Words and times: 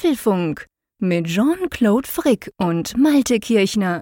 Apfelfunk 0.00 0.64
mit 0.98 1.26
Jean-Claude 1.26 2.08
Frick 2.08 2.50
und 2.56 2.96
Malte 2.96 3.38
Kirchner. 3.38 4.00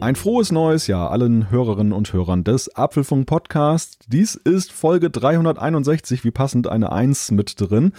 Ein 0.00 0.16
frohes 0.16 0.52
neues 0.52 0.86
Jahr 0.86 1.10
allen 1.10 1.50
Hörerinnen 1.50 1.92
und 1.92 2.14
Hörern 2.14 2.44
des 2.44 2.74
Apfelfunk 2.74 3.26
Podcasts. 3.26 3.98
Dies 4.08 4.36
ist 4.36 4.72
Folge 4.72 5.10
361, 5.10 6.24
wie 6.24 6.30
passend 6.30 6.66
eine 6.66 6.92
Eins 6.92 7.30
mit 7.30 7.60
drin. 7.60 7.92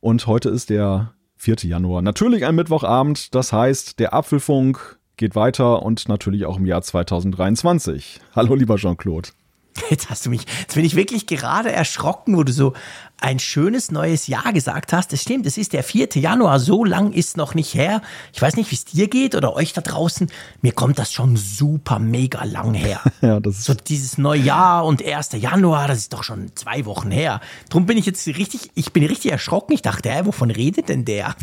Und 0.00 0.26
heute 0.26 0.48
ist 0.48 0.70
der 0.70 1.14
4. 1.36 1.54
Januar. 1.62 2.02
Natürlich 2.02 2.44
ein 2.46 2.56
Mittwochabend, 2.56 3.32
das 3.32 3.52
heißt, 3.52 4.00
der 4.00 4.12
Apfelfunk 4.12 4.98
geht 5.22 5.36
weiter 5.36 5.84
und 5.84 6.08
natürlich 6.08 6.46
auch 6.46 6.58
im 6.58 6.66
Jahr 6.66 6.82
2023. 6.82 8.18
Hallo, 8.34 8.56
lieber 8.56 8.74
Jean-Claude. 8.74 9.28
Jetzt 9.90 10.10
hast 10.10 10.26
du 10.26 10.30
mich, 10.30 10.42
jetzt 10.60 10.74
bin 10.74 10.84
ich 10.84 10.96
wirklich 10.96 11.26
gerade 11.26 11.72
erschrocken, 11.72 12.36
wo 12.36 12.42
du 12.42 12.52
so 12.52 12.74
ein 13.22 13.38
schönes 13.38 13.92
neues 13.92 14.26
Jahr 14.26 14.52
gesagt 14.52 14.92
hast. 14.92 15.12
Das 15.12 15.22
stimmt, 15.22 15.46
es 15.46 15.56
ist 15.56 15.72
der 15.72 15.84
4. 15.84 16.08
Januar, 16.14 16.58
so 16.58 16.84
lang 16.84 17.12
ist 17.12 17.36
noch 17.36 17.54
nicht 17.54 17.74
her. 17.74 18.02
Ich 18.32 18.42
weiß 18.42 18.56
nicht, 18.56 18.70
wie 18.72 18.74
es 18.74 18.84
dir 18.84 19.08
geht 19.08 19.36
oder 19.36 19.54
euch 19.54 19.72
da 19.72 19.80
draußen. 19.80 20.28
Mir 20.60 20.72
kommt 20.72 20.98
das 20.98 21.12
schon 21.12 21.36
super 21.36 22.00
mega 22.00 22.44
lang 22.44 22.74
her. 22.74 23.00
ja, 23.20 23.38
das 23.38 23.58
ist 23.58 23.64
so 23.64 23.74
dieses 23.74 24.18
Neujahr 24.18 24.84
und 24.84 25.04
1. 25.04 25.30
Januar, 25.34 25.86
das 25.86 25.98
ist 25.98 26.12
doch 26.12 26.24
schon 26.24 26.50
zwei 26.56 26.84
Wochen 26.84 27.12
her. 27.12 27.40
Drum 27.70 27.86
bin 27.86 27.96
ich 27.96 28.06
jetzt 28.06 28.26
richtig, 28.26 28.72
ich 28.74 28.92
bin 28.92 29.04
richtig 29.04 29.30
erschrocken. 29.30 29.72
Ich 29.72 29.82
dachte, 29.82 30.10
hä, 30.10 30.22
wovon 30.24 30.50
redet 30.50 30.88
denn 30.88 31.04
der? 31.04 31.36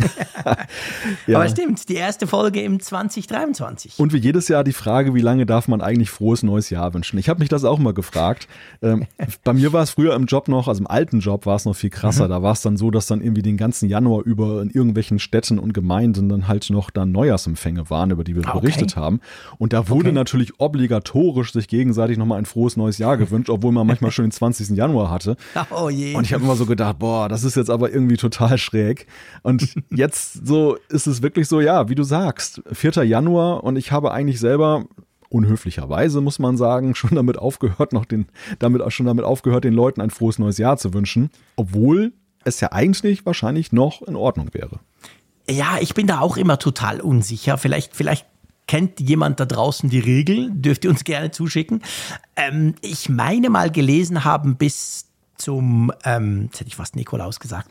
ja. 1.28 1.38
Aber 1.38 1.48
stimmt, 1.48 1.88
die 1.88 1.96
erste 1.96 2.28
Folge 2.28 2.62
im 2.62 2.82
2023. 2.82 3.94
Und 3.98 4.12
wie 4.12 4.18
jedes 4.18 4.50
Jahr 4.50 4.66
die 4.66 4.74
Frage, 4.74 5.14
wie 5.14 5.22
lange 5.22 5.46
darf 5.46 5.70
man 5.70 5.80
eigentlich 5.82 6.10
frohes 6.10 6.44
neues 6.44 6.70
Jahr 6.70 6.94
wünschen? 6.94 7.18
Ich 7.20 7.30
habe 7.30 7.40
mich 7.40 7.50
das 7.50 7.64
auch 7.64 7.80
mal 7.80 7.94
gefragt. 7.94 8.19
Ähm, 8.82 9.06
bei 9.44 9.54
mir 9.54 9.74
war 9.74 9.84
es 9.84 9.92
früher 9.92 10.16
im 10.16 10.26
Job 10.26 10.48
noch, 10.48 10.68
also 10.68 10.80
im 10.80 10.88
alten 10.88 11.20
Job 11.20 11.46
war 11.46 11.56
es 11.56 11.66
noch 11.66 11.76
viel 11.76 11.90
krasser. 11.90 12.26
Mhm. 12.26 12.30
Da 12.30 12.44
war 12.44 12.54
es 12.54 12.62
dann 12.62 12.78
so, 12.78 12.92
dass 12.92 13.08
dann 13.08 13.22
irgendwie 13.22 13.42
den 13.42 13.58
ganzen 13.58 13.90
Januar 13.90 14.24
über 14.24 14.62
in 14.62 14.70
irgendwelchen 14.70 15.20
Städten 15.20 15.60
und 15.60 15.74
Gemeinden 15.74 16.30
dann 16.30 16.48
halt 16.48 16.70
noch 16.70 16.90
dann 16.90 17.12
Neujahrsempfänge 17.12 17.90
waren, 17.90 18.12
über 18.12 18.24
die 18.24 18.36
wir 18.36 18.46
ah, 18.46 18.52
okay. 18.52 18.62
berichtet 18.62 18.96
haben. 18.96 19.20
Und 19.58 19.74
da 19.74 19.90
wurde 19.90 20.10
okay. 20.10 20.16
natürlich 20.16 20.60
obligatorisch 20.60 21.54
sich 21.54 21.68
gegenseitig 21.68 22.18
nochmal 22.18 22.40
ein 22.40 22.46
frohes 22.46 22.78
neues 22.78 22.98
Jahr 22.98 23.18
gewünscht, 23.18 23.50
obwohl 23.50 23.72
man 23.72 23.86
manchmal 23.86 24.12
schon 24.12 24.26
den 24.26 24.32
20. 24.32 24.70
Januar 24.70 25.10
hatte. 25.10 25.36
Oh 25.72 25.90
je. 25.90 26.16
Und 26.16 26.24
ich 26.24 26.34
habe 26.34 26.44
immer 26.44 26.56
so 26.56 26.66
gedacht, 26.66 27.00
boah, 27.00 27.30
das 27.30 27.44
ist 27.44 27.56
jetzt 27.56 27.70
aber 27.70 27.92
irgendwie 27.92 28.18
total 28.18 28.58
schräg. 28.58 29.08
Und 29.44 29.76
jetzt 29.92 30.48
so 30.48 30.78
ist 30.90 31.06
es 31.06 31.22
wirklich 31.22 31.48
so, 31.48 31.62
ja, 31.62 31.90
wie 31.90 31.96
du 31.96 32.04
sagst, 32.04 32.62
4. 32.72 33.04
Januar 33.04 33.64
und 33.64 33.76
ich 33.76 33.92
habe 33.92 34.12
eigentlich 34.12 34.40
selber 34.40 34.86
unhöflicherweise, 35.30 36.22
muss 36.22 36.40
man 36.40 36.58
sagen, 36.58 36.96
schon 36.96 37.16
damit 37.16 37.38
aufgehört, 37.38 37.94
noch 37.94 38.06
den, 38.06 38.28
damit 38.60 38.82
schon 38.92 39.06
damit 39.06 39.26
aufgehört, 39.26 39.64
den 39.64 39.74
Leuten 39.74 40.02
ein 40.02 40.10
frohes 40.10 40.40
neues 40.40 40.58
Jahr 40.58 40.78
zu 40.78 40.94
wünschen, 40.94 41.30
obwohl 41.56 42.14
es 42.44 42.60
ja 42.60 42.72
eigentlich 42.72 43.26
wahrscheinlich 43.26 43.72
noch 43.72 44.02
in 44.02 44.16
Ordnung 44.16 44.54
wäre. 44.54 44.80
Ja, 45.50 45.78
ich 45.82 45.94
bin 45.94 46.08
da 46.08 46.20
auch 46.20 46.38
immer 46.38 46.60
total 46.60 47.02
unsicher. 47.02 47.58
Vielleicht, 47.58 47.96
vielleicht 47.96 48.26
kennt 48.68 49.00
jemand 49.00 49.40
da 49.40 49.46
draußen 49.46 49.90
die 49.90 50.00
Regel, 50.00 50.52
dürft 50.52 50.84
ihr 50.84 50.92
uns 50.92 51.04
gerne 51.04 51.32
zuschicken. 51.32 51.82
Ähm, 52.36 52.76
ich 52.82 53.10
meine 53.10 53.50
mal 53.50 53.72
gelesen 53.72 54.24
haben, 54.24 54.58
bis 54.58 55.09
zum, 55.40 55.92
ähm, 56.04 56.46
jetzt 56.46 56.60
hätte 56.60 56.68
ich 56.68 56.76
fast 56.76 56.96
Nikolaus 56.96 57.40
gesagt. 57.40 57.70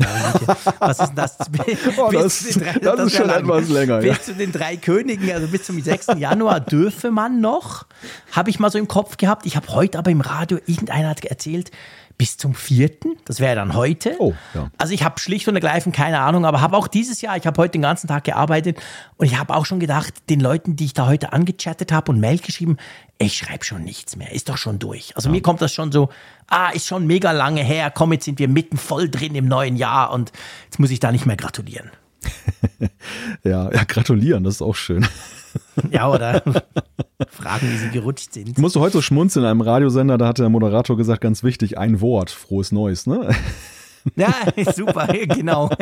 Was 0.78 0.98
ist 0.98 1.08
denn 1.08 1.16
das? 1.16 1.36
oh, 1.98 2.10
das, 2.10 2.42
drei, 2.44 2.72
das, 2.72 2.96
das, 2.96 3.06
ist 3.06 3.16
schon 3.16 3.30
etwas 3.30 3.68
länger. 3.68 3.98
Bis 3.98 4.16
ja. 4.16 4.22
zu 4.22 4.34
den 4.34 4.52
drei 4.52 4.76
Königen, 4.76 5.30
also 5.30 5.46
bis 5.48 5.64
zum 5.64 5.80
6. 5.80 6.08
Januar 6.16 6.60
dürfe 6.60 7.10
man 7.10 7.40
noch, 7.40 7.86
habe 8.32 8.50
ich 8.50 8.58
mal 8.58 8.70
so 8.70 8.78
im 8.78 8.88
Kopf 8.88 9.16
gehabt. 9.16 9.46
Ich 9.46 9.56
habe 9.56 9.68
heute 9.68 9.98
aber 9.98 10.10
im 10.10 10.20
Radio, 10.20 10.58
irgendeiner 10.66 11.10
hat 11.10 11.24
erzählt, 11.24 11.70
bis 12.18 12.36
zum 12.36 12.54
vierten. 12.54 13.16
Das 13.24 13.38
wäre 13.38 13.54
dann 13.54 13.74
heute. 13.74 14.16
Oh, 14.18 14.34
ja. 14.52 14.70
Also 14.76 14.92
ich 14.92 15.04
habe 15.04 15.20
schlicht 15.20 15.46
und 15.46 15.54
ergreifend 15.54 15.94
keine 15.94 16.20
Ahnung, 16.20 16.44
aber 16.44 16.60
habe 16.60 16.76
auch 16.76 16.88
dieses 16.88 17.20
Jahr, 17.20 17.36
ich 17.36 17.46
habe 17.46 17.62
heute 17.62 17.72
den 17.72 17.82
ganzen 17.82 18.08
Tag 18.08 18.24
gearbeitet 18.24 18.78
und 19.16 19.26
ich 19.26 19.38
habe 19.38 19.54
auch 19.54 19.64
schon 19.64 19.78
gedacht, 19.78 20.14
den 20.28 20.40
Leuten, 20.40 20.74
die 20.74 20.86
ich 20.86 20.94
da 20.94 21.06
heute 21.06 21.32
angechattet 21.32 21.92
habe 21.92 22.10
und 22.10 22.18
Mail 22.18 22.38
geschrieben, 22.38 22.76
ich 23.18 23.38
schreibe 23.38 23.64
schon 23.64 23.84
nichts 23.84 24.16
mehr, 24.16 24.32
ist 24.32 24.48
doch 24.48 24.58
schon 24.58 24.80
durch. 24.80 25.16
Also 25.16 25.28
ja. 25.28 25.32
mir 25.32 25.42
kommt 25.42 25.62
das 25.62 25.72
schon 25.72 25.92
so, 25.92 26.08
ah, 26.48 26.70
ist 26.70 26.88
schon 26.88 27.06
mega 27.06 27.30
lange 27.30 27.62
her, 27.62 27.92
komm, 27.94 28.12
jetzt 28.12 28.24
sind 28.24 28.40
wir 28.40 28.48
mitten 28.48 28.76
voll 28.76 29.08
drin 29.08 29.36
im 29.36 29.46
neuen 29.46 29.76
Jahr 29.76 30.10
und 30.10 30.32
jetzt 30.64 30.80
muss 30.80 30.90
ich 30.90 30.98
da 30.98 31.12
nicht 31.12 31.24
mehr 31.24 31.36
gratulieren. 31.36 31.90
ja, 33.44 33.72
ja, 33.72 33.84
gratulieren, 33.84 34.42
das 34.42 34.56
ist 34.56 34.62
auch 34.62 34.74
schön. 34.74 35.06
Ja, 35.90 36.08
oder 36.08 36.42
Fragen, 37.30 37.70
wie 37.70 37.76
sie 37.76 37.90
gerutscht 37.90 38.32
sind. 38.32 38.48
Ich 38.48 38.58
musste 38.58 38.80
heute 38.80 38.94
so 38.94 39.02
schmunzeln 39.02 39.44
in 39.44 39.50
einem 39.50 39.60
Radiosender, 39.60 40.18
da 40.18 40.28
hat 40.28 40.38
der 40.38 40.48
Moderator 40.48 40.96
gesagt, 40.96 41.20
ganz 41.20 41.42
wichtig, 41.42 41.78
ein 41.78 42.00
Wort, 42.00 42.30
frohes 42.30 42.72
Neues, 42.72 43.06
ne? 43.06 43.34
Ja, 44.16 44.34
super, 44.74 45.06
genau. 45.06 45.70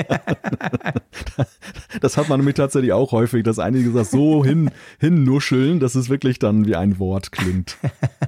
Das 2.01 2.17
hat 2.17 2.29
man 2.29 2.41
nämlich 2.41 2.57
tatsächlich 2.57 2.93
auch 2.93 3.13
häufig, 3.13 3.43
dass 3.43 3.59
einige 3.59 3.91
das 3.91 4.11
so 4.11 4.45
hin, 4.45 4.71
hinnuscheln, 4.99 5.81
dass 5.81 5.95
es 5.95 6.09
wirklich 6.09 6.39
dann 6.39 6.67
wie 6.67 6.77
ein 6.77 6.99
Wort 6.99 7.33
klingt. 7.33 7.77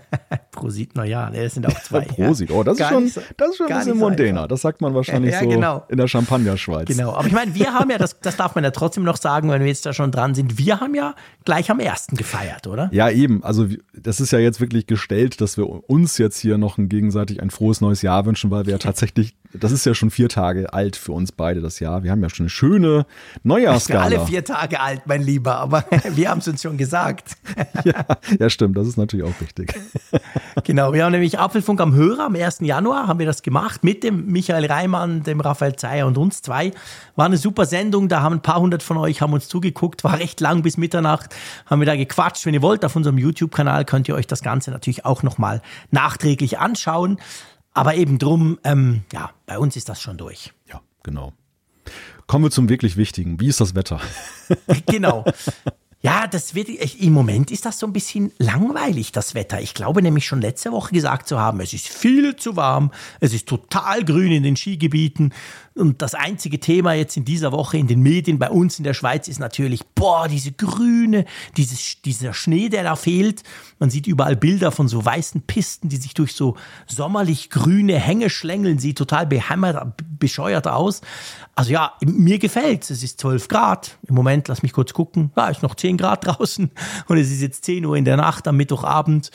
Prosit, 0.52 0.96
naja, 0.96 1.30
das 1.30 1.54
sind 1.54 1.66
auch 1.66 1.80
zwei. 1.82 2.00
Prosit, 2.00 2.50
oh, 2.50 2.62
das 2.64 2.80
ist 2.80 2.88
schon, 2.88 3.04
das 3.36 3.50
ist 3.50 3.56
schon 3.56 3.70
ein 3.70 3.78
bisschen 3.78 3.98
mondäner. 3.98 4.42
So 4.42 4.46
das 4.48 4.62
sagt 4.62 4.80
man 4.80 4.94
wahrscheinlich 4.94 5.32
ja, 5.32 5.40
so 5.40 5.48
genau. 5.48 5.84
in 5.88 5.98
der 5.98 6.08
Champagnerschweiz. 6.08 6.88
Genau, 6.88 7.12
aber 7.12 7.26
ich 7.26 7.32
meine, 7.32 7.54
wir 7.54 7.72
haben 7.72 7.90
ja, 7.90 7.98
das, 7.98 8.18
das 8.20 8.36
darf 8.36 8.54
man 8.54 8.64
ja 8.64 8.70
trotzdem 8.70 9.04
noch 9.04 9.16
sagen, 9.16 9.50
wenn 9.50 9.60
wir 9.60 9.68
jetzt 9.68 9.86
da 9.86 9.92
schon 9.92 10.10
dran 10.10 10.34
sind, 10.34 10.58
wir 10.58 10.80
haben 10.80 10.94
ja 10.94 11.14
gleich 11.44 11.70
am 11.70 11.78
ersten 11.78 12.16
gefeiert, 12.16 12.66
oder? 12.66 12.88
Ja, 12.92 13.08
eben. 13.10 13.44
Also 13.44 13.68
das 13.94 14.20
ist 14.20 14.32
ja 14.32 14.38
jetzt 14.38 14.60
wirklich 14.60 14.86
gestellt, 14.86 15.40
dass 15.40 15.56
wir 15.56 15.68
uns 15.88 16.18
jetzt 16.18 16.38
hier 16.38 16.58
noch 16.58 16.76
ein 16.78 16.88
gegenseitig 16.88 17.40
ein 17.40 17.50
frohes 17.50 17.80
neues 17.80 18.02
Jahr 18.02 18.26
wünschen, 18.26 18.50
weil 18.50 18.66
wir 18.66 18.72
ja 18.72 18.78
tatsächlich, 18.78 19.36
das 19.54 19.72
ist 19.72 19.86
ja 19.86 19.94
schon 19.94 20.10
vier 20.10 20.28
Tage 20.28 20.72
alt 20.72 20.96
für 20.96 21.12
uns 21.12 21.32
beide 21.32 21.60
das 21.60 21.80
Jahr. 21.80 22.02
Wir 22.02 22.10
haben 22.10 22.22
ja 22.22 22.28
schon 22.28 22.44
eine 22.44 22.50
schöne 22.50 23.06
Neujahrsskala. 23.44 24.02
Alle 24.02 24.26
vier 24.26 24.44
Tage 24.44 24.80
alt, 24.80 25.02
mein 25.06 25.22
Lieber, 25.22 25.56
aber 25.56 25.84
wir 26.10 26.30
haben 26.30 26.38
es 26.38 26.48
uns 26.48 26.62
schon 26.62 26.76
gesagt. 26.76 27.36
ja, 27.84 28.04
ja, 28.38 28.50
stimmt, 28.50 28.76
das 28.76 28.86
ist 28.86 28.96
natürlich 28.96 29.26
auch 29.26 29.40
wichtig. 29.40 29.74
Genau, 30.64 30.92
wir 30.92 31.04
haben 31.04 31.12
nämlich 31.12 31.38
Apfelfunk 31.38 31.80
am 31.80 31.94
Hörer 31.94 32.26
am 32.26 32.34
1. 32.34 32.58
Januar 32.60 33.06
haben 33.06 33.18
wir 33.20 33.26
das 33.26 33.42
gemacht 33.42 33.84
mit 33.84 34.02
dem 34.02 34.26
Michael 34.26 34.66
Reimann, 34.66 35.22
dem 35.22 35.40
Raphael 35.40 35.76
Zeyer 35.76 36.06
und 36.06 36.18
uns 36.18 36.42
zwei. 36.42 36.72
War 37.16 37.26
eine 37.26 37.36
super 37.36 37.64
Sendung, 37.64 38.08
da 38.08 38.22
haben 38.22 38.34
ein 38.34 38.42
paar 38.42 38.60
hundert 38.60 38.82
von 38.82 38.96
euch 38.96 39.22
haben 39.22 39.32
uns 39.32 39.48
zugeguckt, 39.48 40.04
war 40.04 40.18
recht 40.18 40.40
lang 40.40 40.62
bis 40.62 40.76
Mitternacht, 40.76 41.34
haben 41.66 41.80
wir 41.80 41.86
da 41.86 41.96
gequatscht. 41.96 42.44
Wenn 42.44 42.54
ihr 42.54 42.62
wollt, 42.62 42.84
auf 42.84 42.96
unserem 42.96 43.18
YouTube-Kanal 43.18 43.84
könnt 43.84 44.08
ihr 44.08 44.14
euch 44.14 44.26
das 44.26 44.42
Ganze 44.42 44.70
natürlich 44.70 45.04
auch 45.04 45.22
nochmal 45.22 45.62
nachträglich 45.90 46.58
anschauen. 46.58 47.18
Aber 47.78 47.94
eben 47.94 48.18
drum, 48.18 48.58
ähm, 48.64 49.04
ja, 49.12 49.30
bei 49.46 49.56
uns 49.56 49.76
ist 49.76 49.88
das 49.88 50.02
schon 50.02 50.16
durch. 50.16 50.52
Ja, 50.66 50.82
genau. 51.04 51.32
Kommen 52.26 52.44
wir 52.44 52.50
zum 52.50 52.68
wirklich 52.68 52.96
Wichtigen. 52.96 53.38
Wie 53.38 53.46
ist 53.46 53.60
das 53.60 53.76
Wetter? 53.76 54.00
genau. 54.86 55.24
Ja, 56.00 56.28
das 56.28 56.54
wird, 56.54 56.68
im 56.68 57.12
Moment 57.12 57.50
ist 57.50 57.64
das 57.64 57.80
so 57.80 57.86
ein 57.86 57.92
bisschen 57.92 58.30
langweilig, 58.38 59.10
das 59.10 59.34
Wetter. 59.34 59.60
Ich 59.60 59.74
glaube 59.74 60.00
nämlich 60.00 60.26
schon 60.26 60.40
letzte 60.40 60.70
Woche 60.70 60.92
gesagt 60.92 61.26
zu 61.26 61.40
haben, 61.40 61.58
es 61.58 61.72
ist 61.72 61.88
viel 61.88 62.36
zu 62.36 62.54
warm, 62.54 62.92
es 63.18 63.34
ist 63.34 63.48
total 63.48 64.04
grün 64.04 64.30
in 64.30 64.44
den 64.44 64.54
Skigebieten. 64.54 65.34
Und 65.74 66.02
das 66.02 66.14
einzige 66.14 66.60
Thema 66.60 66.92
jetzt 66.92 67.16
in 67.16 67.24
dieser 67.24 67.52
Woche 67.52 67.78
in 67.78 67.86
den 67.86 68.00
Medien 68.00 68.38
bei 68.38 68.50
uns 68.50 68.78
in 68.78 68.84
der 68.84 68.94
Schweiz 68.94 69.28
ist 69.28 69.38
natürlich, 69.38 69.86
boah, 69.86 70.28
diese 70.28 70.52
Grüne, 70.52 71.24
dieses, 71.56 72.02
dieser 72.02 72.34
Schnee, 72.34 72.68
der 72.68 72.82
da 72.82 72.96
fehlt. 72.96 73.42
Man 73.78 73.90
sieht 73.90 74.06
überall 74.06 74.36
Bilder 74.36 74.72
von 74.72 74.88
so 74.88 75.04
weißen 75.04 75.42
Pisten, 75.42 75.88
die 75.88 75.96
sich 75.96 76.14
durch 76.14 76.34
so 76.34 76.56
sommerlich 76.86 77.50
grüne 77.50 77.96
Hänge 77.98 78.28
schlängeln, 78.28 78.78
sieht 78.78 78.98
total 78.98 79.26
behämmert, 79.26 79.94
bescheuert 80.18 80.66
aus. 80.66 81.00
Also 81.54 81.72
ja, 81.72 81.94
mir 82.04 82.38
gefällt's. 82.38 82.90
Es 82.90 83.02
ist 83.02 83.20
12 83.20 83.48
Grad. 83.48 83.98
Im 84.06 84.16
Moment, 84.16 84.48
lass 84.48 84.62
mich 84.62 84.72
kurz 84.72 84.92
gucken, 84.92 85.30
da 85.36 85.48
ist 85.48 85.62
noch 85.62 85.76
10 85.76 85.87
Grad 85.96 86.26
draußen 86.26 86.70
und 87.06 87.18
es 87.18 87.30
ist 87.30 87.40
jetzt 87.40 87.64
10 87.64 87.84
Uhr 87.84 87.96
in 87.96 88.04
der 88.04 88.16
Nacht 88.16 88.46
am 88.46 88.56
Mittwochabend. 88.56 89.30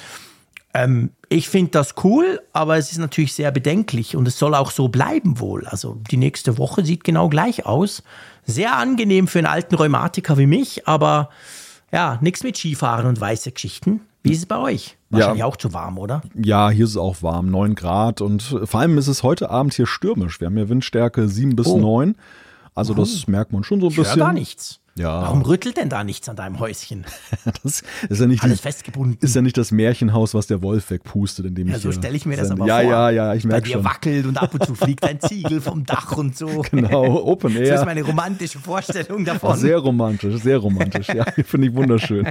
Ähm, 0.73 1.11
ich 1.29 1.49
finde 1.49 1.71
das 1.71 1.95
cool, 2.03 2.41
aber 2.51 2.77
es 2.77 2.91
ist 2.91 2.97
natürlich 2.97 3.33
sehr 3.33 3.51
bedenklich 3.51 4.15
und 4.15 4.27
es 4.27 4.37
soll 4.37 4.55
auch 4.55 4.71
so 4.71 4.87
bleiben 4.87 5.39
wohl. 5.39 5.65
Also 5.67 5.99
die 6.09 6.17
nächste 6.17 6.57
Woche 6.57 6.83
sieht 6.83 7.03
genau 7.03 7.29
gleich 7.29 7.65
aus. 7.65 8.03
Sehr 8.45 8.75
angenehm 8.75 9.27
für 9.27 9.39
einen 9.39 9.47
alten 9.47 9.75
Rheumatiker 9.75 10.37
wie 10.37 10.47
mich, 10.47 10.87
aber 10.87 11.29
ja, 11.91 12.17
nichts 12.21 12.43
mit 12.43 12.57
Skifahren 12.57 13.05
und 13.05 13.21
weiße 13.21 13.51
Geschichten. 13.51 14.01
Wie 14.23 14.31
ist 14.31 14.39
es 14.39 14.45
bei 14.45 14.57
euch? 14.57 14.97
Wahrscheinlich 15.09 15.41
ja. 15.41 15.45
auch 15.45 15.57
zu 15.57 15.73
warm, 15.73 15.99
oder? 15.99 16.21
Ja, 16.33 16.69
hier 16.69 16.85
ist 16.85 16.91
es 16.91 16.97
auch 16.97 17.21
warm, 17.21 17.51
9 17.51 17.75
Grad 17.75 18.21
und 18.21 18.41
vor 18.41 18.79
allem 18.79 18.97
ist 18.97 19.07
es 19.07 19.21
heute 19.21 19.49
Abend 19.49 19.73
hier 19.73 19.85
stürmisch. 19.85 20.39
Wir 20.39 20.47
haben 20.47 20.55
hier 20.55 20.69
Windstärke 20.69 21.27
7 21.27 21.55
bis 21.55 21.67
oh. 21.67 21.77
9. 21.77 22.15
Also 22.73 22.93
das 22.93 23.27
merkt 23.27 23.53
man 23.53 23.63
schon 23.63 23.79
so 23.81 23.87
ein 23.87 23.91
ich 23.91 23.97
bisschen. 23.97 24.19
gar 24.19 24.33
nichts. 24.33 24.79
Ja. 24.95 25.23
Warum 25.23 25.41
rüttelt 25.41 25.77
denn 25.77 25.89
da 25.89 26.03
nichts 26.03 26.29
an 26.29 26.35
deinem 26.35 26.59
Häuschen? 26.59 27.05
das 27.63 27.83
ist 28.09 28.19
ja 28.19 28.27
nicht 28.27 28.43
Alles 28.43 28.59
die, 28.59 28.63
festgebunden. 28.63 29.17
Ist 29.21 29.35
ja 29.35 29.41
nicht 29.41 29.57
das 29.57 29.71
Märchenhaus, 29.71 30.35
was 30.35 30.45
der 30.45 30.61
Wolf 30.61 30.91
wegpustet, 30.91 31.47
in 31.47 31.55
dem 31.55 31.67
ja, 31.67 31.77
ich 31.77 31.81
so 31.81 31.91
stelle 31.91 32.15
ich 32.15 32.27
mir 32.27 32.37
das 32.37 32.51
aber 32.51 32.67
ja, 32.67 32.79
vor. 32.81 32.91
Ja, 32.91 33.09
ja, 33.09 33.33
ich 33.33 33.43
merke 33.43 33.67
schon. 33.67 33.81
Bei 33.81 33.89
dir 33.89 33.95
wackelt 33.95 34.25
und 34.27 34.37
ab 34.37 34.53
und 34.53 34.65
zu 34.65 34.75
fliegt 34.75 35.03
ein 35.03 35.19
Ziegel 35.19 35.61
vom 35.61 35.85
Dach 35.85 36.15
und 36.15 36.37
so. 36.37 36.63
Genau, 36.73 37.23
Open 37.23 37.55
Air. 37.55 37.69
Das 37.69 37.79
ist 37.81 37.85
meine 37.85 38.03
romantische 38.03 38.59
Vorstellung 38.59 39.25
davon. 39.25 39.57
sehr 39.57 39.77
romantisch, 39.77 40.41
sehr 40.41 40.57
romantisch. 40.57 41.07
Ja, 41.09 41.25
finde 41.45 41.67
ich 41.67 41.73
wunderschön. 41.73 42.27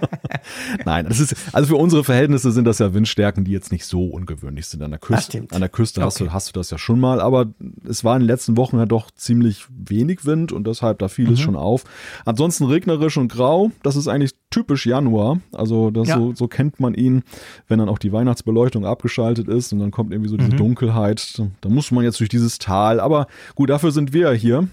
Nein, 0.84 1.06
das 1.08 1.20
ist, 1.20 1.34
also 1.52 1.68
für 1.68 1.76
unsere 1.76 2.04
Verhältnisse 2.04 2.52
sind 2.52 2.64
das 2.64 2.78
ja 2.78 2.94
Windstärken, 2.94 3.44
die 3.44 3.52
jetzt 3.52 3.72
nicht 3.72 3.84
so 3.84 4.06
ungewöhnlich 4.06 4.66
sind. 4.66 4.82
An 4.82 4.90
der 4.90 5.00
Küste, 5.00 5.46
an 5.50 5.60
der 5.60 5.68
Küste 5.68 6.02
hast, 6.02 6.20
du, 6.20 6.32
hast 6.32 6.48
du 6.48 6.52
das 6.52 6.70
ja 6.70 6.78
schon 6.78 7.00
mal, 7.00 7.20
aber 7.20 7.46
es 7.88 8.04
war 8.04 8.16
in 8.16 8.22
den 8.22 8.28
letzten 8.28 8.56
Wochen 8.56 8.78
ja 8.78 8.86
doch 8.86 9.10
ziemlich 9.10 9.66
wenig 9.70 10.24
Wind 10.24 10.52
und 10.52 10.66
deshalb 10.66 10.98
da 10.98 11.08
fiel 11.08 11.26
mhm. 11.26 11.34
es 11.34 11.40
schon 11.40 11.56
auf. 11.56 11.84
Ansonsten 12.24 12.64
regnerisch 12.64 13.16
und 13.16 13.28
grau, 13.28 13.70
das 13.82 13.96
ist 13.96 14.08
eigentlich 14.08 14.32
typisch 14.50 14.86
Januar. 14.86 15.40
Also 15.52 15.90
das 15.90 16.08
ja. 16.08 16.16
so, 16.16 16.34
so 16.34 16.48
kennt 16.48 16.80
man 16.80 16.94
ihn, 16.94 17.22
wenn 17.68 17.78
dann 17.78 17.88
auch 17.88 17.98
die 17.98 18.12
Weihnachtsbeleuchtung 18.12 18.86
abgeschaltet 18.86 19.48
ist 19.48 19.72
und 19.72 19.80
dann 19.80 19.90
kommt 19.90 20.12
irgendwie 20.12 20.30
so 20.30 20.36
diese 20.36 20.52
mhm. 20.52 20.58
Dunkelheit. 20.58 21.40
Da 21.60 21.68
muss 21.68 21.90
man 21.90 22.04
jetzt 22.04 22.20
durch 22.20 22.30
dieses 22.30 22.58
Tal. 22.58 23.00
Aber 23.00 23.26
gut, 23.54 23.70
dafür 23.70 23.92
sind 23.92 24.12
wir 24.12 24.32
ja 24.32 24.32
hier 24.32 24.68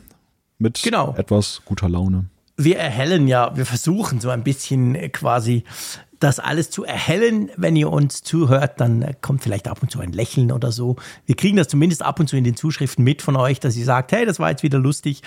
mit 0.58 0.82
genau. 0.84 1.16
etwas 1.18 1.62
guter 1.66 1.90
Laune 1.90 2.26
wir 2.60 2.78
erhellen 2.78 3.28
ja, 3.28 3.56
wir 3.56 3.66
versuchen 3.66 4.20
so 4.20 4.30
ein 4.30 4.44
bisschen 4.44 5.12
quasi 5.12 5.64
das 6.20 6.40
alles 6.40 6.70
zu 6.70 6.84
erhellen. 6.84 7.50
Wenn 7.56 7.76
ihr 7.76 7.90
uns 7.90 8.24
zuhört, 8.24 8.80
dann 8.80 9.16
kommt 9.22 9.42
vielleicht 9.42 9.68
ab 9.68 9.80
und 9.82 9.90
zu 9.90 10.00
ein 10.00 10.12
Lächeln 10.12 10.52
oder 10.52 10.72
so. 10.72 10.98
Wir 11.26 11.36
kriegen 11.36 11.58
das 11.58 11.70
zumindest 11.70 12.04
ab 12.04 12.20
und 12.20 12.28
zu 12.28 12.36
in 12.36 12.44
den 12.44 12.56
Zuschriften 12.56 13.04
mit 13.04 13.22
von 13.22 13.36
euch, 13.38 13.60
dass 13.60 13.76
ihr 13.78 13.86
sagt, 13.86 14.12
hey, 14.12 14.26
das 14.26 14.40
war 14.40 14.50
jetzt 14.50 14.64
wieder 14.64 14.80
lustig. 14.80 15.22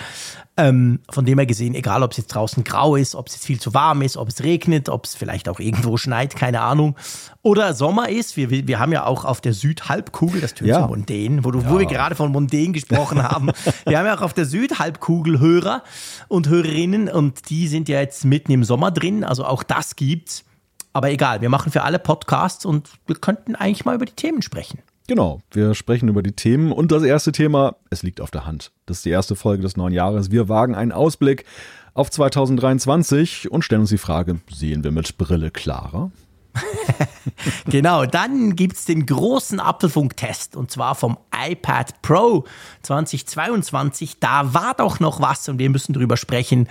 Ähm, 0.55 0.99
von 1.09 1.25
dem 1.25 1.39
her 1.39 1.47
gesehen, 1.47 1.73
egal 1.73 2.03
ob 2.03 2.11
es 2.11 2.17
jetzt 2.17 2.27
draußen 2.27 2.63
grau 2.63 2.95
ist, 2.95 3.15
ob 3.15 3.27
es 3.27 3.33
jetzt 3.33 3.45
viel 3.45 3.59
zu 3.59 3.73
warm 3.73 4.03
ist, 4.03 4.17
ob 4.17 4.29
es 4.29 4.43
regnet, 4.43 4.87
ob 4.87 5.05
es 5.05 5.15
vielleicht 5.15 5.49
auch 5.49 5.59
irgendwo 5.59 5.97
schneit, 6.03 6.35
keine 6.35 6.61
Ahnung. 6.61 6.95
Oder 7.41 7.73
Sommer 7.73 8.09
ist. 8.09 8.37
Wir, 8.37 8.49
wir 8.67 8.79
haben 8.79 8.91
ja 8.91 9.05
auch 9.05 9.25
auf 9.25 9.41
der 9.41 9.53
Südhalbkugel, 9.53 10.41
das 10.41 10.53
tönt 10.53 10.69
ja. 10.69 10.81
so 10.81 10.87
mondän, 10.87 11.43
wo, 11.43 11.49
du, 11.49 11.59
ja. 11.59 11.69
wo 11.71 11.79
wir 11.79 11.87
gerade 11.87 12.15
von 12.15 12.31
mondän 12.31 12.71
gesprochen 12.71 13.23
haben. 13.23 13.49
wir 13.85 13.97
haben 13.97 14.05
ja 14.05 14.15
auch 14.15 14.21
auf 14.21 14.33
der 14.33 14.45
Südhalbkugel 14.45 15.39
Hörer 15.39 15.83
und 16.27 16.47
Hörerinnen 16.49 17.09
und 17.09 17.49
die 17.49 17.67
sind 17.67 17.89
ja 17.89 17.99
jetzt 17.99 18.23
mitten 18.25 18.51
im 18.51 18.63
Sommer 18.63 18.91
drin. 18.91 19.23
Also 19.23 19.45
auch 19.45 19.63
das 19.63 19.95
gibt's. 19.95 20.45
Aber 20.93 21.11
egal, 21.11 21.41
wir 21.41 21.49
machen 21.49 21.71
für 21.71 21.81
alle 21.81 21.99
Podcasts 21.99 22.65
und 22.65 22.89
wir 23.07 23.15
könnten 23.15 23.55
eigentlich 23.55 23.83
mal 23.83 23.95
über 23.95 24.05
die 24.05 24.13
Themen 24.13 24.43
sprechen. 24.43 24.79
Genau, 25.07 25.41
wir 25.51 25.75
sprechen 25.75 26.07
über 26.07 26.23
die 26.23 26.31
Themen 26.31 26.71
und 26.71 26.91
das 26.91 27.03
erste 27.03 27.33
Thema, 27.33 27.75
es 27.89 28.03
liegt 28.03 28.21
auf 28.21 28.31
der 28.31 28.45
Hand. 28.45 28.71
Das 28.85 28.97
ist 28.97 29.05
die 29.05 29.09
erste 29.09 29.35
Folge 29.35 29.63
des 29.63 29.75
neuen 29.75 29.91
Jahres. 29.91 30.31
Wir 30.31 30.47
wagen 30.47 30.75
einen 30.75 30.93
Ausblick 30.93 31.45
auf 31.93 32.09
2023 32.09 33.51
und 33.51 33.65
stellen 33.65 33.81
uns 33.81 33.89
die 33.89 33.97
Frage, 33.97 34.39
sehen 34.49 34.83
wir 34.83 34.91
mit 34.91 35.17
Brille 35.17 35.51
klarer? 35.51 36.11
genau, 37.65 38.05
dann 38.05 38.55
gibt 38.55 38.77
es 38.77 38.85
den 38.85 39.05
großen 39.05 39.59
Apfelfunk-Test 39.59 40.55
und 40.55 40.71
zwar 40.71 40.95
vom 40.95 41.17
iPad 41.35 42.01
Pro 42.01 42.45
2022. 42.83 44.19
Da 44.19 44.53
war 44.53 44.75
doch 44.75 44.99
noch 44.99 45.19
was 45.19 45.49
und 45.49 45.57
wir 45.57 45.69
müssen 45.69 45.93
drüber 45.93 46.15
sprechen 46.15 46.67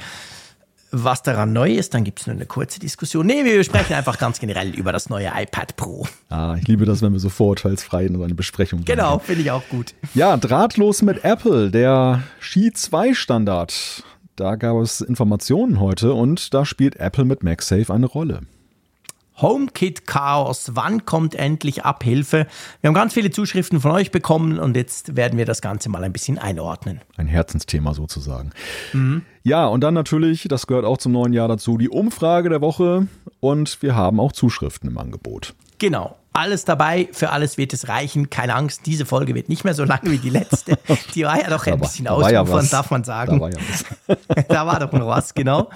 was 0.92 1.22
daran 1.22 1.52
neu 1.52 1.72
ist. 1.72 1.94
Dann 1.94 2.04
gibt 2.04 2.20
es 2.20 2.26
nur 2.26 2.36
eine 2.36 2.46
kurze 2.46 2.78
Diskussion. 2.78 3.26
Nee, 3.26 3.44
wir 3.44 3.64
sprechen 3.64 3.94
einfach 3.94 4.18
ganz 4.18 4.38
generell 4.38 4.74
über 4.74 4.92
das 4.92 5.08
neue 5.08 5.32
iPad 5.34 5.76
Pro. 5.76 6.06
Ah, 6.28 6.56
ich 6.60 6.68
liebe 6.68 6.84
das, 6.84 7.02
wenn 7.02 7.12
wir 7.12 7.20
so 7.20 7.30
vorurteilsfrei 7.30 8.04
in 8.04 8.16
so 8.16 8.22
eine 8.22 8.34
Besprechung 8.34 8.84
gehen. 8.84 8.96
Genau, 8.96 9.18
finde 9.18 9.42
ich 9.42 9.50
auch 9.50 9.66
gut. 9.68 9.94
Ja, 10.14 10.36
drahtlos 10.36 11.02
mit 11.02 11.24
Apple, 11.24 11.70
der 11.70 12.22
Qi 12.40 12.72
2 12.72 13.14
Standard. 13.14 14.04
Da 14.36 14.56
gab 14.56 14.76
es 14.76 15.00
Informationen 15.00 15.80
heute 15.80 16.14
und 16.14 16.54
da 16.54 16.64
spielt 16.64 16.96
Apple 16.96 17.24
mit 17.24 17.42
MagSafe 17.42 17.92
eine 17.92 18.06
Rolle. 18.06 18.40
HomeKit-Chaos, 19.40 20.72
wann 20.74 21.04
kommt 21.04 21.34
endlich 21.34 21.84
Abhilfe? 21.84 22.46
Wir 22.80 22.88
haben 22.88 22.94
ganz 22.94 23.14
viele 23.14 23.30
Zuschriften 23.30 23.80
von 23.80 23.90
euch 23.90 24.10
bekommen 24.10 24.58
und 24.58 24.76
jetzt 24.76 25.16
werden 25.16 25.38
wir 25.38 25.46
das 25.46 25.62
Ganze 25.62 25.88
mal 25.88 26.04
ein 26.04 26.12
bisschen 26.12 26.38
einordnen. 26.38 27.00
Ein 27.16 27.26
Herzensthema 27.26 27.94
sozusagen. 27.94 28.50
Mhm. 28.92 29.22
Ja, 29.42 29.66
und 29.66 29.82
dann 29.82 29.94
natürlich, 29.94 30.46
das 30.48 30.66
gehört 30.66 30.84
auch 30.84 30.98
zum 30.98 31.12
neuen 31.12 31.32
Jahr 31.32 31.48
dazu, 31.48 31.78
die 31.78 31.88
Umfrage 31.88 32.48
der 32.48 32.60
Woche 32.60 33.06
und 33.40 33.82
wir 33.82 33.96
haben 33.96 34.20
auch 34.20 34.32
Zuschriften 34.32 34.90
im 34.90 34.98
Angebot. 34.98 35.54
Genau. 35.78 36.16
Alles 36.34 36.64
dabei, 36.64 37.08
für 37.12 37.30
alles 37.30 37.58
wird 37.58 37.74
es 37.74 37.88
reichen. 37.88 38.30
Keine 38.30 38.54
Angst, 38.54 38.86
diese 38.86 39.04
Folge 39.04 39.34
wird 39.34 39.50
nicht 39.50 39.64
mehr 39.64 39.74
so 39.74 39.84
lang 39.84 40.00
wie 40.04 40.16
die 40.16 40.30
letzte. 40.30 40.78
Die 41.14 41.24
war 41.24 41.38
ja 41.38 41.50
doch 41.50 41.66
ein 41.66 41.78
bisschen 41.78 42.08
ausufern, 42.08 42.46
ja 42.46 42.62
darf 42.70 42.90
man 42.90 43.04
sagen. 43.04 43.38
Da 43.38 43.40
war, 43.40 43.50
ja 43.50 43.58
was. 43.68 44.46
da 44.48 44.66
war 44.66 44.80
doch 44.80 44.92
noch 44.92 45.06
was, 45.06 45.34
genau. 45.34 45.68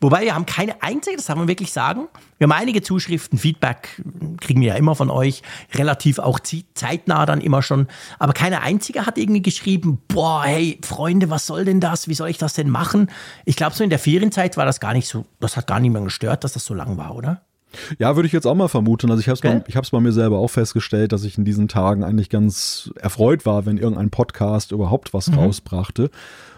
Wobei 0.00 0.22
wir 0.22 0.34
haben 0.34 0.46
keine 0.46 0.82
einzige, 0.82 1.16
das 1.16 1.26
darf 1.26 1.36
man 1.36 1.46
wirklich 1.46 1.72
sagen. 1.72 2.08
Wir 2.38 2.46
haben 2.46 2.52
einige 2.52 2.82
Zuschriften, 2.82 3.38
Feedback 3.38 4.02
kriegen 4.40 4.62
wir 4.62 4.68
ja 4.68 4.74
immer 4.74 4.96
von 4.96 5.10
euch, 5.10 5.42
relativ 5.74 6.18
auch 6.18 6.40
zeitnah 6.40 7.26
dann 7.26 7.40
immer 7.40 7.62
schon. 7.62 7.86
Aber 8.18 8.32
keine 8.32 8.62
einzige 8.62 9.06
hat 9.06 9.16
irgendwie 9.16 9.42
geschrieben, 9.42 10.00
boah, 10.08 10.42
hey, 10.42 10.80
Freunde, 10.82 11.30
was 11.30 11.46
soll 11.46 11.64
denn 11.64 11.80
das? 11.80 12.08
Wie 12.08 12.14
soll 12.14 12.30
ich 12.30 12.38
das 12.38 12.54
denn 12.54 12.70
machen? 12.70 13.10
Ich 13.44 13.56
glaube, 13.56 13.76
so 13.76 13.84
in 13.84 13.90
der 13.90 13.98
Ferienzeit 13.98 14.56
war 14.56 14.64
das 14.64 14.80
gar 14.80 14.94
nicht 14.94 15.06
so, 15.06 15.26
das 15.38 15.56
hat 15.56 15.66
gar 15.66 15.78
niemand 15.78 16.06
gestört, 16.06 16.42
dass 16.42 16.54
das 16.54 16.64
so 16.64 16.74
lang 16.74 16.96
war, 16.96 17.14
oder? 17.14 17.42
Ja, 17.98 18.16
würde 18.16 18.26
ich 18.26 18.32
jetzt 18.32 18.46
auch 18.46 18.54
mal 18.54 18.68
vermuten. 18.68 19.10
Also 19.10 19.20
ich 19.20 19.28
habe 19.28 19.34
es 19.34 19.44
okay. 19.44 19.62
bei, 19.72 19.80
bei 19.90 20.00
mir 20.00 20.12
selber 20.12 20.38
auch 20.38 20.48
festgestellt, 20.48 21.12
dass 21.12 21.24
ich 21.24 21.38
in 21.38 21.44
diesen 21.44 21.68
Tagen 21.68 22.04
eigentlich 22.04 22.30
ganz 22.30 22.90
erfreut 22.96 23.46
war, 23.46 23.66
wenn 23.66 23.78
irgendein 23.78 24.10
Podcast 24.10 24.72
überhaupt 24.72 25.14
was 25.14 25.28
mhm. 25.28 25.34
rausbrachte 25.34 26.10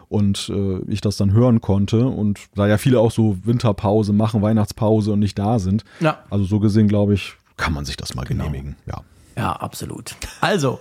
und 0.08 0.50
äh, 0.54 0.80
ich 0.88 1.00
das 1.00 1.16
dann 1.16 1.32
hören 1.32 1.60
konnte. 1.60 2.06
Und 2.06 2.38
da 2.54 2.66
ja 2.66 2.78
viele 2.78 3.00
auch 3.00 3.10
so 3.10 3.38
Winterpause 3.44 4.12
machen, 4.12 4.42
Weihnachtspause 4.42 5.12
und 5.12 5.20
nicht 5.20 5.38
da 5.38 5.58
sind. 5.58 5.84
Ja. 6.00 6.18
Also 6.30 6.44
so 6.44 6.60
gesehen, 6.60 6.88
glaube 6.88 7.14
ich, 7.14 7.34
kann 7.56 7.72
man 7.72 7.84
sich 7.84 7.96
das 7.96 8.14
mal 8.14 8.24
genau. 8.24 8.44
genehmigen. 8.44 8.76
Ja. 8.86 9.02
Ja, 9.36 9.52
absolut. 9.52 10.14
Also, 10.40 10.78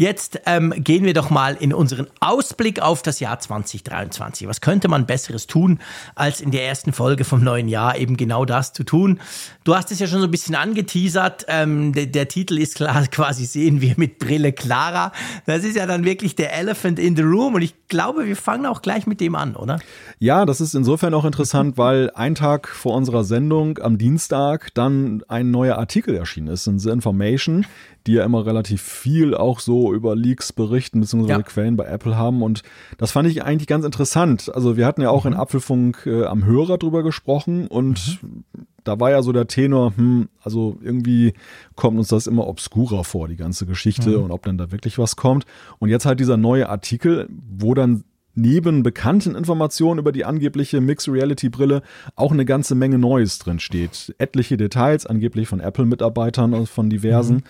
Jetzt 0.00 0.42
ähm, 0.46 0.72
gehen 0.76 1.04
wir 1.04 1.12
doch 1.12 1.28
mal 1.28 1.56
in 1.56 1.74
unseren 1.74 2.06
Ausblick 2.20 2.80
auf 2.80 3.02
das 3.02 3.18
Jahr 3.18 3.40
2023. 3.40 4.46
Was 4.46 4.60
könnte 4.60 4.86
man 4.86 5.06
Besseres 5.06 5.48
tun, 5.48 5.80
als 6.14 6.40
in 6.40 6.52
der 6.52 6.64
ersten 6.64 6.92
Folge 6.92 7.24
vom 7.24 7.42
neuen 7.42 7.66
Jahr 7.66 7.98
eben 7.98 8.16
genau 8.16 8.44
das 8.44 8.72
zu 8.72 8.84
tun? 8.84 9.18
Du 9.64 9.74
hast 9.74 9.90
es 9.90 9.98
ja 9.98 10.06
schon 10.06 10.20
so 10.20 10.26
ein 10.26 10.30
bisschen 10.30 10.54
angeteasert. 10.54 11.46
Ähm, 11.48 11.92
der, 11.92 12.06
der, 12.06 12.28
Titel 12.28 12.58
ist 12.58 12.76
klar, 12.76 13.06
quasi 13.10 13.44
sehen 13.44 13.80
wir 13.80 13.94
mit 13.96 14.20
Brille 14.20 14.52
klarer. 14.52 15.10
Das 15.46 15.64
ist 15.64 15.74
ja 15.74 15.84
dann 15.84 16.04
wirklich 16.04 16.36
der 16.36 16.56
Elephant 16.56 17.00
in 17.00 17.16
the 17.16 17.22
Room 17.22 17.54
und 17.54 17.62
ich 17.62 17.74
glaube, 17.88 18.24
wir 18.24 18.36
fangen 18.36 18.66
auch 18.66 18.82
gleich 18.82 19.08
mit 19.08 19.20
dem 19.20 19.34
an, 19.34 19.56
oder? 19.56 19.80
Ja, 20.20 20.46
das 20.46 20.60
ist 20.60 20.76
insofern 20.76 21.12
auch 21.12 21.24
interessant, 21.24 21.76
weil 21.76 22.12
ein 22.14 22.36
Tag 22.36 22.68
vor 22.68 22.94
unserer 22.94 23.24
Sendung 23.24 23.78
am 23.78 23.98
Dienstag 23.98 24.72
dann 24.74 25.24
ein 25.26 25.50
neuer 25.50 25.76
Artikel 25.76 26.14
erschienen 26.14 26.46
ist 26.46 26.68
in 26.68 26.78
The 26.78 26.90
Information, 26.90 27.66
die 28.08 28.14
ja 28.14 28.24
immer 28.24 28.46
relativ 28.46 28.80
viel 28.80 29.34
auch 29.34 29.60
so 29.60 29.92
über 29.92 30.16
Leaks 30.16 30.54
berichten, 30.54 31.00
beziehungsweise 31.00 31.40
ja. 31.40 31.42
Quellen 31.42 31.76
bei 31.76 31.84
Apple 31.84 32.16
haben. 32.16 32.42
Und 32.42 32.62
das 32.96 33.12
fand 33.12 33.28
ich 33.28 33.44
eigentlich 33.44 33.66
ganz 33.66 33.84
interessant. 33.84 34.50
Also 34.54 34.78
wir 34.78 34.86
hatten 34.86 35.02
ja 35.02 35.10
auch 35.10 35.24
mhm. 35.24 35.32
in 35.32 35.38
Apfelfunk 35.38 36.06
äh, 36.06 36.24
am 36.24 36.46
Hörer 36.46 36.78
drüber 36.78 37.02
gesprochen 37.02 37.66
und 37.66 38.18
mhm. 38.22 38.44
da 38.82 38.98
war 38.98 39.10
ja 39.10 39.20
so 39.20 39.32
der 39.32 39.46
Tenor, 39.46 39.92
hm, 39.94 40.30
also 40.42 40.78
irgendwie 40.82 41.34
kommt 41.76 41.98
uns 41.98 42.08
das 42.08 42.26
immer 42.26 42.46
obskurer 42.46 43.04
vor, 43.04 43.28
die 43.28 43.36
ganze 43.36 43.66
Geschichte 43.66 44.16
mhm. 44.16 44.24
und 44.24 44.30
ob 44.30 44.42
denn 44.42 44.56
da 44.56 44.72
wirklich 44.72 44.98
was 44.98 45.16
kommt. 45.16 45.44
Und 45.78 45.90
jetzt 45.90 46.06
halt 46.06 46.18
dieser 46.18 46.38
neue 46.38 46.70
Artikel, 46.70 47.28
wo 47.30 47.74
dann 47.74 48.04
neben 48.34 48.82
bekannten 48.82 49.34
Informationen 49.34 49.98
über 49.98 50.12
die 50.12 50.24
angebliche 50.24 50.80
Mixed 50.80 51.12
Reality 51.12 51.50
Brille 51.50 51.82
auch 52.16 52.32
eine 52.32 52.46
ganze 52.46 52.74
Menge 52.74 52.96
Neues 52.96 53.38
drin 53.38 53.58
steht. 53.58 54.14
Etliche 54.16 54.56
Details, 54.56 55.04
angeblich 55.04 55.46
von 55.46 55.60
Apple-Mitarbeitern, 55.60 56.64
von 56.66 56.88
diversen. 56.88 57.36
Mhm. 57.36 57.42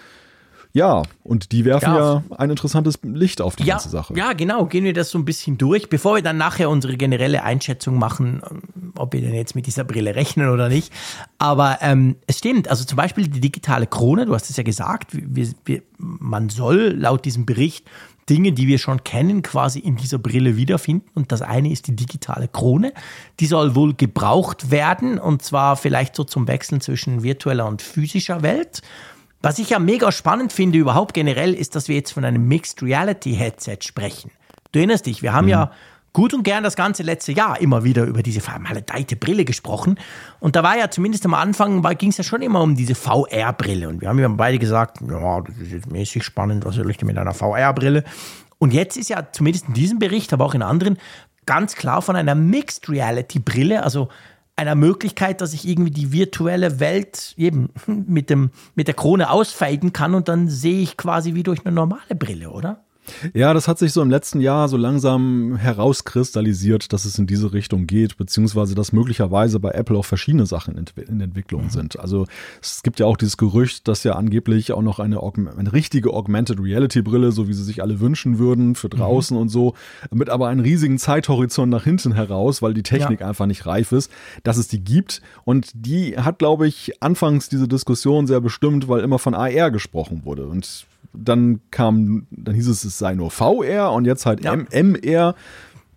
Ja, 0.73 1.03
und 1.25 1.53
die 1.53 1.65
werfen 1.65 1.95
ja, 1.95 1.99
ja 1.99 2.23
ein 2.37 2.51
interessantes 2.51 2.99
Licht 3.03 3.41
auf 3.41 3.57
die 3.57 3.65
ja, 3.65 3.75
ganze 3.75 3.89
Sache. 3.89 4.15
Ja, 4.15 4.33
genau. 4.33 4.67
Gehen 4.67 4.85
wir 4.85 4.93
das 4.93 5.11
so 5.11 5.19
ein 5.19 5.25
bisschen 5.25 5.59
durch, 5.59 5.89
bevor 5.89 6.17
wir 6.17 6.23
dann 6.23 6.37
nachher 6.37 6.69
unsere 6.69 6.97
generelle 6.97 7.43
Einschätzung 7.43 7.99
machen, 7.99 8.43
ob 8.97 9.13
wir 9.15 9.21
denn 9.21 9.35
jetzt 9.35 9.55
mit 9.55 9.67
dieser 9.67 9.85
Brille 9.85 10.15
rechnen 10.15 10.51
oder 10.51 10.69
nicht. 10.69 10.93
Aber 11.39 11.79
ähm, 11.81 12.17
es 12.27 12.39
stimmt. 12.39 12.69
Also 12.69 12.85
zum 12.85 12.97
Beispiel 12.97 13.29
die 13.29 13.41
digitale 13.41 13.87
Krone, 13.87 14.27
du 14.27 14.35
hast 14.35 14.51
es 14.51 14.57
ja 14.57 14.63
gesagt, 14.63 15.11
wir, 15.13 15.49
wir, 15.65 15.83
man 15.97 16.51
soll 16.51 16.95
laut 16.99 17.25
diesem 17.25 17.47
Bericht 17.47 17.85
Dinge, 18.29 18.53
die 18.53 18.67
wir 18.67 18.79
schon 18.79 19.05
kennen, 19.05 19.43
quasi 19.43 19.79
in 19.79 19.97
dieser 19.97 20.19
Brille 20.19 20.57
wiederfinden. 20.57 21.09
Und 21.15 21.33
das 21.33 21.43
eine 21.43 21.71
ist 21.71 21.87
die 21.87 21.97
digitale 21.97 22.49
Krone. 22.49 22.93
Die 23.41 23.47
soll 23.47 23.75
wohl 23.75 23.95
gebraucht 23.95 24.71
werden 24.71 25.19
und 25.19 25.43
zwar 25.43 25.77
vielleicht 25.77 26.15
so 26.15 26.25
zum 26.25 26.47
Wechseln 26.47 26.81
zwischen 26.81 27.23
virtueller 27.23 27.67
und 27.67 27.81
physischer 27.81 28.43
Welt. 28.43 28.83
Was 29.41 29.59
ich 29.59 29.71
ja 29.71 29.79
mega 29.79 30.11
spannend 30.11 30.53
finde 30.53 30.79
überhaupt 30.79 31.15
generell, 31.15 31.55
ist, 31.55 31.77
dass 31.77 31.89
wir 31.89 31.95
jetzt 31.95 32.13
von 32.13 32.25
einem 32.25 32.49
Mixed 32.49 32.83
Reality 32.83 33.35
Headset 33.35 33.79
sprechen. 33.83 34.31
Du 34.73 34.81
erinnerst 34.81 35.07
dich, 35.07 35.23
wir 35.23 35.33
haben 35.33 35.45
mhm. 35.45 35.51
ja 35.51 35.71
gut 36.13 36.35
und 36.35 36.43
gern 36.43 36.65
das 36.65 36.75
ganze 36.75 37.05
letzte 37.05 37.31
Jahr 37.31 37.61
immer 37.61 37.85
wieder 37.85 38.05
über 38.05 38.23
diese 38.23 38.41
vermaledeite 38.41 39.15
Brille 39.15 39.45
gesprochen. 39.45 40.01
Und 40.41 40.57
da 40.57 40.65
war 40.65 40.77
ja 40.77 40.91
zumindest 40.91 41.25
am 41.25 41.35
Anfang, 41.35 41.83
ging 41.97 42.11
es 42.11 42.17
ja 42.17 42.25
schon 42.25 42.43
immer 42.43 42.61
um 42.61 42.75
diese 42.75 42.97
VR-Brille. 42.97 43.89
Und 43.89 44.01
wir 44.01 44.09
haben 44.09 44.19
ja 44.19 44.27
beide 44.27 44.59
gesagt, 44.59 44.99
ja, 45.09 45.41
das 45.41 45.57
ist 45.59 45.71
jetzt 45.71 45.91
mäßig 45.93 46.25
spannend, 46.25 46.65
was 46.65 46.75
soll 46.75 46.91
ich 46.91 46.97
denn 46.97 47.07
mit 47.07 47.19
einer 47.19 47.35
VR-Brille? 47.35 48.03
Und 48.59 48.75
jetzt 48.75 48.97
ist 48.97 49.09
ja 49.09 49.29
zumindest 49.31 49.69
in 49.69 49.75
diesem 49.75 50.01
Bericht, 50.01 50.33
aber 50.33 50.45
auch 50.45 50.55
in 50.55 50.63
anderen, 50.63 50.99
ganz 51.47 51.77
klar 51.77 52.03
von 52.03 52.17
einer 52.17 52.35
Mixed 52.35 52.89
Reality 52.89 53.39
Brille, 53.39 53.85
also 53.85 54.09
einer 54.59 54.75
Möglichkeit, 54.75 55.41
dass 55.41 55.55
ich 55.55 55.67
irgendwie 55.67 55.91
die 55.91 56.13
virtuelle 56.13 56.81
Welt 56.81 57.35
eben 57.37 57.71
mit, 57.87 58.29
dem, 58.31 58.51
mit 58.75 58.89
der 58.89 58.95
Krone 58.95 59.31
ausfaden 59.31 59.93
kann 59.93 60.15
und 60.15 60.29
dann 60.29 60.49
sehe 60.49 60.81
ich 60.81 60.97
quasi 60.97 61.35
wie 61.35 61.43
durch 61.43 61.65
eine 61.65 61.75
normale 61.75 62.15
Brille, 62.15 62.51
oder? 62.51 62.85
Ja, 63.35 63.55
das 63.55 63.69
hat 63.69 63.79
sich 63.79 63.93
so 63.93 64.03
im 64.03 64.11
letzten 64.11 64.41
Jahr 64.41 64.69
so 64.69 64.77
langsam 64.77 65.57
herauskristallisiert, 65.57 66.93
dass 66.93 67.05
es 67.05 67.19
in 67.19 67.27
diese 67.27 67.53
Richtung 67.53 67.87
geht, 67.87 68.17
beziehungsweise 68.17 68.75
dass 68.75 68.93
möglicherweise 68.93 69.61
bei 69.61 69.71
Apple 69.71 69.97
auch 69.97 70.05
verschiedene 70.05 70.47
Sachen 70.47 70.77
in, 70.77 70.87
in 71.07 71.21
Entwicklung 71.21 71.65
mhm. 71.65 71.71
sind. 71.71 71.99
Also 71.99 72.27
es 72.61 72.83
gibt 72.83 73.01
ja 73.01 73.07
auch 73.07 73.17
dieses 73.17 73.37
Gerücht, 73.37 73.89
dass 73.89 74.05
ja 74.05 74.15
angeblich 74.15 74.73
auch 74.73 74.83
noch 74.83 74.99
eine, 74.99 75.21
eine 75.23 75.73
richtige 75.73 76.13
Augmented 76.13 76.61
Reality 76.61 77.03
Brille, 77.03 77.33
so 77.33 77.49
wie 77.49 77.53
sie 77.53 77.65
sich 77.65 77.83
alle 77.83 78.01
wünschen 78.01 78.39
würden, 78.39 78.75
für 78.75 78.89
mhm. 78.89 78.99
draußen 78.99 79.37
mhm. 79.37 79.43
und 79.43 79.49
so, 79.49 79.75
mit 80.11 80.31
aber 80.31 80.49
einem 80.49 80.61
riesigen 80.61 80.99
Zeithorizont 80.99 81.71
nach 81.71 81.85
hinten 81.85 82.13
heraus, 82.13 82.63
weil 82.63 82.75
die 82.75 82.83
Technik 82.83 83.21
ja. 83.21 83.29
einfach 83.29 83.47
nicht 83.47 83.67
reif 83.67 83.93
ist, 83.93 84.11
dass 84.43 84.57
es 84.57 84.69
die 84.69 84.83
gibt. 84.83 85.23
Und 85.45 85.71
die 85.75 86.17
hat, 86.19 86.39
glaube 86.39 86.67
ich, 86.67 87.03
anfangs 87.03 87.49
diese 87.49 87.69
Diskussion 87.69 88.27
sehr 88.27 88.41
bestimmt, 88.41 88.89
weil 88.89 89.01
immer 89.01 89.19
von 89.19 89.35
AR 89.35 89.71
gesprochen 89.71 90.23
wurde. 90.25 90.47
Und 90.47 90.87
dann 91.13 91.61
kam, 91.71 92.27
dann 92.31 92.55
hieß 92.55 92.69
es, 92.69 92.85
es 92.85 92.99
sei 92.99 93.15
nur 93.15 93.31
VR 93.31 93.93
und 93.93 94.05
jetzt 94.05 94.27
halt 94.27 94.45
ja. 94.45 94.55
MR. 94.55 95.35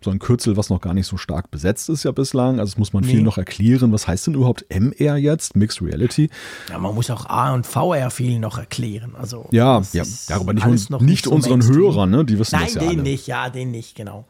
So 0.03 0.09
ein 0.09 0.17
Kürzel, 0.17 0.57
was 0.57 0.71
noch 0.71 0.81
gar 0.81 0.95
nicht 0.95 1.05
so 1.05 1.17
stark 1.17 1.51
besetzt 1.51 1.87
ist 1.87 2.03
ja 2.03 2.11
bislang. 2.11 2.59
Also 2.59 2.71
das 2.71 2.79
muss 2.79 2.91
man 2.91 3.03
nee. 3.03 3.11
viel 3.11 3.21
noch 3.21 3.37
erklären. 3.37 3.91
Was 3.91 4.07
heißt 4.07 4.25
denn 4.25 4.33
überhaupt 4.33 4.65
MR 4.69 5.15
jetzt? 5.15 5.55
Mixed 5.55 5.79
Reality? 5.79 6.31
Ja, 6.71 6.79
man 6.79 6.95
muss 6.95 7.11
auch 7.11 7.27
A 7.27 7.53
und 7.53 7.67
VR 7.67 8.09
viel 8.09 8.39
noch 8.39 8.57
erklären. 8.57 9.13
Also 9.13 9.45
ja, 9.51 9.79
ja, 9.93 10.03
darüber 10.27 10.53
nicht, 10.53 10.65
uns, 10.65 10.89
nicht, 10.89 11.01
nicht 11.01 11.25
so 11.25 11.31
unseren 11.31 11.63
Hörern, 11.63 12.09
ne? 12.09 12.25
Die 12.25 12.39
wissen 12.39 12.55
Nein, 12.55 12.65
das 12.65 12.73
ja 12.73 12.81
den 12.81 12.89
alle. 12.89 13.01
nicht, 13.03 13.27
ja, 13.27 13.49
den 13.51 13.69
nicht, 13.69 13.95
genau. 13.95 14.25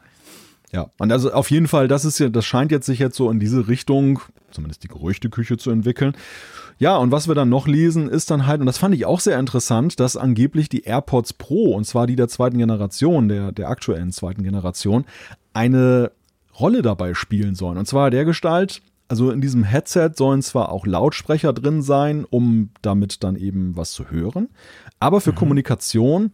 Ja, 0.72 0.88
und 0.98 1.12
also 1.12 1.32
auf 1.32 1.50
jeden 1.50 1.68
Fall, 1.68 1.86
das 1.86 2.04
ist 2.06 2.18
ja, 2.18 2.30
das 2.30 2.46
scheint 2.46 2.72
jetzt 2.72 2.86
sich 2.86 2.98
jetzt 2.98 3.16
so 3.16 3.30
in 3.30 3.38
diese 3.38 3.68
Richtung, 3.68 4.20
zumindest 4.50 4.82
die 4.82 4.88
Gerüchteküche 4.88 5.58
zu 5.58 5.70
entwickeln. 5.70 6.14
Ja, 6.78 6.96
und 6.96 7.10
was 7.10 7.28
wir 7.28 7.34
dann 7.34 7.50
noch 7.50 7.68
lesen, 7.68 8.08
ist 8.08 8.30
dann 8.30 8.46
halt, 8.46 8.60
und 8.60 8.66
das 8.66 8.78
fand 8.78 8.94
ich 8.94 9.04
auch 9.04 9.20
sehr 9.20 9.38
interessant, 9.38 10.00
dass 10.00 10.16
angeblich 10.16 10.70
die 10.70 10.84
AirPods 10.84 11.34
Pro, 11.34 11.74
und 11.74 11.84
zwar 11.84 12.06
die 12.06 12.16
der 12.16 12.28
zweiten 12.28 12.56
Generation, 12.56 13.28
der, 13.28 13.52
der 13.52 13.68
aktuellen 13.68 14.12
zweiten 14.12 14.42
Generation, 14.42 15.04
eine 15.52 16.10
Rolle 16.58 16.80
dabei 16.80 17.12
spielen 17.12 17.54
sollen. 17.54 17.76
Und 17.76 17.86
zwar 17.86 18.10
der 18.10 18.24
Gestalt, 18.24 18.80
also 19.08 19.30
in 19.30 19.42
diesem 19.42 19.64
Headset 19.64 20.12
sollen 20.16 20.40
zwar 20.40 20.72
auch 20.72 20.86
Lautsprecher 20.86 21.52
drin 21.52 21.82
sein, 21.82 22.24
um 22.28 22.70
damit 22.80 23.22
dann 23.22 23.36
eben 23.36 23.76
was 23.76 23.92
zu 23.92 24.10
hören, 24.10 24.48
aber 25.00 25.20
für 25.20 25.32
mhm. 25.32 25.36
Kommunikation 25.36 26.32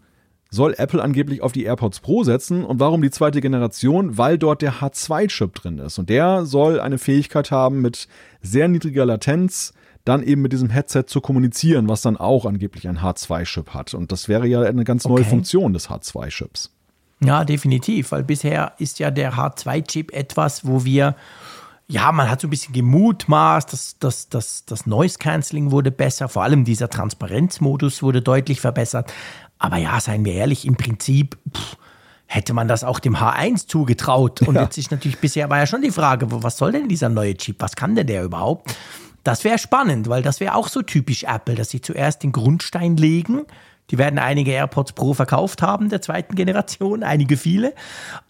soll 0.50 0.74
Apple 0.78 1.02
angeblich 1.02 1.42
auf 1.42 1.52
die 1.52 1.64
AirPods 1.64 2.00
Pro 2.00 2.24
setzen. 2.24 2.64
Und 2.64 2.80
warum 2.80 3.02
die 3.02 3.10
zweite 3.10 3.40
Generation? 3.40 4.16
Weil 4.16 4.38
dort 4.38 4.62
der 4.62 4.74
H2-Chip 4.74 5.54
drin 5.54 5.78
ist. 5.78 5.98
Und 5.98 6.08
der 6.08 6.46
soll 6.46 6.80
eine 6.80 6.98
Fähigkeit 6.98 7.50
haben, 7.50 7.82
mit 7.82 8.08
sehr 8.40 8.68
niedriger 8.68 9.04
Latenz 9.04 9.74
dann 10.04 10.22
eben 10.22 10.40
mit 10.40 10.52
diesem 10.52 10.70
Headset 10.70 11.04
zu 11.06 11.20
kommunizieren, 11.20 11.88
was 11.88 12.00
dann 12.00 12.16
auch 12.16 12.46
angeblich 12.46 12.88
ein 12.88 13.00
H2-Chip 13.00 13.74
hat. 13.74 13.92
Und 13.92 14.10
das 14.10 14.28
wäre 14.28 14.46
ja 14.46 14.62
eine 14.62 14.84
ganz 14.84 15.04
neue 15.04 15.20
okay. 15.20 15.30
Funktion 15.30 15.74
des 15.74 15.90
H2-Chips. 15.90 16.72
Ja, 17.20 17.44
definitiv, 17.44 18.12
weil 18.12 18.22
bisher 18.22 18.72
ist 18.78 19.00
ja 19.00 19.10
der 19.10 19.34
H2-Chip 19.34 20.12
etwas, 20.12 20.66
wo 20.66 20.84
wir, 20.84 21.16
ja, 21.88 22.12
man 22.12 22.30
hat 22.30 22.40
so 22.40 22.46
ein 22.46 22.50
bisschen 22.50 22.72
gemutmaßt, 22.72 23.72
das, 23.72 24.28
das, 24.30 24.64
das 24.64 24.86
Noise 24.86 25.18
Cancelling 25.18 25.72
wurde 25.72 25.90
besser, 25.90 26.28
vor 26.28 26.44
allem 26.44 26.64
dieser 26.64 26.88
Transparenzmodus 26.88 28.02
wurde 28.02 28.22
deutlich 28.22 28.60
verbessert. 28.60 29.12
Aber 29.58 29.76
ja, 29.76 30.00
seien 30.00 30.24
wir 30.24 30.34
ehrlich, 30.34 30.66
im 30.66 30.76
Prinzip 30.76 31.36
pff, 31.52 31.76
hätte 32.26 32.52
man 32.52 32.68
das 32.68 32.84
auch 32.84 33.00
dem 33.00 33.16
H1 33.16 33.66
zugetraut. 33.66 34.42
Und 34.42 34.54
ja. 34.54 34.62
jetzt 34.62 34.78
ist 34.78 34.90
natürlich 34.90 35.18
bisher 35.18 35.50
war 35.50 35.58
ja 35.58 35.66
schon 35.66 35.82
die 35.82 35.90
Frage, 35.90 36.26
was 36.30 36.58
soll 36.58 36.72
denn 36.72 36.88
dieser 36.88 37.08
neue 37.08 37.36
Chip? 37.36 37.56
Was 37.60 37.74
kann 37.74 37.94
denn 37.94 38.06
der 38.06 38.22
überhaupt? 38.22 38.74
Das 39.24 39.44
wäre 39.44 39.58
spannend, 39.58 40.08
weil 40.08 40.22
das 40.22 40.38
wäre 40.40 40.54
auch 40.54 40.68
so 40.68 40.82
typisch 40.82 41.24
Apple, 41.24 41.54
dass 41.54 41.70
sie 41.70 41.80
zuerst 41.80 42.22
den 42.22 42.32
Grundstein 42.32 42.96
legen. 42.96 43.46
Die 43.90 43.96
werden 43.96 44.18
einige 44.18 44.52
AirPods 44.52 44.92
Pro 44.92 45.14
verkauft 45.14 45.62
haben, 45.62 45.88
der 45.88 46.02
zweiten 46.02 46.34
Generation, 46.34 47.02
einige 47.02 47.38
viele. 47.38 47.72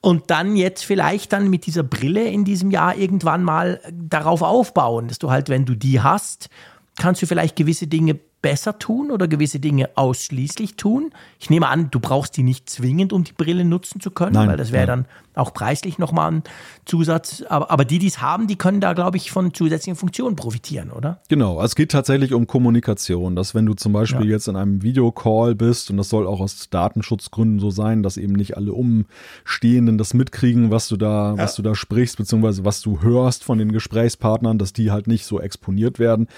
Und 0.01 0.31
dann 0.31 0.55
jetzt 0.55 0.85
vielleicht 0.85 1.33
dann 1.33 1.51
mit 1.51 1.67
dieser 1.67 1.83
Brille 1.83 2.25
in 2.25 2.45
diesem 2.45 2.71
Jahr 2.71 2.97
irgendwann 2.97 3.43
mal 3.43 3.81
darauf 3.93 4.43
aufbauen, 4.43 5.09
dass 5.09 5.19
du 5.19 5.31
halt, 5.31 5.49
wenn 5.49 5.65
du 5.65 5.75
die 5.75 6.01
hast, 6.01 6.49
kannst 6.99 7.23
du 7.23 7.27
vielleicht 7.27 7.57
gewisse 7.57 7.87
Dinge 7.87 8.19
besser 8.41 8.79
tun 8.79 9.11
oder 9.11 9.27
gewisse 9.27 9.59
Dinge 9.59 9.91
ausschließlich 9.97 10.77
tun. 10.77 11.11
Ich 11.41 11.51
nehme 11.51 11.67
an, 11.67 11.91
du 11.91 11.99
brauchst 11.99 12.37
die 12.37 12.45
nicht 12.45 12.71
zwingend, 12.71 13.13
um 13.13 13.25
die 13.25 13.33
Brille 13.33 13.65
nutzen 13.65 14.01
zu 14.01 14.13
können, 14.13 14.35
Nein, 14.35 14.49
weil 14.49 14.57
das 14.57 14.71
wäre 14.71 14.83
ja. 14.83 14.87
dann 14.87 15.07
auch 15.35 15.53
preislich 15.53 15.99
nochmal 15.99 16.31
ein 16.31 16.43
Zusatz. 16.85 17.43
Aber, 17.49 17.71
aber 17.73 17.85
die, 17.85 17.99
die 17.99 18.07
es 18.07 18.23
haben, 18.23 18.47
die 18.47 18.57
können 18.57 18.81
da, 18.81 18.93
glaube 18.93 19.17
ich, 19.17 19.33
von 19.33 19.55
zusätzlichen 19.55 19.97
Funktionen 19.97 20.37
profitieren, 20.37 20.91
oder? 20.91 21.21
Genau, 21.29 21.61
es 21.63 21.75
geht 21.75 21.91
tatsächlich 21.91 22.33
um 22.33 22.47
Kommunikation, 22.47 23.35
dass 23.35 23.57
wenn 23.57 23.67
du 23.67 23.75
zum 23.75 23.93
Beispiel 23.93 24.27
ja. 24.27 24.33
jetzt 24.33 24.47
in 24.47 24.55
einem 24.55 24.83
Videocall 24.83 25.57
bist, 25.57 25.91
und 25.91 25.97
das 25.97 26.09
soll 26.09 26.27
auch 26.27 26.41
aus 26.41 26.71
Datenschutzgründen 26.71 27.59
so 27.59 27.71
sein, 27.71 28.05
dass 28.05 28.17
eben 28.17 28.35
nicht 28.35 28.57
alle 28.57 28.73
Umstehenden 28.73 29.99
das 29.99 30.15
mitkriegen, 30.15 30.71
was 30.71 30.87
du 30.87 30.97
da, 30.97 31.33
ja. 31.33 31.39
was 31.39 31.57
du 31.57 31.63
da 31.63 31.75
sprichst, 31.75 32.19
beziehungsweise 32.19 32.65
was 32.65 32.83
du 32.83 33.03
hörst 33.03 33.43
von 33.43 33.59
den 33.59 33.73
Gesprächspartnern, 33.73 34.59
dass 34.59 34.73
die 34.73 34.93
halt 34.93 35.09
nicht 35.09 35.25
so 35.25 35.41
exponiert 35.41 35.99
werden 35.99 36.29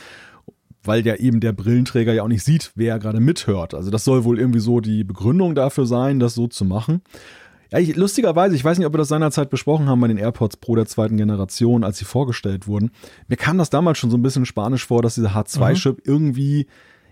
weil 0.83 1.07
ja 1.07 1.17
eben 1.17 1.41
der 1.41 1.53
Brillenträger 1.53 2.13
ja 2.13 2.23
auch 2.23 2.29
nicht 2.29 2.45
sieht, 2.45 2.73
wer 2.75 2.99
gerade 2.99 3.21
mithört. 3.21 3.75
Also 3.75 3.91
das 3.91 4.05
soll 4.05 4.25
wohl 4.25 4.39
irgendwie 4.39 4.61
so 4.61 4.81
die 4.81 5.05
Begründung 5.05 5.55
dafür 5.55 5.87
sein, 5.87 6.21
das 6.21 6.35
so 6.35 6.47
zu 6.47 6.65
machen. 6.65 7.03
Ja, 7.73 7.79
ich, 7.79 7.95
lustigerweise, 7.95 8.57
ich 8.57 8.65
weiß 8.65 8.79
nicht, 8.79 8.87
ob 8.87 8.95
wir 8.95 8.99
das 8.99 9.09
seinerzeit 9.09 9.49
besprochen 9.49 9.87
haben 9.87 10.01
bei 10.01 10.09
den 10.09 10.19
AirPods 10.19 10.57
Pro 10.57 10.75
der 10.75 10.87
zweiten 10.87 11.17
Generation, 11.17 11.85
als 11.85 11.99
sie 11.99 12.05
vorgestellt 12.05 12.67
wurden. 12.67 12.91
Mir 13.29 13.37
kam 13.37 13.59
das 13.59 13.71
damals 13.71 13.99
schon 13.99 14.11
so 14.11 14.17
ein 14.17 14.23
bisschen 14.23 14.45
spanisch 14.45 14.87
vor, 14.87 15.03
dass 15.03 15.15
dieser 15.15 15.37
H2-Chip 15.37 15.99
mhm. 15.99 16.03
irgendwie 16.05 16.67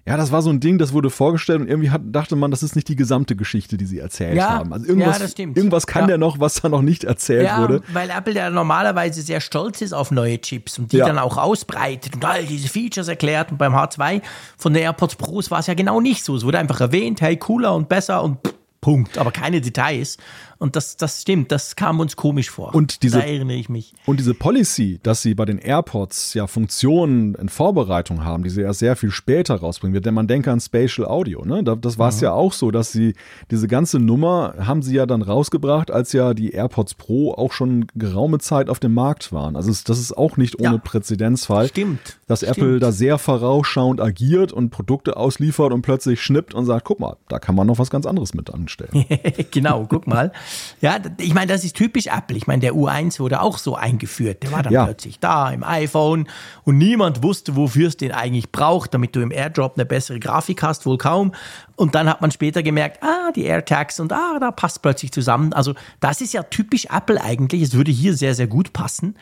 ja, 0.08 0.16
das 0.16 0.32
war 0.32 0.40
so 0.40 0.48
ein 0.48 0.58
Ding, 0.58 0.78
das 0.78 0.92
wurde 0.94 1.10
vorgestellt 1.10 1.60
und 1.60 1.68
irgendwie 1.68 1.90
hat, 1.90 2.00
dachte 2.04 2.34
man, 2.34 2.50
das 2.50 2.62
ist 2.62 2.74
nicht 2.74 2.88
die 2.88 2.96
gesamte 2.96 3.36
Geschichte, 3.36 3.76
die 3.76 3.84
sie 3.84 3.98
erzählt 3.98 4.36
ja, 4.36 4.48
haben. 4.48 4.72
Also 4.72 4.86
irgendwas, 4.86 5.18
ja, 5.18 5.22
das 5.22 5.32
stimmt. 5.32 5.56
irgendwas 5.56 5.86
kann 5.86 6.02
ja. 6.02 6.06
der 6.08 6.18
noch, 6.18 6.40
was 6.40 6.54
da 6.54 6.70
noch 6.70 6.80
nicht 6.80 7.04
erzählt 7.04 7.44
ja, 7.44 7.60
wurde. 7.60 7.82
Weil 7.92 8.08
Apple 8.08 8.32
ja 8.32 8.48
normalerweise 8.48 9.20
sehr 9.20 9.40
stolz 9.40 9.82
ist 9.82 9.92
auf 9.92 10.10
neue 10.10 10.40
Chips 10.40 10.78
und 10.78 10.92
die 10.92 10.98
dann 10.98 11.18
auch 11.18 11.36
ausbreitet 11.36 12.14
und 12.14 12.24
all 12.24 12.46
diese 12.46 12.68
Features 12.68 13.08
erklärt. 13.08 13.50
Und 13.50 13.58
beim 13.58 13.74
H2 13.74 14.22
von 14.56 14.72
der 14.72 14.82
AirPods 14.82 15.16
Pros 15.16 15.50
war 15.50 15.58
es 15.58 15.66
ja 15.66 15.74
genau 15.74 16.00
nicht 16.00 16.24
so. 16.24 16.34
Es 16.34 16.44
wurde 16.44 16.58
einfach 16.58 16.80
erwähnt, 16.80 17.20
hey, 17.20 17.36
cooler 17.36 17.74
und 17.74 17.90
besser 17.90 18.22
und 18.22 18.38
pff, 18.46 18.54
Punkt, 18.80 19.18
aber 19.18 19.32
keine 19.32 19.60
Details. 19.60 20.18
Und 20.58 20.74
das, 20.74 20.96
das 20.96 21.22
stimmt, 21.22 21.52
das 21.52 21.76
kam 21.76 22.00
uns 22.00 22.16
komisch 22.16 22.50
vor. 22.50 22.74
Und 22.74 23.04
diese, 23.04 23.18
da 23.18 23.24
erinnere 23.24 23.56
ich 23.56 23.68
mich. 23.68 23.94
Und 24.06 24.18
diese 24.18 24.34
Policy, 24.34 24.98
dass 25.04 25.22
sie 25.22 25.34
bei 25.34 25.44
den 25.44 25.58
AirPods 25.58 26.34
ja 26.34 26.48
Funktionen 26.48 27.36
in 27.36 27.48
Vorbereitung 27.48 28.24
haben, 28.24 28.42
die 28.42 28.50
sie 28.50 28.62
erst 28.62 28.80
sehr 28.80 28.96
viel 28.96 29.12
später 29.12 29.54
rausbringen 29.54 29.94
wird, 29.94 30.04
denn 30.04 30.14
man 30.14 30.26
denke 30.26 30.50
an 30.50 30.58
Spatial 30.58 31.06
Audio, 31.06 31.44
ne? 31.44 31.62
Das 31.62 31.98
war 31.98 32.08
es 32.08 32.16
mhm. 32.16 32.24
ja 32.24 32.32
auch 32.32 32.52
so, 32.52 32.72
dass 32.72 32.90
sie 32.90 33.14
diese 33.52 33.68
ganze 33.68 34.00
Nummer 34.00 34.54
haben 34.58 34.82
sie 34.82 34.96
ja 34.96 35.06
dann 35.06 35.22
rausgebracht, 35.22 35.92
als 35.92 36.12
ja 36.12 36.34
die 36.34 36.50
AirPods 36.50 36.94
Pro 36.94 37.34
auch 37.34 37.52
schon 37.52 37.86
geraume 37.94 38.38
Zeit 38.38 38.68
auf 38.68 38.80
dem 38.80 38.94
Markt 38.94 39.32
waren. 39.32 39.54
Also 39.54 39.70
das 39.70 39.98
ist 39.98 40.16
auch 40.16 40.36
nicht 40.36 40.58
ohne 40.58 40.74
ja. 40.74 40.78
Präzedenzfall. 40.78 41.68
Stimmt. 41.68 42.18
Dass 42.26 42.40
Stimmt. 42.40 42.58
Apple 42.58 42.78
da 42.80 42.90
sehr 42.90 43.18
vorausschauend 43.18 44.00
agiert 44.00 44.52
und 44.52 44.70
Produkte 44.70 45.16
ausliefert 45.16 45.72
und 45.72 45.82
plötzlich 45.82 46.20
schnippt 46.20 46.52
und 46.52 46.66
sagt, 46.66 46.84
guck 46.84 46.98
mal, 46.98 47.16
da 47.28 47.38
kann 47.38 47.54
man 47.54 47.66
noch 47.68 47.78
was 47.78 47.90
ganz 47.90 48.06
anderes 48.06 48.34
mit 48.34 48.52
anstellen. 48.52 49.04
genau, 49.52 49.86
guck 49.88 50.08
mal. 50.08 50.32
Ja, 50.80 50.98
ich 51.18 51.34
meine, 51.34 51.46
das 51.52 51.64
ist 51.64 51.76
typisch 51.76 52.06
Apple. 52.06 52.36
Ich 52.36 52.46
meine, 52.46 52.60
der 52.60 52.74
U1 52.74 53.18
wurde 53.20 53.40
auch 53.40 53.58
so 53.58 53.74
eingeführt. 53.74 54.42
Der 54.42 54.52
war 54.52 54.62
dann 54.62 54.72
ja. 54.72 54.84
plötzlich 54.84 55.20
da 55.20 55.50
im 55.50 55.64
iPhone 55.64 56.28
und 56.64 56.78
niemand 56.78 57.22
wusste, 57.22 57.56
wofür 57.56 57.88
es 57.88 57.96
den 57.96 58.12
eigentlich 58.12 58.52
braucht, 58.52 58.94
damit 58.94 59.14
du 59.16 59.20
im 59.20 59.30
AirDrop 59.30 59.74
eine 59.76 59.86
bessere 59.86 60.20
Grafik 60.20 60.62
hast, 60.62 60.86
wohl 60.86 60.98
kaum. 60.98 61.32
Und 61.76 61.94
dann 61.94 62.08
hat 62.08 62.20
man 62.20 62.30
später 62.30 62.62
gemerkt, 62.62 63.02
ah, 63.02 63.30
die 63.34 63.44
AirTags 63.44 64.00
und 64.00 64.12
ah, 64.12 64.38
da 64.40 64.50
passt 64.50 64.82
plötzlich 64.82 65.12
zusammen. 65.12 65.52
Also 65.52 65.74
das 66.00 66.20
ist 66.20 66.32
ja 66.32 66.42
typisch 66.42 66.86
Apple 66.86 67.20
eigentlich. 67.22 67.62
Es 67.62 67.74
würde 67.74 67.90
hier 67.90 68.14
sehr, 68.14 68.34
sehr 68.34 68.46
gut 68.46 68.72
passen. 68.72 69.16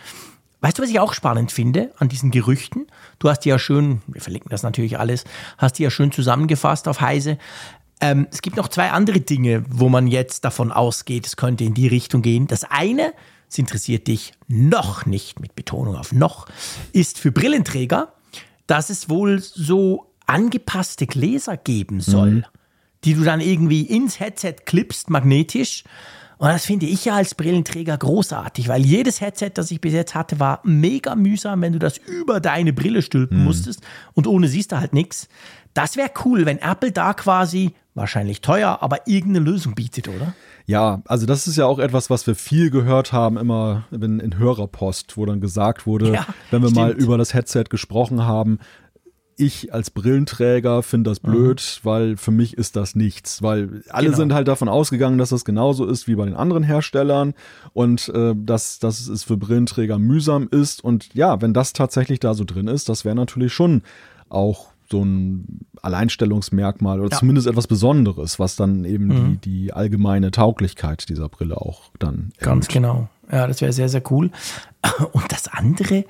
Weißt 0.61 0.79
du, 0.79 0.83
was 0.83 0.91
ich 0.91 0.99
auch 0.99 1.13
spannend 1.13 1.53
finde 1.53 1.93
an 1.99 2.09
diesen 2.09 2.31
Gerüchten? 2.31 2.87
Du 3.19 3.29
hast 3.29 3.41
die 3.41 3.51
ja 3.51 3.59
schön, 3.59 4.03
wir 4.07 4.21
verlinken 4.21 4.51
das 4.51 4.63
natürlich 4.63 4.99
alles, 4.99 5.25
hast 5.59 5.79
die 5.79 5.83
ja 5.83 5.91
schön 5.91 6.13
zusammengefasst 6.13 6.89
auf 6.89 7.01
Heise. 7.01 7.39
Ähm, 8.01 8.27
es 8.31 8.43
gibt 8.43 8.57
noch 8.57 8.69
zwei 8.69 8.91
andere 8.91 9.21
Dinge, 9.21 9.65
wo 9.69 9.89
man 9.89 10.07
jetzt 10.07 10.45
davon 10.45 10.71
ausgeht, 10.71 11.27
es 11.27 11.37
könnte 11.37 11.65
in 11.65 11.75
die 11.75 11.87
Richtung 11.87 12.23
gehen. 12.23 12.47
Das 12.47 12.65
eine, 12.65 13.15
es 13.49 13.59
interessiert 13.59 14.07
dich 14.07 14.35
noch 14.49 15.07
nicht, 15.07 15.41
mit 15.41 15.55
Betonung 15.55 15.97
auf 15.97 16.13
noch, 16.13 16.47
ist 16.93 17.19
für 17.19 17.33
Brillenträger, 17.33 18.13
dass 18.67 18.91
es 18.91 19.09
wohl 19.09 19.41
so 19.41 20.13
angepasste 20.27 21.07
Gläser 21.07 21.57
geben 21.57 22.01
soll, 22.01 22.31
mhm. 22.31 22.45
die 23.05 23.15
du 23.15 23.23
dann 23.23 23.41
irgendwie 23.41 23.83
ins 23.83 24.21
Headset 24.21 24.57
klippst, 24.65 25.09
magnetisch. 25.09 25.85
Und 26.39 26.49
das 26.49 26.67
finde 26.67 26.87
ich 26.87 27.05
ja 27.05 27.15
als 27.17 27.35
Brillenträger 27.35 27.97
großartig, 27.97 28.69
weil 28.69 28.85
jedes 28.85 29.21
Headset, 29.21 29.51
das 29.55 29.71
ich 29.71 29.81
bis 29.81 29.95
jetzt 29.95 30.15
hatte, 30.15 30.39
war 30.39 30.61
mega 30.65 31.15
mühsam, 31.15 31.63
wenn 31.63 31.73
du 31.73 31.79
das 31.79 31.97
über 31.99 32.41
deine 32.41 32.73
Brille 32.73 33.01
stülpen 33.01 33.39
mhm. 33.39 33.45
musstest 33.45 33.81
und 34.13 34.27
ohne 34.27 34.49
siehst 34.49 34.73
du 34.73 34.79
halt 34.79 34.93
nichts. 34.93 35.29
Das 35.73 35.97
wäre 35.97 36.11
cool, 36.25 36.47
wenn 36.47 36.59
Apple 36.59 36.93
da 36.93 37.15
quasi 37.15 37.73
wahrscheinlich 37.95 38.43
teuer, 38.43 38.79
aber 38.83 39.07
irgendeine 39.07 39.45
Lösung 39.45 39.75
bietet, 39.75 40.09
oder? 40.09 40.35
Ja, 40.67 41.01
also 41.07 41.27
das 41.27 41.47
ist 41.47 41.57
ja 41.57 41.67
auch 41.67 41.79
etwas, 41.79 42.11
was 42.11 42.27
wir 42.27 42.35
viel 42.35 42.71
gehört 42.71 43.13
haben, 43.13 43.39
immer 43.39 43.85
in, 43.91 44.21
in 44.21 44.39
Hörerpost, 44.39 45.17
wo 45.17 45.25
dann 45.25 45.41
gesagt 45.41 45.87
wurde, 45.87 46.13
ja, 46.13 46.27
wenn 46.51 46.61
wir 46.61 46.69
stimmt. 46.69 46.77
mal 46.77 46.93
über 46.93 47.17
das 47.17 47.33
Headset 47.33 47.65
gesprochen 47.71 48.25
haben, 48.25 48.59
ich 49.37 49.73
als 49.73 49.91
Brillenträger 49.91 50.83
finde 50.83 51.11
das 51.11 51.21
blöd, 51.21 51.81
mhm. 51.83 51.87
weil 51.87 52.17
für 52.17 52.31
mich 52.31 52.57
ist 52.57 52.75
das 52.75 52.95
nichts, 52.95 53.43
weil 53.43 53.83
alle 53.91 54.07
genau. 54.07 54.17
sind 54.17 54.33
halt 54.33 54.49
davon 54.49 54.69
ausgegangen, 54.69 55.19
dass 55.19 55.29
das 55.29 55.45
genauso 55.45 55.87
ist 55.87 56.09
wie 56.09 56.15
bei 56.15 56.25
den 56.25 56.35
anderen 56.35 56.63
Herstellern 56.63 57.35
und 57.75 58.09
äh, 58.09 58.35
dass, 58.35 58.79
dass 58.79 59.07
es 59.07 59.25
für 59.25 59.37
Brillenträger 59.37 59.99
mühsam 59.99 60.49
ist 60.51 60.83
und 60.83 61.15
ja, 61.15 61.41
wenn 61.43 61.53
das 61.53 61.75
tatsächlich 61.75 62.19
da 62.21 62.35
so 62.35 62.45
drin 62.45 62.69
ist, 62.69 62.89
das 62.89 63.05
wäre 63.05 63.15
natürlich 63.15 63.53
schon 63.53 63.83
auch 64.29 64.69
so 64.91 65.05
ein 65.05 65.67
Alleinstellungsmerkmal 65.83 67.01
oder 67.01 67.11
ja. 67.11 67.19
zumindest 67.19 67.47
etwas 67.47 67.67
Besonderes, 67.67 68.39
was 68.39 68.57
dann 68.57 68.85
eben 68.85 69.07
mhm. 69.07 69.41
die, 69.43 69.51
die 69.51 69.73
allgemeine 69.73 70.31
Tauglichkeit 70.31 71.09
dieser 71.09 71.29
Brille 71.29 71.57
auch 71.57 71.91
dann. 71.99 72.31
Ganz 72.39 72.69
genau. 72.69 73.09
Ja, 73.31 73.47
das 73.47 73.61
wäre 73.61 73.73
sehr, 73.73 73.89
sehr 73.89 74.03
cool. 74.11 74.31
Und 75.13 75.33
das 75.33 75.49
andere, 75.49 76.05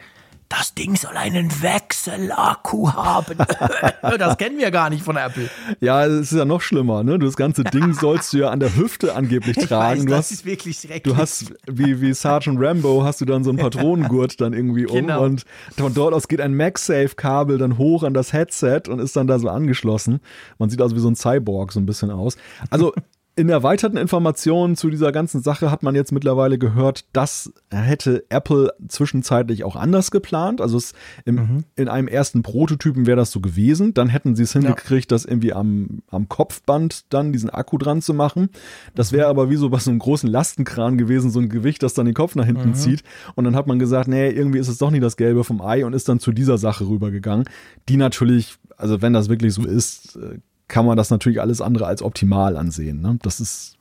das 0.49 0.75
Ding 0.75 0.97
soll 0.97 1.17
einen 1.17 1.51
Wechselakku 1.63 2.93
haben. 2.93 3.39
das 4.19 4.39
kennen 4.39 4.59
wir 4.59 4.71
gar 4.71 4.91
nicht 4.91 5.03
von 5.03 5.17
Apple. 5.17 5.49
Ja, 5.81 6.07
es 6.07 6.33
ist 6.33 6.39
ja 6.39 6.45
noch 6.45 6.61
schlimmer. 6.61 7.03
Ne? 7.03 7.19
Das 7.19 7.37
ganze 7.37 7.65
Ding 7.65 7.95
sollst 7.95 8.33
du 8.33 8.39
ja 8.39 8.51
an 8.51 8.61
der 8.61 8.77
Hüfte 8.77 9.15
angeblich 9.15 9.57
tragen. 9.67 10.01
Weiß, 10.01 10.05
du 10.05 10.11
das 10.11 10.19
hast, 10.19 10.31
ist 10.31 10.45
wirklich 10.45 10.79
schrecklich. 10.79 11.03
Du 11.03 11.17
hast, 11.17 11.53
wie, 11.67 12.01
wie 12.01 12.15
Sergeant 12.15 12.61
Rambo, 12.61 13.03
hast 13.03 13.21
du 13.21 13.25
dann 13.25 13.43
so 13.43 13.51
einen 13.51 13.59
Patronengurt 13.59 14.41
dann 14.41 14.53
irgendwie 14.53 14.85
genau. 14.85 15.19
um 15.19 15.25
und 15.25 15.45
von 15.77 15.93
dort 15.95 16.15
aus 16.15 16.29
geht 16.29 16.41
ein 16.41 16.55
MagSafe-Kabel 16.55 17.59
dann 17.59 17.79
hoch 17.79 18.05
an 18.05 18.15
das 18.15 18.33
Headset 18.33 18.83
und 18.89 19.01
ist 19.01 19.17
dann 19.17 19.27
da 19.27 19.39
so 19.39 19.49
angeschlossen. 19.49 20.21
Man 20.59 20.71
sieht 20.71 20.81
also 20.81 20.95
wie 20.95 21.01
so 21.01 21.09
ein 21.09 21.17
Cyborg 21.17 21.73
so 21.73 21.81
ein 21.81 21.87
bisschen 21.87 22.11
aus. 22.11 22.37
Also 22.71 22.93
in 23.39 23.51
erweiterten 23.51 23.99
Informationen 23.99 24.77
zu 24.77 24.89
dieser 24.89 25.13
ganzen 25.13 25.43
Sache 25.43 25.71
hat 25.71 25.83
man 25.83 25.95
jetzt 25.95 26.11
mittlerweile 26.11 26.57
gehört, 26.57 27.05
das 27.13 27.53
hätte 27.71 28.25
Apple 28.31 28.73
zwischenzeitlich 28.89 29.63
auch 29.63 29.77
anders 29.77 30.11
geplant. 30.11 30.63
Also 30.63 30.79
es 30.79 30.95
im, 31.27 31.35
mhm. 31.35 31.65
in 31.77 31.89
einem 31.89 32.09
ersten 32.09 32.43
Prototypen 32.43 33.05
wäre 33.05 33.19
das 33.19 33.31
so 33.31 33.41
gewesen. 33.41 33.93
Dann 33.93 34.09
hätten 34.09 34.37
sie 34.37 34.45
es 34.45 34.55
hingekriegt, 34.55 35.11
ja. 35.11 35.15
das 35.15 35.27
irgendwie 35.27 35.53
am, 35.53 36.03
am 36.11 36.31
Kopfband 36.31 37.13
dann 37.13 37.35
diesen 37.35 37.51
Akku 37.51 37.77
dran 37.77 38.01
zu 38.01 38.15
machen. 38.15 38.49
Das 38.95 39.13
wäre 39.13 39.27
aber 39.27 39.51
wie 39.51 39.57
so 39.57 39.69
bei 39.69 39.81
so 39.81 39.91
einem 39.91 39.99
großen 39.99 40.31
Lastenkran 40.31 40.97
gewesen, 40.97 41.31
so 41.31 41.39
ein 41.39 41.51
Gewicht, 41.51 41.83
das 41.83 41.93
dann 41.93 42.07
den 42.07 42.15
Kopf 42.15 42.37
nach 42.37 42.47
hinten 42.47 42.71
mhm. 42.71 42.75
zieht. 42.75 43.03
Und 43.35 43.45
dann 43.45 43.55
hat 43.55 43.67
man 43.67 43.79
gesagt, 43.79 44.09
nee, 44.09 44.31
irgendwie 44.31 44.61
ist 44.61 44.69
es 44.69 44.79
doch 44.79 44.91
nicht 44.91 45.05
das 45.05 45.19
Gelbe 45.19 45.45
vom 45.45 45.61
Ei 45.61 45.85
und 45.85 45.93
ist 45.93 46.09
dann 46.09 46.21
zu 46.21 46.33
dieser 46.33 46.57
Sache 46.57 46.89
rübergegangen, 46.89 47.45
die 47.91 47.99
natürlich, 47.99 48.57
also 48.79 49.03
wenn 49.03 49.13
das 49.13 49.29
wirklich 49.29 49.53
so 49.53 49.67
ist, 49.67 50.17
äh, 50.17 50.39
kann 50.69 50.87
man 50.87 50.97
das 50.97 51.11
natürlich 51.11 51.41
alles 51.41 51.61
andere 51.61 51.87
als 51.87 52.03
optimal 52.03 52.57
ansehen. 52.57 53.01
Ne? 53.01 53.19
Das 53.23 53.41
ist. 53.41 53.77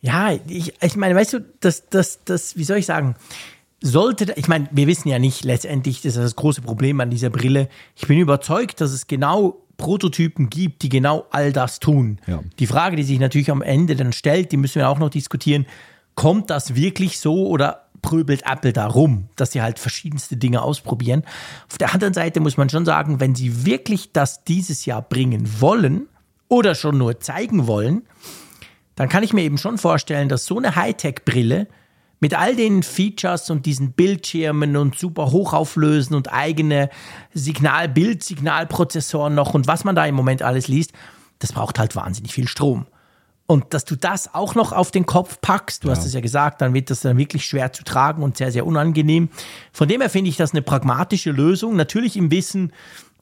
Ja, 0.00 0.32
ich, 0.48 0.74
ich 0.82 0.96
meine, 0.96 1.14
weißt 1.14 1.34
du, 1.34 1.40
das, 1.60 1.88
das, 1.88 2.24
das, 2.24 2.56
wie 2.56 2.64
soll 2.64 2.78
ich 2.78 2.86
sagen, 2.86 3.14
sollte, 3.80 4.32
ich 4.36 4.48
meine, 4.48 4.68
wir 4.72 4.86
wissen 4.86 5.08
ja 5.08 5.18
nicht 5.18 5.44
letztendlich, 5.44 6.02
das 6.02 6.16
ist 6.16 6.22
das 6.22 6.36
große 6.36 6.62
Problem 6.62 7.00
an 7.00 7.10
dieser 7.10 7.30
Brille. 7.30 7.68
Ich 7.96 8.06
bin 8.06 8.18
überzeugt, 8.18 8.80
dass 8.80 8.92
es 8.92 9.06
genau 9.06 9.62
Prototypen 9.76 10.50
gibt, 10.50 10.82
die 10.82 10.88
genau 10.88 11.26
all 11.30 11.52
das 11.52 11.80
tun. 11.80 12.18
Ja. 12.26 12.42
Die 12.58 12.66
Frage, 12.66 12.96
die 12.96 13.02
sich 13.02 13.18
natürlich 13.18 13.50
am 13.50 13.62
Ende 13.62 13.96
dann 13.96 14.12
stellt, 14.12 14.52
die 14.52 14.56
müssen 14.56 14.76
wir 14.76 14.88
auch 14.88 14.98
noch 14.98 15.10
diskutieren, 15.10 15.66
kommt 16.14 16.50
das 16.50 16.74
wirklich 16.74 17.18
so 17.18 17.46
oder 17.48 17.86
pröbelt 18.02 18.42
Apple 18.44 18.72
da 18.72 18.86
rum, 18.86 19.28
dass 19.36 19.52
sie 19.52 19.62
halt 19.62 19.78
verschiedenste 19.78 20.36
Dinge 20.36 20.62
ausprobieren. 20.62 21.22
Auf 21.70 21.78
der 21.78 21.94
anderen 21.94 22.12
Seite 22.12 22.40
muss 22.40 22.56
man 22.56 22.68
schon 22.68 22.84
sagen, 22.84 23.20
wenn 23.20 23.34
sie 23.34 23.64
wirklich 23.64 24.12
das 24.12 24.44
dieses 24.44 24.84
Jahr 24.84 25.02
bringen 25.02 25.60
wollen 25.60 26.08
oder 26.48 26.74
schon 26.74 26.98
nur 26.98 27.20
zeigen 27.20 27.66
wollen, 27.66 28.02
dann 28.96 29.08
kann 29.08 29.22
ich 29.22 29.32
mir 29.32 29.42
eben 29.42 29.58
schon 29.58 29.78
vorstellen, 29.78 30.28
dass 30.28 30.44
so 30.44 30.58
eine 30.58 30.76
Hightech-Brille 30.76 31.68
mit 32.20 32.38
all 32.38 32.54
den 32.54 32.82
Features 32.82 33.50
und 33.50 33.66
diesen 33.66 33.92
Bildschirmen 33.92 34.76
und 34.76 34.96
super 34.98 35.32
hochauflösen 35.32 36.14
und 36.14 36.32
eigene 36.32 36.88
Signal, 37.34 37.88
Bild-Signalprozessoren 37.88 39.34
noch 39.34 39.54
und 39.54 39.66
was 39.66 39.84
man 39.84 39.96
da 39.96 40.06
im 40.06 40.14
Moment 40.14 40.42
alles 40.42 40.68
liest, 40.68 40.92
das 41.40 41.52
braucht 41.52 41.78
halt 41.78 41.96
wahnsinnig 41.96 42.32
viel 42.32 42.46
Strom. 42.46 42.86
Und 43.52 43.74
dass 43.74 43.84
du 43.84 43.96
das 43.96 44.32
auch 44.32 44.54
noch 44.54 44.72
auf 44.72 44.92
den 44.92 45.04
Kopf 45.04 45.38
packst, 45.42 45.84
du 45.84 45.88
ja. 45.88 45.94
hast 45.94 46.06
es 46.06 46.14
ja 46.14 46.20
gesagt, 46.20 46.62
dann 46.62 46.72
wird 46.72 46.88
das 46.88 47.00
dann 47.00 47.18
wirklich 47.18 47.44
schwer 47.44 47.70
zu 47.70 47.84
tragen 47.84 48.22
und 48.22 48.38
sehr, 48.38 48.50
sehr 48.50 48.64
unangenehm. 48.64 49.28
Von 49.74 49.88
dem 49.88 50.00
her 50.00 50.08
finde 50.08 50.30
ich 50.30 50.38
das 50.38 50.52
eine 50.52 50.62
pragmatische 50.62 51.32
Lösung. 51.32 51.76
Natürlich 51.76 52.16
im 52.16 52.30
Wissen, 52.30 52.72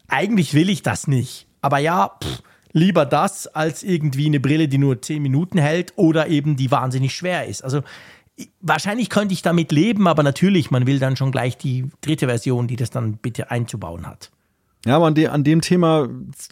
eigentlich 0.07 0.55
will 0.55 0.71
ich 0.71 0.85
das 0.85 1.09
nicht. 1.09 1.49
Aber 1.63 1.79
ja, 1.79 2.13
pff, 2.23 2.45
lieber 2.71 3.07
das 3.07 3.49
als 3.49 3.83
irgendwie 3.83 4.27
eine 4.27 4.39
Brille, 4.39 4.69
die 4.69 4.79
nur 4.79 5.03
10 5.03 5.21
Minuten 5.21 5.59
hält 5.59 5.95
oder 5.97 6.29
eben 6.29 6.55
die 6.55 6.71
wahnsinnig 6.71 7.13
schwer 7.13 7.47
ist. 7.47 7.65
Also 7.65 7.83
wahrscheinlich 8.61 9.11
könnte 9.11 9.35
ich 9.35 9.43
damit 9.43 9.73
leben, 9.73 10.07
aber 10.07 10.23
natürlich, 10.23 10.71
man 10.71 10.87
will 10.87 11.01
dann 11.01 11.17
schon 11.17 11.33
gleich 11.33 11.59
die 11.59 11.87
dritte 12.03 12.27
Version, 12.27 12.69
die 12.69 12.77
das 12.77 12.91
dann 12.91 13.17
bitte 13.17 13.51
einzubauen 13.51 14.07
hat. 14.07 14.31
Ja, 14.87 14.97
aber 14.97 15.07
an, 15.07 15.15
de, 15.15 15.27
an 15.27 15.45
dem 15.45 15.61
Thema 15.61 16.09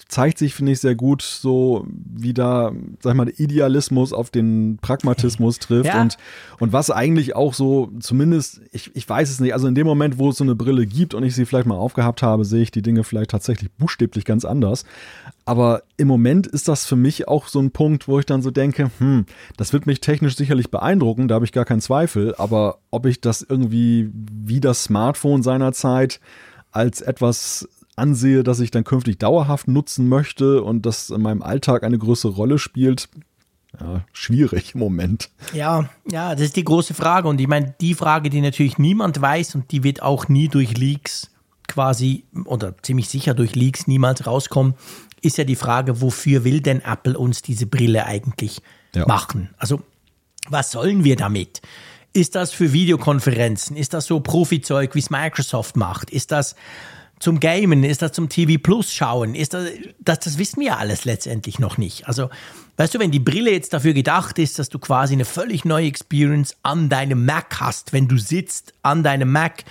zeigt 0.06 0.36
sich, 0.36 0.52
finde 0.52 0.72
ich, 0.72 0.80
sehr 0.80 0.94
gut, 0.94 1.22
so 1.22 1.86
wie 1.88 2.34
da, 2.34 2.72
sag 3.00 3.12
ich 3.12 3.16
mal, 3.16 3.24
der 3.24 3.40
Idealismus 3.40 4.12
auf 4.12 4.28
den 4.28 4.78
Pragmatismus 4.82 5.58
trifft 5.60 5.86
ja. 5.86 6.02
und, 6.02 6.18
und 6.60 6.74
was 6.74 6.90
eigentlich 6.90 7.34
auch 7.34 7.54
so, 7.54 7.90
zumindest, 8.00 8.60
ich, 8.70 8.94
ich 8.94 9.08
weiß 9.08 9.30
es 9.30 9.40
nicht, 9.40 9.54
also 9.54 9.66
in 9.66 9.74
dem 9.74 9.86
Moment, 9.86 10.18
wo 10.18 10.28
es 10.28 10.36
so 10.36 10.44
eine 10.44 10.54
Brille 10.54 10.86
gibt 10.86 11.14
und 11.14 11.22
ich 11.22 11.34
sie 11.34 11.46
vielleicht 11.46 11.66
mal 11.66 11.76
aufgehabt 11.76 12.22
habe, 12.22 12.44
sehe 12.44 12.60
ich 12.60 12.70
die 12.70 12.82
Dinge 12.82 13.02
vielleicht 13.02 13.30
tatsächlich 13.30 13.70
buchstäblich 13.72 14.26
ganz 14.26 14.44
anders. 14.44 14.84
Aber 15.46 15.82
im 15.96 16.06
Moment 16.06 16.46
ist 16.46 16.68
das 16.68 16.84
für 16.84 16.96
mich 16.96 17.28
auch 17.28 17.48
so 17.48 17.60
ein 17.60 17.70
Punkt, 17.70 18.08
wo 18.08 18.18
ich 18.18 18.26
dann 18.26 18.42
so 18.42 18.50
denke, 18.50 18.90
hm, 18.98 19.24
das 19.56 19.72
wird 19.72 19.86
mich 19.86 20.00
technisch 20.00 20.36
sicherlich 20.36 20.70
beeindrucken, 20.70 21.28
da 21.28 21.36
habe 21.36 21.46
ich 21.46 21.52
gar 21.52 21.64
keinen 21.64 21.80
Zweifel, 21.80 22.34
aber 22.36 22.76
ob 22.90 23.06
ich 23.06 23.22
das 23.22 23.40
irgendwie 23.40 24.10
wie 24.12 24.60
das 24.60 24.84
Smartphone 24.84 25.42
seinerzeit 25.42 26.20
als 26.70 27.00
etwas 27.00 27.66
ansehe, 27.98 28.42
dass 28.42 28.60
ich 28.60 28.70
dann 28.70 28.84
künftig 28.84 29.18
dauerhaft 29.18 29.68
nutzen 29.68 30.08
möchte 30.08 30.62
und 30.62 30.86
das 30.86 31.10
in 31.10 31.22
meinem 31.22 31.42
Alltag 31.42 31.82
eine 31.82 31.98
größere 31.98 32.32
Rolle 32.32 32.58
spielt, 32.58 33.08
ja, 33.78 34.02
schwierig 34.12 34.74
im 34.74 34.80
Moment. 34.80 35.30
Ja, 35.52 35.88
ja, 36.10 36.34
das 36.34 36.46
ist 36.46 36.56
die 36.56 36.64
große 36.64 36.94
Frage. 36.94 37.28
Und 37.28 37.40
ich 37.40 37.48
meine, 37.48 37.74
die 37.80 37.94
Frage, 37.94 38.30
die 38.30 38.40
natürlich 38.40 38.78
niemand 38.78 39.20
weiß 39.20 39.54
und 39.54 39.70
die 39.70 39.82
wird 39.82 40.02
auch 40.02 40.28
nie 40.28 40.48
durch 40.48 40.76
Leaks 40.76 41.30
quasi 41.66 42.24
oder 42.46 42.74
ziemlich 42.82 43.08
sicher 43.08 43.34
durch 43.34 43.54
Leaks 43.54 43.86
niemals 43.86 44.26
rauskommen, 44.26 44.74
ist 45.20 45.36
ja 45.36 45.44
die 45.44 45.56
Frage, 45.56 46.00
wofür 46.00 46.44
will 46.44 46.60
denn 46.60 46.80
Apple 46.80 47.18
uns 47.18 47.42
diese 47.42 47.66
Brille 47.66 48.06
eigentlich 48.06 48.62
ja. 48.94 49.06
machen? 49.06 49.50
Also, 49.58 49.82
was 50.48 50.70
sollen 50.70 51.04
wir 51.04 51.16
damit? 51.16 51.60
Ist 52.14 52.34
das 52.34 52.52
für 52.52 52.72
Videokonferenzen? 52.72 53.76
Ist 53.76 53.92
das 53.92 54.06
so 54.06 54.20
Profizeug, 54.20 54.94
wie 54.94 55.00
es 55.00 55.10
Microsoft 55.10 55.76
macht? 55.76 56.10
Ist 56.10 56.32
das 56.32 56.56
zum 57.20 57.40
Gamen? 57.40 57.84
Ist 57.84 58.02
das 58.02 58.12
zum 58.12 58.28
TV 58.28 58.60
Plus 58.62 58.92
schauen? 58.92 59.34
Ist 59.34 59.54
das, 59.54 59.68
das, 60.00 60.20
das 60.20 60.38
wissen 60.38 60.60
wir 60.60 60.78
alles 60.78 61.04
letztendlich 61.04 61.58
noch 61.58 61.78
nicht. 61.78 62.08
Also, 62.08 62.30
weißt 62.76 62.94
du, 62.94 62.98
wenn 62.98 63.10
die 63.10 63.18
Brille 63.18 63.52
jetzt 63.52 63.72
dafür 63.72 63.92
gedacht 63.92 64.38
ist, 64.38 64.58
dass 64.58 64.68
du 64.68 64.78
quasi 64.78 65.14
eine 65.14 65.24
völlig 65.24 65.64
neue 65.64 65.86
Experience 65.86 66.56
an 66.62 66.88
deinem 66.88 67.24
Mac 67.24 67.60
hast, 67.60 67.92
wenn 67.92 68.08
du 68.08 68.18
sitzt 68.18 68.74
an 68.82 69.02
deinem 69.02 69.32
Mac, 69.32 69.64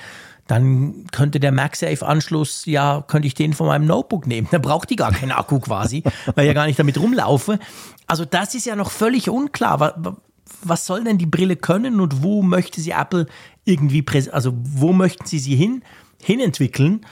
dann 0.47 1.07
könnte 1.11 1.39
der 1.39 1.51
MagSafe-Anschluss, 1.51 2.65
ja, 2.65 3.03
könnte 3.05 3.27
ich 3.27 3.33
den 3.33 3.53
von 3.53 3.67
meinem 3.67 3.85
Notebook 3.85 4.27
nehmen. 4.27 4.47
Da 4.49 4.59
braucht 4.59 4.89
die 4.89 4.95
gar 4.95 5.11
keinen 5.11 5.33
Akku 5.33 5.59
quasi, 5.59 6.03
weil 6.35 6.45
ich 6.45 6.47
ja 6.47 6.53
gar 6.53 6.67
nicht 6.67 6.79
damit 6.79 6.97
rumlaufe. 6.97 7.59
Also 8.07 8.23
das 8.25 8.55
ist 8.55 8.65
ja 8.65 8.75
noch 8.75 8.91
völlig 8.91 9.29
unklar. 9.29 10.15
Was 10.63 10.85
soll 10.85 11.03
denn 11.03 11.17
die 11.17 11.25
Brille 11.25 11.57
können 11.57 11.99
und 11.99 12.23
wo 12.23 12.41
möchte 12.41 12.79
sie 12.79 12.91
Apple 12.91 13.27
irgendwie, 13.65 14.05
also 14.31 14.53
wo 14.55 14.93
möchten 14.93 15.25
sie 15.25 15.39
sie 15.39 15.55
hin, 15.55 15.83
hinentwickeln? 16.21 17.05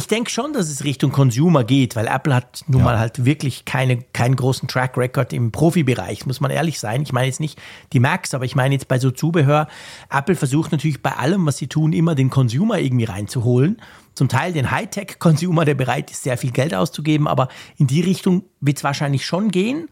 Ich 0.00 0.06
denke 0.06 0.30
schon, 0.30 0.54
dass 0.54 0.70
es 0.70 0.82
Richtung 0.82 1.12
Consumer 1.12 1.62
geht, 1.62 1.94
weil 1.94 2.06
Apple 2.06 2.34
hat 2.34 2.64
nun 2.66 2.78
ja. 2.78 2.84
mal 2.86 2.98
halt 2.98 3.26
wirklich 3.26 3.66
keine, 3.66 3.98
keinen 3.98 4.34
großen 4.34 4.66
Track 4.66 4.96
Record 4.96 5.34
im 5.34 5.52
Profibereich, 5.52 6.24
muss 6.24 6.40
man 6.40 6.50
ehrlich 6.50 6.80
sein. 6.80 7.02
Ich 7.02 7.12
meine 7.12 7.26
jetzt 7.26 7.38
nicht 7.38 7.60
die 7.92 8.00
Macs, 8.00 8.32
aber 8.32 8.46
ich 8.46 8.56
meine 8.56 8.72
jetzt 8.72 8.88
bei 8.88 8.98
so 8.98 9.10
Zubehör. 9.10 9.68
Apple 10.10 10.36
versucht 10.36 10.72
natürlich 10.72 11.02
bei 11.02 11.12
allem, 11.12 11.44
was 11.44 11.58
sie 11.58 11.66
tun, 11.66 11.92
immer 11.92 12.14
den 12.14 12.30
Consumer 12.30 12.78
irgendwie 12.78 13.04
reinzuholen. 13.04 13.76
Zum 14.14 14.30
Teil 14.30 14.54
den 14.54 14.70
Hightech-Consumer, 14.70 15.66
der 15.66 15.74
bereit 15.74 16.10
ist, 16.10 16.22
sehr 16.22 16.38
viel 16.38 16.52
Geld 16.52 16.74
auszugeben, 16.74 17.28
aber 17.28 17.48
in 17.76 17.86
die 17.86 18.00
Richtung 18.00 18.44
wird 18.62 18.78
es 18.78 18.84
wahrscheinlich 18.84 19.26
schon 19.26 19.50
gehen. 19.50 19.90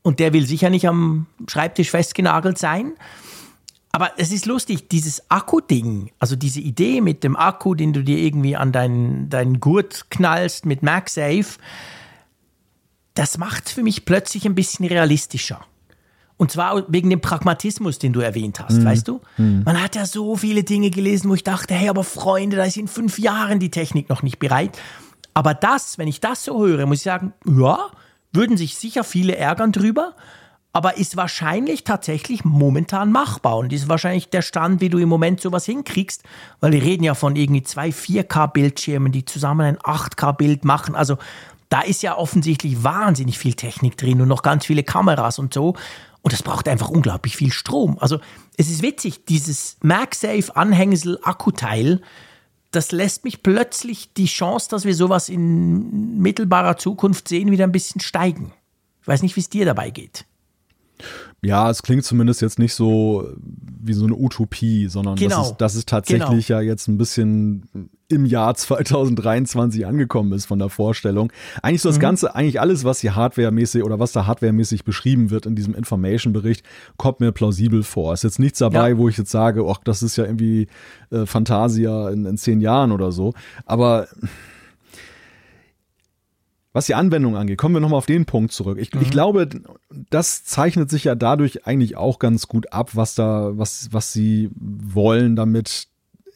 Und 0.00 0.20
der 0.20 0.32
will 0.32 0.46
sicher 0.46 0.70
nicht 0.70 0.88
am 0.88 1.26
Schreibtisch 1.46 1.90
festgenagelt 1.90 2.56
sein. 2.56 2.94
Aber 3.92 4.12
es 4.18 4.30
ist 4.30 4.46
lustig, 4.46 4.88
dieses 4.88 5.30
Akku-Ding, 5.30 6.12
also 6.18 6.36
diese 6.36 6.60
Idee 6.60 7.00
mit 7.00 7.24
dem 7.24 7.36
Akku, 7.36 7.74
den 7.74 7.92
du 7.92 8.04
dir 8.04 8.18
irgendwie 8.18 8.56
an 8.56 8.70
deinen, 8.70 9.28
deinen 9.28 9.58
Gurt 9.60 10.06
knallst 10.10 10.64
mit 10.64 10.82
MagSafe, 10.82 11.58
das 13.14 13.36
macht 13.36 13.68
für 13.68 13.82
mich 13.82 14.04
plötzlich 14.04 14.46
ein 14.46 14.54
bisschen 14.54 14.86
realistischer. 14.86 15.64
Und 16.36 16.52
zwar 16.52 16.90
wegen 16.90 17.10
dem 17.10 17.20
Pragmatismus, 17.20 17.98
den 17.98 18.14
du 18.14 18.20
erwähnt 18.20 18.60
hast, 18.60 18.78
mhm. 18.78 18.84
weißt 18.84 19.08
du? 19.08 19.20
Mhm. 19.36 19.62
Man 19.64 19.82
hat 19.82 19.94
ja 19.94 20.06
so 20.06 20.36
viele 20.36 20.64
Dinge 20.64 20.88
gelesen, 20.90 21.28
wo 21.28 21.34
ich 21.34 21.44
dachte, 21.44 21.74
hey, 21.74 21.90
aber 21.90 22.04
Freunde, 22.04 22.56
da 22.56 22.64
ist 22.64 22.78
in 22.78 22.88
fünf 22.88 23.18
Jahren 23.18 23.58
die 23.58 23.70
Technik 23.70 24.08
noch 24.08 24.22
nicht 24.22 24.38
bereit. 24.38 24.78
Aber 25.34 25.52
das, 25.52 25.98
wenn 25.98 26.08
ich 26.08 26.20
das 26.20 26.44
so 26.44 26.64
höre, 26.64 26.86
muss 26.86 26.98
ich 26.98 27.04
sagen, 27.04 27.34
ja, 27.44 27.90
würden 28.32 28.56
sich 28.56 28.76
sicher 28.76 29.04
viele 29.04 29.36
ärgern 29.36 29.72
drüber. 29.72 30.14
Aber 30.72 30.98
ist 30.98 31.16
wahrscheinlich 31.16 31.84
tatsächlich 31.84 32.44
momentan 32.44 33.10
machbar 33.10 33.58
und 33.58 33.72
ist 33.72 33.88
wahrscheinlich 33.88 34.30
der 34.30 34.42
Stand, 34.42 34.80
wie 34.80 34.88
du 34.88 34.98
im 34.98 35.08
Moment 35.08 35.40
sowas 35.40 35.66
hinkriegst, 35.66 36.22
weil 36.60 36.72
wir 36.72 36.82
reden 36.82 37.02
ja 37.02 37.14
von 37.14 37.34
irgendwie 37.34 37.62
zwei 37.62 37.88
4K-Bildschirmen, 37.88 39.10
die 39.10 39.24
zusammen 39.24 39.62
ein 39.62 39.78
8K-Bild 39.78 40.64
machen. 40.64 40.94
Also 40.94 41.18
da 41.70 41.80
ist 41.80 42.02
ja 42.02 42.16
offensichtlich 42.16 42.84
wahnsinnig 42.84 43.38
viel 43.38 43.54
Technik 43.54 43.96
drin 43.96 44.20
und 44.20 44.28
noch 44.28 44.42
ganz 44.42 44.66
viele 44.66 44.84
Kameras 44.84 45.38
und 45.38 45.52
so. 45.52 45.74
Und 46.22 46.32
das 46.32 46.42
braucht 46.42 46.68
einfach 46.68 46.90
unglaublich 46.90 47.36
viel 47.36 47.50
Strom. 47.50 47.98
Also 47.98 48.20
es 48.56 48.70
ist 48.70 48.82
witzig, 48.82 49.24
dieses 49.24 49.76
MagSafe 49.82 50.54
Anhängsel 50.54 51.18
Akkuteil, 51.22 52.02
das 52.70 52.92
lässt 52.92 53.24
mich 53.24 53.42
plötzlich 53.42 54.12
die 54.12 54.26
Chance, 54.26 54.68
dass 54.70 54.84
wir 54.84 54.94
sowas 54.94 55.28
in 55.28 56.18
mittelbarer 56.20 56.76
Zukunft 56.76 57.26
sehen, 57.26 57.50
wieder 57.50 57.64
ein 57.64 57.72
bisschen 57.72 58.00
steigen. 58.00 58.52
Ich 59.00 59.08
weiß 59.08 59.22
nicht, 59.22 59.34
wie 59.34 59.40
es 59.40 59.48
dir 59.48 59.64
dabei 59.64 59.90
geht. 59.90 60.26
Ja, 61.42 61.70
es 61.70 61.82
klingt 61.82 62.04
zumindest 62.04 62.42
jetzt 62.42 62.58
nicht 62.58 62.74
so 62.74 63.32
wie 63.82 63.94
so 63.94 64.04
eine 64.04 64.14
Utopie, 64.14 64.88
sondern 64.88 65.16
genau. 65.16 65.38
das, 65.38 65.50
ist, 65.50 65.56
das 65.56 65.74
ist 65.74 65.88
tatsächlich 65.88 66.48
genau. 66.48 66.60
ja 66.60 66.66
jetzt 66.66 66.86
ein 66.88 66.98
bisschen 66.98 67.88
im 68.08 68.26
Jahr 68.26 68.54
2023 68.54 69.86
angekommen 69.86 70.32
ist 70.32 70.46
von 70.46 70.58
der 70.58 70.68
Vorstellung. 70.68 71.32
Eigentlich 71.62 71.80
so 71.80 71.88
das 71.88 71.96
mhm. 71.96 72.02
Ganze, 72.02 72.34
eigentlich 72.34 72.60
alles, 72.60 72.84
was 72.84 73.00
hier 73.00 73.14
hardwaremäßig 73.14 73.84
oder 73.84 73.98
was 73.98 74.12
da 74.12 74.26
hardwaremäßig 74.26 74.84
beschrieben 74.84 75.30
wird 75.30 75.46
in 75.46 75.54
diesem 75.54 75.74
Information-Bericht, 75.74 76.64
kommt 76.96 77.20
mir 77.20 77.32
plausibel 77.32 77.84
vor. 77.84 78.12
Ist 78.12 78.24
jetzt 78.24 78.38
nichts 78.38 78.58
dabei, 78.58 78.90
ja. 78.90 78.98
wo 78.98 79.08
ich 79.08 79.16
jetzt 79.16 79.30
sage, 79.30 79.64
ach, 79.66 79.78
das 79.82 80.02
ist 80.02 80.16
ja 80.16 80.24
irgendwie 80.24 80.66
äh, 81.10 81.24
Fantasia 81.24 82.10
in, 82.10 82.26
in 82.26 82.36
zehn 82.36 82.60
Jahren 82.60 82.92
oder 82.92 83.12
so. 83.12 83.32
Aber 83.64 84.08
was 86.72 86.86
die 86.86 86.94
Anwendung 86.94 87.36
angeht, 87.36 87.58
kommen 87.58 87.74
wir 87.74 87.80
nochmal 87.80 87.98
auf 87.98 88.06
den 88.06 88.26
Punkt 88.26 88.52
zurück. 88.52 88.78
Ich, 88.80 88.94
mhm. 88.94 89.02
ich, 89.02 89.10
glaube, 89.10 89.48
das 90.10 90.44
zeichnet 90.44 90.90
sich 90.90 91.04
ja 91.04 91.14
dadurch 91.14 91.66
eigentlich 91.66 91.96
auch 91.96 92.18
ganz 92.18 92.46
gut 92.46 92.72
ab, 92.72 92.90
was 92.94 93.14
da, 93.14 93.50
was, 93.58 93.88
was 93.92 94.12
sie 94.12 94.50
wollen 94.54 95.36
damit 95.36 95.88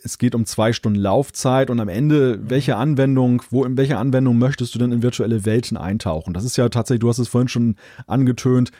es 0.04 0.18
geht 0.18 0.34
um 0.34 0.44
zwei 0.44 0.72
Stunden 0.74 0.98
Laufzeit 0.98 1.70
und 1.70 1.80
am 1.80 1.88
Ende, 1.88 2.38
welche 2.48 2.76
Anwendung, 2.76 3.42
wo 3.50 3.64
in 3.64 3.78
welcher 3.78 3.98
Anwendung 3.98 4.36
möchtest 4.36 4.74
du 4.74 4.78
denn 4.78 4.92
in 4.92 5.02
virtuelle 5.02 5.46
Welten 5.46 5.78
eintauchen? 5.78 6.34
Das 6.34 6.44
ist 6.44 6.58
ja 6.58 6.68
tatsächlich, 6.68 7.00
du 7.00 7.08
hast 7.08 7.18
es 7.18 7.28
vorhin 7.28 7.48
schon 7.48 7.76
angetönt, 8.06 8.70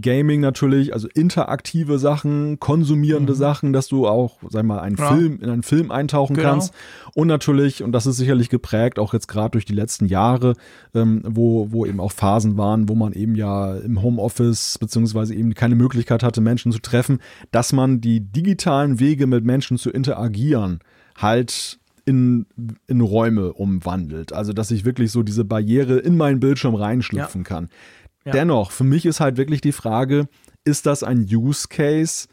Gaming 0.00 0.40
natürlich, 0.40 0.94
also 0.94 1.08
interaktive 1.14 1.98
Sachen, 1.98 2.58
konsumierende 2.58 3.34
mhm. 3.34 3.38
Sachen, 3.38 3.72
dass 3.74 3.86
du 3.86 4.08
auch, 4.08 4.38
sag 4.48 4.64
mal, 4.64 4.80
einen 4.80 4.96
ja. 4.96 5.14
Film, 5.14 5.40
in 5.42 5.50
einen 5.50 5.62
Film 5.62 5.90
eintauchen 5.90 6.36
genau. 6.36 6.50
kannst. 6.50 6.72
Und 7.14 7.28
natürlich, 7.28 7.82
und 7.82 7.92
das 7.92 8.06
ist 8.06 8.16
sicherlich 8.16 8.48
geprägt, 8.48 8.98
auch 8.98 9.12
jetzt 9.12 9.28
gerade 9.28 9.50
durch 9.50 9.66
die 9.66 9.74
letzten 9.74 10.06
Jahre, 10.06 10.54
ähm, 10.94 11.22
wo, 11.26 11.70
wo 11.70 11.84
eben 11.84 12.00
auch 12.00 12.12
Phasen 12.12 12.56
waren, 12.56 12.88
wo 12.88 12.94
man 12.94 13.12
eben 13.12 13.34
ja 13.34 13.76
im 13.76 14.02
Homeoffice 14.02 14.78
beziehungsweise 14.78 15.34
eben 15.34 15.52
keine 15.52 15.74
Möglichkeit 15.74 16.22
hatte, 16.22 16.40
Menschen 16.40 16.72
zu 16.72 16.78
treffen, 16.78 17.18
dass 17.50 17.74
man 17.74 18.00
die 18.00 18.20
digitalen 18.20 19.00
Wege 19.00 19.26
mit 19.26 19.44
Menschen 19.44 19.76
zu 19.76 19.90
interagieren, 19.90 20.80
halt 21.14 21.78
in, 22.06 22.46
in 22.86 23.00
Räume 23.00 23.52
umwandelt. 23.52 24.32
Also, 24.32 24.52
dass 24.52 24.70
ich 24.70 24.84
wirklich 24.84 25.10
so 25.10 25.22
diese 25.22 25.44
Barriere 25.44 25.98
in 25.98 26.16
meinen 26.16 26.40
Bildschirm 26.40 26.74
reinschlüpfen 26.74 27.42
ja. 27.42 27.48
kann. 27.48 27.68
Ja. 28.24 28.32
Dennoch, 28.32 28.70
für 28.70 28.84
mich 28.84 29.06
ist 29.06 29.20
halt 29.20 29.36
wirklich 29.36 29.60
die 29.60 29.72
Frage, 29.72 30.28
ist 30.64 30.86
das 30.86 31.02
ein 31.02 31.26
Use 31.30 31.68
Case, 31.68 32.26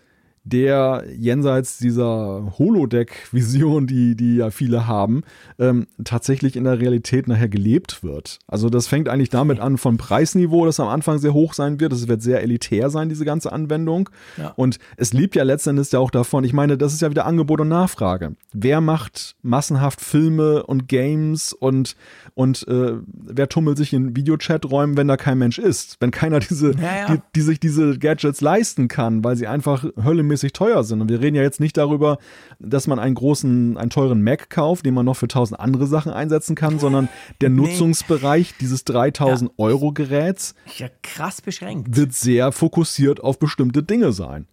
der 0.44 1.04
jenseits 1.16 1.78
dieser 1.78 2.54
Holodeck-Vision, 2.58 3.86
die, 3.86 4.16
die 4.16 4.38
ja 4.38 4.50
viele 4.50 4.88
haben, 4.88 5.22
ähm, 5.60 5.86
tatsächlich 6.04 6.56
in 6.56 6.64
der 6.64 6.80
Realität 6.80 7.28
nachher 7.28 7.50
gelebt 7.50 8.04
wird. 8.04 8.40
Also 8.48 8.70
das 8.70 8.88
fängt 8.88 9.08
eigentlich 9.08 9.30
damit 9.30 9.60
an 9.60 9.78
vom 9.78 9.98
Preisniveau, 9.98 10.66
das 10.66 10.80
am 10.80 10.88
Anfang 10.88 11.20
sehr 11.20 11.34
hoch 11.34 11.54
sein 11.54 11.80
wird. 11.80 11.94
Es 11.94 12.08
wird 12.08 12.24
sehr 12.24 12.42
elitär 12.42 12.90
sein, 12.90 13.10
diese 13.10 13.24
ganze 13.24 13.52
Anwendung. 13.52 14.10
Ja. 14.38 14.54
Und 14.56 14.80
es 14.98 15.14
lebt 15.14 15.36
ja 15.36 15.44
letztendlich 15.44 15.92
ja 15.92 16.00
auch 16.00 16.12
davon, 16.12 16.44
ich 16.44 16.54
meine, 16.54 16.78
das 16.78 16.94
ist 16.94 17.02
ja 17.02 17.10
wieder 17.10 17.26
Angebot 17.26 17.62
und 17.62 17.68
Nachfrage. 17.68 18.36
Wer 18.52 18.82
macht 18.82 19.36
massenhaft 19.44 20.02
Filme 20.02 20.64
und 20.64 20.88
Games 20.88 21.54
und, 21.54 21.96
und 22.34 22.68
äh, 22.68 22.94
wer 23.06 23.48
tummelt 23.48 23.78
sich 23.78 23.94
in 23.94 24.16
Videochat-Räumen, 24.16 24.98
wenn 24.98 25.08
da 25.08 25.18
kein 25.18 25.38
Mensch 25.38 25.60
ist? 25.60 25.98
Wenn 26.00 26.10
keiner 26.10 26.40
diese, 26.40 26.72
ja, 26.72 26.98
ja. 26.98 27.16
Die, 27.16 27.22
die 27.36 27.42
sich 27.42 27.60
diese 27.60 28.00
Gadgets 28.00 28.42
leisten 28.42 28.88
kann, 28.88 29.24
weil 29.24 29.36
sie 29.36 29.48
einfach 29.48 29.86
Hölle 30.04 30.24
verhältnismäßig 30.32 30.54
teuer 30.54 30.84
sind. 30.84 31.02
Und 31.02 31.10
wir 31.10 31.22
reden 31.22 31.36
ja 31.36 31.42
jetzt 31.42 31.60
nicht 31.60 31.78
darüber, 31.78 32.18
dass 32.60 32.88
man 32.88 33.00
einen 33.00 33.16
großen, 33.16 33.78
einen 33.78 33.90
teuren 33.90 34.24
Mac 34.24 34.50
kauft, 34.50 34.86
den 34.86 34.94
man 34.94 35.06
noch 35.06 35.18
für 35.18 35.28
tausend 35.28 35.60
andere 35.60 35.88
Sachen 35.88 36.12
einsetzen 36.12 36.56
kann, 36.56 36.80
sondern 36.80 37.10
der 37.42 37.50
nee. 37.50 37.62
Nutzungsbereich 37.62 38.54
dieses 38.60 38.84
3000 38.86 39.52
ja. 39.52 39.64
Euro 39.64 39.92
Geräts 39.92 40.56
ja 40.78 40.88
krass 41.04 41.42
beschränkt. 41.42 41.96
wird 41.96 42.14
sehr 42.14 42.52
fokussiert 42.52 43.22
auf 43.22 43.40
bestimmte 43.40 43.84
Dinge 43.84 44.12
sein. 44.14 44.48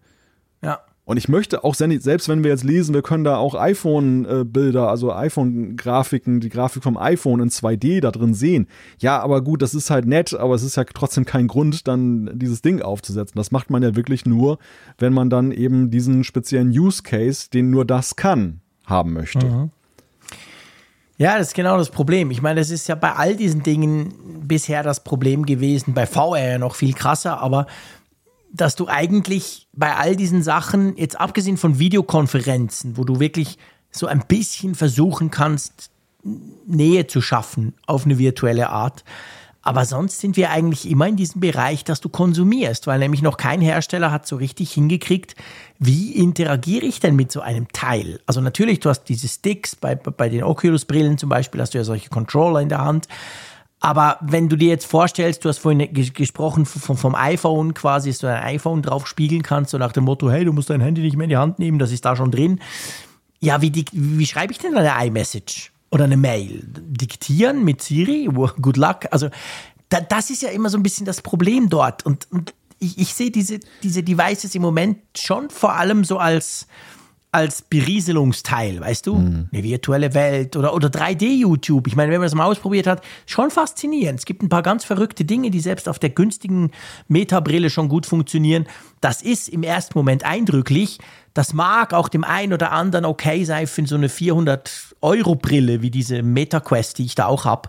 Und 1.08 1.16
ich 1.16 1.26
möchte 1.26 1.64
auch, 1.64 1.74
selbst 1.74 2.28
wenn 2.28 2.44
wir 2.44 2.50
jetzt 2.50 2.64
lesen, 2.64 2.94
wir 2.94 3.00
können 3.00 3.24
da 3.24 3.38
auch 3.38 3.54
iPhone-Bilder, 3.54 4.90
also 4.90 5.10
iPhone-Grafiken, 5.10 6.40
die 6.40 6.50
Grafik 6.50 6.82
vom 6.82 6.98
iPhone 6.98 7.40
in 7.40 7.48
2D 7.48 8.02
da 8.02 8.10
drin 8.10 8.34
sehen. 8.34 8.66
Ja, 8.98 9.18
aber 9.18 9.40
gut, 9.40 9.62
das 9.62 9.72
ist 9.72 9.88
halt 9.88 10.04
nett, 10.04 10.34
aber 10.34 10.54
es 10.54 10.62
ist 10.62 10.76
ja 10.76 10.84
trotzdem 10.84 11.24
kein 11.24 11.48
Grund, 11.48 11.88
dann 11.88 12.38
dieses 12.38 12.60
Ding 12.60 12.82
aufzusetzen. 12.82 13.38
Das 13.38 13.52
macht 13.52 13.70
man 13.70 13.82
ja 13.82 13.96
wirklich 13.96 14.26
nur, 14.26 14.58
wenn 14.98 15.14
man 15.14 15.30
dann 15.30 15.50
eben 15.50 15.90
diesen 15.90 16.24
speziellen 16.24 16.68
Use 16.68 17.02
Case, 17.02 17.48
den 17.48 17.70
nur 17.70 17.86
das 17.86 18.16
kann, 18.16 18.60
haben 18.84 19.14
möchte. 19.14 19.46
Mhm. 19.46 19.70
Ja, 21.16 21.38
das 21.38 21.48
ist 21.48 21.54
genau 21.54 21.78
das 21.78 21.88
Problem. 21.88 22.30
Ich 22.30 22.42
meine, 22.42 22.60
das 22.60 22.68
ist 22.68 22.86
ja 22.86 22.94
bei 22.94 23.14
all 23.14 23.34
diesen 23.34 23.62
Dingen 23.62 24.12
bisher 24.42 24.82
das 24.82 25.02
Problem 25.04 25.46
gewesen, 25.46 25.94
bei 25.94 26.04
VR 26.04 26.50
ja 26.50 26.58
noch 26.58 26.74
viel 26.74 26.92
krasser, 26.92 27.40
aber 27.40 27.66
dass 28.52 28.76
du 28.76 28.88
eigentlich 28.88 29.68
bei 29.72 29.94
all 29.94 30.16
diesen 30.16 30.42
Sachen, 30.42 30.96
jetzt 30.96 31.20
abgesehen 31.20 31.56
von 31.56 31.78
Videokonferenzen, 31.78 32.96
wo 32.96 33.04
du 33.04 33.20
wirklich 33.20 33.58
so 33.90 34.06
ein 34.06 34.24
bisschen 34.26 34.74
versuchen 34.74 35.30
kannst, 35.30 35.90
Nähe 36.66 37.06
zu 37.06 37.20
schaffen 37.20 37.74
auf 37.86 38.04
eine 38.04 38.18
virtuelle 38.18 38.70
Art. 38.70 39.04
Aber 39.62 39.84
sonst 39.84 40.20
sind 40.20 40.36
wir 40.36 40.50
eigentlich 40.50 40.88
immer 40.88 41.08
in 41.08 41.16
diesem 41.16 41.40
Bereich, 41.40 41.84
dass 41.84 42.00
du 42.00 42.08
konsumierst, 42.08 42.86
weil 42.86 42.98
nämlich 43.00 43.22
noch 43.22 43.36
kein 43.36 43.60
Hersteller 43.60 44.10
hat 44.10 44.26
so 44.26 44.36
richtig 44.36 44.72
hingekriegt, 44.72 45.34
wie 45.78 46.12
interagiere 46.12 46.86
ich 46.86 47.00
denn 47.00 47.16
mit 47.16 47.30
so 47.30 47.40
einem 47.40 47.68
Teil? 47.72 48.20
Also 48.24 48.40
natürlich, 48.40 48.80
du 48.80 48.88
hast 48.88 49.04
diese 49.04 49.28
Sticks, 49.28 49.76
bei, 49.76 49.94
bei 49.94 50.28
den 50.28 50.42
Oculus-Brillen 50.42 51.18
zum 51.18 51.28
Beispiel 51.28 51.60
hast 51.60 51.74
du 51.74 51.78
ja 51.78 51.84
solche 51.84 52.08
Controller 52.08 52.60
in 52.60 52.68
der 52.68 52.84
Hand. 52.84 53.08
Aber 53.80 54.18
wenn 54.20 54.48
du 54.48 54.56
dir 54.56 54.68
jetzt 54.68 54.86
vorstellst, 54.86 55.44
du 55.44 55.48
hast 55.48 55.58
vorhin 55.58 55.92
gesprochen 55.92 56.66
vom, 56.66 56.96
vom 56.96 57.14
iPhone 57.14 57.74
quasi, 57.74 58.10
dass 58.10 58.18
du 58.18 58.26
dein 58.26 58.42
iPhone 58.42 58.82
drauf 58.82 59.06
spiegeln 59.06 59.42
kannst, 59.42 59.70
so 59.70 59.78
nach 59.78 59.92
dem 59.92 60.04
Motto, 60.04 60.30
hey, 60.30 60.44
du 60.44 60.52
musst 60.52 60.70
dein 60.70 60.80
Handy 60.80 61.00
nicht 61.00 61.16
mehr 61.16 61.24
in 61.24 61.30
die 61.30 61.36
Hand 61.36 61.58
nehmen, 61.58 61.78
das 61.78 61.92
ist 61.92 62.04
da 62.04 62.16
schon 62.16 62.30
drin. 62.30 62.60
Ja, 63.40 63.62
wie, 63.62 63.72
wie 63.92 64.26
schreibe 64.26 64.52
ich 64.52 64.58
denn 64.58 64.76
eine 64.76 65.06
iMessage 65.06 65.70
oder 65.90 66.04
eine 66.04 66.16
Mail? 66.16 66.64
Diktieren 66.66 67.64
mit 67.64 67.82
Siri? 67.82 68.28
Good 68.60 68.76
luck. 68.76 69.06
Also, 69.12 69.28
da, 69.90 70.00
das 70.00 70.30
ist 70.30 70.42
ja 70.42 70.48
immer 70.48 70.70
so 70.70 70.76
ein 70.76 70.82
bisschen 70.82 71.06
das 71.06 71.22
Problem 71.22 71.68
dort. 71.68 72.04
Und, 72.04 72.26
und 72.32 72.54
ich, 72.80 72.98
ich 72.98 73.14
sehe 73.14 73.30
diese, 73.30 73.60
diese 73.84 74.02
Devices 74.02 74.54
im 74.56 74.62
Moment 74.62 74.98
schon 75.16 75.50
vor 75.50 75.74
allem 75.74 76.02
so 76.02 76.18
als, 76.18 76.66
als 77.30 77.60
Berieselungsteil, 77.62 78.80
weißt 78.80 79.06
du? 79.06 79.16
Mhm. 79.16 79.48
Eine 79.52 79.62
virtuelle 79.62 80.14
Welt 80.14 80.56
oder, 80.56 80.74
oder 80.74 80.88
3D-YouTube. 80.88 81.86
Ich 81.86 81.94
meine, 81.94 82.10
wenn 82.10 82.20
man 82.20 82.26
das 82.26 82.34
mal 82.34 82.46
ausprobiert 82.46 82.86
hat, 82.86 83.02
schon 83.26 83.50
faszinierend. 83.50 84.20
Es 84.20 84.24
gibt 84.24 84.42
ein 84.42 84.48
paar 84.48 84.62
ganz 84.62 84.84
verrückte 84.84 85.24
Dinge, 85.24 85.50
die 85.50 85.60
selbst 85.60 85.88
auf 85.88 85.98
der 85.98 86.10
günstigen 86.10 86.70
Meta-Brille 87.08 87.68
schon 87.68 87.88
gut 87.88 88.06
funktionieren. 88.06 88.66
Das 89.00 89.20
ist 89.20 89.48
im 89.48 89.62
ersten 89.62 89.98
Moment 89.98 90.24
eindrücklich. 90.24 90.98
Das 91.34 91.52
mag 91.52 91.92
auch 91.92 92.08
dem 92.08 92.24
einen 92.24 92.54
oder 92.54 92.72
anderen 92.72 93.04
okay 93.04 93.44
sein 93.44 93.66
für 93.66 93.86
so 93.86 93.96
eine 93.96 94.08
400-Euro-Brille 94.08 95.82
wie 95.82 95.90
diese 95.90 96.22
Meta-Quest, 96.22 96.98
die 96.98 97.04
ich 97.04 97.14
da 97.14 97.26
auch 97.26 97.44
habe. 97.44 97.68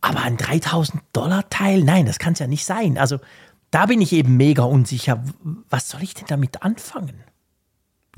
Aber 0.00 0.22
ein 0.22 0.36
3000-Dollar-Teil? 0.36 1.84
Nein, 1.84 2.06
das 2.06 2.18
kann 2.18 2.32
es 2.32 2.40
ja 2.40 2.48
nicht 2.48 2.64
sein. 2.64 2.98
Also 2.98 3.18
da 3.70 3.86
bin 3.86 4.00
ich 4.00 4.12
eben 4.12 4.36
mega 4.36 4.64
unsicher. 4.64 5.22
Was 5.70 5.88
soll 5.88 6.02
ich 6.02 6.14
denn 6.14 6.26
damit 6.26 6.62
anfangen? 6.62 7.22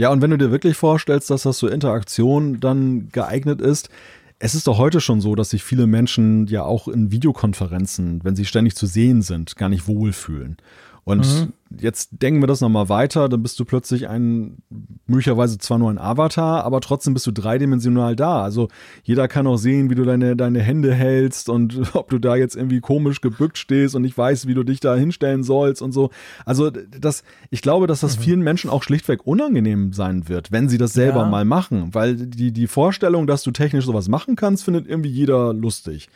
Ja, 0.01 0.09
und 0.09 0.23
wenn 0.23 0.31
du 0.31 0.39
dir 0.39 0.51
wirklich 0.51 0.79
vorstellst, 0.79 1.29
dass 1.29 1.43
das 1.43 1.59
zur 1.59 1.71
Interaktion 1.71 2.59
dann 2.59 3.11
geeignet 3.13 3.61
ist, 3.61 3.91
es 4.39 4.55
ist 4.55 4.67
doch 4.67 4.79
heute 4.79 4.99
schon 4.99 5.21
so, 5.21 5.35
dass 5.35 5.51
sich 5.51 5.63
viele 5.63 5.87
Menschen 5.87 6.47
ja 6.47 6.63
auch 6.63 6.89
in 6.89 7.13
Videokonferenzen, 7.13 8.21
wenn 8.25 8.35
sie 8.35 8.47
ständig 8.47 8.77
zu 8.77 8.87
sehen 8.87 9.21
sind, 9.21 9.57
gar 9.57 9.69
nicht 9.69 9.87
wohlfühlen. 9.87 10.57
Und 11.05 11.27
mhm. 11.27 11.53
jetzt 11.81 12.11
denken 12.23 12.43
wir 12.43 12.47
das 12.47 12.61
nochmal 12.61 12.89
weiter, 12.89 13.29
dann 13.29 13.43
bist 13.43 13.59
du 13.59 13.65
plötzlich 13.65 14.09
ein, 14.09 14.59
möglicherweise 15.07 15.59
zwar 15.59 15.79
nur 15.79 15.91
ein 15.91 15.99
Avatar, 15.99 16.65
aber 16.65 16.81
trotzdem 16.81 17.15
bist 17.15 17.27
du 17.27 17.33
dreidimensional 17.33 18.17
da. 18.17 18.43
Also 18.43 18.69
jeder 19.03 19.27
kann 19.29 19.47
auch 19.47 19.57
sehen, 19.57 19.91
wie 19.91 19.95
du 19.95 20.05
deine, 20.05 20.37
deine 20.37 20.61
Hände 20.61 20.95
hältst 20.95 21.49
und 21.49 21.81
ob 21.95 22.11
du 22.11 22.19
da 22.19 22.37
jetzt 22.37 22.55
irgendwie 22.55 22.81
komisch 22.81 23.21
gebückt 23.21 23.59
stehst 23.59 23.95
und 23.95 24.03
nicht 24.03 24.17
weißt, 24.17 24.47
wie 24.47 24.55
du 24.55 24.63
dich 24.63 24.81
da 24.81 24.95
hinstellen 24.95 25.43
sollst 25.43 25.83
und 25.83 25.93
so. 25.93 26.11
Also 26.45 26.71
das, 26.71 27.25
ich 27.51 27.63
glaube, 27.63 27.87
dass 27.87 28.01
das 28.01 28.19
mhm. 28.19 28.23
vielen 28.23 28.41
Menschen 28.41 28.71
auch 28.71 28.83
schlichtweg 28.83 29.27
unangenehm 29.27 29.93
sein 29.93 30.29
wird, 30.29 30.53
wenn 30.53 30.69
sie 30.69 30.79
das 30.79 30.93
selber 30.93 31.21
ja. 31.21 31.29
mal 31.29 31.45
machen, 31.45 31.95
weil 31.95 32.15
die, 32.15 32.53
die 32.53 32.67
Vorstellung, 32.67 33.27
dass 33.27 33.43
du 33.43 33.51
technisch 33.51 33.87
sowas 33.87 34.09
machen 34.09 34.37
kannst, 34.37 34.65
findet 34.65 34.87
irgendwie 34.87 35.11
jeder 35.11 35.55
lustig. 35.55 36.09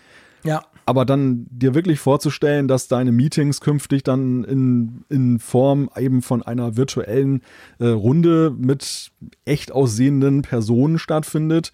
Ja. 0.45 0.63
Aber 0.87 1.05
dann 1.05 1.47
dir 1.51 1.75
wirklich 1.75 1.99
vorzustellen, 1.99 2.69
dass 2.69 2.89
deine 2.89 3.13
Meetings 3.13 3.61
künftig 3.61 4.03
dann 4.03 4.45
in, 4.45 5.05
in 5.09 5.39
Form 5.39 5.89
eben 5.97 6.21
von 6.21 6.43
einer 6.43 6.77
virtuellen 6.77 7.43
äh, 7.79 7.87
Runde 7.87 8.55
mit 8.57 9.11
echt 9.45 9.73
aussehenden 9.73 10.43
Personen 10.43 10.99
stattfindet, 10.99 11.73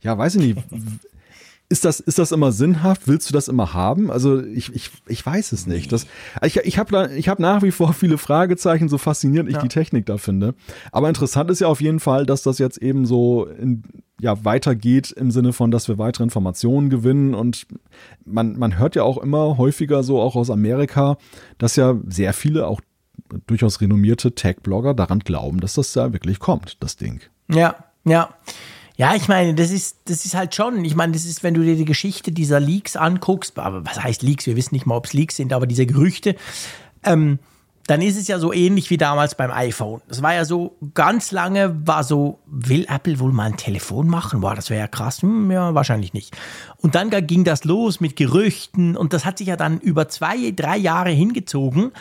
ja, 0.00 0.16
weiß 0.16 0.36
ich 0.36 0.54
nicht. 0.54 0.58
Ist 1.70 1.84
das, 1.84 1.98
ist 1.98 2.18
das 2.18 2.30
immer 2.30 2.52
sinnhaft? 2.52 3.08
Willst 3.08 3.28
du 3.28 3.32
das 3.32 3.48
immer 3.48 3.72
haben? 3.72 4.10
Also 4.10 4.42
ich, 4.42 4.74
ich, 4.74 4.90
ich 5.06 5.24
weiß 5.24 5.52
es 5.52 5.66
nicht. 5.66 5.92
Das, 5.92 6.06
ich 6.44 6.58
ich 6.58 6.78
habe 6.78 7.10
ich 7.16 7.28
hab 7.28 7.38
nach 7.38 7.62
wie 7.62 7.70
vor 7.70 7.94
viele 7.94 8.18
Fragezeichen, 8.18 8.88
so 8.88 8.98
faszinierend 8.98 9.48
ich 9.48 9.56
ja. 9.56 9.62
die 9.62 9.68
Technik 9.68 10.04
da 10.04 10.18
finde. 10.18 10.54
Aber 10.92 11.08
interessant 11.08 11.50
ist 11.50 11.60
ja 11.60 11.68
auf 11.68 11.80
jeden 11.80 12.00
Fall, 12.00 12.26
dass 12.26 12.42
das 12.42 12.58
jetzt 12.58 12.78
eben 12.78 13.06
so 13.06 13.46
in, 13.46 13.82
ja, 14.20 14.44
weitergeht 14.44 15.10
im 15.12 15.30
Sinne 15.30 15.52
von, 15.52 15.70
dass 15.70 15.88
wir 15.88 15.98
weitere 15.98 16.24
Informationen 16.24 16.90
gewinnen. 16.90 17.34
Und 17.34 17.66
man, 18.24 18.58
man 18.58 18.78
hört 18.78 18.94
ja 18.94 19.02
auch 19.02 19.18
immer 19.18 19.56
häufiger 19.56 20.02
so 20.02 20.20
auch 20.20 20.36
aus 20.36 20.50
Amerika, 20.50 21.16
dass 21.58 21.76
ja 21.76 21.96
sehr 22.06 22.34
viele 22.34 22.66
auch 22.66 22.82
durchaus 23.46 23.80
renommierte 23.80 24.34
Tech-Blogger 24.34 24.94
daran 24.94 25.20
glauben, 25.20 25.60
dass 25.60 25.74
das 25.74 25.94
ja 25.94 26.12
wirklich 26.12 26.38
kommt, 26.38 26.82
das 26.82 26.96
Ding. 26.96 27.20
Ja, 27.48 27.76
ja. 28.04 28.30
Ja, 28.96 29.14
ich 29.16 29.26
meine, 29.26 29.54
das 29.54 29.70
ist, 29.72 29.96
das 30.04 30.24
ist 30.24 30.34
halt 30.34 30.54
schon, 30.54 30.84
ich 30.84 30.94
meine, 30.94 31.12
das 31.12 31.24
ist, 31.24 31.42
wenn 31.42 31.54
du 31.54 31.62
dir 31.62 31.74
die 31.74 31.84
Geschichte 31.84 32.30
dieser 32.30 32.60
Leaks 32.60 32.96
anguckst, 32.96 33.58
aber 33.58 33.84
was 33.84 34.00
heißt 34.02 34.22
Leaks? 34.22 34.46
Wir 34.46 34.54
wissen 34.54 34.74
nicht 34.74 34.86
mal, 34.86 34.96
ob 34.96 35.06
es 35.06 35.12
Leaks 35.12 35.36
sind, 35.36 35.52
aber 35.52 35.66
diese 35.66 35.84
Gerüchte, 35.84 36.36
ähm, 37.02 37.40
dann 37.86 38.00
ist 38.00 38.16
es 38.16 38.28
ja 38.28 38.38
so 38.38 38.52
ähnlich 38.52 38.88
wie 38.90 38.96
damals 38.96 39.34
beim 39.34 39.50
iPhone. 39.50 40.00
Das 40.08 40.22
war 40.22 40.32
ja 40.32 40.44
so, 40.44 40.76
ganz 40.94 41.32
lange 41.32 41.86
war 41.86 42.02
so, 42.02 42.38
will 42.46 42.86
Apple 42.88 43.18
wohl 43.18 43.32
mal 43.32 43.44
ein 43.44 43.56
Telefon 43.56 44.06
machen? 44.06 44.40
Boah, 44.40 44.54
das 44.54 44.70
wäre 44.70 44.80
ja 44.80 44.88
krass. 44.88 45.20
Hm, 45.22 45.50
ja, 45.50 45.74
wahrscheinlich 45.74 46.14
nicht. 46.14 46.34
Und 46.78 46.94
dann 46.94 47.10
ging 47.26 47.44
das 47.44 47.64
los 47.64 48.00
mit 48.00 48.16
Gerüchten 48.16 48.96
und 48.96 49.12
das 49.12 49.24
hat 49.24 49.38
sich 49.38 49.48
ja 49.48 49.56
dann 49.56 49.80
über 49.80 50.08
zwei, 50.08 50.52
drei 50.52 50.78
Jahre 50.78 51.10
hingezogen 51.10 51.92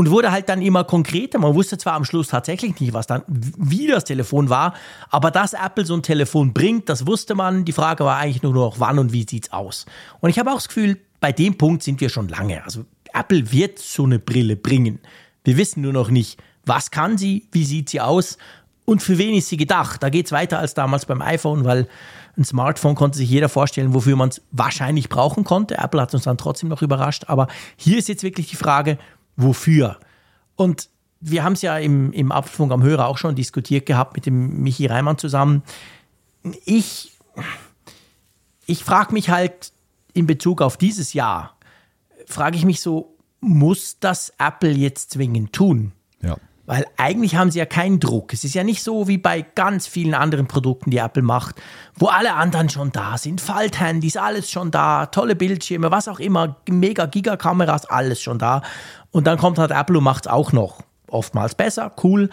und 0.00 0.10
wurde 0.10 0.32
halt 0.32 0.48
dann 0.48 0.62
immer 0.62 0.84
konkreter. 0.84 1.38
Man 1.38 1.54
wusste 1.54 1.76
zwar 1.76 1.92
am 1.92 2.06
Schluss 2.06 2.28
tatsächlich 2.28 2.80
nicht, 2.80 2.94
was 2.94 3.06
dann 3.06 3.22
wie 3.28 3.86
das 3.86 4.04
Telefon 4.04 4.48
war, 4.48 4.72
aber 5.10 5.30
dass 5.30 5.52
Apple 5.52 5.84
so 5.84 5.92
ein 5.92 6.02
Telefon 6.02 6.54
bringt, 6.54 6.88
das 6.88 7.06
wusste 7.06 7.34
man. 7.34 7.66
Die 7.66 7.72
Frage 7.72 8.06
war 8.06 8.16
eigentlich 8.16 8.42
nur 8.42 8.54
noch, 8.54 8.80
wann 8.80 8.98
und 8.98 9.12
wie 9.12 9.26
sieht's 9.28 9.52
aus. 9.52 9.84
Und 10.20 10.30
ich 10.30 10.38
habe 10.38 10.52
auch 10.52 10.54
das 10.54 10.68
Gefühl, 10.68 10.96
bei 11.20 11.32
dem 11.32 11.58
Punkt 11.58 11.82
sind 11.82 12.00
wir 12.00 12.08
schon 12.08 12.28
lange. 12.28 12.64
Also 12.64 12.86
Apple 13.12 13.52
wird 13.52 13.78
so 13.78 14.04
eine 14.04 14.18
Brille 14.18 14.56
bringen. 14.56 15.00
Wir 15.44 15.58
wissen 15.58 15.82
nur 15.82 15.92
noch 15.92 16.08
nicht, 16.08 16.42
was 16.64 16.90
kann 16.90 17.18
sie, 17.18 17.46
wie 17.52 17.66
sieht 17.66 17.90
sie 17.90 18.00
aus 18.00 18.38
und 18.86 19.02
für 19.02 19.18
wen 19.18 19.34
ist 19.34 19.50
sie 19.50 19.58
gedacht. 19.58 20.02
Da 20.02 20.08
geht 20.08 20.24
es 20.24 20.32
weiter 20.32 20.60
als 20.60 20.72
damals 20.72 21.04
beim 21.04 21.20
iPhone, 21.20 21.66
weil 21.66 21.88
ein 22.38 22.44
Smartphone 22.44 22.94
konnte 22.94 23.18
sich 23.18 23.28
jeder 23.28 23.50
vorstellen, 23.50 23.92
wofür 23.92 24.16
man 24.16 24.30
es 24.30 24.40
wahrscheinlich 24.50 25.10
brauchen 25.10 25.44
konnte. 25.44 25.76
Apple 25.76 26.00
hat 26.00 26.14
uns 26.14 26.22
dann 26.22 26.38
trotzdem 26.38 26.70
noch 26.70 26.80
überrascht. 26.80 27.24
Aber 27.26 27.48
hier 27.76 27.98
ist 27.98 28.08
jetzt 28.08 28.22
wirklich 28.22 28.48
die 28.48 28.56
Frage, 28.56 28.96
wofür. 29.42 29.98
Und 30.56 30.88
wir 31.20 31.44
haben 31.44 31.52
es 31.52 31.62
ja 31.62 31.78
im, 31.78 32.12
im 32.12 32.32
Apfelfunk 32.32 32.72
am 32.72 32.82
Hörer 32.82 33.06
auch 33.06 33.18
schon 33.18 33.34
diskutiert 33.34 33.86
gehabt 33.86 34.14
mit 34.14 34.26
dem 34.26 34.62
Michi 34.62 34.86
Reimann 34.86 35.18
zusammen. 35.18 35.62
Ich, 36.64 37.12
ich 38.66 38.84
frage 38.84 39.12
mich 39.12 39.30
halt 39.30 39.72
in 40.14 40.26
Bezug 40.26 40.62
auf 40.62 40.76
dieses 40.76 41.12
Jahr, 41.12 41.56
frage 42.26 42.56
ich 42.56 42.64
mich 42.64 42.80
so, 42.80 43.16
muss 43.40 43.98
das 44.00 44.32
Apple 44.38 44.72
jetzt 44.72 45.12
zwingend 45.12 45.52
tun? 45.52 45.92
Ja. 46.22 46.36
Weil 46.70 46.86
eigentlich 46.96 47.34
haben 47.34 47.50
sie 47.50 47.58
ja 47.58 47.66
keinen 47.66 47.98
Druck. 47.98 48.32
Es 48.32 48.44
ist 48.44 48.54
ja 48.54 48.62
nicht 48.62 48.84
so 48.84 49.08
wie 49.08 49.18
bei 49.18 49.42
ganz 49.42 49.88
vielen 49.88 50.14
anderen 50.14 50.46
Produkten, 50.46 50.92
die 50.92 50.98
Apple 50.98 51.24
macht, 51.24 51.60
wo 51.96 52.06
alle 52.06 52.34
anderen 52.34 52.68
schon 52.68 52.92
da 52.92 53.18
sind. 53.18 53.40
Falthandys, 53.40 54.16
alles 54.16 54.52
schon 54.52 54.70
da, 54.70 55.06
tolle 55.06 55.34
Bildschirme, 55.34 55.90
was 55.90 56.06
auch 56.06 56.20
immer, 56.20 56.58
mega 56.68 57.06
Gigakameras, 57.06 57.86
alles 57.86 58.22
schon 58.22 58.38
da. 58.38 58.62
Und 59.10 59.26
dann 59.26 59.36
kommt 59.36 59.58
halt 59.58 59.72
Apple 59.72 59.98
und 59.98 60.04
macht 60.04 60.26
es 60.26 60.32
auch 60.32 60.52
noch. 60.52 60.84
Oftmals 61.08 61.56
besser, 61.56 61.90
cool. 62.04 62.30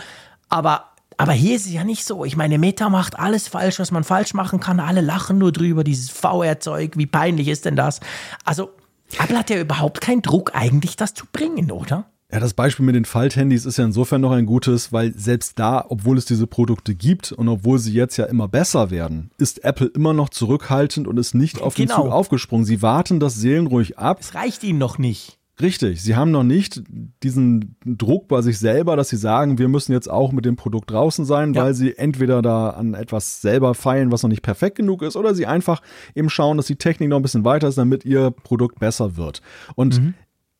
Aber, 0.49 0.83
aber 1.17 1.31
hier 1.31 1.55
ist 1.55 1.65
es 1.65 1.73
ja 1.73 1.83
nicht 1.83 2.05
so. 2.05 2.23
Ich 2.23 2.37
meine, 2.37 2.59
Meta 2.59 2.89
macht 2.89 3.17
alles 3.17 3.47
falsch, 3.47 3.79
was 3.79 3.89
man 3.89 4.03
falsch 4.03 4.35
machen 4.35 4.59
kann. 4.59 4.79
Alle 4.79 5.01
lachen 5.01 5.39
nur 5.39 5.51
drüber, 5.51 5.83
dieses 5.83 6.11
VR-Zeug. 6.11 6.91
Wie 6.95 7.07
peinlich 7.07 7.47
ist 7.47 7.65
denn 7.65 7.75
das? 7.75 8.01
Also, 8.45 8.69
Apple 9.17 9.39
hat 9.39 9.49
ja 9.49 9.59
überhaupt 9.59 9.99
keinen 9.99 10.21
Druck, 10.21 10.51
eigentlich 10.53 10.95
das 10.95 11.15
zu 11.15 11.25
bringen, 11.25 11.71
oder? 11.71 12.05
Ja, 12.31 12.41
das 12.41 12.53
Beispiel 12.53 12.85
mit 12.85 12.95
den 12.95 13.05
Falthandys 13.05 13.65
ist 13.65 13.77
ja 13.77 13.85
insofern 13.85 14.19
noch 14.19 14.31
ein 14.31 14.45
gutes, 14.45 14.91
weil 14.91 15.17
selbst 15.17 15.57
da, 15.59 15.85
obwohl 15.87 16.17
es 16.17 16.25
diese 16.25 16.45
Produkte 16.45 16.93
gibt 16.93 17.31
und 17.31 17.47
obwohl 17.47 17.79
sie 17.79 17.93
jetzt 17.93 18.17
ja 18.17 18.25
immer 18.25 18.49
besser 18.49 18.91
werden, 18.91 19.31
ist 19.37 19.63
Apple 19.63 19.87
immer 19.87 20.13
noch 20.13 20.27
zurückhaltend 20.27 21.07
und 21.07 21.17
ist 21.17 21.35
nicht 21.35 21.61
auf 21.61 21.75
genau. 21.75 21.95
den 21.95 22.03
Zug 22.03 22.11
aufgesprungen. 22.11 22.65
Sie 22.65 22.81
warten 22.81 23.21
das 23.21 23.35
seelenruhig 23.35 23.97
ab. 23.97 24.17
Es 24.19 24.35
reicht 24.35 24.63
ihnen 24.63 24.77
noch 24.77 24.97
nicht. 24.97 25.37
Richtig, 25.59 26.03
sie 26.03 26.15
haben 26.15 26.29
noch 26.29 26.43
nicht 26.43 26.83
diesen 27.23 27.77
Druck 27.83 28.27
bei 28.27 28.43
sich 28.43 28.59
selber, 28.59 28.95
dass 28.95 29.09
sie 29.09 29.17
sagen, 29.17 29.57
wir 29.57 29.69
müssen 29.69 29.91
jetzt 29.91 30.07
auch 30.07 30.31
mit 30.31 30.45
dem 30.45 30.55
Produkt 30.55 30.91
draußen 30.91 31.25
sein, 31.25 31.53
ja. 31.53 31.63
weil 31.63 31.73
sie 31.73 31.97
entweder 31.97 32.43
da 32.43 32.71
an 32.71 32.93
etwas 32.93 33.41
selber 33.41 33.73
feilen, 33.73 34.11
was 34.11 34.21
noch 34.21 34.29
nicht 34.29 34.43
perfekt 34.43 34.75
genug 34.75 35.01
ist, 35.01 35.15
oder 35.15 35.33
sie 35.33 35.47
einfach 35.47 35.81
eben 36.13 36.29
schauen, 36.29 36.57
dass 36.57 36.67
die 36.67 36.75
Technik 36.75 37.09
noch 37.09 37.17
ein 37.17 37.23
bisschen 37.23 37.43
weiter 37.43 37.69
ist, 37.69 37.79
damit 37.79 38.05
ihr 38.05 38.29
Produkt 38.29 38.79
besser 38.79 39.17
wird. 39.17 39.41
Und 39.75 39.99
mhm 39.99 40.13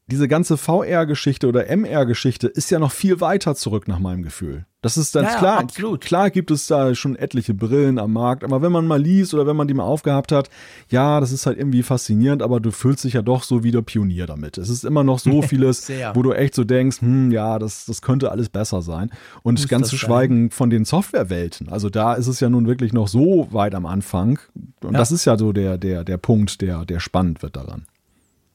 diese 0.09 0.29
ganze 0.29 0.55
VR-Geschichte 0.57 1.47
oder 1.47 1.67
MR-Geschichte 1.67 2.47
ist 2.47 2.71
ja 2.71 2.79
noch 2.79 2.91
viel 2.91 3.19
weiter 3.19 3.55
zurück 3.55 3.87
nach 3.89 3.99
meinem 3.99 4.23
Gefühl. 4.23 4.65
Das 4.81 4.95
ist 4.95 5.15
dann 5.15 5.25
ja, 5.25 5.35
klar. 5.37 5.59
Absolut. 5.59 6.01
Klar 6.01 6.29
gibt 6.29 6.49
es 6.49 6.67
da 6.67 6.95
schon 6.95 7.17
etliche 7.17 7.53
Brillen 7.53 7.99
am 7.99 8.13
Markt, 8.13 8.45
aber 8.45 8.61
wenn 8.61 8.71
man 8.71 8.87
mal 8.87 9.01
liest 9.01 9.33
oder 9.33 9.45
wenn 9.45 9.57
man 9.57 9.67
die 9.67 9.73
mal 9.73 9.83
aufgehabt 9.83 10.31
hat, 10.31 10.49
ja, 10.89 11.19
das 11.19 11.33
ist 11.33 11.45
halt 11.45 11.57
irgendwie 11.57 11.83
faszinierend, 11.83 12.41
aber 12.41 12.61
du 12.61 12.71
fühlst 12.71 13.03
dich 13.03 13.13
ja 13.13 13.21
doch 13.21 13.43
so 13.43 13.63
wie 13.63 13.71
der 13.71 13.81
Pionier 13.81 14.27
damit. 14.27 14.57
Es 14.57 14.69
ist 14.69 14.85
immer 14.85 15.03
noch 15.03 15.19
so 15.19 15.41
vieles, 15.41 15.91
wo 16.13 16.21
du 16.21 16.31
echt 16.31 16.55
so 16.55 16.63
denkst, 16.63 17.01
hm, 17.01 17.31
ja, 17.31 17.59
das, 17.59 17.85
das 17.85 18.01
könnte 18.01 18.31
alles 18.31 18.47
besser 18.47 18.81
sein. 18.81 19.09
Und 19.43 19.59
Muss 19.59 19.67
ganz 19.67 19.89
zu 19.89 19.97
schweigen 19.97 20.51
von 20.51 20.69
den 20.69 20.85
Softwarewelten. 20.85 21.67
Also 21.67 21.89
da 21.89 22.13
ist 22.13 22.27
es 22.27 22.39
ja 22.39 22.49
nun 22.49 22.65
wirklich 22.65 22.93
noch 22.93 23.09
so 23.09 23.49
weit 23.51 23.75
am 23.75 23.85
Anfang. 23.85 24.39
Und 24.81 24.93
ja. 24.93 24.97
das 24.99 25.11
ist 25.11 25.25
ja 25.25 25.37
so 25.37 25.51
der, 25.51 25.77
der, 25.77 26.05
der 26.05 26.17
Punkt, 26.17 26.61
der, 26.61 26.85
der 26.85 27.01
spannend 27.01 27.41
wird 27.41 27.57
daran. 27.57 27.87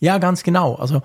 Ja, 0.02 0.18
ganz 0.18 0.42
genau. 0.42 0.74
Also 0.74 1.00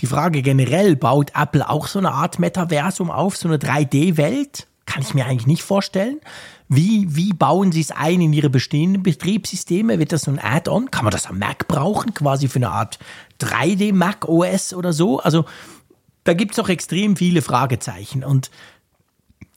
die 0.00 0.06
Frage 0.06 0.42
generell, 0.42 0.94
baut 0.94 1.32
Apple 1.34 1.70
auch 1.70 1.86
so 1.86 1.98
eine 1.98 2.12
Art 2.12 2.38
Metaversum 2.38 3.10
auf, 3.10 3.34
so 3.34 3.48
eine 3.48 3.56
3D-Welt? 3.56 4.66
Kann 4.84 5.00
ich 5.00 5.14
mir 5.14 5.24
eigentlich 5.24 5.46
nicht 5.46 5.62
vorstellen. 5.62 6.20
Wie, 6.68 7.06
wie 7.16 7.32
bauen 7.32 7.72
sie 7.72 7.80
es 7.80 7.92
ein 7.92 8.20
in 8.20 8.34
ihre 8.34 8.50
bestehenden 8.50 9.02
Betriebssysteme? 9.02 9.98
Wird 9.98 10.12
das 10.12 10.24
so 10.24 10.30
ein 10.30 10.38
Add-on? 10.38 10.90
Kann 10.90 11.06
man 11.06 11.12
das 11.12 11.28
am 11.28 11.38
Mac 11.38 11.66
brauchen, 11.66 12.12
quasi 12.12 12.46
für 12.46 12.58
eine 12.58 12.68
Art 12.68 12.98
3D-Mac 13.40 14.28
OS 14.28 14.74
oder 14.74 14.92
so? 14.92 15.18
Also 15.20 15.46
da 16.24 16.34
gibt 16.34 16.50
es 16.50 16.56
doch 16.56 16.68
extrem 16.68 17.16
viele 17.16 17.40
Fragezeichen. 17.40 18.22
Und 18.22 18.50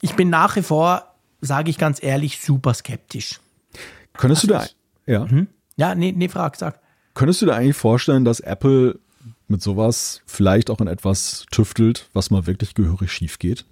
ich 0.00 0.14
bin 0.14 0.30
nach 0.30 0.56
wie 0.56 0.62
vor, 0.62 1.14
sage 1.42 1.68
ich 1.68 1.76
ganz 1.76 2.02
ehrlich, 2.02 2.40
super 2.40 2.72
skeptisch. 2.72 3.40
Könntest 4.14 4.44
du 4.44 4.46
da. 4.46 4.64
Ja. 5.04 5.28
Hm? 5.28 5.48
Ja, 5.76 5.94
nee, 5.94 6.14
nee, 6.16 6.30
frag, 6.30 6.56
sag. 6.56 6.80
Könntest 7.16 7.40
du 7.40 7.46
dir 7.46 7.54
eigentlich 7.54 7.76
vorstellen, 7.78 8.26
dass 8.26 8.40
Apple 8.40 8.98
mit 9.48 9.62
sowas 9.62 10.20
vielleicht 10.26 10.68
auch 10.68 10.82
in 10.82 10.86
etwas 10.86 11.46
tüftelt, 11.50 12.10
was 12.12 12.30
mal 12.30 12.46
wirklich 12.46 12.74
gehörig 12.74 13.10
schief 13.10 13.38
geht? 13.38 13.64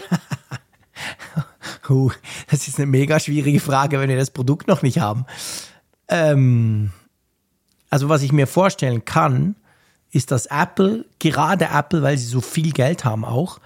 uh, 1.90 2.10
das 2.50 2.68
ist 2.68 2.78
eine 2.78 2.86
mega 2.86 3.20
schwierige 3.20 3.60
Frage, 3.60 4.00
wenn 4.00 4.08
wir 4.08 4.16
das 4.16 4.30
Produkt 4.30 4.66
noch 4.66 4.80
nicht 4.80 4.98
haben. 4.98 5.26
Ähm, 6.08 6.90
also 7.90 8.08
was 8.08 8.22
ich 8.22 8.32
mir 8.32 8.46
vorstellen 8.46 9.04
kann, 9.04 9.54
ist, 10.10 10.30
dass 10.30 10.46
Apple, 10.46 11.04
gerade 11.18 11.66
Apple, 11.66 12.00
weil 12.00 12.16
sie 12.16 12.24
so 12.24 12.40
viel 12.40 12.72
Geld 12.72 13.04
haben 13.04 13.26
auch, 13.26 13.60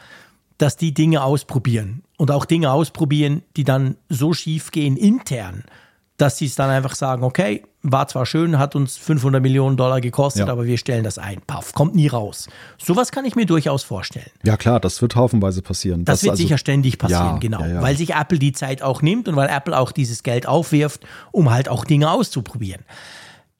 dass 0.58 0.76
die 0.76 0.92
Dinge 0.92 1.22
ausprobieren 1.22 2.02
und 2.16 2.32
auch 2.32 2.46
Dinge 2.46 2.72
ausprobieren, 2.72 3.42
die 3.56 3.62
dann 3.62 3.96
so 4.08 4.34
schief 4.34 4.72
gehen 4.72 4.96
intern, 4.96 5.62
dass 6.16 6.38
sie 6.38 6.46
es 6.46 6.54
dann 6.54 6.70
einfach 6.70 6.94
sagen, 6.94 7.24
okay, 7.24 7.64
war 7.82 8.06
zwar 8.06 8.24
schön, 8.24 8.58
hat 8.58 8.76
uns 8.76 8.96
500 8.96 9.42
Millionen 9.42 9.76
Dollar 9.76 10.00
gekostet, 10.00 10.46
ja. 10.46 10.52
aber 10.52 10.64
wir 10.64 10.78
stellen 10.78 11.02
das 11.02 11.18
ein. 11.18 11.40
Paff, 11.46 11.74
kommt 11.74 11.94
nie 11.94 12.06
raus. 12.06 12.48
Sowas 12.78 13.10
kann 13.10 13.24
ich 13.24 13.34
mir 13.34 13.46
durchaus 13.46 13.82
vorstellen. 13.82 14.30
Ja 14.44 14.56
klar, 14.56 14.78
das 14.80 15.02
wird 15.02 15.16
haufenweise 15.16 15.60
passieren. 15.60 16.04
Das, 16.04 16.20
das 16.20 16.22
wird 16.22 16.30
also, 16.32 16.42
sicher 16.42 16.58
ständig 16.58 16.98
passieren, 16.98 17.34
ja, 17.34 17.38
genau. 17.38 17.64
Ja, 17.64 17.82
weil 17.82 17.96
sich 17.96 18.14
Apple 18.14 18.38
die 18.38 18.52
Zeit 18.52 18.80
auch 18.80 19.02
nimmt 19.02 19.28
und 19.28 19.36
weil 19.36 19.48
Apple 19.48 19.76
auch 19.76 19.92
dieses 19.92 20.22
Geld 20.22 20.46
aufwirft, 20.46 21.04
um 21.32 21.50
halt 21.50 21.68
auch 21.68 21.84
Dinge 21.84 22.10
auszuprobieren. 22.10 22.84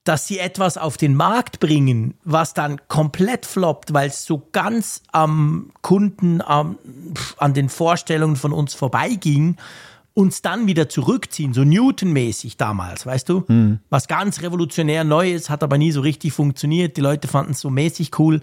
Dass 0.05 0.27
sie 0.27 0.39
etwas 0.39 0.77
auf 0.77 0.97
den 0.97 1.15
Markt 1.15 1.59
bringen, 1.59 2.13
was 2.23 2.53
dann 2.53 2.79
komplett 2.87 3.45
floppt, 3.45 3.93
weil 3.93 4.07
es 4.07 4.23
so 4.23 4.47
ganz 4.51 5.03
am 5.11 5.71
Kunden, 5.81 6.41
am, 6.41 6.77
an 7.37 7.53
den 7.53 7.69
Vorstellungen 7.69 8.37
von 8.37 8.53
uns 8.53 8.75
vorbeiging, 8.75 9.57
uns 10.15 10.41
dann 10.41 10.65
wieder 10.65 10.87
zurückziehen, 10.87 11.53
so 11.53 11.63
Newton-mäßig 11.63 12.55
damals, 12.55 13.05
weißt 13.05 13.27
du? 13.27 13.43
Mhm. 13.47 13.79
Was 13.89 14.07
ganz 14.07 14.41
revolutionär 14.41 15.03
Neues, 15.03 15.49
hat 15.49 15.61
aber 15.61 15.77
nie 15.77 15.91
so 15.91 15.99
richtig 15.99 16.31
funktioniert. 16.31 16.95
Die 16.95 17.01
Leute 17.01 17.27
fanden 17.27 17.51
es 17.51 17.59
so 17.59 17.69
mäßig 17.69 18.17
cool. 18.17 18.41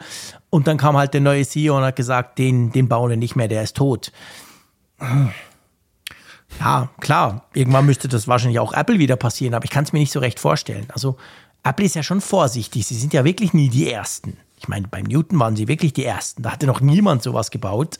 Und 0.51 0.67
dann 0.67 0.77
kam 0.77 0.99
halt 0.99 1.15
der 1.15 1.23
neue 1.23 1.47
CEO 1.47 1.79
und 1.79 1.83
hat 1.83 1.97
gesagt, 1.97 2.39
den, 2.39 2.73
den 2.73 2.89
bauen 2.89 3.09
wir 3.09 3.17
nicht 3.17 3.37
mehr, 3.37 3.49
der 3.49 3.63
ist 3.63 3.75
tot. 3.77 4.13
Ja, 6.61 6.91
klar, 7.01 7.47
irgendwann 7.55 7.87
müsste 7.87 8.07
das 8.07 8.29
wahrscheinlich 8.29 8.59
auch 8.59 8.75
Apple 8.75 8.99
wieder 8.99 9.17
passieren, 9.17 9.55
aber 9.55 9.65
ich 9.65 9.71
kann 9.71 9.85
es 9.85 9.95
mir 9.95 9.99
nicht 9.99 10.13
so 10.13 10.21
recht 10.21 10.39
vorstellen. 10.39 10.87
Also 10.93 11.17
Apple 11.63 11.87
ist 11.87 11.97
ja 11.97 12.03
schon 12.03 12.21
vorsichtig. 12.21 12.87
Sie 12.87 12.97
sind 12.97 13.15
ja 13.15 13.25
wirklich 13.25 13.55
nie 13.55 13.71
die 13.71 13.91
Ersten. 13.91 14.37
Ich 14.59 14.69
meine, 14.69 14.89
beim 14.89 15.05
Newton 15.05 15.39
waren 15.41 15.57
sie 15.57 15.69
wirklich 15.69 15.95
die 15.95 16.05
Ersten. 16.05 16.43
Da 16.43 16.53
hatte 16.53 16.67
noch 16.67 16.83
niemand 16.83 17.23
sowas 17.23 17.51
gebaut. 17.51 17.99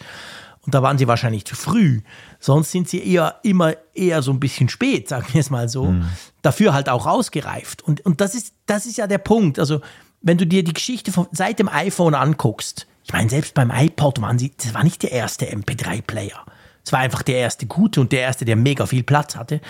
Und 0.65 0.75
da 0.75 0.83
waren 0.83 0.97
sie 0.97 1.09
wahrscheinlich 1.09 1.45
zu 1.45 1.57
früh. 1.57 2.03
Sonst 2.39 2.71
sind 2.71 2.89
sie 2.89 3.05
eher 3.05 3.41
immer 3.43 3.75
eher 3.95 4.23
so 4.23 4.31
ein 4.33 4.39
bisschen 4.39 4.69
spät, 4.69 5.09
sagen 5.09 5.27
wir 5.33 5.41
es 5.41 5.51
mal 5.51 5.69
so. 5.69 5.87
Mhm. 5.87 6.09
Dafür 6.41 6.73
halt 6.73 6.89
auch 6.89 7.07
ausgereift. 7.07 7.83
Und, 7.83 8.05
und 8.07 8.21
das, 8.21 8.35
ist, 8.35 8.55
das 8.67 8.87
ist 8.87 8.97
ja 8.97 9.07
der 9.07 9.19
Punkt. 9.19 9.59
Also, 9.59 9.81
wenn 10.21 10.39
du 10.39 10.47
dir 10.47 10.63
die 10.63 10.73
Geschichte 10.73 11.11
von, 11.11 11.27
seit 11.33 11.59
dem 11.59 11.69
iPhone 11.69 12.15
anguckst, 12.15 12.87
ich 13.05 13.13
meine, 13.13 13.29
selbst 13.29 13.55
beim 13.55 13.71
iPod 13.71 14.21
waren 14.21 14.39
sie, 14.39 14.53
das 14.57 14.73
war 14.73 14.85
nicht 14.85 15.03
der 15.03 15.11
erste 15.11 15.47
MP3-Player. 15.47 16.45
Es 16.85 16.93
war 16.93 17.01
einfach 17.01 17.23
der 17.23 17.37
erste 17.39 17.67
gute 17.67 18.01
und 18.01 18.13
der 18.13 18.21
erste, 18.21 18.45
der 18.45 18.57
mega 18.57 18.87
viel 18.87 19.03
Platz 19.03 19.35
hatte. 19.35 19.61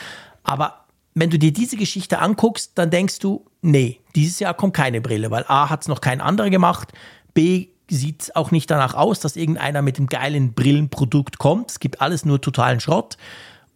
Aber 0.44 0.84
wenn 1.14 1.30
du 1.30 1.38
dir 1.38 1.52
diese 1.52 1.76
Geschichte 1.76 2.18
anguckst, 2.18 2.72
dann 2.74 2.90
denkst 2.90 3.18
du, 3.18 3.46
nee, 3.62 4.00
dieses 4.14 4.38
Jahr 4.40 4.54
kommt 4.54 4.74
keine 4.74 5.00
Brille, 5.00 5.30
weil 5.30 5.44
A 5.48 5.70
hat 5.70 5.82
es 5.82 5.88
noch 5.88 6.00
kein 6.00 6.20
anderer 6.20 6.50
gemacht, 6.50 6.92
B 7.34 7.68
sieht 7.96 8.34
auch 8.36 8.50
nicht 8.50 8.70
danach 8.70 8.94
aus, 8.94 9.20
dass 9.20 9.36
irgendeiner 9.36 9.82
mit 9.82 9.98
dem 9.98 10.06
geilen 10.06 10.54
Brillenprodukt 10.54 11.38
kommt. 11.38 11.70
Es 11.70 11.80
gibt 11.80 12.00
alles 12.00 12.24
nur 12.24 12.40
totalen 12.40 12.80
Schrott. 12.80 13.16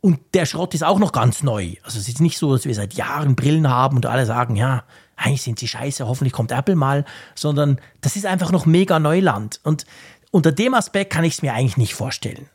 Und 0.01 0.21
der 0.35 0.47
Schrott 0.47 0.75
ist 0.75 0.85
auch 0.85 0.99
noch 0.99 1.13
ganz 1.13 1.43
neu. 1.43 1.75
Also 1.83 1.99
es 1.99 2.09
ist 2.09 2.21
nicht 2.21 2.39
so, 2.39 2.53
dass 2.53 2.65
wir 2.65 2.75
seit 2.75 2.95
Jahren 2.95 3.35
Brillen 3.35 3.69
haben 3.69 3.97
und 3.97 4.07
alle 4.07 4.27
sagen, 4.27 4.55
ja, 4.57 4.85
eigentlich 5.17 5.43
sind 5.43 5.59
sie 5.59 5.69
scheiße, 5.69 6.07
hoffentlich 6.07 6.33
kommt 6.33 6.53
Apple 6.53 6.77
mal, 6.77 7.05
sondern 7.35 7.81
das 8.03 8.17
ist 8.17 8.27
einfach 8.27 8.53
noch 8.53 8.67
mega 8.67 8.99
Neuland. 8.99 9.61
Und 9.65 9.87
unter 10.31 10.53
dem 10.53 10.75
Aspekt 10.75 11.13
kann 11.13 11.25
ich 11.25 11.35
es 11.35 11.43
mir 11.43 11.55
eigentlich 11.55 11.77
nicht 11.77 11.95
vorstellen. 11.95 12.49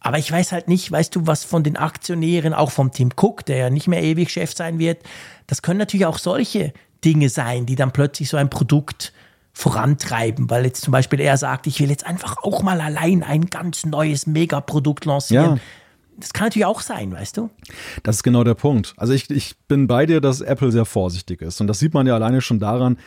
Aber 0.00 0.18
ich 0.18 0.30
weiß 0.30 0.52
halt 0.52 0.68
nicht, 0.68 0.90
weißt 0.90 1.14
du, 1.14 1.26
was 1.26 1.44
von 1.44 1.62
den 1.62 1.76
Aktionären, 1.76 2.54
auch 2.54 2.70
vom 2.70 2.92
Tim 2.92 3.10
Cook, 3.16 3.44
der 3.44 3.56
ja 3.56 3.70
nicht 3.70 3.88
mehr 3.88 4.02
ewig 4.02 4.30
Chef 4.30 4.54
sein 4.54 4.78
wird, 4.78 5.02
das 5.46 5.62
können 5.62 5.78
natürlich 5.78 6.06
auch 6.06 6.18
solche 6.18 6.72
Dinge 7.04 7.28
sein, 7.28 7.66
die 7.66 7.76
dann 7.76 7.92
plötzlich 7.92 8.28
so 8.28 8.36
ein 8.36 8.50
Produkt 8.50 9.12
vorantreiben, 9.58 10.48
weil 10.50 10.66
jetzt 10.66 10.82
zum 10.82 10.92
Beispiel 10.92 11.18
er 11.18 11.36
sagt, 11.36 11.66
ich 11.66 11.80
will 11.80 11.90
jetzt 11.90 12.06
einfach 12.06 12.36
auch 12.44 12.62
mal 12.62 12.80
allein 12.80 13.24
ein 13.24 13.46
ganz 13.46 13.84
neues 13.84 14.28
Megaprodukt 14.28 15.04
lancieren. 15.04 15.56
Ja. 15.56 15.62
Das 16.16 16.32
kann 16.32 16.46
natürlich 16.46 16.64
auch 16.64 16.80
sein, 16.80 17.10
weißt 17.10 17.36
du? 17.36 17.50
Das 18.04 18.16
ist 18.16 18.22
genau 18.22 18.44
der 18.44 18.54
Punkt. 18.54 18.94
Also 18.96 19.14
ich, 19.14 19.28
ich 19.30 19.56
bin 19.66 19.88
bei 19.88 20.06
dir, 20.06 20.20
dass 20.20 20.40
Apple 20.40 20.70
sehr 20.70 20.84
vorsichtig 20.84 21.42
ist. 21.42 21.60
Und 21.60 21.66
das 21.66 21.80
sieht 21.80 21.92
man 21.92 22.06
ja 22.06 22.14
alleine 22.14 22.40
schon 22.40 22.60
daran, 22.60 22.98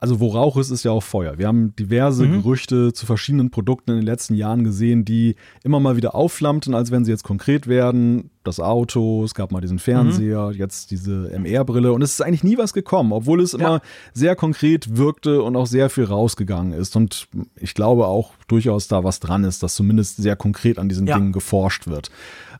also 0.00 0.20
wo 0.20 0.28
Rauch 0.28 0.56
ist, 0.56 0.70
ist 0.70 0.84
ja 0.84 0.92
auch 0.92 1.02
Feuer. 1.02 1.38
Wir 1.38 1.48
haben 1.48 1.74
diverse 1.74 2.24
mhm. 2.24 2.42
Gerüchte 2.42 2.92
zu 2.92 3.04
verschiedenen 3.04 3.50
Produkten 3.50 3.90
in 3.90 3.96
den 3.96 4.06
letzten 4.06 4.34
Jahren 4.34 4.62
gesehen, 4.62 5.04
die 5.04 5.34
immer 5.64 5.80
mal 5.80 5.96
wieder 5.96 6.14
aufflammten, 6.14 6.74
als 6.74 6.92
wenn 6.92 7.04
sie 7.04 7.10
jetzt 7.10 7.24
konkret 7.24 7.66
werden. 7.66 8.30
Das 8.44 8.60
Auto, 8.60 9.24
es 9.24 9.34
gab 9.34 9.50
mal 9.50 9.60
diesen 9.60 9.80
Fernseher, 9.80 10.48
mhm. 10.48 10.52
jetzt 10.52 10.92
diese 10.92 11.30
MR-Brille 11.32 11.92
und 11.92 12.02
es 12.02 12.12
ist 12.12 12.22
eigentlich 12.22 12.44
nie 12.44 12.56
was 12.56 12.72
gekommen, 12.72 13.12
obwohl 13.12 13.42
es 13.42 13.54
immer 13.54 13.80
sehr 14.14 14.36
konkret 14.36 14.96
wirkte 14.96 15.42
und 15.42 15.56
auch 15.56 15.66
sehr 15.66 15.90
viel 15.90 16.04
rausgegangen 16.04 16.72
ist. 16.72 16.94
Und 16.94 17.26
ich 17.56 17.74
glaube 17.74 18.06
auch 18.06 18.30
durchaus 18.46 18.86
da 18.86 19.02
was 19.02 19.18
dran 19.18 19.42
ist, 19.42 19.64
dass 19.64 19.74
zumindest 19.74 20.18
sehr 20.18 20.36
konkret 20.36 20.78
an 20.78 20.88
diesen 20.88 21.08
ja. 21.08 21.16
Dingen 21.16 21.32
geforscht 21.32 21.88
wird. 21.88 22.10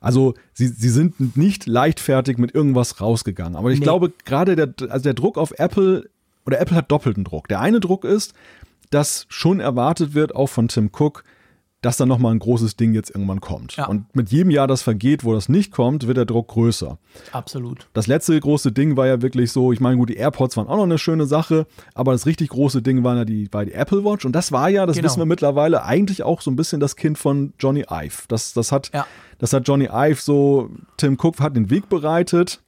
Also 0.00 0.34
sie, 0.52 0.68
sie 0.68 0.90
sind 0.90 1.36
nicht 1.36 1.66
leichtfertig 1.66 2.38
mit 2.38 2.54
irgendwas 2.54 3.00
rausgegangen. 3.00 3.56
Aber 3.56 3.70
ich 3.70 3.78
nee. 3.78 3.84
glaube, 3.84 4.12
gerade 4.24 4.56
der, 4.56 4.90
also 4.90 5.02
der 5.04 5.14
Druck 5.14 5.38
auf 5.38 5.52
Apple 5.56 6.08
oder 6.48 6.60
Apple 6.60 6.76
hat 6.76 6.90
doppelten 6.90 7.24
Druck. 7.24 7.46
Der 7.48 7.60
eine 7.60 7.78
Druck 7.78 8.04
ist, 8.04 8.32
dass 8.88 9.26
schon 9.28 9.60
erwartet 9.60 10.14
wird, 10.14 10.34
auch 10.34 10.46
von 10.46 10.68
Tim 10.68 10.90
Cook, 10.98 11.22
dass 11.82 11.98
da 11.98 12.06
nochmal 12.06 12.32
ein 12.32 12.38
großes 12.38 12.76
Ding 12.76 12.94
jetzt 12.94 13.10
irgendwann 13.10 13.42
kommt. 13.42 13.76
Ja. 13.76 13.86
Und 13.86 14.16
mit 14.16 14.30
jedem 14.30 14.50
Jahr, 14.50 14.66
das 14.66 14.80
vergeht, 14.80 15.24
wo 15.24 15.34
das 15.34 15.50
nicht 15.50 15.72
kommt, 15.72 16.06
wird 16.06 16.16
der 16.16 16.24
Druck 16.24 16.48
größer. 16.48 16.96
Absolut. 17.32 17.86
Das 17.92 18.06
letzte 18.06 18.40
große 18.40 18.72
Ding 18.72 18.96
war 18.96 19.06
ja 19.06 19.20
wirklich 19.20 19.52
so, 19.52 19.72
ich 19.72 19.80
meine, 19.80 19.98
gut, 19.98 20.08
die 20.08 20.16
AirPods 20.16 20.56
waren 20.56 20.68
auch 20.68 20.76
noch 20.76 20.84
eine 20.84 20.96
schöne 20.96 21.26
Sache, 21.26 21.66
aber 21.94 22.12
das 22.12 22.24
richtig 22.24 22.48
große 22.48 22.80
Ding 22.80 23.04
war 23.04 23.14
ja 23.14 23.24
die, 23.26 23.52
war 23.52 23.66
die 23.66 23.74
Apple 23.74 24.06
Watch 24.06 24.24
und 24.24 24.32
das 24.32 24.52
war 24.52 24.70
ja, 24.70 24.86
das 24.86 24.96
genau. 24.96 25.04
wissen 25.04 25.20
wir 25.20 25.26
mittlerweile, 25.26 25.84
eigentlich 25.84 26.22
auch 26.22 26.40
so 26.40 26.50
ein 26.50 26.56
bisschen 26.56 26.80
das 26.80 26.96
Kind 26.96 27.18
von 27.18 27.52
Johnny 27.58 27.84
Ive. 27.90 28.22
Das, 28.28 28.54
das, 28.54 28.72
hat, 28.72 28.90
ja. 28.94 29.06
das 29.36 29.52
hat 29.52 29.68
Johnny 29.68 29.90
Ive 29.92 30.18
so, 30.18 30.70
Tim 30.96 31.18
Cook 31.20 31.40
hat 31.40 31.54
den 31.54 31.68
Weg 31.68 31.90
bereitet 31.90 32.62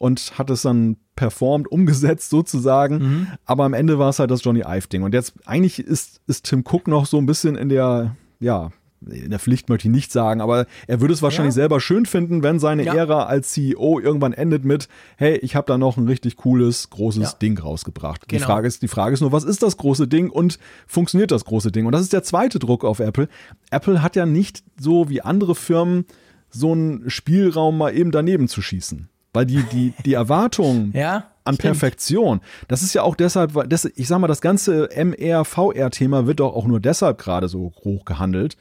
und 0.00 0.38
hat 0.38 0.48
es 0.48 0.62
dann 0.62 0.96
performt, 1.14 1.70
umgesetzt 1.70 2.30
sozusagen. 2.30 2.98
Mhm. 2.98 3.26
Aber 3.44 3.64
am 3.64 3.74
Ende 3.74 3.98
war 3.98 4.08
es 4.08 4.18
halt 4.18 4.30
das 4.30 4.42
Johnny 4.42 4.64
Ive-Ding. 4.66 5.02
Und 5.02 5.12
jetzt 5.12 5.34
eigentlich 5.44 5.78
ist, 5.78 6.22
ist 6.26 6.46
Tim 6.46 6.64
Cook 6.66 6.88
noch 6.88 7.04
so 7.04 7.18
ein 7.18 7.26
bisschen 7.26 7.54
in 7.54 7.68
der, 7.68 8.16
ja, 8.40 8.70
in 9.06 9.28
der 9.28 9.38
Pflicht 9.38 9.68
möchte 9.68 9.88
ich 9.88 9.92
nicht 9.92 10.10
sagen, 10.10 10.40
aber 10.40 10.66
er 10.86 11.02
würde 11.02 11.12
es 11.12 11.20
wahrscheinlich 11.20 11.52
ja. 11.52 11.62
selber 11.62 11.80
schön 11.80 12.06
finden, 12.06 12.42
wenn 12.42 12.58
seine 12.58 12.84
ja. 12.84 12.94
Ära 12.94 13.24
als 13.24 13.50
CEO 13.50 14.00
irgendwann 14.00 14.32
endet 14.32 14.64
mit, 14.64 14.88
hey, 15.18 15.36
ich 15.36 15.54
habe 15.54 15.66
da 15.66 15.76
noch 15.76 15.98
ein 15.98 16.06
richtig 16.06 16.36
cooles, 16.36 16.88
großes 16.88 17.22
ja. 17.22 17.38
Ding 17.38 17.58
rausgebracht. 17.58 18.26
Genau. 18.26 18.38
Die, 18.38 18.44
Frage 18.44 18.68
ist, 18.68 18.80
die 18.80 18.88
Frage 18.88 19.12
ist 19.12 19.20
nur, 19.20 19.32
was 19.32 19.44
ist 19.44 19.62
das 19.62 19.76
große 19.76 20.08
Ding 20.08 20.30
und 20.30 20.58
funktioniert 20.86 21.30
das 21.30 21.44
große 21.44 21.72
Ding? 21.72 21.84
Und 21.84 21.92
das 21.92 22.00
ist 22.00 22.14
der 22.14 22.22
zweite 22.22 22.58
Druck 22.58 22.86
auf 22.86 23.00
Apple. 23.00 23.28
Apple 23.70 24.02
hat 24.02 24.16
ja 24.16 24.24
nicht 24.24 24.62
so 24.80 25.10
wie 25.10 25.20
andere 25.20 25.54
Firmen 25.54 26.06
so 26.48 26.72
einen 26.72 27.10
Spielraum 27.10 27.76
mal 27.76 27.94
eben 27.94 28.12
daneben 28.12 28.48
zu 28.48 28.62
schießen. 28.62 29.09
Weil 29.32 29.46
die, 29.46 29.62
die, 29.64 29.94
die 30.04 30.14
Erwartung 30.14 30.92
ja, 30.94 31.30
an 31.44 31.54
stimmt. 31.54 31.60
Perfektion, 31.60 32.40
das 32.68 32.82
ist 32.82 32.94
ja 32.94 33.02
auch 33.02 33.14
deshalb, 33.14 33.54
weil 33.54 33.68
das, 33.68 33.84
ich 33.84 34.08
sag 34.08 34.18
mal, 34.18 34.26
das 34.26 34.40
ganze 34.40 34.88
MR, 34.90 35.44
VR-Thema 35.44 36.26
wird 36.26 36.40
doch 36.40 36.54
auch 36.54 36.66
nur 36.66 36.80
deshalb 36.80 37.18
gerade 37.18 37.48
so 37.48 37.72
hoch 37.84 38.04
gehandelt, 38.04 38.56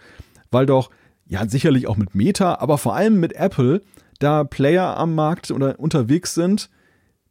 weil 0.52 0.66
doch, 0.66 0.90
ja, 1.28 1.48
sicherlich 1.48 1.88
auch 1.88 1.98
mit 1.98 2.16
Meta, 2.16 2.56
aber 2.56 2.78
vor 2.78 2.96
allem 2.96 3.20
mit 3.20 3.34
Apple, 3.34 3.82
da 4.20 4.44
Player 4.44 4.98
am 4.98 5.16
Markt 5.16 5.52
oder 5.52 5.80
unterwegs 5.80 6.34
sind, 6.34 6.70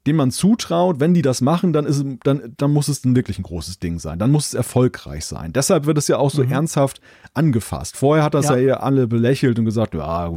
dem 0.08 0.16
man 0.16 0.30
zutraut, 0.30 1.00
wenn 1.00 1.12
die 1.12 1.20
das 1.20 1.42
machen, 1.42 1.74
dann, 1.74 1.84
ist, 1.84 2.02
dann, 2.24 2.54
dann 2.56 2.72
muss 2.72 2.88
es 2.88 3.04
ein 3.04 3.14
wirklich 3.14 3.38
ein 3.38 3.42
großes 3.42 3.78
Ding 3.78 3.98
sein. 3.98 4.18
Dann 4.18 4.30
muss 4.30 4.46
es 4.46 4.54
erfolgreich 4.54 5.26
sein. 5.26 5.52
Deshalb 5.52 5.84
wird 5.84 5.98
es 5.98 6.08
ja 6.08 6.16
auch 6.16 6.30
so 6.30 6.42
mhm. 6.42 6.50
ernsthaft 6.50 7.02
angefasst. 7.34 7.94
Vorher 7.94 8.24
hat 8.24 8.32
das 8.32 8.46
ja. 8.46 8.56
ja 8.56 8.62
eher 8.62 8.82
alle 8.82 9.06
belächelt 9.06 9.58
und 9.58 9.66
gesagt, 9.66 9.92
ja, 9.92 10.32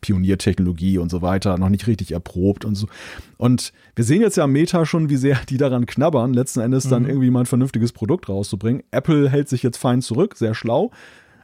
Pioniertechnologie 0.00 0.98
und 0.98 1.10
so 1.10 1.22
weiter, 1.22 1.56
noch 1.58 1.68
nicht 1.68 1.86
richtig 1.86 2.10
erprobt 2.10 2.64
und 2.64 2.74
so. 2.74 2.88
Und 3.36 3.72
wir 3.94 4.04
sehen 4.04 4.20
jetzt 4.20 4.36
ja 4.36 4.44
am 4.44 4.52
Meta 4.52 4.84
schon, 4.84 5.10
wie 5.10 5.16
sehr 5.16 5.38
die 5.48 5.58
daran 5.58 5.86
knabbern, 5.86 6.34
letzten 6.34 6.58
Endes 6.58 6.86
mhm. 6.86 6.90
dann 6.90 7.06
irgendwie 7.06 7.30
mal 7.30 7.40
ein 7.40 7.46
vernünftiges 7.46 7.92
Produkt 7.92 8.28
rauszubringen. 8.28 8.82
Apple 8.90 9.30
hält 9.30 9.48
sich 9.48 9.62
jetzt 9.62 9.76
fein 9.76 10.02
zurück, 10.02 10.34
sehr 10.36 10.56
schlau. 10.56 10.90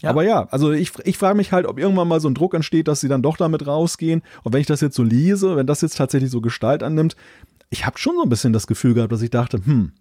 Ja. 0.04 0.10
Aber 0.10 0.22
ja, 0.24 0.46
also 0.50 0.72
ich, 0.72 0.92
ich 1.04 1.18
frage 1.18 1.36
mich 1.36 1.52
halt, 1.52 1.66
ob 1.66 1.78
irgendwann 1.78 2.08
mal 2.08 2.20
so 2.20 2.28
ein 2.28 2.34
Druck 2.34 2.54
entsteht, 2.54 2.88
dass 2.88 3.00
sie 3.00 3.08
dann 3.08 3.22
doch 3.22 3.36
damit 3.36 3.66
rausgehen. 3.66 4.22
Und 4.42 4.52
wenn 4.52 4.60
ich 4.60 4.66
das 4.66 4.80
jetzt 4.80 4.96
so 4.96 5.02
lese, 5.02 5.56
wenn 5.56 5.66
das 5.66 5.80
jetzt 5.80 5.96
tatsächlich 5.96 6.30
so 6.30 6.40
Gestalt 6.40 6.82
annimmt, 6.82 7.16
ich 7.70 7.86
habe 7.86 7.98
schon 7.98 8.14
so 8.16 8.22
ein 8.22 8.28
bisschen 8.28 8.52
das 8.52 8.66
Gefühl 8.66 8.94
gehabt, 8.94 9.12
dass 9.12 9.22
ich 9.22 9.30
dachte, 9.30 9.60
hm, 9.64 9.92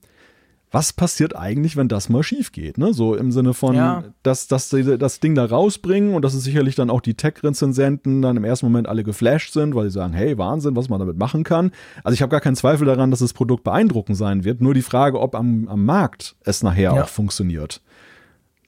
was 0.74 0.92
passiert 0.92 1.36
eigentlich, 1.36 1.78
wenn 1.78 1.88
das 1.88 2.10
mal 2.10 2.24
schief 2.24 2.52
geht? 2.52 2.80
Ne? 2.80 2.96
So 2.96 3.16
im 3.16 3.32
Sinne 3.32 3.54
von, 3.54 3.76
ja. 3.76 4.04
dass, 4.24 4.48
dass 4.48 4.72
sie 4.72 4.98
das 4.98 5.20
Ding 5.20 5.36
da 5.36 5.46
rausbringen 5.46 6.16
und 6.16 6.24
dass 6.24 6.34
es 6.34 6.44
sicherlich 6.44 6.74
dann 6.74 6.90
auch 6.90 7.00
die 7.00 7.14
Tech-Rezensenten 7.14 8.24
dann 8.24 8.38
im 8.38 8.44
ersten 8.44 8.66
Moment 8.66 8.88
alle 8.88 9.04
geflasht 9.04 9.54
sind, 9.54 9.76
weil 9.76 9.86
sie 9.86 9.94
sagen, 9.94 10.14
hey, 10.14 10.36
Wahnsinn, 10.40 10.76
was 10.76 10.90
man 10.90 11.00
damit 11.00 11.16
machen 11.16 11.44
kann. 11.44 11.72
Also 12.04 12.16
ich 12.16 12.24
habe 12.24 12.32
gar 12.32 12.42
keinen 12.42 12.56
Zweifel 12.56 12.88
daran, 12.88 13.12
dass 13.12 13.20
das 13.20 13.34
Produkt 13.34 13.64
beeindruckend 13.64 14.18
sein 14.18 14.46
wird. 14.46 14.62
Nur 14.62 14.74
die 14.74 14.82
Frage, 14.82 15.20
ob 15.20 15.36
am, 15.36 15.68
am 15.68 15.86
Markt 15.86 16.36
es 16.44 16.64
nachher 16.64 16.96
ja. 16.96 17.04
auch 17.04 17.08
funktioniert. 17.08 17.80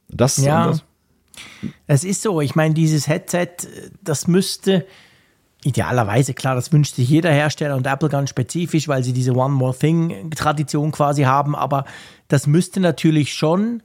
Das, 0.07 0.37
ja. 0.37 0.67
Das, 0.67 0.83
es 1.87 2.03
ist 2.03 2.21
so, 2.21 2.41
ich 2.41 2.55
meine, 2.55 2.73
dieses 2.73 3.07
Headset, 3.07 3.49
das 4.01 4.27
müsste 4.27 4.85
idealerweise, 5.63 6.33
klar, 6.33 6.55
das 6.55 6.71
wünscht 6.71 6.95
sich 6.95 7.09
jeder 7.09 7.31
Hersteller 7.31 7.75
und 7.75 7.87
Apple 7.87 8.09
ganz 8.09 8.29
spezifisch, 8.29 8.87
weil 8.87 9.03
sie 9.03 9.13
diese 9.13 9.33
One 9.33 9.53
More 9.53 9.75
Thing-Tradition 9.75 10.91
quasi 10.91 11.23
haben, 11.23 11.55
aber 11.55 11.85
das 12.27 12.45
müsste 12.45 12.79
natürlich 12.79 13.33
schon 13.33 13.81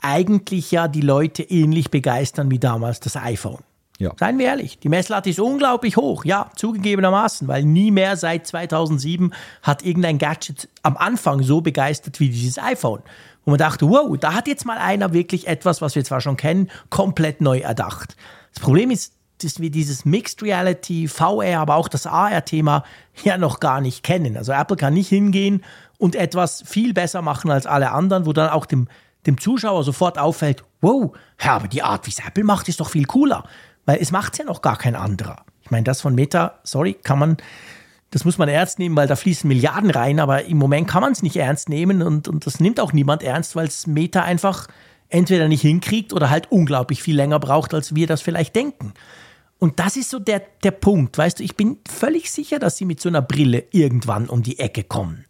eigentlich 0.00 0.70
ja 0.70 0.88
die 0.88 1.02
Leute 1.02 1.42
ähnlich 1.42 1.90
begeistern 1.90 2.50
wie 2.50 2.58
damals 2.58 3.00
das 3.00 3.16
iPhone. 3.16 3.62
Ja. 3.98 4.12
Seien 4.18 4.38
wir 4.38 4.46
ehrlich, 4.46 4.78
die 4.78 4.88
Messlatte 4.88 5.28
ist 5.28 5.38
unglaublich 5.38 5.98
hoch, 5.98 6.24
ja, 6.24 6.50
zugegebenermaßen, 6.56 7.46
weil 7.48 7.64
nie 7.64 7.90
mehr 7.90 8.16
seit 8.16 8.46
2007 8.46 9.32
hat 9.62 9.84
irgendein 9.84 10.16
Gadget 10.16 10.68
am 10.82 10.96
Anfang 10.96 11.42
so 11.42 11.60
begeistert 11.60 12.18
wie 12.18 12.30
dieses 12.30 12.58
iPhone. 12.58 13.02
Wo 13.44 13.52
man 13.52 13.58
dachte, 13.58 13.88
wow, 13.88 14.16
da 14.18 14.34
hat 14.34 14.48
jetzt 14.48 14.66
mal 14.66 14.78
einer 14.78 15.12
wirklich 15.12 15.46
etwas, 15.46 15.80
was 15.80 15.94
wir 15.94 16.04
zwar 16.04 16.20
schon 16.20 16.36
kennen, 16.36 16.70
komplett 16.90 17.40
neu 17.40 17.58
erdacht. 17.58 18.16
Das 18.52 18.62
Problem 18.62 18.90
ist, 18.90 19.14
dass 19.42 19.60
wir 19.60 19.70
dieses 19.70 20.04
Mixed 20.04 20.42
Reality, 20.42 21.08
VR, 21.08 21.60
aber 21.60 21.76
auch 21.76 21.88
das 21.88 22.06
AR-Thema 22.06 22.84
ja 23.24 23.38
noch 23.38 23.60
gar 23.60 23.80
nicht 23.80 24.02
kennen. 24.02 24.36
Also 24.36 24.52
Apple 24.52 24.76
kann 24.76 24.94
nicht 24.94 25.08
hingehen 25.08 25.64
und 25.98 26.14
etwas 26.14 26.62
viel 26.66 26.92
besser 26.92 27.22
machen 27.22 27.50
als 27.50 27.66
alle 27.66 27.92
anderen, 27.92 28.26
wo 28.26 28.32
dann 28.32 28.50
auch 28.50 28.66
dem, 28.66 28.88
dem 29.26 29.38
Zuschauer 29.38 29.84
sofort 29.84 30.18
auffällt, 30.18 30.64
wow, 30.80 31.12
ja, 31.40 31.56
aber 31.56 31.68
die 31.68 31.82
Art, 31.82 32.06
wie 32.06 32.10
es 32.10 32.18
Apple 32.18 32.44
macht, 32.44 32.68
ist 32.68 32.80
doch 32.80 32.90
viel 32.90 33.04
cooler. 33.04 33.44
Weil 33.86 33.98
es 34.00 34.12
macht 34.12 34.38
ja 34.38 34.44
noch 34.44 34.62
gar 34.62 34.76
kein 34.76 34.96
anderer. 34.96 35.44
Ich 35.62 35.70
meine, 35.70 35.84
das 35.84 36.00
von 36.00 36.14
Meta, 36.14 36.58
sorry, 36.64 36.94
kann 36.94 37.18
man 37.18 37.36
das 38.10 38.24
muss 38.24 38.38
man 38.38 38.48
ernst 38.48 38.78
nehmen, 38.78 38.96
weil 38.96 39.06
da 39.06 39.16
fließen 39.16 39.46
Milliarden 39.46 39.90
rein, 39.90 40.18
aber 40.18 40.44
im 40.44 40.58
Moment 40.58 40.88
kann 40.88 41.02
man 41.02 41.12
es 41.12 41.22
nicht 41.22 41.36
ernst 41.36 41.68
nehmen 41.68 42.02
und, 42.02 42.26
und 42.26 42.44
das 42.44 42.58
nimmt 42.60 42.80
auch 42.80 42.92
niemand 42.92 43.22
ernst, 43.22 43.54
weil 43.54 43.66
es 43.66 43.86
Meta 43.86 44.22
einfach 44.22 44.66
entweder 45.08 45.48
nicht 45.48 45.62
hinkriegt 45.62 46.12
oder 46.12 46.30
halt 46.30 46.50
unglaublich 46.50 47.02
viel 47.02 47.16
länger 47.16 47.38
braucht, 47.38 47.72
als 47.74 47.94
wir 47.94 48.06
das 48.06 48.20
vielleicht 48.20 48.54
denken. 48.56 48.94
Und 49.58 49.78
das 49.78 49.96
ist 49.96 50.10
so 50.10 50.18
der, 50.18 50.42
der 50.64 50.70
Punkt, 50.70 51.18
weißt 51.18 51.38
du, 51.38 51.44
ich 51.44 51.56
bin 51.56 51.78
völlig 51.88 52.30
sicher, 52.32 52.58
dass 52.58 52.76
sie 52.76 52.84
mit 52.84 53.00
so 53.00 53.08
einer 53.08 53.22
Brille 53.22 53.64
irgendwann 53.70 54.28
um 54.28 54.42
die 54.42 54.58
Ecke 54.58 54.82
kommen. 54.82 55.26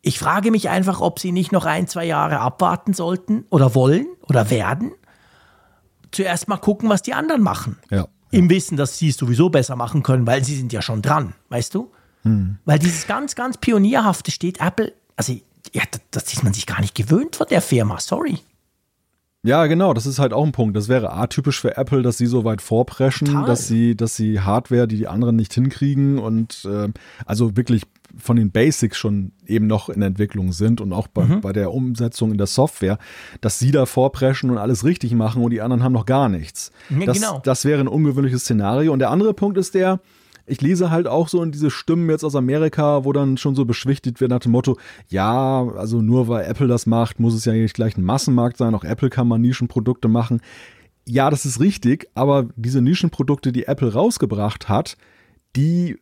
Ich 0.00 0.18
frage 0.18 0.50
mich 0.50 0.68
einfach, 0.68 1.00
ob 1.00 1.20
sie 1.20 1.30
nicht 1.30 1.52
noch 1.52 1.64
ein, 1.64 1.86
zwei 1.86 2.04
Jahre 2.04 2.40
abwarten 2.40 2.94
sollten 2.94 3.44
oder 3.50 3.74
wollen 3.74 4.06
oder 4.22 4.50
werden. 4.50 4.92
Zuerst 6.10 6.48
mal 6.48 6.56
gucken, 6.56 6.88
was 6.88 7.02
die 7.02 7.14
anderen 7.14 7.42
machen. 7.42 7.78
Ja. 7.90 8.08
Im 8.32 8.50
Wissen, 8.50 8.76
dass 8.76 8.98
sie 8.98 9.10
es 9.10 9.16
sowieso 9.16 9.48
besser 9.50 9.76
machen 9.76 10.02
können, 10.02 10.26
weil 10.26 10.44
sie 10.44 10.56
sind 10.56 10.72
ja 10.72 10.82
schon 10.82 11.02
dran, 11.02 11.34
weißt 11.50 11.74
du? 11.74 11.92
Weil 12.64 12.78
dieses 12.78 13.06
ganz, 13.06 13.34
ganz 13.34 13.58
Pionierhafte 13.58 14.30
steht 14.30 14.60
Apple, 14.60 14.92
also 15.16 15.32
ja, 15.72 15.82
das, 15.90 16.00
das 16.10 16.32
ist 16.32 16.42
man 16.42 16.52
sich 16.52 16.66
gar 16.66 16.80
nicht 16.80 16.94
gewöhnt 16.94 17.36
von 17.36 17.46
der 17.48 17.62
Firma, 17.62 18.00
sorry. 18.00 18.38
Ja, 19.44 19.66
genau, 19.66 19.92
das 19.92 20.06
ist 20.06 20.20
halt 20.20 20.32
auch 20.32 20.44
ein 20.44 20.52
Punkt. 20.52 20.76
Das 20.76 20.88
wäre 20.88 21.12
atypisch 21.12 21.60
für 21.60 21.76
Apple, 21.76 22.02
dass 22.02 22.16
sie 22.16 22.26
so 22.26 22.44
weit 22.44 22.62
vorpreschen, 22.62 23.26
Total. 23.26 23.44
dass 23.44 23.66
sie, 23.66 23.96
dass 23.96 24.14
sie 24.14 24.40
Hardware, 24.40 24.86
die 24.86 24.96
die 24.96 25.08
anderen 25.08 25.34
nicht 25.34 25.52
hinkriegen 25.52 26.18
und 26.18 26.64
äh, 26.64 26.88
also 27.26 27.56
wirklich 27.56 27.82
von 28.16 28.36
den 28.36 28.52
Basics 28.52 28.98
schon 28.98 29.32
eben 29.46 29.66
noch 29.66 29.88
in 29.88 30.02
Entwicklung 30.02 30.52
sind 30.52 30.80
und 30.80 30.92
auch 30.92 31.08
bei, 31.08 31.24
bei 31.24 31.52
der 31.52 31.72
Umsetzung 31.72 32.30
in 32.30 32.38
der 32.38 32.46
Software, 32.46 32.98
dass 33.40 33.58
sie 33.58 33.72
da 33.72 33.86
vorpreschen 33.86 34.50
und 34.50 34.58
alles 34.58 34.84
richtig 34.84 35.12
machen 35.14 35.42
und 35.42 35.50
die 35.50 35.60
anderen 35.60 35.82
haben 35.82 35.92
noch 35.92 36.06
gar 36.06 36.28
nichts. 36.28 36.70
Ja, 36.90 37.06
das, 37.06 37.18
genau. 37.18 37.40
das 37.42 37.64
wäre 37.64 37.80
ein 37.80 37.88
ungewöhnliches 37.88 38.42
Szenario. 38.42 38.92
Und 38.92 38.98
der 38.98 39.10
andere 39.10 39.34
Punkt 39.34 39.58
ist 39.58 39.74
der, 39.74 39.98
ich 40.52 40.60
lese 40.60 40.90
halt 40.90 41.08
auch 41.08 41.28
so 41.28 41.42
in 41.42 41.50
diese 41.50 41.70
Stimmen 41.70 42.10
jetzt 42.10 42.24
aus 42.24 42.36
Amerika, 42.36 43.04
wo 43.04 43.12
dann 43.12 43.38
schon 43.38 43.54
so 43.54 43.64
beschwichtigt 43.64 44.20
wird 44.20 44.30
nach 44.30 44.40
dem 44.40 44.52
Motto, 44.52 44.76
ja, 45.08 45.66
also 45.76 46.02
nur 46.02 46.28
weil 46.28 46.44
Apple 46.44 46.68
das 46.68 46.86
macht, 46.86 47.18
muss 47.18 47.34
es 47.34 47.46
ja 47.46 47.54
nicht 47.54 47.74
gleich 47.74 47.96
ein 47.96 48.04
Massenmarkt 48.04 48.58
sein, 48.58 48.74
auch 48.74 48.84
Apple 48.84 49.08
kann 49.10 49.28
mal 49.28 49.38
Nischenprodukte 49.38 50.08
machen. 50.08 50.42
Ja, 51.08 51.30
das 51.30 51.46
ist 51.46 51.58
richtig, 51.58 52.08
aber 52.14 52.46
diese 52.54 52.82
Nischenprodukte, 52.82 53.50
die 53.50 53.64
Apple 53.64 53.92
rausgebracht 53.92 54.68
hat, 54.68 54.96
die 55.56 55.98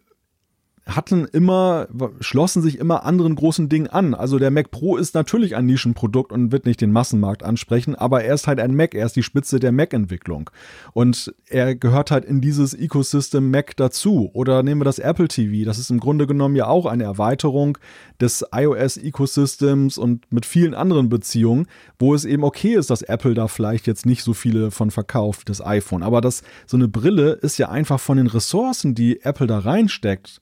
hatten 0.87 1.27
immer, 1.27 1.89
schlossen 2.21 2.63
sich 2.63 2.79
immer 2.79 3.05
anderen 3.05 3.35
großen 3.35 3.69
Dingen 3.69 3.87
an. 3.87 4.15
Also 4.15 4.39
der 4.39 4.51
Mac 4.51 4.71
Pro 4.71 4.97
ist 4.97 5.15
natürlich 5.15 5.55
ein 5.57 5.67
Nischenprodukt 5.67 6.33
und 6.33 6.53
wird 6.53 6.67
nicht 6.67 6.81
den 6.81 6.91
Massenmarkt 6.93 7.43
ansprechen, 7.43 7.95
aber 7.95 8.25
er 8.25 8.35
ist 8.35 8.47
halt 8.47 8.61
ein 8.61 8.75
Mac, 8.75 8.95
er 8.95 9.07
ist 9.07 9.17
die 9.17 9.23
Spitze 9.23 9.61
der 9.61 9.73
Mac-Entwicklung. 9.73 10.51
Und 10.93 11.35
er 11.49 11.75
gehört 11.75 12.11
halt 12.11 12.25
in 12.25 12.41
dieses 12.41 12.75
Ecosystem 12.75 13.51
Mac 13.51 13.77
dazu. 13.77 14.31
Oder 14.33 14.63
nehmen 14.63 14.81
wir 14.81 14.85
das 14.85 14.99
Apple 14.99 15.29
TV, 15.29 15.65
das 15.65 15.79
ist 15.79 15.91
im 15.91 16.01
Grunde 16.01 16.27
genommen 16.27 16.57
ja 16.57 16.67
auch 16.67 16.87
eine 16.87 17.05
Erweiterung 17.05 17.79
des 18.21 18.45
iOS-Ecosystems 18.53 19.99
und 19.99 20.31
mit 20.33 20.47
vielen 20.47 20.75
anderen 20.75 21.09
Beziehungen, 21.09 21.67
wo 21.99 22.15
es 22.15 22.25
eben 22.25 22.45
okay 22.45 22.75
ist, 22.75 22.91
dass 22.91 23.03
Apple 23.03 23.35
da 23.35 23.49
vielleicht 23.49 23.87
jetzt 23.87 24.07
nicht 24.07 24.23
so 24.23 24.35
viele 24.35 24.71
von 24.71 24.91
verkauft, 24.91 25.49
das 25.49 25.65
iPhone. 25.65 26.03
Aber 26.03 26.21
das, 26.21 26.43
so 26.67 26.77
eine 26.77 26.89
Brille 26.89 27.33
ist 27.33 27.59
ja 27.59 27.69
einfach 27.69 28.01
von 28.01 28.17
den 28.17 28.27
Ressourcen, 28.27 28.95
die 28.95 29.23
Apple 29.23 29.47
da 29.47 29.59
reinsteckt, 29.59 30.41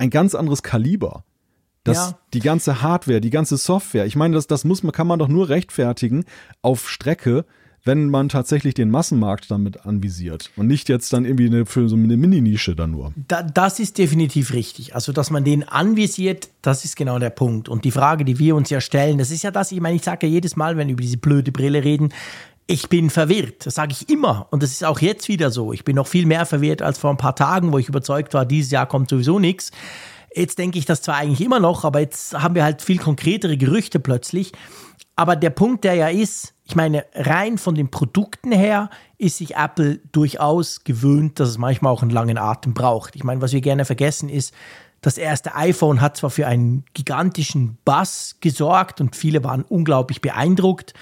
ein 0.00 0.10
ganz 0.10 0.34
anderes 0.34 0.62
Kaliber. 0.62 1.24
Das, 1.84 1.96
Ja. 1.96 2.18
Die 2.34 2.40
ganze 2.40 2.82
Hardware, 2.82 3.20
die 3.20 3.30
ganze 3.30 3.56
Software. 3.56 4.06
Ich 4.06 4.16
meine, 4.16 4.34
das, 4.34 4.46
das 4.46 4.64
muss 4.64 4.82
man, 4.82 4.92
kann 4.92 5.06
man 5.06 5.18
doch 5.18 5.28
nur 5.28 5.48
rechtfertigen 5.48 6.24
auf 6.62 6.88
Strecke, 6.90 7.44
wenn 7.84 8.10
man 8.10 8.28
tatsächlich 8.28 8.74
den 8.74 8.90
Massenmarkt 8.90 9.50
damit 9.50 9.86
anvisiert 9.86 10.50
und 10.56 10.66
nicht 10.66 10.90
jetzt 10.90 11.12
dann 11.14 11.24
irgendwie 11.24 11.46
eine, 11.46 11.64
für 11.64 11.88
so 11.88 11.96
eine 11.96 12.16
Mini-Nische 12.16 12.76
dann 12.76 12.90
nur. 12.90 13.14
Da, 13.28 13.42
das 13.42 13.80
ist 13.80 13.96
definitiv 13.96 14.52
richtig. 14.52 14.94
Also, 14.94 15.12
dass 15.12 15.30
man 15.30 15.44
den 15.44 15.66
anvisiert, 15.66 16.50
das 16.60 16.84
ist 16.84 16.96
genau 16.96 17.18
der 17.18 17.30
Punkt. 17.30 17.70
Und 17.70 17.86
die 17.86 17.90
Frage, 17.90 18.26
die 18.26 18.38
wir 18.38 18.54
uns 18.54 18.68
ja 18.68 18.82
stellen, 18.82 19.16
das 19.16 19.30
ist 19.30 19.42
ja 19.42 19.50
das, 19.50 19.72
ich 19.72 19.80
meine, 19.80 19.96
ich 19.96 20.02
sage 20.02 20.26
ja 20.26 20.32
jedes 20.32 20.56
Mal, 20.56 20.76
wenn 20.76 20.88
wir 20.88 20.92
über 20.92 21.02
diese 21.02 21.16
blöde 21.16 21.52
Brille 21.52 21.82
reden, 21.82 22.12
ich 22.70 22.88
bin 22.88 23.10
verwirrt. 23.10 23.66
Das 23.66 23.74
sage 23.74 23.92
ich 23.92 24.08
immer. 24.08 24.46
Und 24.50 24.62
das 24.62 24.70
ist 24.70 24.84
auch 24.84 25.00
jetzt 25.00 25.28
wieder 25.28 25.50
so. 25.50 25.72
Ich 25.72 25.84
bin 25.84 25.96
noch 25.96 26.06
viel 26.06 26.24
mehr 26.24 26.46
verwirrt 26.46 26.82
als 26.82 26.98
vor 26.98 27.10
ein 27.10 27.16
paar 27.16 27.34
Tagen, 27.34 27.72
wo 27.72 27.78
ich 27.78 27.88
überzeugt 27.88 28.32
war, 28.32 28.46
dieses 28.46 28.70
Jahr 28.70 28.86
kommt 28.86 29.10
sowieso 29.10 29.40
nichts. 29.40 29.72
Jetzt 30.32 30.58
denke 30.58 30.78
ich 30.78 30.84
das 30.84 31.02
zwar 31.02 31.16
eigentlich 31.16 31.44
immer 31.44 31.58
noch, 31.58 31.84
aber 31.84 31.98
jetzt 31.98 32.40
haben 32.40 32.54
wir 32.54 32.62
halt 32.62 32.80
viel 32.80 32.98
konkretere 32.98 33.56
Gerüchte 33.56 33.98
plötzlich. 33.98 34.52
Aber 35.16 35.34
der 35.34 35.50
Punkt, 35.50 35.82
der 35.82 35.94
ja 35.94 36.08
ist, 36.08 36.54
ich 36.64 36.76
meine, 36.76 37.04
rein 37.12 37.58
von 37.58 37.74
den 37.74 37.90
Produkten 37.90 38.52
her 38.52 38.88
ist 39.18 39.38
sich 39.38 39.56
Apple 39.56 39.98
durchaus 40.12 40.84
gewöhnt, 40.84 41.40
dass 41.40 41.48
es 41.48 41.58
manchmal 41.58 41.92
auch 41.92 42.02
einen 42.02 42.12
langen 42.12 42.38
Atem 42.38 42.72
braucht. 42.72 43.16
Ich 43.16 43.24
meine, 43.24 43.42
was 43.42 43.52
wir 43.52 43.60
gerne 43.60 43.84
vergessen 43.84 44.28
ist, 44.28 44.54
das 45.00 45.18
erste 45.18 45.56
iPhone 45.56 46.00
hat 46.00 46.18
zwar 46.18 46.30
für 46.30 46.46
einen 46.46 46.84
gigantischen 46.94 47.78
Bass 47.84 48.36
gesorgt 48.40 49.00
und 49.00 49.16
viele 49.16 49.42
waren 49.42 49.62
unglaublich 49.62 50.20
beeindruckt, 50.20 50.94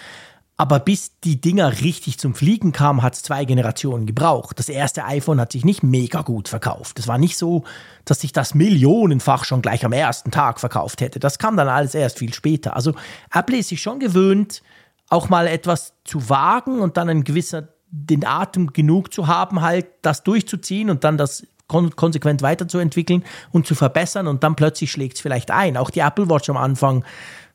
aber 0.60 0.80
bis 0.80 1.20
die 1.20 1.40
Dinger 1.40 1.80
richtig 1.80 2.18
zum 2.18 2.34
Fliegen 2.34 2.72
kamen, 2.72 3.02
hat 3.02 3.14
es 3.14 3.22
zwei 3.22 3.44
Generationen 3.44 4.06
gebraucht. 4.06 4.58
Das 4.58 4.68
erste 4.68 5.04
iPhone 5.04 5.40
hat 5.40 5.52
sich 5.52 5.64
nicht 5.64 5.84
mega 5.84 6.22
gut 6.22 6.48
verkauft. 6.48 6.98
Es 6.98 7.06
war 7.06 7.16
nicht 7.16 7.38
so, 7.38 7.62
dass 8.04 8.20
sich 8.20 8.32
das 8.32 8.54
millionenfach 8.54 9.44
schon 9.44 9.62
gleich 9.62 9.84
am 9.84 9.92
ersten 9.92 10.32
Tag 10.32 10.58
verkauft 10.58 11.00
hätte. 11.00 11.20
Das 11.20 11.38
kam 11.38 11.56
dann 11.56 11.68
alles 11.68 11.94
erst 11.94 12.18
viel 12.18 12.34
später. 12.34 12.74
Also 12.74 12.92
Apple 13.32 13.58
ist 13.58 13.68
sich 13.68 13.80
schon 13.80 14.00
gewöhnt, 14.00 14.64
auch 15.08 15.28
mal 15.28 15.46
etwas 15.46 15.94
zu 16.04 16.28
wagen 16.28 16.80
und 16.80 16.96
dann 16.96 17.08
ein 17.08 17.22
gewisser, 17.22 17.68
den 17.90 18.26
Atem 18.26 18.72
genug 18.72 19.14
zu 19.14 19.28
haben, 19.28 19.62
halt 19.62 19.86
das 20.02 20.24
durchzuziehen 20.24 20.90
und 20.90 21.04
dann 21.04 21.16
das 21.16 21.46
kon 21.68 21.94
konsequent 21.94 22.42
weiterzuentwickeln 22.42 23.24
und 23.52 23.66
zu 23.66 23.76
verbessern 23.76 24.26
und 24.26 24.42
dann 24.42 24.56
plötzlich 24.56 24.90
schlägt 24.90 25.16
es 25.16 25.20
vielleicht 25.20 25.52
ein. 25.52 25.76
Auch 25.76 25.90
die 25.90 26.00
Apple 26.00 26.28
Watch 26.28 26.50
am 26.50 26.56
Anfang 26.56 27.04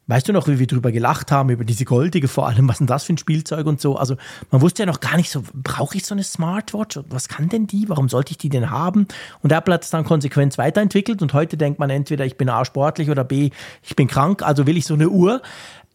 Weißt 0.07 0.27
du 0.27 0.33
noch, 0.33 0.47
wie 0.49 0.59
wir 0.59 0.67
drüber 0.67 0.91
gelacht 0.91 1.31
haben, 1.31 1.49
über 1.49 1.63
diese 1.63 1.85
goldige 1.85 2.27
vor 2.27 2.47
allem, 2.47 2.67
was 2.67 2.75
ist 2.75 2.79
denn 2.79 2.87
das 2.87 3.03
für 3.05 3.13
ein 3.13 3.17
Spielzeug 3.17 3.65
und 3.65 3.79
so? 3.79 3.95
Also 3.95 4.17
man 4.51 4.59
wusste 4.61 4.83
ja 4.83 4.85
noch 4.85 4.99
gar 4.99 5.15
nicht 5.15 5.29
so, 5.29 5.43
brauche 5.53 5.95
ich 5.95 6.05
so 6.05 6.13
eine 6.13 6.23
Smartwatch? 6.23 6.99
Was 7.07 7.29
kann 7.29 7.47
denn 7.47 7.67
die? 7.67 7.87
Warum 7.87 8.09
sollte 8.09 8.31
ich 8.31 8.37
die 8.37 8.49
denn 8.49 8.69
haben? 8.69 9.07
Und 9.41 9.53
Apple 9.53 9.73
hat 9.73 9.83
es 9.83 9.91
dann 9.91 10.03
konsequent 10.03 10.57
weiterentwickelt 10.57 11.21
und 11.21 11.33
heute 11.33 11.55
denkt 11.55 11.79
man 11.79 11.89
entweder, 11.89 12.25
ich 12.25 12.37
bin 12.37 12.49
A 12.49 12.65
sportlich 12.65 13.09
oder 13.09 13.23
B, 13.23 13.51
ich 13.81 13.95
bin 13.95 14.07
krank, 14.07 14.43
also 14.43 14.67
will 14.67 14.75
ich 14.75 14.85
so 14.85 14.93
eine 14.93 15.07
Uhr. 15.07 15.41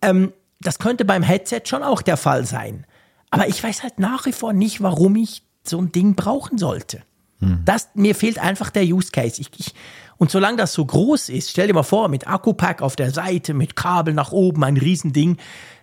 Ähm, 0.01 0.33
das 0.61 0.79
könnte 0.79 1.05
beim 1.05 1.23
Headset 1.23 1.63
schon 1.65 1.83
auch 1.83 2.01
der 2.01 2.17
Fall 2.17 2.47
sein. 2.47 2.87
Aber 3.31 3.47
ich 3.47 3.63
weiß 3.63 3.83
halt 3.83 3.99
nach 3.99 4.25
wie 4.25 4.33
vor 4.33 4.55
nicht, 4.55 4.83
warum 4.83 5.17
ich 5.17 5.43
so 5.65 5.79
ein 5.79 5.93
Ding 5.93 6.15
brauchen 6.15 6.57
sollte. 6.57 7.03
Das, 7.65 7.91
mir 7.95 8.17
fehlt 8.17 8.39
einfach 8.39 8.71
der 8.71 8.83
Use 8.83 9.11
Case. 9.13 9.41
Ich, 9.41 9.51
ich, 9.59 9.75
und 10.19 10.31
solange 10.31 10.57
das 10.57 10.73
so 10.73 10.85
groß 10.85 11.29
ist, 11.31 11.51
stell 11.51 11.69
dir 11.69 11.75
mal 11.75 11.83
vor, 11.85 12.09
mit 12.09 12.27
Akkupack 12.29 12.83
auf 12.83 12.97
der 12.97 13.11
Seite, 13.13 13.55
mit 13.55 13.77
Kabel 13.77 14.15
nach 14.15 14.33
oben, 14.33 14.65
ein 14.65 14.77
Riesending, 14.77 15.39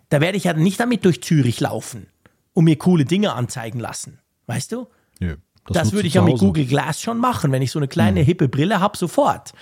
da 0.10 0.22
werde 0.22 0.38
ich 0.38 0.44
ja 0.44 0.54
nicht 0.54 0.80
damit 0.80 1.04
durch 1.06 1.24
Zürich 1.24 1.60
laufen 1.60 2.08
und 2.54 2.66
mir 2.66 2.78
coole 2.78 3.06
Dinge 3.06 3.34
anzeigen 3.34 3.80
lassen. 3.80 4.20
Weißt 4.48 4.72
du? 4.72 4.88
Nö, 5.20 5.38
Das, 5.68 5.86
nutzt 5.86 5.94
würde 5.94 6.08
ich 6.08 6.14
ja 6.16 6.22
mit. 6.22 6.38
Google 6.38 6.66
Glass 6.66 7.02
schon 7.02 7.18
machen, 7.18 7.52
wenn 7.52 7.62
ich 7.62 7.72
so 7.72 7.80
eine 7.80 7.88
kleine 7.88 8.22
hippe 8.22 8.48
Brille 8.48 8.80
habe, 8.80 8.98
sofort. 8.98 9.54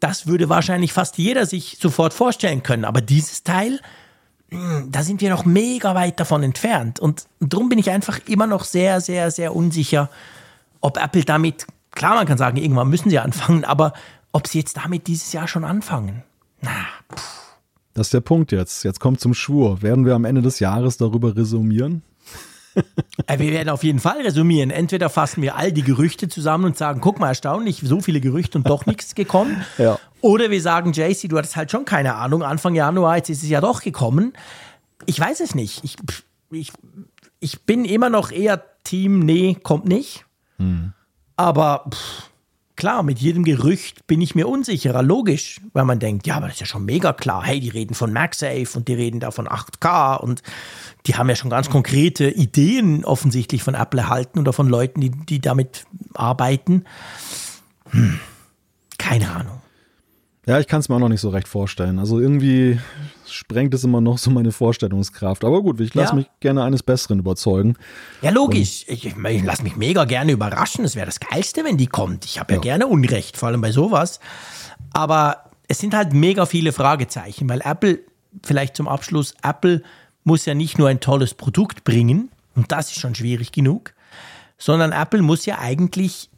Das 0.00 0.26
würde 0.26 0.48
wahrscheinlich 0.48 0.92
fast 0.92 1.16
jeder 1.18 1.46
sich 1.46 1.78
sofort 1.80 2.12
vorstellen 2.12 2.62
können. 2.62 2.84
Aber 2.84 3.00
dieses 3.00 3.44
Teil, 3.44 3.80
mh, 4.50 4.86
da 4.88 5.02
sind 5.02 5.20
wir 5.20 5.30
noch 5.30 5.44
mega 5.44 5.94
weit 5.94 6.18
davon 6.18 6.42
entfernt. 6.42 6.98
Und 6.98 7.26
darum 7.40 7.68
bin 7.68 7.78
ich 7.78 7.90
einfach 7.90 8.18
immer 8.26 8.46
noch 8.46 8.64
sehr, 8.64 9.00
sehr, 9.00 9.30
sehr 9.30 9.54
unsicher, 9.54 10.10
ob 10.80 10.98
Apple 10.98 11.24
damit, 11.24 11.66
klar, 11.94 12.14
man 12.14 12.26
kann 12.26 12.38
sagen, 12.38 12.56
irgendwann 12.56 12.88
müssen 12.88 13.10
sie 13.10 13.18
anfangen, 13.18 13.64
aber 13.64 13.92
ob 14.32 14.46
sie 14.46 14.58
jetzt 14.58 14.76
damit 14.76 15.06
dieses 15.06 15.32
Jahr 15.32 15.48
schon 15.48 15.64
anfangen. 15.64 16.22
Na, 16.60 16.70
Das 17.94 18.08
ist 18.08 18.14
der 18.14 18.20
Punkt 18.20 18.52
jetzt. 18.52 18.82
Jetzt 18.84 18.98
kommt 19.00 19.20
zum 19.20 19.34
Schwur. 19.34 19.82
Werden 19.82 20.04
wir 20.06 20.14
am 20.14 20.24
Ende 20.24 20.42
des 20.42 20.58
Jahres 20.60 20.96
darüber 20.96 21.36
resümieren? 21.36 22.02
Äh, 23.28 23.38
Wir 23.38 23.52
werden 23.52 23.68
auf 23.68 23.84
jeden 23.84 24.00
Fall 24.00 24.20
resümieren. 24.22 24.70
Entweder 24.70 25.08
fassen 25.08 25.42
wir 25.42 25.54
all 25.54 25.70
die 25.70 25.82
Gerüchte 25.84 26.26
zusammen 26.28 26.64
und 26.64 26.76
sagen, 26.76 27.00
guck 27.00 27.20
mal, 27.20 27.28
erstaunlich, 27.28 27.80
so 27.84 28.00
viele 28.00 28.20
Gerüchte 28.20 28.58
und 28.58 28.68
doch 28.68 28.84
nichts 28.86 29.14
gekommen. 29.14 29.64
Ja. 29.78 29.96
Oder 30.22 30.50
wir 30.50 30.60
sagen, 30.60 30.90
JC, 30.92 31.28
du 31.28 31.38
hattest 31.38 31.54
halt 31.54 31.70
schon 31.70 31.84
keine 31.84 32.16
Ahnung, 32.16 32.42
Anfang 32.42 32.74
Januar, 32.74 33.18
jetzt 33.18 33.30
ist 33.30 33.44
es 33.44 33.48
ja 33.48 33.60
doch 33.60 33.80
gekommen. 33.80 34.32
Ich 35.06 35.20
weiß 35.20 35.38
es 35.38 35.54
nicht. 35.54 35.84
Ich, 35.84 35.96
pff, 36.04 36.24
ich, 36.50 36.72
ich 37.38 37.62
bin 37.62 37.84
immer 37.84 38.10
noch 38.10 38.32
eher 38.32 38.60
Team, 38.82 39.20
nee, 39.20 39.56
kommt 39.62 39.86
nicht. 39.86 40.24
Aber 41.36 41.84
pff, 41.90 42.30
klar, 42.76 43.02
mit 43.02 43.18
jedem 43.18 43.44
Gerücht 43.44 44.06
bin 44.06 44.20
ich 44.20 44.34
mir 44.34 44.48
unsicherer, 44.48 45.02
logisch, 45.02 45.60
weil 45.72 45.84
man 45.84 45.98
denkt, 45.98 46.26
ja, 46.26 46.36
aber 46.36 46.46
das 46.46 46.56
ist 46.56 46.60
ja 46.60 46.66
schon 46.66 46.84
mega 46.84 47.12
klar. 47.12 47.44
Hey, 47.44 47.60
die 47.60 47.68
reden 47.68 47.94
von 47.94 48.12
MagSafe 48.12 48.68
und 48.74 48.88
die 48.88 48.94
reden 48.94 49.20
da 49.20 49.30
von 49.30 49.48
8K 49.48 50.16
und 50.18 50.42
die 51.06 51.16
haben 51.16 51.28
ja 51.28 51.36
schon 51.36 51.50
ganz 51.50 51.70
konkrete 51.70 52.30
Ideen 52.30 53.04
offensichtlich 53.04 53.62
von 53.62 53.74
Apple 53.74 54.00
erhalten 54.00 54.38
oder 54.38 54.52
von 54.52 54.68
Leuten, 54.68 55.00
die, 55.00 55.10
die 55.10 55.40
damit 55.40 55.86
arbeiten. 56.14 56.84
Hm, 57.90 58.20
keine 58.98 59.30
Ahnung. 59.30 59.63
Ja, 60.46 60.58
ich 60.60 60.66
kann 60.66 60.80
es 60.80 60.88
mir 60.88 60.96
auch 60.96 61.00
noch 61.00 61.08
nicht 61.08 61.22
so 61.22 61.30
recht 61.30 61.48
vorstellen. 61.48 61.98
Also 61.98 62.20
irgendwie 62.20 62.78
sprengt 63.26 63.72
es 63.72 63.82
immer 63.84 64.00
noch 64.00 64.18
so 64.18 64.30
meine 64.30 64.52
Vorstellungskraft. 64.52 65.44
Aber 65.44 65.62
gut, 65.62 65.80
ich 65.80 65.94
lasse 65.94 66.10
Ja. 66.10 66.16
mich 66.16 66.26
gerne 66.40 66.62
eines 66.64 66.82
Besseren 66.82 67.18
überzeugen. 67.18 67.76
Ja, 68.20 68.30
logisch. 68.30 68.84
Ich, 68.86 69.06
ich, 69.06 69.16
ich 69.16 69.44
lasse 69.44 69.62
mich 69.62 69.76
mega 69.76 70.04
gerne 70.04 70.32
überraschen. 70.32 70.84
Es 70.84 70.96
wäre 70.96 71.06
das 71.06 71.20
Geilste, 71.20 71.64
wenn 71.64 71.78
die 71.78 71.86
kommt. 71.86 72.26
Ich 72.26 72.38
habe 72.38 72.54
ja. 72.54 72.60
gerne 72.60 72.86
Unrecht, 72.86 73.36
vor 73.38 73.48
allem 73.48 73.62
bei 73.62 73.72
sowas. 73.72 74.20
Aber 74.92 75.50
es 75.66 75.78
sind 75.78 75.94
halt 75.94 76.12
mega 76.12 76.44
viele 76.44 76.72
Fragezeichen, 76.72 77.48
weil 77.48 77.62
Apple, 77.64 78.00
vielleicht 78.42 78.76
zum 78.76 78.86
Abschluss, 78.86 79.34
Apple 79.42 79.82
muss 80.24 80.44
ja 80.44 80.54
nicht 80.54 80.78
nur 80.78 80.88
ein 80.88 81.00
tolles 81.00 81.34
Produkt 81.34 81.84
bringen, 81.84 82.30
und 82.54 82.70
das 82.70 82.90
ist 82.90 83.00
schon 83.00 83.14
schwierig 83.14 83.50
genug, 83.50 83.94
sondern 84.58 84.92
Apple 84.92 85.22
muss 85.22 85.46
ja 85.46 85.58
eigentlich 85.58 86.30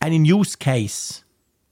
einen 0.00 0.22
Use 0.22 0.56
Case 0.58 1.22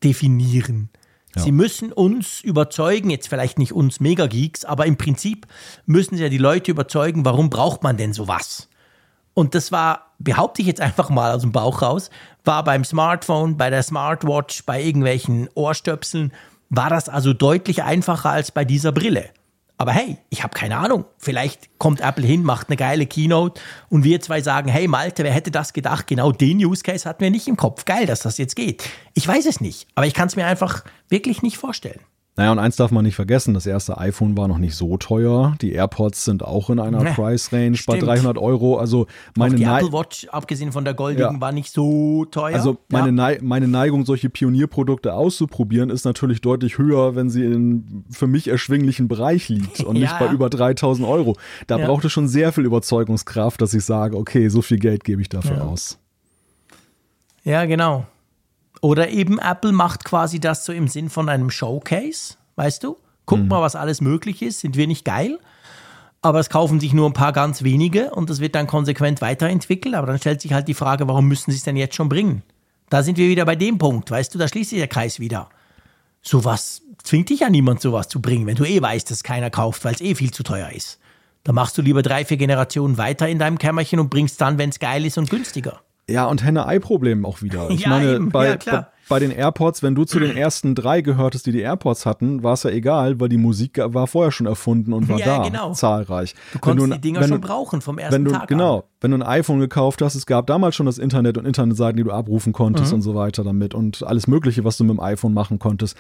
definieren. 0.02 0.90
Sie 1.38 1.52
müssen 1.52 1.92
uns 1.92 2.40
überzeugen, 2.40 3.10
jetzt 3.10 3.28
vielleicht 3.28 3.58
nicht 3.58 3.72
uns 3.72 4.00
Mega-Geeks, 4.00 4.64
aber 4.64 4.86
im 4.86 4.96
Prinzip 4.96 5.46
müssen 5.84 6.16
sie 6.16 6.22
ja 6.22 6.28
die 6.28 6.38
Leute 6.38 6.70
überzeugen, 6.70 7.24
warum 7.24 7.50
braucht 7.50 7.82
man 7.82 7.96
denn 7.96 8.12
sowas? 8.12 8.68
Und 9.34 9.54
das 9.54 9.70
war, 9.70 10.12
behaupte 10.18 10.62
ich 10.62 10.68
jetzt 10.68 10.80
einfach 10.80 11.10
mal 11.10 11.32
aus 11.32 11.42
dem 11.42 11.52
Bauch 11.52 11.82
raus, 11.82 12.10
war 12.44 12.64
beim 12.64 12.84
Smartphone, 12.84 13.58
bei 13.58 13.68
der 13.68 13.82
Smartwatch, 13.82 14.64
bei 14.64 14.82
irgendwelchen 14.82 15.48
Ohrstöpseln, 15.54 16.32
war 16.70 16.88
das 16.88 17.08
also 17.08 17.34
deutlich 17.34 17.82
einfacher 17.82 18.30
als 18.30 18.50
bei 18.50 18.64
dieser 18.64 18.92
Brille. 18.92 19.30
Aber 19.78 19.92
hey, 19.92 20.16
ich 20.30 20.42
habe 20.42 20.54
keine 20.54 20.78
Ahnung. 20.78 21.04
Vielleicht 21.18 21.78
kommt 21.78 22.00
Apple 22.00 22.26
hin, 22.26 22.42
macht 22.42 22.68
eine 22.68 22.76
geile 22.76 23.06
Keynote 23.06 23.60
und 23.90 24.04
wir 24.04 24.20
zwei 24.20 24.40
sagen, 24.40 24.68
hey 24.68 24.88
Malte, 24.88 25.22
wer 25.22 25.32
hätte 25.32 25.50
das 25.50 25.72
gedacht? 25.72 26.06
Genau 26.06 26.32
den 26.32 26.58
Use 26.64 26.82
Case 26.82 27.06
hatten 27.08 27.20
wir 27.20 27.30
nicht 27.30 27.46
im 27.46 27.56
Kopf. 27.56 27.84
Geil, 27.84 28.06
dass 28.06 28.20
das 28.20 28.38
jetzt 28.38 28.56
geht. 28.56 28.88
Ich 29.14 29.28
weiß 29.28 29.44
es 29.46 29.60
nicht, 29.60 29.86
aber 29.94 30.06
ich 30.06 30.14
kann 30.14 30.28
es 30.28 30.36
mir 30.36 30.46
einfach 30.46 30.84
wirklich 31.08 31.42
nicht 31.42 31.58
vorstellen. 31.58 32.00
Naja, 32.36 32.52
und 32.52 32.58
eins 32.58 32.76
darf 32.76 32.90
man 32.90 33.02
nicht 33.02 33.14
vergessen, 33.14 33.54
das 33.54 33.64
erste 33.64 33.96
iPhone 33.96 34.36
war 34.36 34.46
noch 34.46 34.58
nicht 34.58 34.76
so 34.76 34.98
teuer. 34.98 35.54
Die 35.62 35.72
AirPods 35.72 36.26
sind 36.26 36.44
auch 36.44 36.68
in 36.68 36.78
einer 36.78 37.02
ja, 37.02 37.14
Price 37.14 37.50
Range 37.50 37.78
bei 37.86 37.98
300 37.98 38.36
Euro. 38.36 38.76
Also 38.76 39.06
meine 39.34 39.54
auch 39.54 39.58
die 39.58 39.64
Apple 39.64 39.92
Watch, 39.92 40.28
abgesehen 40.28 40.70
von 40.70 40.84
der 40.84 40.92
goldigen, 40.92 41.34
ja. 41.34 41.40
war 41.40 41.52
nicht 41.52 41.72
so 41.72 42.26
teuer. 42.26 42.54
Also 42.54 42.76
meine, 42.88 43.32
ja. 43.32 43.38
Meine 43.40 43.68
Neigung, 43.68 44.04
solche 44.04 44.28
Pionierprodukte 44.28 45.14
auszuprobieren, 45.14 45.88
ist 45.88 46.04
natürlich 46.04 46.42
deutlich 46.42 46.76
höher, 46.76 47.16
wenn 47.16 47.30
sie 47.30 47.42
in 47.42 48.04
für 48.10 48.26
mich 48.26 48.48
erschwinglichen 48.48 49.08
Bereich 49.08 49.48
liegt 49.48 49.80
und 49.84 49.98
nicht 49.98 50.18
bei 50.18 50.30
über 50.30 50.50
3000 50.50 51.08
Euro. 51.08 51.36
Da 51.66 51.78
braucht 51.78 52.04
es 52.04 52.12
schon 52.12 52.28
sehr 52.28 52.52
viel 52.52 52.66
Überzeugungskraft, 52.66 53.62
dass 53.62 53.72
ich 53.72 53.84
sage, 53.84 54.14
okay, 54.14 54.48
so 54.48 54.60
viel 54.60 54.78
Geld 54.78 55.04
gebe 55.04 55.22
ich 55.22 55.30
dafür 55.30 55.64
aus. 55.64 55.98
Ja, 57.44 57.64
genau. 57.64 58.04
Oder 58.86 59.08
eben 59.08 59.40
Apple 59.40 59.72
macht 59.72 60.04
quasi 60.04 60.38
das 60.38 60.64
so 60.64 60.72
im 60.72 60.86
Sinn 60.86 61.10
von 61.10 61.28
einem 61.28 61.50
Showcase, 61.50 62.36
weißt 62.54 62.84
du? 62.84 62.96
Guck 63.24 63.40
mhm. 63.40 63.48
mal, 63.48 63.60
was 63.60 63.74
alles 63.74 64.00
möglich 64.00 64.42
ist, 64.42 64.60
sind 64.60 64.76
wir 64.76 64.86
nicht 64.86 65.04
geil? 65.04 65.40
Aber 66.22 66.38
es 66.38 66.50
kaufen 66.50 66.78
sich 66.78 66.92
nur 66.92 67.10
ein 67.10 67.12
paar 67.12 67.32
ganz 67.32 67.64
wenige 67.64 68.12
und 68.12 68.30
das 68.30 68.38
wird 68.38 68.54
dann 68.54 68.68
konsequent 68.68 69.20
weiterentwickelt. 69.20 69.96
Aber 69.96 70.06
dann 70.06 70.20
stellt 70.20 70.40
sich 70.40 70.52
halt 70.52 70.68
die 70.68 70.74
Frage, 70.74 71.08
warum 71.08 71.26
müssen 71.26 71.50
sie 71.50 71.56
es 71.56 71.64
denn 71.64 71.74
jetzt 71.74 71.96
schon 71.96 72.08
bringen? 72.08 72.44
Da 72.88 73.02
sind 73.02 73.18
wir 73.18 73.28
wieder 73.28 73.44
bei 73.44 73.56
dem 73.56 73.78
Punkt, 73.78 74.08
weißt 74.08 74.32
du, 74.32 74.38
da 74.38 74.46
schließt 74.46 74.70
sich 74.70 74.78
der 74.78 74.86
Kreis 74.86 75.18
wieder. 75.18 75.48
Sowas 76.22 76.82
zwingt 77.02 77.28
dich 77.28 77.40
ja 77.40 77.50
niemand, 77.50 77.80
sowas 77.80 78.06
zu 78.06 78.22
bringen, 78.22 78.46
wenn 78.46 78.54
du 78.54 78.62
eh 78.62 78.80
weißt, 78.80 79.10
dass 79.10 79.24
keiner 79.24 79.50
kauft, 79.50 79.84
weil 79.84 79.94
es 79.94 80.00
eh 80.00 80.14
viel 80.14 80.30
zu 80.30 80.44
teuer 80.44 80.70
ist. 80.70 81.00
Da 81.42 81.52
machst 81.52 81.76
du 81.76 81.82
lieber 81.82 82.02
drei, 82.02 82.24
vier 82.24 82.36
Generationen 82.36 82.98
weiter 82.98 83.28
in 83.28 83.40
deinem 83.40 83.58
Kämmerchen 83.58 83.98
und 83.98 84.10
bringst 84.10 84.40
dann, 84.40 84.58
wenn 84.58 84.70
es 84.70 84.78
geil 84.78 85.04
ist 85.04 85.18
und 85.18 85.28
günstiger. 85.28 85.80
Ja, 86.08 86.26
und 86.26 86.44
Henne-Ei-Problem 86.44 87.26
auch 87.26 87.42
wieder. 87.42 87.68
Ich 87.70 87.80
ja, 87.80 87.88
meine, 87.88 88.14
eben. 88.14 88.30
bei, 88.30 88.58
ja, 88.64 88.88
bei 89.08 89.18
den 89.18 89.32
AirPods, 89.32 89.82
wenn 89.82 89.96
du 89.96 90.04
zu 90.04 90.20
den 90.20 90.36
ersten 90.36 90.76
drei 90.76 91.00
gehörtest, 91.00 91.46
die 91.46 91.52
die 91.52 91.60
AirPods 91.60 92.06
hatten, 92.06 92.44
war 92.44 92.54
es 92.54 92.62
ja 92.62 92.70
egal, 92.70 93.18
weil 93.18 93.28
die 93.28 93.38
Musik 93.38 93.78
war 93.82 94.06
vorher 94.06 94.30
schon 94.30 94.46
erfunden 94.46 94.92
und 94.92 95.08
war 95.08 95.18
ja, 95.18 95.38
da, 95.38 95.48
genau. 95.48 95.72
zahlreich. 95.72 96.36
Du 96.52 96.60
konntest 96.60 96.90
du, 96.90 96.94
die 96.94 97.00
Dinger 97.00 97.26
schon 97.26 97.40
brauchen 97.40 97.80
vom 97.80 97.98
ersten 97.98 98.14
wenn 98.14 98.24
du, 98.24 98.30
Tag 98.30 98.46
Genau, 98.46 98.78
an. 98.78 98.82
Wenn 99.00 99.10
du 99.10 99.18
ein 99.18 99.22
iPhone 99.22 99.60
gekauft 99.60 100.00
hast, 100.00 100.14
es 100.14 100.26
gab 100.26 100.46
damals 100.46 100.74
schon 100.74 100.86
das 100.86 100.98
Internet 100.98 101.36
und 101.36 101.44
Internetseiten, 101.44 101.96
die 101.96 102.04
du 102.04 102.12
abrufen 102.12 102.52
konntest 102.52 102.92
mhm. 102.92 102.96
und 102.96 103.02
so 103.02 103.14
weiter 103.14 103.44
damit 103.44 103.74
und 103.74 104.02
alles 104.02 104.26
mögliche, 104.26 104.64
was 104.64 104.78
du 104.78 104.84
mit 104.84 104.96
dem 104.96 105.00
iPhone 105.00 105.34
machen 105.34 105.58
konntest. 105.58 105.96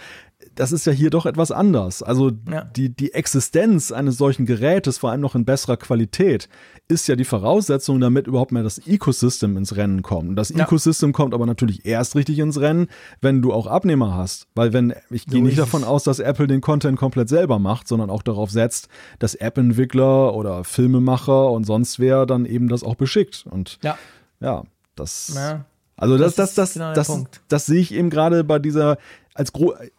Das 0.54 0.72
ist 0.72 0.86
ja 0.86 0.92
hier 0.92 1.10
doch 1.10 1.26
etwas 1.26 1.50
anders. 1.50 2.02
Also 2.02 2.30
ja. 2.50 2.64
die, 2.64 2.88
die 2.88 3.12
Existenz 3.12 3.92
eines 3.92 4.16
solchen 4.16 4.46
Gerätes, 4.46 4.98
vor 4.98 5.10
allem 5.10 5.20
noch 5.20 5.34
in 5.34 5.44
besserer 5.44 5.76
Qualität, 5.76 6.48
ist 6.88 7.08
ja 7.08 7.16
die 7.16 7.24
Voraussetzung, 7.24 8.00
damit 8.00 8.26
überhaupt 8.26 8.52
mehr 8.52 8.62
das 8.62 8.86
Ecosystem 8.86 9.56
ins 9.56 9.76
Rennen 9.76 10.02
kommt. 10.02 10.38
Das 10.38 10.50
ja. 10.50 10.64
Ecosystem 10.64 11.12
kommt 11.12 11.34
aber 11.34 11.44
natürlich 11.44 11.84
erst 11.84 12.14
richtig 12.14 12.38
ins 12.38 12.60
Rennen, 12.60 12.86
wenn 13.20 13.42
du 13.42 13.52
auch 13.52 13.66
Abnehmer 13.66 14.14
hast. 14.14 14.46
Weil 14.54 14.72
wenn, 14.72 14.94
ich 15.10 15.26
gehe 15.26 15.42
nicht 15.42 15.58
davon 15.58 15.84
aus, 15.84 16.04
dass 16.04 16.18
Apple 16.18 16.46
den 16.46 16.60
Content 16.60 16.98
komplett 16.98 17.28
selber 17.28 17.58
macht, 17.58 17.88
sondern 17.88 18.08
auch 18.08 18.22
darauf 18.22 18.50
setzt, 18.50 18.88
dass 19.18 19.34
App-Entwickler 19.34 20.34
oder 20.34 20.64
Filmemacher 20.64 21.50
und 21.50 21.64
sonst 21.64 21.98
wer 21.98 22.24
dann 22.24 22.46
eben 22.46 22.68
das 22.68 22.84
auch 22.86 22.94
beschickt. 22.94 23.44
Und 23.50 23.78
ja, 23.82 23.98
ja 24.40 24.62
das. 24.94 25.32
Ja. 25.34 25.64
Also 25.98 26.18
das, 26.18 26.34
das, 26.34 26.54
das, 26.54 26.54
das, 26.54 26.74
genau 26.74 26.92
das, 26.92 27.24
das, 27.48 27.66
sehe 27.66 27.80
ich 27.80 27.94
eben 27.94 28.10
gerade 28.10 28.44
bei 28.44 28.58
dieser 28.58 28.98
als 29.36 29.52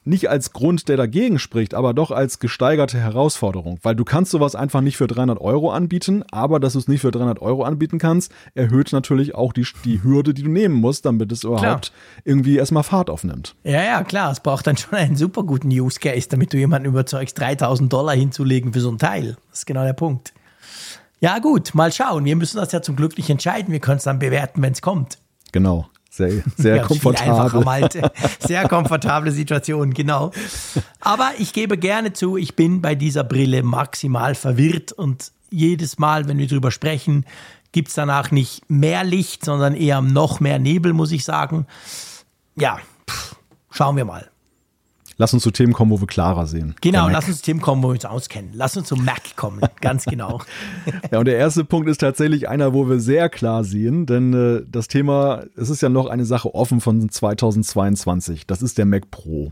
nicht 0.03 0.29
als 0.29 0.51
Grund, 0.51 0.89
der 0.89 0.97
dagegen 0.97 1.39
spricht, 1.39 1.73
aber 1.73 1.93
doch 1.93 2.11
als 2.11 2.39
gesteigerte 2.39 2.97
Herausforderung, 2.97 3.79
weil 3.83 3.95
du 3.95 4.03
kannst 4.03 4.31
sowas 4.31 4.55
einfach 4.55 4.81
nicht 4.81 4.97
für 4.97 5.07
300 5.07 5.39
Euro 5.39 5.71
anbieten, 5.71 6.23
aber 6.31 6.59
dass 6.59 6.73
du 6.73 6.79
es 6.79 6.87
nicht 6.87 7.01
für 7.01 7.11
300 7.11 7.41
Euro 7.41 7.63
anbieten 7.63 7.99
kannst, 7.99 8.31
erhöht 8.55 8.91
natürlich 8.91 9.35
auch 9.35 9.53
die, 9.53 9.65
die 9.85 10.03
Hürde, 10.03 10.33
die 10.33 10.43
du 10.43 10.49
nehmen 10.49 10.75
musst, 10.75 11.05
damit 11.05 11.31
es 11.31 11.43
überhaupt 11.43 11.61
klar. 11.61 11.81
irgendwie 12.25 12.57
erstmal 12.57 12.83
Fahrt 12.83 13.09
aufnimmt. 13.09 13.55
Ja, 13.63 13.83
ja, 13.83 14.03
klar, 14.03 14.31
es 14.31 14.39
braucht 14.39 14.67
dann 14.67 14.77
schon 14.77 14.95
einen 14.95 15.15
super 15.15 15.43
guten 15.43 15.69
Use 15.69 15.99
Case, 15.99 16.27
damit 16.29 16.53
du 16.53 16.57
jemanden 16.57 16.87
überzeugst, 16.87 17.39
3000 17.39 17.91
Dollar 17.91 18.15
hinzulegen 18.15 18.73
für 18.73 18.81
so 18.81 18.89
ein 18.89 18.97
Teil. 18.97 19.37
Das 19.49 19.59
ist 19.59 19.65
genau 19.65 19.83
der 19.83 19.93
Punkt. 19.93 20.33
Ja, 21.19 21.39
gut, 21.39 21.73
mal 21.73 21.91
schauen. 21.91 22.25
Wir 22.25 22.35
müssen 22.35 22.57
das 22.57 22.71
ja 22.71 22.81
zum 22.81 22.95
Glück 22.95 23.17
nicht 23.17 23.29
entscheiden. 23.29 23.71
Wir 23.71 23.79
können 23.79 23.97
es 23.97 24.03
dann 24.03 24.19
bewerten, 24.19 24.61
wenn 24.61 24.73
es 24.73 24.81
kommt. 24.81 25.17
Genau. 25.51 25.87
Sehr, 26.09 26.43
sehr 26.57 26.77
ja, 26.77 26.83
komfortabel. 26.83 27.63
Malte. 27.63 28.11
Sehr 28.39 28.67
komfortable 28.67 29.31
Situation, 29.31 29.93
genau. 29.93 30.31
Aber 30.99 31.31
ich 31.37 31.53
gebe 31.53 31.77
gerne 31.77 32.13
zu, 32.13 32.37
ich 32.37 32.55
bin 32.55 32.81
bei 32.81 32.95
dieser 32.95 33.23
Brille 33.23 33.61
maximal 33.61 34.33
verwirrt 34.33 34.91
und 34.91 35.31
jedes 35.49 35.99
Mal, 35.99 36.27
wenn 36.27 36.39
wir 36.39 36.47
drüber 36.47 36.71
sprechen, 36.71 37.25
gibt 37.71 37.89
es 37.89 37.93
danach 37.93 38.31
nicht 38.31 38.69
mehr 38.69 39.03
Licht, 39.03 39.45
sondern 39.45 39.75
eher 39.75 40.01
noch 40.01 40.39
mehr 40.39 40.59
Nebel, 40.59 40.93
muss 40.93 41.11
ich 41.11 41.23
sagen. 41.23 41.67
Ja, 42.55 42.79
pff, 43.09 43.35
schauen 43.69 43.95
wir 43.95 44.05
mal. 44.05 44.29
Lass 45.19 45.33
uns 45.33 45.41
zu 45.41 45.51
Themen 45.51 45.73
kommen, 45.73 45.89
wo 45.89 45.99
wir 45.99 46.07
klarer 46.07 46.45
sehen. 46.45 46.75
Genau, 46.81 47.09
lass 47.09 47.27
uns 47.27 47.37
zu 47.37 47.43
Themen 47.43 47.59
kommen, 47.59 47.81
wo 47.81 47.87
wir 47.87 47.93
uns 47.93 48.05
auskennen. 48.05 48.51
Lass 48.53 48.77
uns 48.77 48.87
zum 48.87 49.03
Mac 49.03 49.35
kommen, 49.35 49.61
ganz 49.81 50.05
genau. 50.05 50.41
ja, 51.11 51.17
und 51.17 51.25
der 51.25 51.37
erste 51.37 51.65
Punkt 51.65 51.89
ist 51.89 51.99
tatsächlich 51.99 52.47
einer, 52.47 52.73
wo 52.73 52.87
wir 52.87 52.99
sehr 52.99 53.27
klar 53.29 53.63
sehen, 53.63 54.05
denn 54.05 54.33
äh, 54.33 54.63
das 54.69 54.87
Thema, 54.87 55.43
es 55.55 55.69
ist 55.69 55.81
ja 55.81 55.89
noch 55.89 56.05
eine 56.07 56.25
Sache 56.25 56.53
offen 56.53 56.81
von 56.81 57.09
2022. 57.09 58.45
Das 58.45 58.61
ist 58.61 58.77
der 58.77 58.85
Mac 58.85 59.09
Pro. 59.09 59.51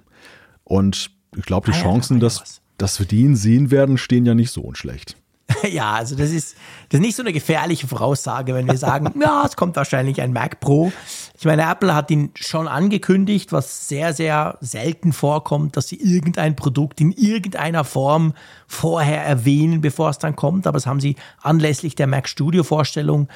Und 0.63 1.11
ich 1.35 1.45
glaube, 1.45 1.71
die 1.71 1.77
ah, 1.77 1.81
Chancen, 1.81 2.17
ja, 2.17 2.21
dass, 2.21 2.61
dass 2.77 2.99
wir 2.99 3.07
den 3.07 3.35
sehen 3.35 3.71
werden, 3.71 3.97
stehen 3.97 4.25
ja 4.25 4.35
nicht 4.35 4.51
so 4.51 4.61
unschlecht. 4.61 5.17
Ja, 5.71 5.93
also 5.93 6.15
das 6.15 6.31
ist, 6.31 6.55
das 6.89 6.99
ist 6.99 7.05
nicht 7.05 7.15
so 7.15 7.23
eine 7.23 7.33
gefährliche 7.33 7.87
Voraussage, 7.87 8.53
wenn 8.53 8.67
wir 8.67 8.77
sagen, 8.77 9.11
ja, 9.21 9.43
es 9.45 9.55
kommt 9.55 9.75
wahrscheinlich 9.75 10.21
ein 10.21 10.33
Mac 10.33 10.59
Pro. 10.59 10.91
Ich 11.37 11.45
meine, 11.45 11.69
Apple 11.69 11.93
hat 11.93 12.11
ihn 12.11 12.31
schon 12.35 12.67
angekündigt, 12.67 13.51
was 13.51 13.87
sehr, 13.87 14.13
sehr 14.13 14.57
selten 14.61 15.13
vorkommt, 15.13 15.77
dass 15.77 15.87
sie 15.87 15.97
irgendein 15.97 16.55
Produkt 16.55 17.01
in 17.01 17.11
irgendeiner 17.11 17.83
Form 17.83 18.33
vorher 18.67 19.23
erwähnen, 19.23 19.81
bevor 19.81 20.09
es 20.09 20.17
dann 20.17 20.35
kommt. 20.35 20.67
Aber 20.67 20.77
das 20.77 20.85
haben 20.85 20.99
sie 20.99 21.15
anlässlich 21.41 21.95
der 21.95 22.07
Mac 22.07 22.29
Studio 22.29 22.63
Vorstellung 22.63 23.27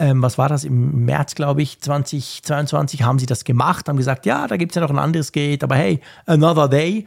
ähm, 0.00 0.22
was 0.22 0.38
war 0.38 0.48
das, 0.48 0.64
im 0.64 1.04
März, 1.04 1.34
glaube 1.34 1.60
ich, 1.60 1.78
2022 1.80 3.02
haben 3.02 3.18
sie 3.18 3.26
das 3.26 3.44
gemacht, 3.44 3.86
haben 3.86 3.98
gesagt, 3.98 4.24
ja, 4.24 4.48
da 4.48 4.56
gibt 4.56 4.72
es 4.72 4.76
ja 4.76 4.80
noch 4.82 4.90
ein 4.90 4.98
anderes 4.98 5.30
Gate, 5.30 5.62
aber 5.62 5.76
hey, 5.76 6.00
another 6.24 6.68
day. 6.68 7.04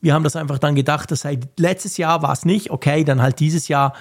Wir 0.00 0.12
haben 0.12 0.24
das 0.24 0.34
einfach 0.34 0.58
dann 0.58 0.74
gedacht, 0.74 1.12
das 1.12 1.20
sei 1.20 1.38
letztes 1.56 1.96
Jahr 1.98 2.20
war 2.22 2.32
es 2.32 2.44
nicht, 2.44 2.72
okay, 2.72 3.04
dann 3.04 3.22
halt 3.22 3.38
dieses 3.38 3.68
Jahr, 3.68 3.94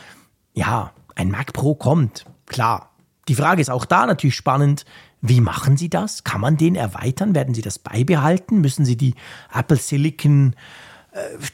ja, 0.53 0.91
ein 1.13 1.29
Mac 1.29 1.53
Pro 1.53 1.75
kommt, 1.75 2.25
klar. 2.47 2.89
Die 3.27 3.35
Frage 3.35 3.61
ist 3.61 3.69
auch 3.69 3.85
da 3.85 4.07
natürlich 4.07 4.35
spannend, 4.35 4.85
wie 5.21 5.39
machen 5.39 5.77
Sie 5.77 5.89
das? 5.89 6.23
Kann 6.23 6.41
man 6.41 6.57
den 6.57 6.73
erweitern? 6.73 7.35
Werden 7.35 7.53
Sie 7.53 7.61
das 7.61 7.77
beibehalten? 7.77 8.59
Müssen 8.59 8.85
Sie 8.85 8.97
die 8.97 9.13
Apple 9.53 9.77
Silicon 9.77 10.55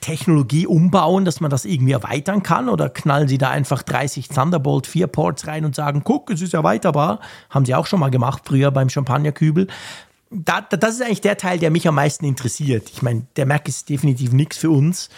Technologie 0.01 0.67
umbauen, 0.67 1.25
dass 1.25 1.39
man 1.39 1.49
das 1.49 1.65
irgendwie 1.65 1.93
erweitern 1.93 2.43
kann? 2.43 2.69
Oder 2.69 2.89
knallen 2.89 3.27
Sie 3.27 3.37
da 3.37 3.49
einfach 3.49 3.81
30 3.81 4.29
Thunderbolt 4.29 4.85
4 4.85 5.07
Ports 5.07 5.47
rein 5.47 5.65
und 5.65 5.75
sagen, 5.75 6.01
guck, 6.03 6.29
es 6.29 6.41
ist 6.41 6.53
erweiterbar? 6.53 7.19
Haben 7.49 7.65
Sie 7.65 7.73
auch 7.73 7.87
schon 7.87 7.99
mal 7.99 8.11
gemacht, 8.11 8.43
früher 8.45 8.69
beim 8.71 8.89
Champagnerkübel. 8.89 9.67
Da, 10.29 10.61
das 10.61 10.95
ist 10.95 11.01
eigentlich 11.01 11.21
der 11.21 11.37
Teil, 11.37 11.57
der 11.57 11.71
mich 11.71 11.87
am 11.87 11.95
meisten 11.95 12.25
interessiert. 12.25 12.89
Ich 12.93 13.01
meine, 13.01 13.25
der 13.35 13.45
Mac 13.45 13.67
ist 13.67 13.89
definitiv 13.89 14.31
nichts 14.31 14.57
für 14.57 14.69
uns. 14.69 15.09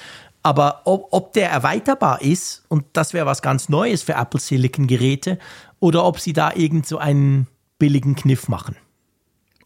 Aber 0.42 0.84
ob, 0.86 1.10
ob 1.12 1.34
der 1.34 1.50
erweiterbar 1.50 2.22
ist, 2.22 2.64
und 2.70 2.86
das 2.94 3.14
wäre 3.14 3.26
was 3.26 3.42
ganz 3.42 3.68
Neues 3.68 4.04
für 4.04 4.14
Apple 4.14 4.40
Silicon 4.40 4.88
Geräte, 4.88 5.38
oder 5.80 6.06
ob 6.06 6.20
sie 6.20 6.32
da 6.34 6.54
irgend 6.54 6.88
so 6.88 6.98
einen 6.98 7.48
billigen 7.78 8.16
Kniff 8.16 8.48
machen. 8.48 8.78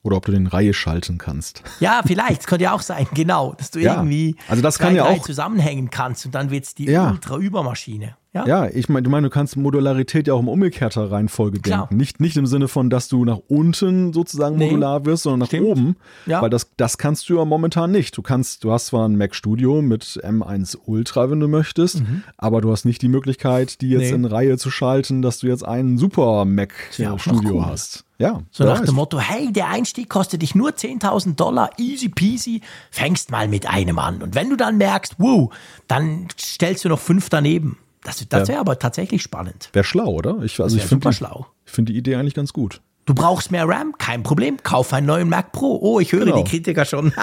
Oder 0.04 0.18
ob 0.18 0.26
du 0.26 0.34
den 0.34 0.48
Reihe 0.48 0.74
schalten 0.74 1.18
kannst. 1.18 1.64
Ja, 1.80 2.02
vielleicht. 2.06 2.42
Das 2.42 2.48
könnte 2.48 2.66
ja 2.66 2.74
auch 2.74 2.82
sein, 2.82 3.08
genau. 3.14 3.54
Dass 3.54 3.72
du 3.72 3.80
ja. 3.80 3.96
irgendwie 3.96 4.36
also 4.50 4.62
das 4.62 4.78
kann 4.78 4.96
ja 4.96 5.06
auch 5.06 5.24
zusammenhängen 5.24 5.90
kannst 5.90 6.26
und 6.26 6.36
dann 6.36 6.52
wird 6.52 6.66
es 6.66 6.76
die 6.76 6.86
ja. 6.86 7.10
Ultra-Übermaschine. 7.10 8.16
Ja, 8.34 8.48
Ja, 8.48 8.66
ich 8.68 8.90
meine, 8.90 9.04
du 9.04 9.10
meine, 9.12 9.28
du 9.28 9.30
kannst 9.30 9.58
Modularität 9.58 10.28
ja 10.28 10.34
auch 10.34 10.40
im 10.40 10.48
umgekehrter 10.48 11.12
Reihenfolge 11.12 11.60
Klar. 11.60 11.82
denken. 11.82 11.98
Nicht, 11.98 12.20
nicht 12.20 12.36
im 12.36 12.48
Sinne 12.48 12.68
von, 12.68 12.90
dass 12.90 13.08
du 13.08 13.26
nach 13.26 13.38
unten 13.48 14.12
sozusagen 14.12 14.56
Nee. 14.58 14.66
modular 14.72 15.06
wirst, 15.06 15.24
sondern 15.24 15.42
nach 15.42 15.48
Stimmt. 15.48 15.68
oben. 15.68 15.96
Ja. 16.26 16.42
Weil 16.42 16.50
das, 16.50 16.72
das 16.78 16.98
kannst 16.98 17.30
du 17.30 17.38
ja 17.38 17.46
momentan 17.46 17.92
nicht. 17.92 18.18
Du 18.18 18.24
kannst, 18.24 18.64
du 18.64 18.72
hast 18.72 18.88
zwar 18.88 19.08
ein 19.08 19.18
Mac 19.18 19.36
Studio 19.36 19.82
mit 19.84 20.04
M1 20.24 20.78
Ultra, 20.86 21.30
wenn 21.30 21.40
du 21.40 21.48
möchtest, 21.48 22.02
aber 22.38 22.62
du 22.62 22.72
hast 22.72 22.86
nicht 22.86 23.02
die 23.04 23.08
Möglichkeit, 23.08 23.82
die 23.82 23.90
jetzt 23.90 24.04
Mhm. 24.06 24.08
Nee. 24.08 24.14
in 24.16 24.26
Reihe 24.26 24.58
zu 24.58 24.72
schalten, 24.72 25.22
dass 25.22 25.40
du 25.40 25.48
jetzt 25.48 25.64
einen 25.64 25.98
Super 26.00 26.46
Mac 26.46 26.74
ja 26.98 27.14
äh, 27.14 27.20
Studio 27.20 27.56
cool. 27.58 27.66
hast. 27.68 28.04
Ja. 28.18 28.42
So 28.52 28.64
nach 28.64 28.80
dem 28.84 28.96
Motto, 28.96 29.20
hey, 29.20 29.52
der 29.52 29.70
Einstieg 29.70 30.10
kostet 30.10 30.42
dich 30.44 30.56
nur 30.56 30.72
10.000 30.72 31.36
Dollar, 31.36 31.70
easy 31.78 32.10
peasy, 32.10 32.62
fängst 32.90 33.32
mal 33.32 33.48
mit 33.48 33.68
einem 33.68 34.00
an. 34.00 34.22
Und 34.24 34.34
wenn 34.34 34.50
du 34.50 34.56
dann 34.56 34.78
merkst, 34.78 35.16
wow, 35.20 35.54
dann 35.88 36.28
stellst 36.40 36.86
du 36.86 36.90
noch 36.90 37.00
fünf 37.00 37.30
daneben. 37.30 37.78
Das, 38.04 38.26
das 38.28 38.48
wäre 38.50 38.60
aber 38.60 38.78
tatsächlich 38.80 39.22
spannend. 39.22 39.70
Wäre 39.74 39.84
schlau, 39.86 40.08
oder? 40.08 40.40
Ich, 40.44 40.60
also 40.60 40.76
ich 40.78 40.84
finde 40.84 41.10
ich 41.10 41.72
find 41.72 41.90
die 41.90 41.98
Idee 41.98 42.16
eigentlich 42.16 42.34
ganz 42.34 42.52
gut. 42.54 42.82
Du 43.06 43.14
brauchst 43.14 43.52
mehr 43.52 43.68
RAM, 43.68 43.94
kein 43.98 44.24
Problem, 44.24 44.58
kauf 44.64 44.94
einen 44.94 45.08
neuen 45.08 45.28
Mac 45.30 45.52
Pro. 45.52 45.78
Oh, 45.82 46.00
ich 46.00 46.12
höre 46.14 46.24
Genau. 46.26 46.42
die 46.42 46.50
Kritiker 46.50 46.86
schon. 46.86 47.14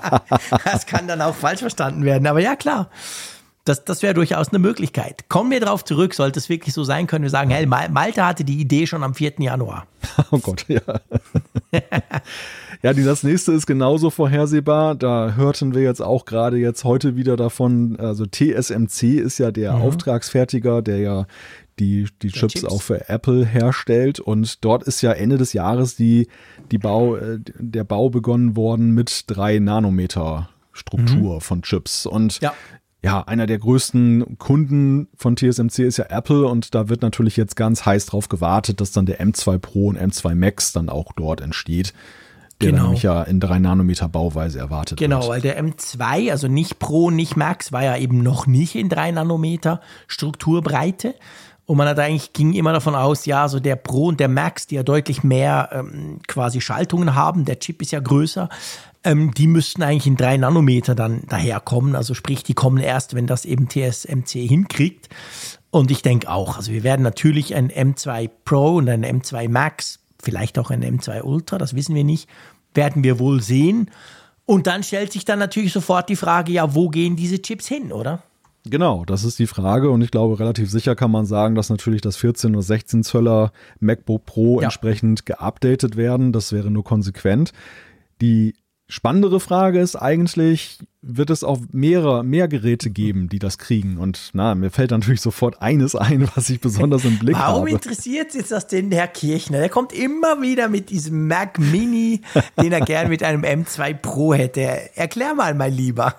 das 0.64 0.86
kann 0.86 1.08
dann 1.08 1.22
auch 1.22 1.34
falsch 1.34 1.60
verstanden 1.60 2.04
werden. 2.04 2.26
Aber 2.26 2.40
ja, 2.40 2.56
klar. 2.56 2.90
Das, 3.64 3.82
das 3.86 4.02
wäre 4.02 4.12
durchaus 4.12 4.50
eine 4.50 4.58
Möglichkeit. 4.58 5.30
Kommen 5.30 5.50
wir 5.50 5.58
darauf 5.60 5.82
zurück, 5.86 6.12
sollte 6.12 6.38
es 6.38 6.50
wirklich 6.50 6.74
so 6.74 6.84
sein, 6.84 7.06
können 7.06 7.22
wir 7.22 7.30
sagen, 7.30 7.48
hey, 7.48 7.64
Mal- 7.64 7.88
Malte 7.88 8.26
hatte 8.26 8.44
die 8.44 8.60
Idee 8.60 8.86
schon 8.86 9.02
am 9.02 9.14
4. 9.14 9.34
Januar. 9.38 9.86
Oh 10.30 10.38
Gott, 10.38 10.66
ja. 10.68 10.80
ja, 12.82 12.92
das 12.92 13.22
nächste 13.22 13.52
ist 13.52 13.66
genauso 13.66 14.10
vorhersehbar. 14.10 14.94
Da 14.94 15.34
hörten 15.34 15.74
wir 15.74 15.82
jetzt 15.82 16.00
auch 16.00 16.24
gerade 16.24 16.56
jetzt 16.58 16.84
heute 16.84 17.16
wieder 17.16 17.36
davon. 17.36 17.96
Also 17.98 18.26
TSMC 18.26 19.18
ist 19.18 19.38
ja 19.38 19.50
der 19.50 19.74
Auftragsfertiger, 19.74 20.82
der 20.82 20.98
ja 20.98 21.26
die, 21.78 22.06
die 22.22 22.30
Chips, 22.30 22.54
Chips. 22.54 22.64
auch 22.64 22.82
für 22.82 23.08
Apple 23.08 23.44
herstellt. 23.44 24.20
Und 24.20 24.64
dort 24.64 24.84
ist 24.84 25.02
ja 25.02 25.12
Ende 25.12 25.38
des 25.38 25.52
Jahres 25.52 25.96
die, 25.96 26.28
die 26.70 26.78
Bau, 26.78 27.16
äh, 27.16 27.38
der 27.58 27.84
Bau 27.84 28.10
begonnen 28.10 28.56
worden 28.56 28.90
mit 28.92 29.24
drei 29.26 29.58
Nanometer 29.58 30.48
Struktur 30.72 31.40
von 31.40 31.62
Chips. 31.62 32.06
Und 32.06 32.40
Ja. 32.40 32.52
Ja, 33.04 33.20
einer 33.20 33.46
der 33.46 33.58
größten 33.58 34.38
Kunden 34.38 35.08
von 35.14 35.36
TSMC 35.36 35.80
ist 35.80 35.98
ja 35.98 36.06
Apple 36.08 36.46
und 36.46 36.74
da 36.74 36.88
wird 36.88 37.02
natürlich 37.02 37.36
jetzt 37.36 37.54
ganz 37.54 37.84
heiß 37.84 38.06
drauf 38.06 38.30
gewartet, 38.30 38.80
dass 38.80 38.92
dann 38.92 39.04
der 39.04 39.20
M2 39.20 39.58
Pro 39.58 39.88
und 39.88 39.98
M2 39.98 40.34
Max 40.34 40.72
dann 40.72 40.88
auch 40.88 41.12
dort 41.14 41.42
entsteht. 41.42 41.92
Der 42.62 42.70
Genau. 42.70 42.84
nämlich 42.84 43.02
ja 43.02 43.22
in 43.24 43.40
3 43.40 43.58
Nanometer 43.58 44.08
Bauweise 44.08 44.58
erwartet 44.58 44.98
Genau, 44.98 45.18
wird. 45.20 45.28
weil 45.28 45.40
der 45.42 45.62
M2, 45.62 46.30
also 46.30 46.48
nicht 46.48 46.78
Pro, 46.78 47.10
nicht 47.10 47.36
Max, 47.36 47.72
war 47.72 47.82
ja 47.84 47.98
eben 47.98 48.22
noch 48.22 48.46
nicht 48.46 48.74
in 48.74 48.88
3 48.88 49.10
Nanometer 49.10 49.82
Strukturbreite. 50.06 51.14
Und 51.66 51.76
man 51.76 51.88
hat 51.88 51.98
eigentlich, 51.98 52.32
ging 52.32 52.54
immer 52.54 52.72
davon 52.72 52.94
aus, 52.94 53.26
ja, 53.26 53.48
so 53.48 53.60
der 53.60 53.76
Pro 53.76 54.06
und 54.06 54.18
der 54.18 54.28
Max, 54.28 54.66
die 54.66 54.76
ja 54.76 54.82
deutlich 54.82 55.22
mehr 55.22 55.68
ähm, 55.72 56.20
quasi 56.26 56.62
Schaltungen 56.62 57.14
haben, 57.14 57.44
der 57.44 57.58
Chip 57.58 57.82
ist 57.82 57.90
ja 57.92 58.00
größer, 58.00 58.48
ähm, 59.04 59.32
die 59.34 59.46
müssten 59.46 59.82
eigentlich 59.82 60.06
in 60.06 60.16
3 60.16 60.38
Nanometer 60.38 60.94
dann 60.94 61.22
daherkommen. 61.28 61.94
Also 61.94 62.14
sprich, 62.14 62.42
die 62.42 62.54
kommen 62.54 62.78
erst, 62.78 63.14
wenn 63.14 63.26
das 63.26 63.44
eben 63.44 63.68
TSMC 63.68 64.46
hinkriegt. 64.46 65.08
Und 65.70 65.90
ich 65.90 66.02
denke 66.02 66.30
auch, 66.30 66.56
also 66.56 66.72
wir 66.72 66.82
werden 66.84 67.02
natürlich 67.02 67.54
ein 67.54 67.70
M2 67.70 68.30
Pro 68.44 68.76
und 68.76 68.88
ein 68.88 69.04
M2 69.04 69.48
Max, 69.48 70.00
vielleicht 70.22 70.58
auch 70.58 70.70
ein 70.70 70.82
M2 70.84 71.22
Ultra, 71.22 71.58
das 71.58 71.74
wissen 71.74 71.94
wir 71.94 72.04
nicht, 72.04 72.28
werden 72.74 73.02
wir 73.04 73.18
wohl 73.18 73.42
sehen. 73.42 73.90
Und 74.46 74.66
dann 74.66 74.82
stellt 74.82 75.12
sich 75.12 75.24
dann 75.24 75.38
natürlich 75.38 75.72
sofort 75.72 76.08
die 76.08 76.16
Frage, 76.16 76.52
ja, 76.52 76.74
wo 76.74 76.88
gehen 76.90 77.16
diese 77.16 77.40
Chips 77.42 77.66
hin, 77.66 77.92
oder? 77.92 78.22
Genau, 78.66 79.04
das 79.04 79.24
ist 79.24 79.38
die 79.38 79.46
Frage 79.46 79.90
und 79.90 80.00
ich 80.00 80.10
glaube, 80.10 80.38
relativ 80.38 80.70
sicher 80.70 80.94
kann 80.96 81.10
man 81.10 81.26
sagen, 81.26 81.54
dass 81.54 81.68
natürlich 81.68 82.00
das 82.00 82.16
14 82.16 82.54
oder 82.54 82.62
16 82.62 83.02
Zöller 83.02 83.52
MacBook 83.80 84.24
Pro 84.24 84.60
Ja. 84.60 84.64
entsprechend 84.64 85.26
geupdatet 85.26 85.96
werden. 85.96 86.32
Das 86.32 86.52
wäre 86.52 86.70
nur 86.70 86.84
konsequent. 86.84 87.52
Die 88.22 88.54
spannendere 88.88 89.40
Frage 89.40 89.80
ist 89.80 89.96
eigentlich, 89.96 90.78
wird 91.02 91.30
es 91.30 91.44
auch 91.44 91.60
mehrere, 91.72 92.22
mehr 92.24 92.48
Geräte 92.48 92.90
geben, 92.90 93.28
die 93.28 93.38
das 93.38 93.58
kriegen? 93.58 93.98
Und 93.98 94.30
na, 94.32 94.54
mir 94.54 94.70
fällt 94.70 94.90
natürlich 94.90 95.20
sofort 95.20 95.60
eines 95.62 95.94
ein, 95.94 96.28
was 96.34 96.50
ich 96.50 96.60
besonders 96.60 97.04
im 97.04 97.18
Blick 97.18 97.34
Warum 97.36 97.60
habe. 97.62 97.70
interessiert 97.70 98.34
jetzt 98.34 98.50
das 98.52 98.66
den 98.66 98.90
Herr 98.92 99.08
Kirchner? 99.08 99.58
Der 99.58 99.68
kommt 99.68 99.92
immer 99.92 100.40
wieder 100.42 100.68
mit 100.68 100.90
diesem 100.90 101.26
Mac 101.28 101.58
Mini, 101.58 102.20
den 102.60 102.72
er 102.72 102.80
gern 102.80 103.08
mit 103.08 103.22
einem 103.22 103.42
M2 103.42 103.94
Pro 103.94 104.34
hätte. 104.34 104.60
Erklär 104.96 105.34
mal, 105.34 105.54
mein 105.54 105.72
Lieber. 105.72 106.14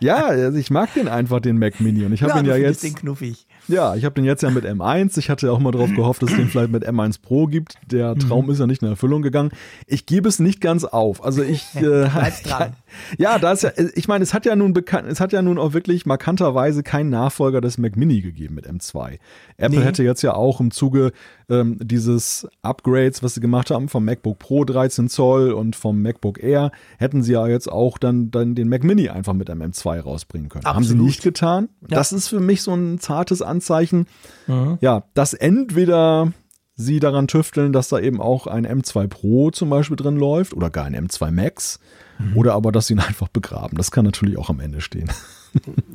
Ja, 0.00 0.26
also 0.26 0.56
ich 0.58 0.70
mag 0.70 0.94
den 0.94 1.08
einfach, 1.08 1.40
den 1.40 1.58
Mac 1.58 1.80
Mini. 1.80 2.04
Und 2.04 2.12
ich 2.12 2.22
habe 2.22 2.32
Ja, 2.32 2.38
ihn 2.40 2.46
ja 2.46 2.56
jetzt. 2.56 2.82
den 2.82 2.94
knuffig. 2.94 3.46
Ja, 3.68 3.94
ich 3.94 4.04
habe 4.04 4.14
den 4.14 4.24
jetzt 4.24 4.42
ja 4.42 4.50
mit 4.50 4.64
M1. 4.64 5.16
Ich 5.18 5.30
hatte 5.30 5.50
auch 5.50 5.58
mal 5.58 5.70
darauf 5.70 5.94
gehofft, 5.94 6.22
dass 6.22 6.30
es 6.30 6.36
den 6.36 6.48
vielleicht 6.48 6.70
mit 6.70 6.86
M1 6.86 7.20
Pro 7.22 7.46
gibt. 7.46 7.76
Der 7.90 8.14
Traum 8.16 8.50
ist 8.50 8.58
ja 8.60 8.66
nicht 8.66 8.82
in 8.82 8.88
Erfüllung 8.88 9.22
gegangen. 9.22 9.50
Ich 9.86 10.06
gebe 10.06 10.28
es 10.28 10.38
nicht 10.38 10.60
ganz 10.60 10.84
auf. 10.84 11.24
Also 11.24 11.42
ich, 11.42 11.64
äh, 11.76 11.80
dran. 12.44 12.74
ja, 13.18 13.38
da 13.38 13.52
ist 13.52 13.62
ja, 13.62 13.70
ich 13.94 14.06
meine, 14.08 14.22
es 14.22 14.34
hat 14.34 14.44
ja 14.46 14.54
nun 14.54 14.72
bekannt, 14.74 15.08
es 15.08 15.20
hat 15.20 15.32
ja 15.32 15.40
nun 15.42 15.58
auch 15.58 15.72
wirklich 15.72 16.04
markanterweise 16.06 16.82
keinen 16.82 17.10
Nachfolger 17.10 17.60
des 17.60 17.78
Mac 17.78 17.96
Mini 17.96 18.20
gegeben 18.20 18.54
mit 18.54 18.68
M2. 18.68 19.18
Apple 19.56 19.78
Nee. 19.78 19.84
hätte 19.84 20.02
jetzt 20.04 20.22
ja 20.22 20.34
auch 20.34 20.60
im 20.60 20.70
Zuge 20.70 21.12
ähm, 21.48 21.78
dieses 21.80 22.46
Upgrades, 22.62 23.22
was 23.22 23.34
sie 23.34 23.40
gemacht 23.40 23.70
haben 23.70 23.88
vom 23.88 24.04
MacBook 24.04 24.38
Pro 24.38 24.64
13 24.64 25.08
Zoll 25.08 25.52
und 25.52 25.76
vom 25.76 26.00
MacBook 26.02 26.42
Air, 26.42 26.70
hätten 26.98 27.22
sie 27.22 27.32
ja 27.32 27.46
jetzt 27.46 27.70
auch 27.70 27.98
dann, 27.98 28.30
dann 28.30 28.54
den 28.54 28.68
Mac 28.68 28.84
Mini 28.84 29.08
einfach 29.08 29.32
mit 29.34 29.50
einem 29.50 29.62
M2 29.70 30.00
rausbringen 30.00 30.48
können. 30.48 30.64
Haben 30.64 30.84
sie 30.84 30.90
Absolut. 30.92 31.06
nicht 31.06 31.22
getan. 31.22 31.68
Ja. 31.82 31.88
Das 31.96 32.12
ist 32.12 32.28
für 32.28 32.40
mich 32.40 32.62
so 32.62 32.72
ein 32.74 32.98
zartes 32.98 33.42
Anzeichen, 33.42 34.06
Mhm. 34.46 34.78
ja, 34.80 35.04
dass 35.14 35.34
entweder 35.34 36.32
sie 36.76 36.98
daran 36.98 37.28
tüfteln, 37.28 37.72
dass 37.72 37.88
da 37.88 38.00
eben 38.00 38.20
auch 38.20 38.46
ein 38.46 38.66
M2 38.66 39.06
Pro 39.06 39.50
zum 39.50 39.70
Beispiel 39.70 39.96
drin 39.96 40.16
läuft 40.16 40.54
oder 40.54 40.70
gar 40.70 40.84
ein 40.86 40.94
M2 40.94 41.30
Max 41.30 41.78
Mhm. 42.18 42.36
oder 42.36 42.54
aber, 42.54 42.72
dass 42.72 42.86
sie 42.88 42.94
ihn 42.94 42.98
einfach 43.00 43.28
begraben. 43.28 43.76
Das 43.76 43.90
kann 43.90 44.04
natürlich 44.04 44.38
auch 44.38 44.50
am 44.50 44.60
Ende 44.60 44.80
stehen. 44.80 45.10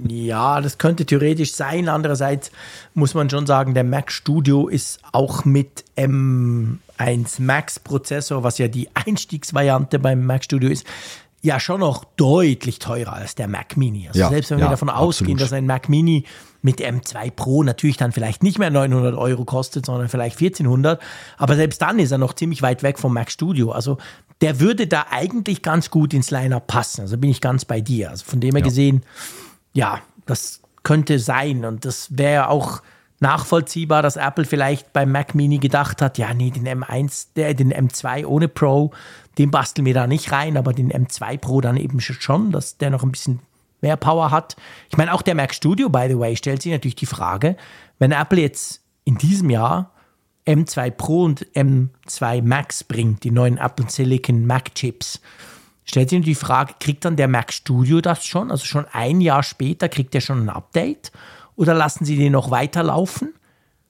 Ja, 0.07 0.62
das 0.62 0.78
könnte 0.78 1.05
theoretisch 1.05 1.53
sein. 1.53 1.89
Andererseits 1.89 2.51
muss 2.93 3.14
man 3.14 3.30
schon 3.30 3.45
sagen, 3.45 3.74
der 3.74 3.84
Mac 3.84 4.12
Studio 4.12 4.68
ist 4.68 4.99
auch 5.12 5.45
mit 5.45 5.84
M1 5.95 7.41
Max 7.41 7.80
Prozessor, 7.80 8.43
was 8.43 8.57
ja 8.57 8.68
die 8.68 8.89
Einstiegsvariante 8.93 9.99
beim 9.99 10.26
Mac 10.26 10.43
Studio 10.43 10.70
ist, 10.70 10.86
ja 11.41 11.60
schon 11.60 11.80
noch 11.80 12.03
deutlich 12.03 12.80
teurer 12.80 13.14
als 13.14 13.36
der 13.36 13.47
Mac 13.47 13.78
Mini. 13.78 14.07
Also 14.07 14.20
Ja, 14.20 14.30
selbst 14.30 14.51
wenn 14.51 14.57
wir 14.57 14.66
ja, 14.66 14.72
davon 14.72 14.89
ausgehen, 14.89 15.34
absolut. 15.34 15.41
dass 15.41 15.53
ein 15.53 15.66
Mac 15.66 15.89
Mini 15.89 16.26
mit 16.62 16.82
M2 16.82 17.32
Pro 17.32 17.64
natürlich 17.64 17.97
dann 17.97 18.12
vielleicht 18.12 18.43
nicht 18.43 18.60
mehr 18.60 18.70
900 18.70 19.16
Euro 19.16 19.45
kostet, 19.45 19.86
sondern 19.86 20.10
vielleicht 20.10 20.36
1400. 20.38 21.01
Aber 21.38 21.55
selbst 21.55 21.82
dann 21.82 21.99
ist 21.99 22.12
er 22.12 22.18
noch 22.18 22.34
ziemlich 22.34 22.62
weit 22.62 22.84
weg 22.84 22.99
vom 22.99 23.14
Mac 23.14 23.32
Studio. 23.32 23.72
Also 23.72 23.97
der 24.41 24.60
würde 24.60 24.88
da 24.88 25.05
eigentlich 25.10 25.62
ganz 25.62 25.89
gut 25.89 26.14
ins 26.14 26.32
Line-Up 26.32 26.68
passen. 26.68 27.01
Also 27.01 27.18
bin 27.18 27.30
ich 27.30 27.39
ganz 27.41 27.66
bei 27.66 27.80
dir. 27.80 28.10
Also 28.10 28.26
von 28.26 28.39
dem 28.41 28.55
her 28.55 28.62
gesehen, 28.62 29.03
ja, 29.74 30.02
das 30.26 30.62
könnte 30.84 31.20
sein. 31.20 31.66
Und 31.66 31.86
das 31.86 32.18
wäre 32.18 32.50
auch 32.50 32.82
nachvollziehbar, 33.20 34.02
dass 34.02 34.16
Apple 34.16 34.46
vielleicht 34.46 34.94
beim 34.94 35.12
Mac 35.12 35.36
Mini 35.36 35.58
gedacht 35.58 36.02
hat, 36.02 36.18
ja, 36.18 36.34
nee, 36.34 36.52
den 36.52 36.68
M1, 36.68 37.28
der, 37.36 37.54
den 37.54 37.74
M2 37.74 38.26
ohne 38.26 38.48
Pro, 38.48 38.92
den 39.38 39.52
basteln 39.52 39.86
wir 39.86 39.94
da 39.94 40.08
nicht 40.08 40.32
rein, 40.32 40.58
aber 40.58 40.74
den 40.74 40.92
M2 40.92 41.38
Pro 41.38 41.62
dann 41.62 41.78
eben 41.78 42.00
schon, 42.00 42.52
dass 42.52 42.78
der 42.78 42.90
noch 42.90 43.04
ein 43.04 43.12
bisschen 43.12 43.40
mehr 43.82 43.98
Power 43.98 44.32
hat. 44.32 44.56
Ich 44.90 44.98
meine, 44.98 45.14
auch 45.14 45.22
der 45.22 45.36
Mac 45.36 45.54
Studio, 45.54 45.90
by 45.90 46.08
the 46.10 46.20
way, 46.20 46.36
stellt 46.36 46.62
sich 46.62 46.72
natürlich 46.72 46.96
die 46.96 47.06
Frage, 47.06 47.56
wenn 47.98 48.12
Apple 48.12 48.40
jetzt 48.40 48.82
in 49.04 49.18
diesem 49.18 49.50
Jahr 49.50 49.92
M2 50.46 50.92
Pro 50.92 51.24
und 51.24 51.46
M2 51.54 52.42
Max 52.42 52.84
bringt, 52.84 53.24
die 53.24 53.32
neuen 53.32 53.58
Apple 53.58 53.90
Silicon 53.90 54.46
Mac 54.46 54.74
Chips, 54.76 55.22
stellt 55.90 56.10
sich 56.10 56.22
die 56.22 56.36
Frage, 56.36 56.76
kriegt 56.80 57.04
dann 57.04 57.16
der 57.16 57.28
Mac 57.28 57.52
Studio 57.52 58.00
das 58.00 58.26
schon? 58.26 58.52
Also 58.52 58.66
schon 58.66 58.86
ein 58.92 59.22
Jahr 59.22 59.44
später 59.44 59.90
kriegt 59.90 60.16
er 60.16 60.22
schon 60.22 60.46
ein 60.46 60.50
Update? 60.50 61.12
Oder 61.56 61.74
lassen 61.74 62.06
sie 62.06 62.16
den 62.16 62.32
noch 62.32 62.52
weiterlaufen? 62.52 63.34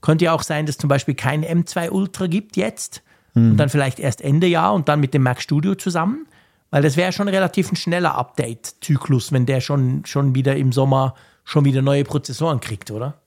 Könnte 0.01 0.25
ja 0.25 0.33
auch 0.33 0.43
sein, 0.43 0.65
dass 0.65 0.77
zum 0.77 0.87
Beispiel 0.87 1.13
kein 1.13 1.43
M2 1.43 1.89
Ultra 1.89 2.27
gibt 2.27 2.55
jetzt 2.57 3.03
und 3.35 3.57
dann 3.57 3.69
vielleicht 3.69 3.99
erst 3.99 4.21
Ende 4.21 4.47
Jahr 4.47 4.73
und 4.73 4.89
dann 4.89 4.99
mit 4.99 5.13
dem 5.13 5.23
Mac 5.23 5.41
Studio 5.41 5.75
zusammen. 5.75 6.25
Weil 6.71 6.83
das 6.83 6.97
wäre 6.97 7.11
schon 7.11 7.27
relativ 7.27 7.71
ein 7.71 7.75
schneller 7.75 8.15
Update-Zyklus, 8.15 9.31
wenn 9.31 9.45
der 9.45 9.59
schon, 9.59 10.05
schon 10.05 10.35
wieder 10.35 10.55
im 10.55 10.71
Sommer 10.71 11.15
schon 11.43 11.65
wieder 11.65 11.81
neue 11.81 12.03
Prozessoren 12.03 12.59
kriegt, 12.59 12.91
oder? 12.91 13.19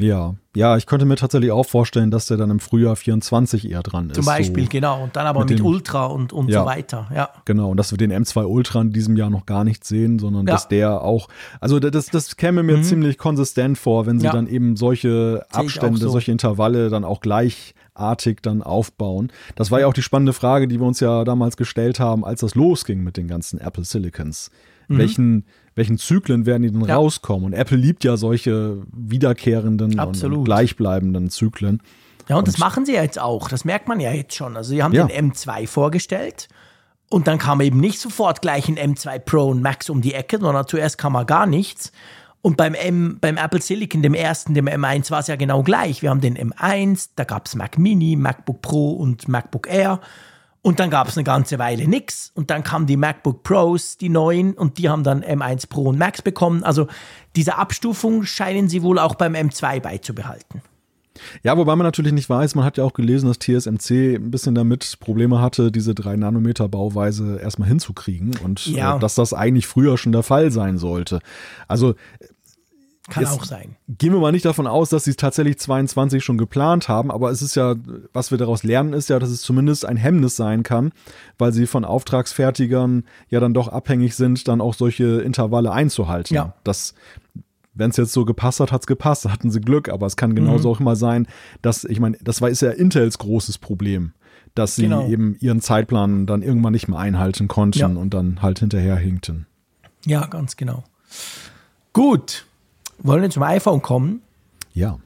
Ja, 0.00 0.34
ja, 0.56 0.76
ich 0.76 0.86
könnte 0.86 1.06
mir 1.06 1.14
tatsächlich 1.14 1.52
auch 1.52 1.66
vorstellen, 1.66 2.10
dass 2.10 2.26
der 2.26 2.36
dann 2.36 2.50
im 2.50 2.58
Frühjahr 2.58 2.96
24 2.96 3.70
eher 3.70 3.82
dran 3.84 4.10
ist. 4.10 4.16
Zum 4.16 4.24
Beispiel, 4.24 4.64
so. 4.64 4.68
genau. 4.70 5.04
Und 5.04 5.14
dann 5.14 5.24
aber 5.26 5.40
mit 5.40 5.50
mit, 5.50 5.58
dem- 5.60 5.66
Ultra 5.66 6.06
und, 6.06 6.32
und 6.32 6.48
Ja. 6.50 6.60
so 6.62 6.66
weiter. 6.66 7.08
Ja. 7.14 7.28
Genau, 7.44 7.70
und 7.70 7.76
dass 7.76 7.92
wir 7.92 7.96
den 7.98 8.12
M2 8.12 8.44
Ultra 8.44 8.80
in 8.80 8.90
diesem 8.92 9.16
Jahr 9.16 9.30
noch 9.30 9.46
gar 9.46 9.62
nicht 9.62 9.84
sehen, 9.84 10.18
sondern 10.18 10.46
Ja. 10.48 10.54
dass 10.54 10.66
der 10.66 11.02
auch, 11.02 11.28
also 11.60 11.78
das, 11.78 12.06
das 12.06 12.36
käme 12.36 12.64
mir 12.64 12.82
ziemlich 12.82 13.18
konsistent 13.18 13.78
vor, 13.78 14.06
wenn 14.06 14.18
sie 14.18 14.26
Ja. 14.26 14.32
dann 14.32 14.48
eben 14.48 14.74
solche 14.76 15.08
Sehe 15.08 15.46
Abstände, 15.52 15.98
so. 16.00 16.08
solche 16.10 16.32
Intervalle 16.32 16.88
dann 16.90 17.04
auch 17.04 17.20
gleichartig 17.20 18.40
dann 18.42 18.62
aufbauen. 18.62 19.30
Das 19.54 19.70
war 19.70 19.78
ja 19.80 19.86
auch 19.86 19.94
die 19.94 20.02
spannende 20.02 20.32
Frage, 20.32 20.66
die 20.66 20.80
wir 20.80 20.86
uns 20.86 20.98
ja 20.98 21.22
damals 21.24 21.56
gestellt 21.56 22.00
haben, 22.00 22.24
als 22.24 22.40
das 22.40 22.56
losging 22.56 23.04
mit 23.04 23.16
den 23.16 23.28
ganzen 23.28 23.60
Apple 23.60 23.84
Silicons. 23.84 24.50
Mhm. 24.88 24.98
Welchen, 24.98 25.44
welchen 25.74 25.98
Zyklen 25.98 26.46
werden 26.46 26.62
die 26.62 26.70
denn 26.70 26.84
Ja. 26.84 26.96
rauskommen? 26.96 27.46
Und 27.46 27.52
Apple 27.52 27.76
liebt 27.76 28.04
ja 28.04 28.16
solche 28.16 28.78
wiederkehrenden 28.92 29.92
und, 29.94 29.98
Absolut. 29.98 30.38
und 30.38 30.44
gleichbleibenden 30.44 31.30
Zyklen. 31.30 31.80
Ja, 32.28 32.36
und, 32.36 32.48
das 32.48 32.58
machen 32.58 32.86
sie 32.86 32.94
ja 32.94 33.02
jetzt 33.02 33.20
auch. 33.20 33.48
Das 33.48 33.64
merkt 33.64 33.88
man 33.88 34.00
ja 34.00 34.12
jetzt 34.12 34.34
schon. 34.34 34.56
Also, 34.56 34.70
sie 34.70 34.82
haben 34.82 34.92
Ja. 34.94 35.06
den 35.06 35.32
M2 35.32 35.66
vorgestellt 35.66 36.48
und 37.10 37.26
dann 37.26 37.38
kam 37.38 37.60
eben 37.60 37.80
nicht 37.80 37.98
sofort 38.00 38.40
gleich 38.40 38.68
ein 38.68 38.76
M2 38.78 39.18
Pro 39.18 39.48
und 39.50 39.62
Max 39.62 39.90
um 39.90 40.00
die 40.00 40.14
Ecke, 40.14 40.38
sondern 40.38 40.66
zuerst 40.66 40.96
kam 40.98 41.12
mal 41.12 41.24
gar 41.24 41.46
nichts. 41.46 41.92
Und 42.40 42.56
beim, 42.58 42.74
M, 42.74 43.16
beim 43.22 43.38
Apple 43.38 43.62
Silicon, 43.62 44.02
dem 44.02 44.12
ersten, 44.12 44.52
dem 44.52 44.66
M1, 44.68 45.10
war 45.10 45.20
es 45.20 45.28
ja 45.28 45.36
genau 45.36 45.62
gleich. 45.62 46.02
Wir 46.02 46.10
haben 46.10 46.20
den 46.20 46.36
M1, 46.36 47.08
da 47.16 47.24
gab 47.24 47.46
es 47.46 47.54
Mac 47.54 47.78
Mini, 47.78 48.16
MacBook 48.16 48.60
Pro 48.60 48.92
und 48.92 49.28
MacBook 49.28 49.66
Air. 49.66 50.00
Und 50.64 50.80
dann 50.80 50.88
gab 50.88 51.08
es 51.08 51.16
eine 51.18 51.24
ganze 51.24 51.58
Weile 51.58 51.86
nix. 51.86 52.32
Und 52.34 52.50
dann 52.50 52.64
kamen 52.64 52.86
die 52.86 52.96
MacBook 52.96 53.42
Pros, 53.42 53.98
die 53.98 54.08
neuen, 54.08 54.54
und 54.54 54.78
die 54.78 54.88
haben 54.88 55.04
dann 55.04 55.22
M1 55.22 55.68
Pro 55.68 55.82
und 55.82 55.98
Max 55.98 56.22
bekommen. 56.22 56.64
Also 56.64 56.88
diese 57.36 57.58
Abstufung 57.58 58.24
scheinen 58.24 58.70
sie 58.70 58.82
wohl 58.82 58.98
auch 58.98 59.14
beim 59.14 59.34
M2 59.34 59.80
beizubehalten. 59.80 60.62
Ja, 61.42 61.56
wobei 61.58 61.76
man 61.76 61.84
natürlich 61.86 62.12
nicht 62.14 62.28
weiß, 62.30 62.54
man 62.54 62.64
hat 62.64 62.78
ja 62.78 62.84
auch 62.84 62.94
gelesen, 62.94 63.26
dass 63.28 63.38
TSMC 63.38 64.16
ein 64.16 64.30
bisschen 64.30 64.54
damit 64.54 64.98
Probleme 65.00 65.40
hatte, 65.40 65.70
diese 65.70 65.92
3-Nanometer-Bauweise 65.92 67.38
erstmal 67.40 67.68
hinzukriegen 67.68 68.34
und 68.42 68.66
Ja. 68.66 68.96
äh, 68.96 68.98
dass 69.00 69.14
das 69.14 69.32
eigentlich 69.32 69.66
früher 69.66 69.98
schon 69.98 70.12
der 70.12 70.22
Fall 70.22 70.50
sein 70.50 70.78
sollte. 70.78 71.20
Also 71.68 71.94
Kann 73.10 73.22
Jetzt- 73.24 73.32
auch 73.34 73.44
sein. 73.44 73.76
gehen 73.88 74.12
wir 74.14 74.20
mal 74.20 74.32
nicht 74.32 74.46
davon 74.46 74.66
aus, 74.66 74.88
dass 74.88 75.04
sie 75.04 75.10
es 75.10 75.16
tatsächlich 75.16 75.58
22 75.58 76.24
schon 76.24 76.38
geplant 76.38 76.88
haben, 76.88 77.10
aber 77.10 77.30
es 77.30 77.42
ist 77.42 77.54
ja, 77.54 77.74
was 78.14 78.30
wir 78.30 78.38
daraus 78.38 78.62
lernen, 78.62 78.94
ist 78.94 79.10
ja, 79.10 79.18
dass 79.18 79.28
es 79.28 79.42
zumindest 79.42 79.84
ein 79.84 79.98
Hemmnis 79.98 80.36
sein 80.36 80.62
kann, 80.62 80.90
weil 81.36 81.52
sie 81.52 81.66
von 81.66 81.84
Auftragsfertigern 81.84 83.04
ja 83.28 83.40
dann 83.40 83.52
doch 83.52 83.68
abhängig 83.68 84.14
sind, 84.14 84.48
dann 84.48 84.62
auch 84.62 84.72
solche 84.72 85.20
Intervalle 85.20 85.70
einzuhalten. 85.72 86.34
Ja. 86.34 86.54
Das, 86.64 86.94
wenn 87.74 87.90
es 87.90 87.98
jetzt 87.98 88.12
so 88.14 88.24
gepasst 88.24 88.60
hat, 88.60 88.72
hat's 88.72 88.86
gepasst, 88.86 89.26
da 89.26 89.30
hatten 89.32 89.50
sie 89.50 89.60
Glück, 89.60 89.90
aber 89.90 90.06
es 90.06 90.16
kann 90.16 90.34
genauso 90.34 90.68
Mhm. 90.70 90.74
auch 90.74 90.80
immer 90.80 90.96
sein, 90.96 91.26
dass, 91.60 91.84
ich 91.84 92.00
meine, 92.00 92.16
das 92.22 92.40
war 92.40 92.48
ist 92.48 92.62
ja 92.62 92.70
Intels 92.70 93.18
großes 93.18 93.58
Problem, 93.58 94.12
dass 94.54 94.76
sie 94.76 94.84
Genau. 94.84 95.06
eben 95.08 95.36
ihren 95.40 95.60
Zeitplan 95.60 96.24
dann 96.24 96.40
irgendwann 96.40 96.72
nicht 96.72 96.88
mehr 96.88 96.98
einhalten 97.00 97.48
konnten 97.48 97.78
Ja. 97.78 97.86
und 97.88 98.14
dann 98.14 98.40
halt 98.40 98.60
hinterher 98.60 98.96
hinkten. 98.96 99.46
Ja, 100.06 100.24
ganz 100.26 100.56
genau. 100.56 100.84
Gut. 101.92 102.46
Wollen 102.98 103.22
wir 103.22 103.30
zum 103.30 103.42
iPhone 103.42 103.82
kommen? 103.82 104.22
Ja. 104.72 104.98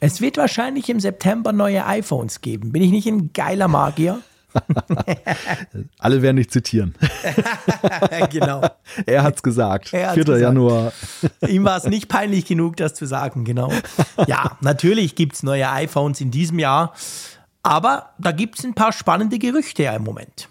Es 0.00 0.20
wird 0.20 0.36
wahrscheinlich 0.36 0.88
im 0.88 1.00
September 1.00 1.52
neue 1.52 1.84
iPhones 1.86 2.40
geben. 2.40 2.72
Bin 2.72 2.82
ich 2.82 2.90
nicht 2.90 3.06
ein 3.06 3.32
geiler 3.32 3.68
Magier? 3.68 4.20
Alle 5.98 6.22
werden 6.22 6.36
dich 6.36 6.50
zitieren. 6.50 6.94
genau. 8.30 8.62
er 9.06 9.22
hat's 9.22 9.42
gesagt. 9.42 9.92
Er 9.92 10.08
hat's 10.08 10.14
4. 10.14 10.24
gesagt. 10.24 10.42
Januar. 10.42 10.92
Ihm 11.48 11.64
war 11.64 11.76
es 11.76 11.84
nicht 11.84 12.08
peinlich 12.08 12.46
genug, 12.46 12.76
das 12.76 12.94
zu 12.94 13.06
sagen, 13.06 13.44
genau. 13.44 13.70
Ja, 14.26 14.56
natürlich 14.60 15.16
gibt 15.16 15.34
es 15.34 15.42
neue 15.42 15.70
iPhones 15.70 16.20
in 16.20 16.30
diesem 16.30 16.58
Jahr, 16.58 16.94
aber 17.62 18.10
da 18.18 18.32
gibt 18.32 18.58
es 18.58 18.64
ein 18.64 18.74
paar 18.74 18.92
spannende 18.92 19.38
Gerüchte 19.38 19.82
ja 19.82 19.94
im 19.94 20.04
Moment. 20.04 20.48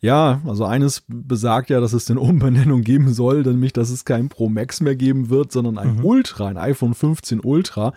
Ja, 0.00 0.40
also 0.46 0.64
eines 0.64 1.02
besagt 1.08 1.70
ja, 1.70 1.80
dass 1.80 1.92
es 1.92 2.04
den 2.04 2.18
Umbenennung 2.18 2.82
geben 2.82 3.12
soll, 3.12 3.42
nämlich, 3.42 3.72
dass 3.72 3.90
es 3.90 4.04
kein 4.04 4.28
Pro 4.28 4.48
Max 4.48 4.80
mehr 4.80 4.96
geben 4.96 5.30
wird, 5.30 5.52
sondern 5.52 5.78
ein 5.78 6.00
Ultra, 6.02 6.46
ein 6.48 6.56
iPhone 6.58 6.94
15 6.94 7.40
Ultra, 7.40 7.92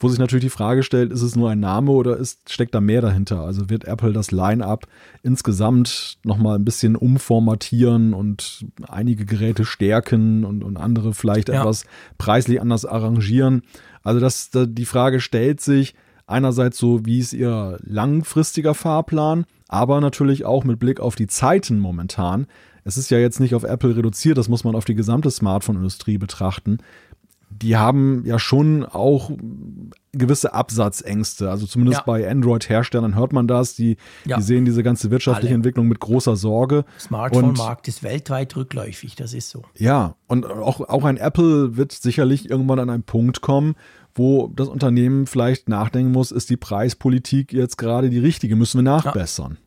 wo 0.00 0.08
sich 0.08 0.18
natürlich 0.18 0.44
die 0.44 0.50
Frage 0.50 0.82
stellt, 0.82 1.12
ist 1.12 1.22
es 1.22 1.36
nur 1.36 1.48
ein 1.50 1.60
Name 1.60 1.90
oder 1.92 2.16
ist, 2.16 2.52
steckt 2.52 2.74
da 2.74 2.80
mehr 2.80 3.00
dahinter? 3.00 3.40
Also 3.40 3.70
wird 3.70 3.84
Apple 3.86 4.12
das 4.12 4.32
Line-up 4.32 4.86
insgesamt 5.22 6.18
nochmal 6.24 6.58
ein 6.58 6.64
bisschen 6.64 6.96
umformatieren 6.96 8.14
und 8.14 8.66
einige 8.88 9.24
Geräte 9.24 9.64
stärken 9.64 10.44
und, 10.44 10.62
und 10.62 10.76
andere 10.76 11.14
vielleicht 11.14 11.48
Ja. 11.48 11.60
etwas 11.60 11.86
preislich 12.18 12.60
anders 12.60 12.84
arrangieren? 12.84 13.62
Also 14.02 14.20
das, 14.20 14.50
da- 14.50 14.66
die 14.66 14.84
Frage 14.84 15.20
stellt 15.20 15.60
sich, 15.60 15.94
einerseits 16.26 16.78
so, 16.78 17.04
wie 17.06 17.18
ist 17.18 17.32
ihr 17.32 17.78
langfristiger 17.82 18.74
Fahrplan, 18.74 19.44
aber 19.74 20.00
natürlich 20.00 20.44
auch 20.44 20.64
mit 20.64 20.78
Blick 20.78 21.00
auf 21.00 21.16
die 21.16 21.26
Zeiten 21.26 21.78
momentan. 21.80 22.46
Es 22.84 22.96
ist 22.96 23.10
ja 23.10 23.18
jetzt 23.18 23.40
nicht 23.40 23.54
auf 23.54 23.64
Apple 23.64 23.96
reduziert, 23.96 24.38
das 24.38 24.48
muss 24.48 24.62
man 24.64 24.74
auf 24.74 24.84
die 24.84 24.94
gesamte 24.94 25.30
Smartphone-Industrie 25.30 26.16
betrachten. 26.18 26.78
Die 27.50 27.76
haben 27.76 28.24
ja 28.26 28.38
schon 28.40 28.84
auch 28.84 29.30
gewisse 30.12 30.54
Absatzängste. 30.54 31.48
Also 31.50 31.66
zumindest 31.66 32.00
Ja. 32.00 32.04
bei 32.04 32.28
Android-Herstellern 32.28 33.14
hört 33.14 33.32
man 33.32 33.46
das. 33.46 33.76
Die, 33.76 33.96
Ja. 34.24 34.36
die 34.38 34.42
sehen 34.42 34.64
diese 34.64 34.82
ganze 34.82 35.10
wirtschaftliche 35.12 35.50
Alle. 35.50 35.56
Entwicklung 35.56 35.86
mit 35.86 36.00
großer 36.00 36.34
Sorge. 36.34 36.84
Smartphone-Markt 36.98 37.86
ist 37.88 38.02
weltweit 38.02 38.56
rückläufig, 38.56 39.14
das 39.14 39.34
ist 39.34 39.50
so. 39.50 39.62
ja, 39.78 40.16
und 40.26 40.46
auch, 40.46 40.80
auch 40.80 41.04
ein 41.04 41.16
Apple 41.16 41.76
wird 41.76 41.92
sicherlich 41.92 42.50
irgendwann 42.50 42.80
an 42.80 42.90
einen 42.90 43.02
Punkt 43.04 43.40
kommen, 43.40 43.76
wo 44.16 44.48
das 44.54 44.68
Unternehmen 44.68 45.26
vielleicht 45.26 45.68
nachdenken 45.68 46.12
muss, 46.12 46.30
ist 46.32 46.50
die 46.50 46.56
Preispolitik 46.56 47.52
jetzt 47.52 47.78
gerade 47.78 48.10
die 48.10 48.18
richtige? 48.20 48.56
Müssen 48.56 48.78
wir 48.78 48.82
nachbessern? 48.82 49.58
Ja, 49.60 49.63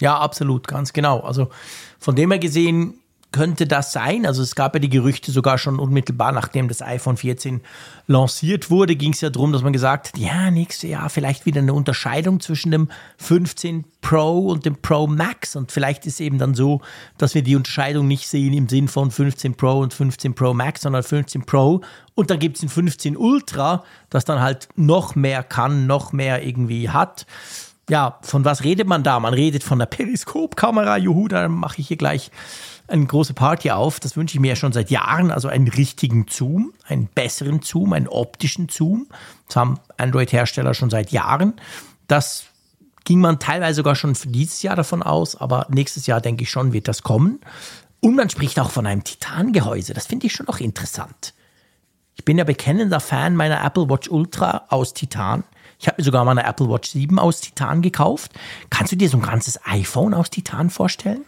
ja, 0.00 0.18
absolut, 0.18 0.66
ganz 0.68 0.92
genau. 0.92 1.20
Also 1.20 1.48
von 1.98 2.16
dem 2.16 2.30
her 2.30 2.38
gesehen 2.38 2.94
könnte 3.34 3.66
das 3.66 3.90
sein. 3.90 4.26
Also 4.26 4.42
es 4.42 4.54
gab 4.54 4.74
ja 4.74 4.78
die 4.78 4.88
Gerüchte 4.88 5.32
sogar 5.32 5.58
schon 5.58 5.80
unmittelbar, 5.80 6.30
nachdem 6.30 6.68
das 6.68 6.82
iPhone 6.82 7.16
14 7.16 7.62
lanciert 8.06 8.70
wurde, 8.70 8.94
ging 8.94 9.12
es 9.12 9.22
ja 9.22 9.30
darum, 9.30 9.52
dass 9.52 9.62
man 9.62 9.72
gesagt 9.72 10.08
hat, 10.08 10.18
ja, 10.18 10.52
nächstes 10.52 10.88
Jahr 10.88 11.10
vielleicht 11.10 11.44
wieder 11.44 11.60
eine 11.60 11.74
Unterscheidung 11.74 12.38
zwischen 12.38 12.70
dem 12.70 12.88
15 13.16 13.86
Pro 14.02 14.38
und 14.38 14.66
dem 14.66 14.76
Pro 14.76 15.08
Max. 15.08 15.56
Und 15.56 15.72
vielleicht 15.72 16.06
ist 16.06 16.20
eben 16.20 16.38
dann 16.38 16.54
so, 16.54 16.80
dass 17.18 17.34
wir 17.34 17.42
die 17.42 17.56
Unterscheidung 17.56 18.06
nicht 18.06 18.28
sehen 18.28 18.52
im 18.52 18.68
Sinn 18.68 18.86
von 18.86 19.10
15 19.10 19.56
Pro 19.56 19.80
und 19.80 19.92
15 19.92 20.36
Pro 20.36 20.54
Max, 20.54 20.82
sondern 20.82 21.02
15 21.02 21.44
Pro. 21.44 21.80
Und 22.14 22.30
dann 22.30 22.38
gibt 22.38 22.58
es 22.58 22.62
ein 22.62 22.68
15 22.68 23.16
Ultra, 23.16 23.82
das 24.10 24.24
dann 24.24 24.40
halt 24.40 24.68
noch 24.76 25.16
mehr 25.16 25.42
kann, 25.42 25.88
noch 25.88 26.12
mehr 26.12 26.46
irgendwie 26.46 26.88
hat 26.88 27.26
ja, 27.90 28.18
von 28.22 28.44
was 28.44 28.64
redet 28.64 28.86
man 28.86 29.02
da? 29.02 29.20
Man 29.20 29.34
redet 29.34 29.62
von 29.62 29.78
der 29.78 29.86
Periskopkamera. 29.86 30.96
Juhu, 30.96 31.28
da 31.28 31.48
mache 31.48 31.80
ich 31.80 31.88
hier 31.88 31.96
gleich 31.96 32.30
eine 32.88 33.06
große 33.06 33.34
Party 33.34 33.70
auf. 33.70 34.00
Das 34.00 34.16
wünsche 34.16 34.36
ich 34.36 34.40
mir 34.40 34.48
ja 34.48 34.56
schon 34.56 34.72
seit 34.72 34.90
Jahren. 34.90 35.30
Also 35.30 35.48
einen 35.48 35.68
richtigen 35.68 36.26
Zoom, 36.28 36.72
einen 36.86 37.06
besseren 37.06 37.62
Zoom, 37.62 37.92
einen 37.92 38.08
optischen 38.08 38.68
Zoom. 38.68 39.06
Das 39.46 39.56
haben 39.56 39.80
Android-Hersteller 39.96 40.74
schon 40.74 40.90
seit 40.90 41.10
Jahren. 41.10 41.54
Das 42.08 42.44
ging 43.04 43.20
man 43.20 43.38
teilweise 43.38 43.76
sogar 43.76 43.96
schon 43.96 44.14
für 44.14 44.28
dieses 44.28 44.62
Jahr 44.62 44.76
davon 44.76 45.02
aus, 45.02 45.36
aber 45.36 45.66
nächstes 45.68 46.06
Jahr 46.06 46.20
denke 46.20 46.44
ich 46.44 46.50
schon, 46.50 46.72
wird 46.72 46.88
das 46.88 47.02
kommen. 47.02 47.40
Und 48.00 48.16
man 48.16 48.30
spricht 48.30 48.58
auch 48.60 48.70
von 48.70 48.86
einem 48.86 49.04
Titangehäuse. 49.04 49.94
Das 49.94 50.06
finde 50.06 50.26
ich 50.26 50.32
schon 50.32 50.46
noch 50.46 50.60
interessant. 50.60 51.34
Ich 52.16 52.24
bin 52.24 52.38
ja 52.38 52.44
bekennender 52.44 53.00
Fan 53.00 53.36
meiner 53.36 53.64
Apple 53.64 53.88
Watch 53.88 54.08
Ultra 54.08 54.64
aus 54.68 54.94
Titan. 54.94 55.44
Ich 55.78 55.86
habe 55.86 55.96
mir 55.98 56.04
sogar 56.04 56.24
mal 56.24 56.32
eine 56.32 56.44
Apple 56.44 56.68
Watch 56.68 56.90
7 56.90 57.18
aus 57.18 57.40
Titan 57.40 57.82
gekauft. 57.82 58.32
Kannst 58.70 58.92
du 58.92 58.96
dir 58.96 59.08
so 59.08 59.18
ein 59.18 59.22
ganzes 59.22 59.58
iPhone 59.64 60.14
aus 60.14 60.30
Titan 60.30 60.70
vorstellen? 60.70 61.24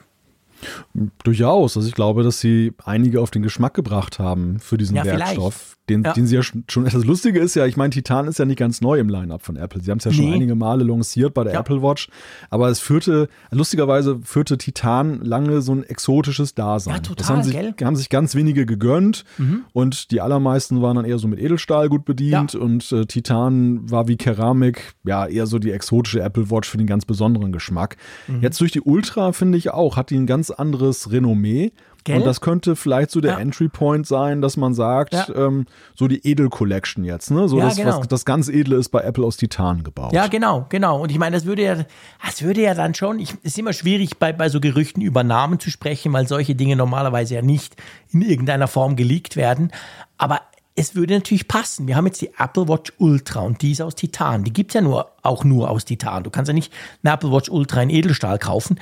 Durchaus. 1.22 1.76
Also 1.76 1.88
ich 1.88 1.94
glaube, 1.94 2.22
dass 2.22 2.40
sie 2.40 2.72
einige 2.84 3.20
auf 3.20 3.30
den 3.30 3.42
Geschmack 3.42 3.74
gebracht 3.74 4.18
haben 4.18 4.58
für 4.58 4.78
diesen 4.78 4.96
Ja. 4.96 5.04
Werkstoff, 5.04 5.75
den, 5.88 6.02
Ja. 6.04 6.12
den 6.12 6.26
sie 6.26 6.34
ja 6.36 6.42
schon, 6.42 6.64
schon. 6.68 6.84
Das 6.84 7.04
Lustige 7.04 7.38
ist 7.40 7.54
ja, 7.54 7.64
ich 7.66 7.76
meine, 7.76 7.90
Titan 7.90 8.26
ist 8.26 8.38
ja 8.38 8.44
nicht 8.44 8.58
ganz 8.58 8.80
neu 8.80 8.98
im 8.98 9.08
Line-Up 9.08 9.42
von 9.42 9.56
Apple. 9.56 9.80
Sie 9.82 9.90
haben 9.90 9.98
es 9.98 10.04
ja 10.04 10.12
schon 10.12 10.24
Nee. 10.26 10.34
einige 10.34 10.54
Male 10.54 10.84
lanciert 10.84 11.32
bei 11.34 11.44
der 11.44 11.52
Ja. 11.54 11.60
Apple 11.60 11.82
Watch, 11.82 12.08
aber 12.50 12.68
es 12.68 12.80
führte, 12.80 13.28
lustigerweise 13.50 14.18
führte 14.24 14.58
Titan 14.58 15.20
lange 15.22 15.60
so 15.62 15.72
ein 15.72 15.84
exotisches 15.84 16.54
Dasein. 16.54 16.94
Ja, 16.94 16.98
das 17.00 17.08
total, 17.08 17.28
haben 17.36 17.42
sich, 17.44 17.52
gell? 17.54 17.74
haben 17.84 17.96
sich 17.96 18.08
ganz 18.08 18.34
wenige 18.34 18.66
gegönnt 18.66 19.24
und 19.72 20.10
die 20.10 20.20
allermeisten 20.20 20.82
waren 20.82 20.96
dann 20.96 21.04
eher 21.04 21.18
so 21.18 21.28
mit 21.28 21.38
Edelstahl 21.40 21.88
gut 21.88 22.04
bedient 22.04 22.54
Ja. 22.54 22.60
und 22.60 22.90
äh, 22.92 23.06
Titan 23.06 23.90
war 23.90 24.08
wie 24.08 24.16
Keramik, 24.16 24.94
ja, 25.04 25.26
eher 25.26 25.46
so 25.46 25.58
die 25.58 25.70
exotische 25.70 26.20
Apple 26.20 26.50
Watch 26.50 26.68
für 26.68 26.78
den 26.78 26.86
ganz 26.86 27.04
besonderen 27.04 27.52
Geschmack. 27.52 27.96
Mhm. 28.26 28.42
Jetzt 28.42 28.60
durch 28.60 28.72
die 28.72 28.80
Ultra, 28.80 29.32
finde 29.32 29.58
ich 29.58 29.70
auch, 29.70 29.96
hat 29.96 30.10
die 30.10 30.16
ein 30.16 30.26
ganz 30.26 30.50
anderes 30.50 31.12
Renommee. 31.12 31.72
Gell? 32.06 32.18
Und 32.18 32.24
das 32.24 32.40
könnte 32.40 32.76
vielleicht 32.76 33.10
so 33.10 33.20
der 33.20 33.32
Ja. 33.32 33.38
Entry 33.40 33.68
Point 33.68 34.06
sein, 34.06 34.40
dass 34.40 34.56
man 34.56 34.74
sagt, 34.74 35.12
Ja. 35.12 35.26
ähm, 35.34 35.66
so 35.96 36.06
die 36.06 36.24
Edel 36.24 36.48
Collection 36.48 37.04
jetzt, 37.04 37.32
ne? 37.32 37.48
So 37.48 37.58
Ja, 37.58 37.64
das, 37.66 37.76
genau. 37.76 37.98
was, 37.98 38.06
das 38.08 38.24
ganz 38.24 38.48
Edle 38.48 38.76
ist 38.76 38.90
bei 38.90 39.00
Apple 39.02 39.24
aus 39.24 39.36
Titan 39.36 39.82
gebaut. 39.82 40.12
Ja, 40.12 40.28
genau, 40.28 40.66
genau. 40.68 41.02
Und 41.02 41.10
ich 41.10 41.18
meine, 41.18 41.34
das 41.36 41.46
würde 41.46 41.62
ja, 41.62 41.76
das 42.24 42.42
würde 42.42 42.62
ja 42.62 42.74
dann 42.74 42.94
schon, 42.94 43.18
ich, 43.18 43.30
es 43.42 43.52
ist 43.52 43.58
immer 43.58 43.72
schwierig, 43.72 44.18
bei, 44.18 44.32
bei 44.32 44.48
so 44.48 44.60
Gerüchten 44.60 45.02
über 45.02 45.24
Namen 45.24 45.58
zu 45.58 45.68
sprechen, 45.70 46.12
weil 46.12 46.28
solche 46.28 46.54
Dinge 46.54 46.76
normalerweise 46.76 47.34
ja 47.34 47.42
nicht 47.42 47.74
in 48.12 48.22
irgendeiner 48.22 48.68
Form 48.68 48.94
geleakt 48.94 49.34
werden. 49.34 49.72
Aber 50.16 50.42
es 50.78 50.94
würde 50.94 51.14
natürlich 51.14 51.48
passen. 51.48 51.88
Wir 51.88 51.96
haben 51.96 52.04
jetzt 52.06 52.20
die 52.20 52.30
Apple 52.38 52.68
Watch 52.68 52.92
Ultra 52.98 53.40
und 53.40 53.62
die 53.62 53.72
ist 53.72 53.80
aus 53.80 53.94
Titan. 53.94 54.44
Die 54.44 54.52
gibt 54.52 54.70
es 54.72 54.74
ja 54.74 54.82
nur, 54.82 55.10
auch 55.22 55.42
nur 55.42 55.70
aus 55.70 55.86
Titan. 55.86 56.22
Du 56.22 56.28
kannst 56.28 56.48
ja 56.48 56.52
nicht 56.54 56.70
eine 57.02 57.14
Apple 57.14 57.32
Watch 57.32 57.48
Ultra 57.48 57.82
in 57.82 57.88
Edelstahl 57.88 58.38
kaufen. 58.38 58.78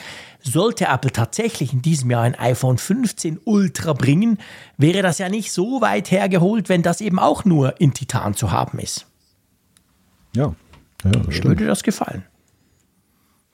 Sollte 0.47 0.85
Apple 0.87 1.11
tatsächlich 1.11 1.73
in 1.73 1.81
diesem 1.81 2.11
Jahr 2.11 2.23
ein 2.23 2.35
iPhone 2.39 2.77
15 2.77 3.41
Ultra 3.45 3.95
bringen, 3.95 4.39
wäre 4.77 5.01
das 5.03 5.17
ja 5.19 5.31
nicht 5.31 5.51
so 5.53 5.81
weit 5.81 6.11
hergeholt, 6.11 6.69
wenn 6.69 6.83
das 6.83 7.01
eben 7.01 7.19
auch 7.19 7.45
nur 7.47 7.81
in 7.81 7.95
Titan 7.95 8.35
zu 8.35 8.51
haben 8.53 8.79
ist. 8.79 9.07
ja. 10.37 10.55
ja 11.05 11.11
das 11.11 11.27
Mir 11.27 11.33
stimmt. 11.33 11.45
würde 11.47 11.67
das 11.67 11.83
gefallen. 11.83 12.25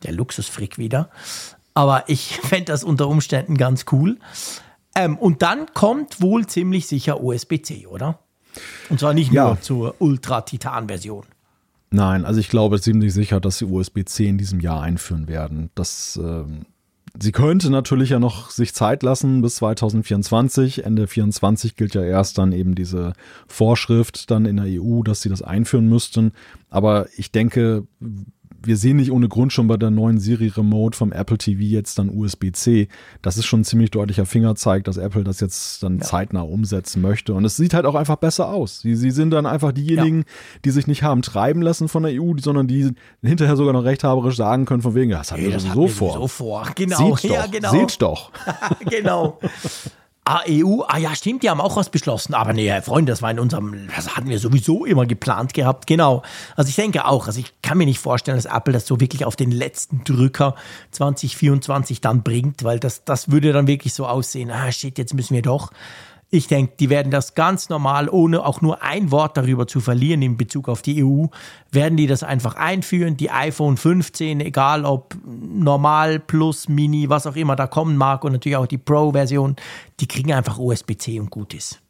Der 0.03 0.13
Luxusfrick 0.13 0.79
wieder. 0.79 1.11
Aber 1.75 2.05
ich 2.09 2.37
fände 2.43 2.67
das 2.73 2.83
unter 2.83 3.07
Umständen 3.07 3.57
ganz 3.57 3.85
cool. 3.93 4.19
Ähm, 4.97 5.17
und 5.17 5.43
dann 5.43 5.67
kommt 5.75 6.21
wohl 6.21 6.47
ziemlich 6.47 6.89
sicher 6.89 7.23
USB-C, 7.23 7.87
oder? 7.87 8.19
Und 8.89 8.99
zwar 8.99 9.15
nicht 9.15 9.31
Ja. 9.31 9.47
nur 9.47 9.61
zur 9.61 9.95
Ultra-Titan-Version. 10.01 11.25
Nein, 11.93 12.25
also 12.25 12.41
ich 12.41 12.49
glaube 12.49 12.81
ziemlich 12.81 13.13
sicher, 13.13 13.41
dass 13.41 13.59
sie 13.59 13.65
USB-C 13.67 14.27
in 14.27 14.39
diesem 14.39 14.59
Jahr 14.61 14.81
einführen 14.83 15.29
werden. 15.29 15.71
Das, 15.77 16.19
ähm, 16.21 16.67
sie 17.19 17.33
könnte 17.33 17.71
natürlich 17.71 18.11
ja 18.11 18.19
noch 18.19 18.51
sich 18.51 18.75
Zeit 18.75 19.03
lassen 19.03 19.43
bis 19.43 19.57
2024. 19.57 20.85
Ende 20.85 21.07
24 21.07 21.77
gilt 21.77 21.95
ja 21.95 22.03
erst 22.03 22.39
dann 22.39 22.53
eben 22.53 22.75
diese 22.75 23.15
Vorschrift 23.49 24.31
dann 24.31 24.47
in 24.47 24.57
der 24.57 24.67
EU, 24.83 25.03
dass 25.03 25.23
sie 25.23 25.29
das 25.29 25.43
einführen 25.43 25.89
müssten. 25.89 26.33
Aber 26.69 27.07
ich 27.17 27.33
denke, 27.33 27.87
wir 28.63 28.77
sehen 28.77 28.97
nicht 28.97 29.11
ohne 29.11 29.29
Grund 29.29 29.53
schon 29.53 29.67
bei 29.67 29.77
der 29.77 29.91
neuen 29.91 30.19
Siri 30.19 30.49
Remote 30.49 30.97
vom 30.97 31.13
Apple 31.13 31.39
TV 31.39 31.61
jetzt 31.63 31.99
dann 31.99 32.11
USB-C. 32.11 32.89
Das 33.23 33.37
ist 33.37 33.47
schon 33.47 33.61
ein 33.61 33.65
ziemlich 33.65 33.91
deutlicher 33.91 34.27
Fingerzeig, 34.27 34.85
dass 34.85 34.97
Apple 34.97 35.25
das 35.25 35.41
jetzt 35.41 35.83
dann 35.83 36.01
zeitnah 36.01 36.43
umsetzen 36.43 37.01
möchte. 37.01 37.35
Und 37.35 37.45
es 37.45 37.57
sieht 37.57 37.75
halt 37.75 37.87
auch 37.87 37.95
einfach 37.95 38.17
besser 38.17 38.49
aus. 38.49 38.81
Sie, 38.81 38.95
sie 38.97 39.11
sind 39.11 39.31
dann 39.31 39.47
einfach 39.47 39.73
diejenigen, 39.73 40.25
die 40.65 40.71
sich 40.71 40.87
nicht 40.87 41.03
haben 41.03 41.23
treiben 41.23 41.63
lassen 41.63 41.89
von 41.89 42.03
der 42.03 42.13
EU, 42.21 42.35
sondern 42.39 42.67
die 42.67 42.93
hinterher 43.23 43.57
sogar 43.57 43.73
noch 43.73 43.85
rechthaberisch 43.85 44.37
sagen 44.37 44.65
können, 44.65 44.83
von 44.83 44.95
wegen, 44.95 45.11
ja, 45.11 45.19
das 45.19 45.33
haben 45.33 45.43
wir 45.43 45.51
das 45.51 45.63
sowieso 45.63 45.71
hatten 45.71 45.81
wir 45.81 45.89
vor. 45.89 46.13
sowieso 46.13 46.29
vor. 46.29 46.67
Genau, 46.75 47.17
Seht's 47.17 47.23
ja, 47.23 47.43
doch, 47.43 47.51
genau. 47.51 47.71
seht's 47.71 47.99
doch. 47.99 48.33
genau. 48.91 49.39
Ah, 50.25 50.43
EU, 50.47 50.83
ah 50.87 50.99
ja, 50.99 51.15
stimmt, 51.15 51.43
die 51.43 51.51
haben 51.51 51.61
auch 51.61 51.77
was 51.77 51.89
beschlossen. 51.89 52.35
Aber 52.35 52.53
nee, 52.53 52.69
Herr 52.69 52.83
Freund, 52.83 53.09
das 53.09 53.23
war 53.23 53.31
in 53.31 53.41
unserem, 53.41 53.89
das 53.95 54.17
hatten 54.17 54.29
wir 54.29 54.39
sowieso 54.39 54.85
immer 54.85 55.07
geplant 55.07 55.55
gehabt. 55.55 55.87
Genau. 55.87 56.23
Also 56.57 56.69
ich 56.69 56.77
denke 56.77 57.07
auch, 57.07 57.27
also 57.27 57.41
ich 57.41 57.53
kann 57.63 57.79
mir 57.79 57.87
nicht 57.87 57.99
vorstellen, 57.99 58.37
dass 58.37 58.45
Apple 58.45 58.73
das 58.73 58.87
so 58.87 59.01
wirklich 59.01 59.25
auf 59.25 59.35
den 59.35 59.51
letzten 59.51 60.05
Drücker 60.05 60.55
2024 60.91 62.01
dann 62.01 62.23
bringt, 62.23 62.65
weil 62.65 62.79
das, 62.79 63.05
das 63.05 63.31
würde 63.31 63.53
dann 63.53 63.67
wirklich 63.67 63.95
so 63.95 64.07
aussehen, 64.07 64.51
ah 64.51 64.71
shit, 64.71 64.99
jetzt 64.99 65.15
müssen 65.15 65.35
wir 65.35 65.43
doch. 65.43 65.73
Ich 66.33 66.47
denke, 66.47 66.75
die 66.79 66.91
werden 66.91 67.11
das 67.11 67.35
ganz 67.35 67.69
normal, 67.71 68.09
ohne 68.09 68.47
auch 68.47 68.61
nur 68.61 68.83
ein 68.83 69.11
Wort 69.11 69.37
darüber 69.37 69.67
zu 69.67 69.81
verlieren 69.81 70.23
in 70.23 70.37
Bezug 70.37 70.69
auf 70.69 70.81
die 70.81 71.05
EU, 71.05 71.27
werden 71.73 71.97
die 71.97 72.07
das 72.07 72.23
einfach 72.23 72.55
einführen. 72.55 73.17
Die 73.17 73.33
iPhone 73.33 73.77
15, 73.77 74.41
egal 74.41 74.85
ob 74.85 75.17
normal, 75.27 76.21
plus, 76.21 76.69
mini, 76.69 77.09
was 77.09 77.27
auch 77.27 77.35
immer 77.35 77.57
da 77.57 77.67
kommen 77.67 77.97
mag 77.97 78.23
und 78.23 78.31
natürlich 78.33 78.57
auch 78.57 78.69
die 78.69 78.79
Pro-Version, 78.79 79.57
die 79.99 80.07
kriegen 80.07 80.33
einfach 80.33 80.59
USB-C 80.59 81.19
und 81.19 81.31
gut 81.31 81.53
ist. 81.53 81.81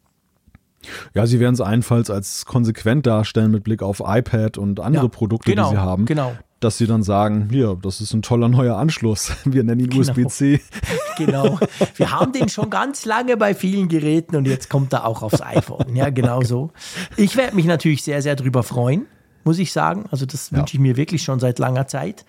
Ja, 1.12 1.26
sie 1.26 1.38
werden 1.40 1.52
es 1.54 1.60
allenfalls 1.60 2.08
als 2.08 2.46
konsequent 2.46 3.06
darstellen 3.06 3.50
mit 3.50 3.64
Blick 3.64 3.82
auf 3.82 4.02
iPad 4.02 4.56
und 4.56 4.80
andere 4.80 5.04
Ja, 5.04 5.08
Produkte, 5.10 5.50
genau, 5.50 5.68
die 5.68 5.76
sie 5.76 5.82
haben. 5.82 6.06
genau. 6.06 6.32
Dass 6.60 6.76
sie 6.76 6.86
dann 6.86 7.02
sagen, 7.02 7.48
hier, 7.50 7.76
das 7.82 8.02
ist 8.02 8.12
ein 8.12 8.20
toller 8.22 8.48
neuer 8.48 8.76
Anschluss. 8.76 9.32
Wir 9.44 9.64
nennen 9.64 9.80
ihn 9.80 9.88
Genau. 9.90 10.00
USB-C. 10.00 10.60
Genau. 11.16 11.58
Wir 11.96 12.12
haben 12.12 12.32
den 12.32 12.48
schon 12.48 12.70
ganz 12.70 13.04
lange 13.04 13.36
bei 13.36 13.54
vielen 13.54 13.88
Geräten 13.88 14.36
und 14.36 14.46
jetzt 14.46 14.70
kommt 14.70 14.92
er 14.94 15.06
auch 15.06 15.22
aufs 15.22 15.42
iPhone. 15.42 15.94
Ja, 15.94 16.08
genau 16.08 16.40
so. 16.42 16.70
Ich 17.16 17.36
werde 17.36 17.54
mich 17.56 17.66
natürlich 17.66 18.02
sehr, 18.02 18.22
sehr 18.22 18.36
drüber 18.36 18.62
freuen, 18.62 19.04
muss 19.44 19.58
ich 19.58 19.70
sagen. 19.72 20.04
Also 20.10 20.24
das 20.24 20.50
wünsche 20.50 20.76
ich 20.76 20.80
mir 20.80 20.96
wirklich 20.96 21.22
schon 21.22 21.38
seit 21.38 21.58
langer 21.58 21.86
Zeit. 21.88 22.24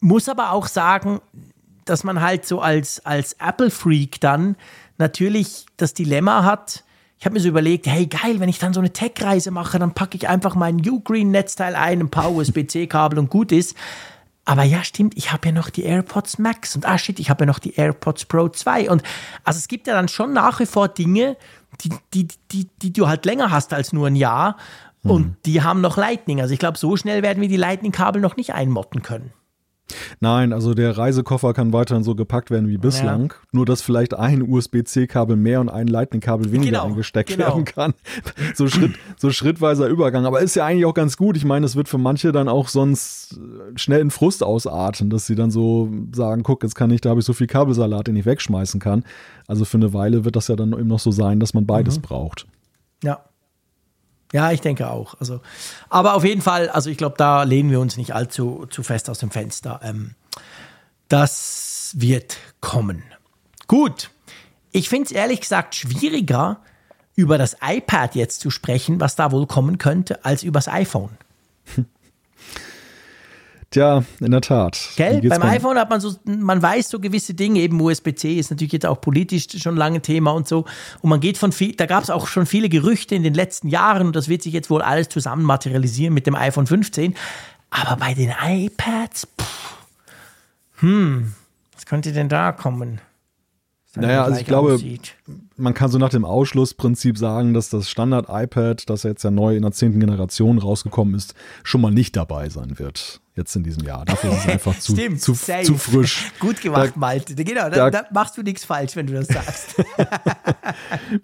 Muss 0.00 0.28
aber 0.28 0.50
auch 0.50 0.66
sagen, 0.66 1.20
dass 1.84 2.02
man 2.02 2.20
halt 2.20 2.46
so 2.46 2.60
als, 2.60 3.04
als 3.06 3.34
Apple-Freak 3.34 4.20
dann 4.20 4.56
natürlich 4.98 5.66
das 5.76 5.94
Dilemma 5.94 6.42
hat. 6.42 6.82
Ich 7.18 7.24
habe 7.24 7.34
mir 7.34 7.40
so 7.40 7.48
überlegt, 7.48 7.86
hey 7.86 8.06
geil, 8.06 8.40
wenn 8.40 8.48
ich 8.48 8.58
dann 8.58 8.74
so 8.74 8.80
eine 8.80 8.92
Tech-Reise 8.92 9.50
mache, 9.50 9.78
dann 9.78 9.94
packe 9.94 10.16
ich 10.16 10.28
einfach 10.28 10.54
mein 10.54 10.86
Ugreen-Netzteil 10.86 11.74
ein, 11.74 12.00
ein 12.00 12.10
paar 12.10 12.32
USB-C-Kabel 12.32 13.18
und 13.18 13.30
gut 13.30 13.52
ist. 13.52 13.74
Aber 14.44 14.62
ja, 14.62 14.84
stimmt, 14.84 15.16
ich 15.16 15.32
habe 15.32 15.48
ja 15.48 15.52
noch 15.52 15.70
die 15.70 15.82
AirPods 15.82 16.38
Max 16.38 16.76
und 16.76 16.86
ah 16.86 16.98
shit, 16.98 17.18
ich 17.18 17.30
habe 17.30 17.42
ja 17.42 17.46
noch 17.46 17.58
die 17.58 17.74
AirPods 17.74 18.26
Pro 18.26 18.48
2. 18.48 18.90
Und 18.90 19.02
also 19.42 19.58
es 19.58 19.66
gibt 19.66 19.88
ja 19.88 19.94
dann 19.94 20.08
schon 20.08 20.32
nach 20.32 20.60
wie 20.60 20.66
vor 20.66 20.88
Dinge, 20.88 21.36
die, 21.80 21.90
die, 22.14 22.28
die, 22.52 22.68
die 22.80 22.92
du 22.92 23.08
halt 23.08 23.24
länger 23.24 23.50
hast 23.50 23.72
als 23.72 23.92
nur 23.92 24.06
ein 24.06 24.16
Jahr. 24.16 24.56
Und 25.02 25.36
die 25.46 25.62
haben 25.62 25.80
noch 25.80 25.96
Lightning. 25.96 26.40
Also 26.40 26.52
ich 26.52 26.58
glaube, 26.58 26.78
so 26.78 26.96
schnell 26.96 27.22
werden 27.22 27.40
wir 27.40 27.48
die 27.48 27.56
Lightning-Kabel 27.56 28.20
noch 28.20 28.36
nicht 28.36 28.54
einmotten 28.54 29.02
können. 29.02 29.32
Nein, 30.20 30.52
also 30.52 30.74
der 30.74 30.98
Reisekoffer 30.98 31.54
kann 31.54 31.72
weiterhin 31.72 32.02
so 32.02 32.14
gepackt 32.14 32.50
werden 32.50 32.68
wie 32.68 32.76
bislang. 32.78 33.32
Nur, 33.52 33.64
dass 33.66 33.82
vielleicht 33.82 34.14
ein 34.14 34.42
USB-C-Kabel 34.42 35.36
mehr 35.36 35.60
und 35.60 35.68
ein 35.68 35.86
Lightning-Kabel 35.86 36.50
weniger 36.50 36.72
Genau, 36.72 36.86
eingesteckt 36.86 37.30
genau. 37.30 37.46
werden 37.48 37.64
kann. 37.64 37.94
So, 38.54 38.66
Schritt, 38.68 38.94
so 39.16 39.30
schrittweiser 39.30 39.86
Übergang. 39.86 40.26
Aber 40.26 40.40
ist 40.40 40.56
ja 40.56 40.66
eigentlich 40.66 40.86
auch 40.86 40.94
ganz 40.94 41.16
gut. 41.16 41.36
Ich 41.36 41.44
meine, 41.44 41.64
es 41.66 41.76
wird 41.76 41.88
für 41.88 41.98
manche 41.98 42.32
dann 42.32 42.48
auch 42.48 42.68
sonst 42.68 43.38
äh, 43.38 43.78
schnell 43.78 44.00
in 44.00 44.10
Frust 44.10 44.42
ausarten, 44.42 45.08
dass 45.10 45.26
sie 45.26 45.34
dann 45.36 45.50
so 45.50 45.88
sagen, 46.12 46.42
guck, 46.42 46.62
jetzt 46.64 46.74
kann 46.74 46.90
ich, 46.90 47.00
da 47.00 47.10
habe 47.10 47.20
ich 47.20 47.26
so 47.26 47.32
viel 47.32 47.46
Kabelsalat, 47.46 48.08
den 48.08 48.16
ich 48.16 48.26
wegschmeißen 48.26 48.80
kann. 48.80 49.04
Also 49.46 49.64
für 49.64 49.76
eine 49.76 49.92
Weile 49.92 50.24
wird 50.24 50.34
das 50.36 50.48
ja 50.48 50.56
dann 50.56 50.72
eben 50.72 50.88
noch 50.88 50.98
so 51.00 51.10
sein, 51.12 51.38
dass 51.38 51.54
man 51.54 51.62
Mhm. 51.64 51.68
beides 51.68 51.98
braucht. 52.00 52.46
Ja. 53.04 53.20
Ja, 54.32 54.50
ich 54.50 54.60
denke 54.60 54.90
auch. 54.90 55.14
Also, 55.20 55.40
aber 55.88 56.14
auf 56.14 56.24
jeden 56.24 56.42
Fall, 56.42 56.68
also 56.68 56.90
ich 56.90 56.98
glaube, 56.98 57.14
da 57.16 57.44
lehnen 57.44 57.70
wir 57.70 57.80
uns 57.80 57.96
nicht 57.96 58.14
allzu 58.14 58.66
zu 58.70 58.82
fest 58.82 59.08
aus 59.08 59.18
dem 59.18 59.30
Fenster. 59.30 59.80
Ähm, 59.82 60.14
das 61.08 61.92
wird 61.96 62.36
kommen. 62.60 63.04
Gut. 63.68 64.10
Ich 64.72 64.88
finde 64.88 65.06
es 65.06 65.12
ehrlich 65.12 65.40
gesagt 65.40 65.74
schwieriger, 65.74 66.60
über 67.14 67.38
das 67.38 67.56
iPad 67.62 68.14
jetzt 68.14 68.40
zu 68.40 68.50
sprechen, 68.50 69.00
was 69.00 69.16
da 69.16 69.32
wohl 69.32 69.46
kommen 69.46 69.78
könnte, 69.78 70.24
als 70.24 70.42
über 70.42 70.58
das 70.58 70.68
iPhone. 70.68 71.16
Tja, 73.70 74.04
in 74.20 74.30
der 74.30 74.40
Tat. 74.40 74.90
Gell? 74.96 75.20
Beim 75.22 75.42
iPhone 75.42 75.76
hat 75.76 75.90
man 75.90 76.00
so, 76.00 76.14
man 76.24 76.62
weiß 76.62 76.88
so 76.88 77.00
gewisse 77.00 77.34
Dinge, 77.34 77.60
eben 77.60 77.80
USB-C 77.80 78.38
ist 78.38 78.50
natürlich 78.50 78.72
jetzt 78.72 78.86
auch 78.86 79.00
politisch 79.00 79.48
schon 79.60 79.76
lange 79.76 80.00
Thema 80.00 80.30
und 80.30 80.46
so. 80.46 80.64
Und 81.02 81.10
man 81.10 81.20
geht 81.20 81.36
von 81.36 81.50
viel, 81.50 81.74
da 81.74 81.86
gab 81.86 82.04
es 82.04 82.10
auch 82.10 82.28
schon 82.28 82.46
viele 82.46 82.68
Gerüchte 82.68 83.14
in 83.14 83.24
den 83.24 83.34
letzten 83.34 83.68
Jahren 83.68 84.06
und 84.06 84.16
das 84.16 84.28
wird 84.28 84.42
sich 84.42 84.52
jetzt 84.52 84.70
wohl 84.70 84.82
alles 84.82 85.08
zusammen 85.08 85.42
materialisieren 85.42 86.14
mit 86.14 86.26
dem 86.26 86.36
iPhone 86.36 86.66
15. 86.66 87.14
Aber 87.70 87.96
bei 87.96 88.14
den 88.14 88.32
iPads, 88.40 89.28
pff, 89.40 89.76
hm, 90.78 91.34
was 91.74 91.86
könnte 91.86 92.12
denn 92.12 92.28
da 92.28 92.52
kommen? 92.52 93.00
Naja, 93.96 94.24
also 94.24 94.38
ich 94.38 94.46
glaube, 94.46 94.74
aussieht. 94.74 95.14
man 95.56 95.74
kann 95.74 95.90
so 95.90 95.98
nach 95.98 96.10
dem 96.10 96.24
Ausschlussprinzip 96.24 97.16
sagen, 97.16 97.54
dass 97.54 97.70
das 97.70 97.88
Standard-iPad, 97.88 98.88
das 98.88 99.02
jetzt 99.02 99.24
ja 99.24 99.30
neu 99.30 99.56
in 99.56 99.62
der 99.62 99.72
zehnten 99.72 100.00
Generation 100.00 100.58
rausgekommen 100.58 101.14
ist, 101.14 101.34
schon 101.64 101.80
mal 101.80 101.90
nicht 101.90 102.14
dabei 102.14 102.48
sein 102.50 102.78
wird. 102.78 103.20
Jetzt 103.36 103.54
in 103.54 103.62
diesem 103.62 103.84
Jahr. 103.84 104.04
Dafür 104.06 104.32
ist 104.32 104.38
es 104.38 104.48
einfach 104.48 104.78
zu, 104.80 104.92
Stimmt, 104.92 105.20
zu, 105.20 105.34
zu 105.34 105.74
frisch. 105.76 106.32
Gut 106.40 106.60
gemacht, 106.62 106.92
Da- 106.94 106.98
Malte. 106.98 107.34
Genau, 107.34 107.68
da, 107.68 107.90
da- 107.90 108.04
machst 108.10 108.36
du 108.38 108.42
nichts 108.42 108.64
falsch, 108.64 108.96
wenn 108.96 109.06
du 109.06 109.12
das 109.12 109.28
sagst. 109.28 109.74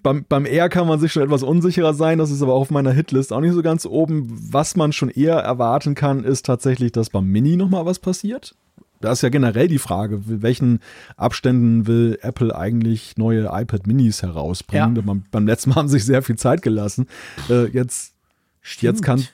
Beim, 0.02 0.24
beim 0.28 0.44
R 0.46 0.68
kann 0.68 0.86
man 0.86 1.00
sich 1.00 1.12
schon 1.12 1.22
etwas 1.22 1.42
unsicherer 1.42 1.94
sein. 1.94 2.18
Das 2.18 2.30
ist 2.30 2.42
aber 2.42 2.54
auch 2.54 2.60
auf 2.62 2.70
meiner 2.70 2.92
Hitlist 2.92 3.32
auch 3.32 3.40
nicht 3.40 3.52
so 3.54 3.62
ganz 3.62 3.86
oben. 3.86 4.28
Was 4.52 4.76
man 4.76 4.92
schon 4.92 5.08
eher 5.08 5.36
erwarten 5.36 5.94
kann, 5.94 6.24
ist 6.24 6.46
tatsächlich, 6.46 6.92
dass 6.92 7.10
beim 7.10 7.26
Mini 7.26 7.56
nochmal 7.56 7.86
was 7.86 7.98
passiert. 7.98 8.54
Da 9.00 9.12
ist 9.12 9.22
ja 9.22 9.30
generell 9.30 9.66
die 9.68 9.78
Frage, 9.78 10.20
welchen 10.26 10.78
Abständen 11.16 11.86
will 11.88 12.18
Apple 12.22 12.54
eigentlich 12.56 13.16
neue 13.16 13.46
iPad 13.52 13.86
Minis 13.86 14.22
herausbringen? 14.22 14.94
Ja. 14.96 15.02
Beim, 15.02 15.24
beim 15.30 15.46
letzten 15.46 15.70
Mal 15.70 15.76
haben 15.76 15.88
sie 15.88 15.94
sich 15.98 16.04
sehr 16.06 16.22
viel 16.22 16.36
Zeit 16.36 16.62
gelassen. 16.62 17.08
Äh, 17.50 17.66
jetzt 17.70 18.12
Jetzt 18.78 19.02
kann 19.02 19.26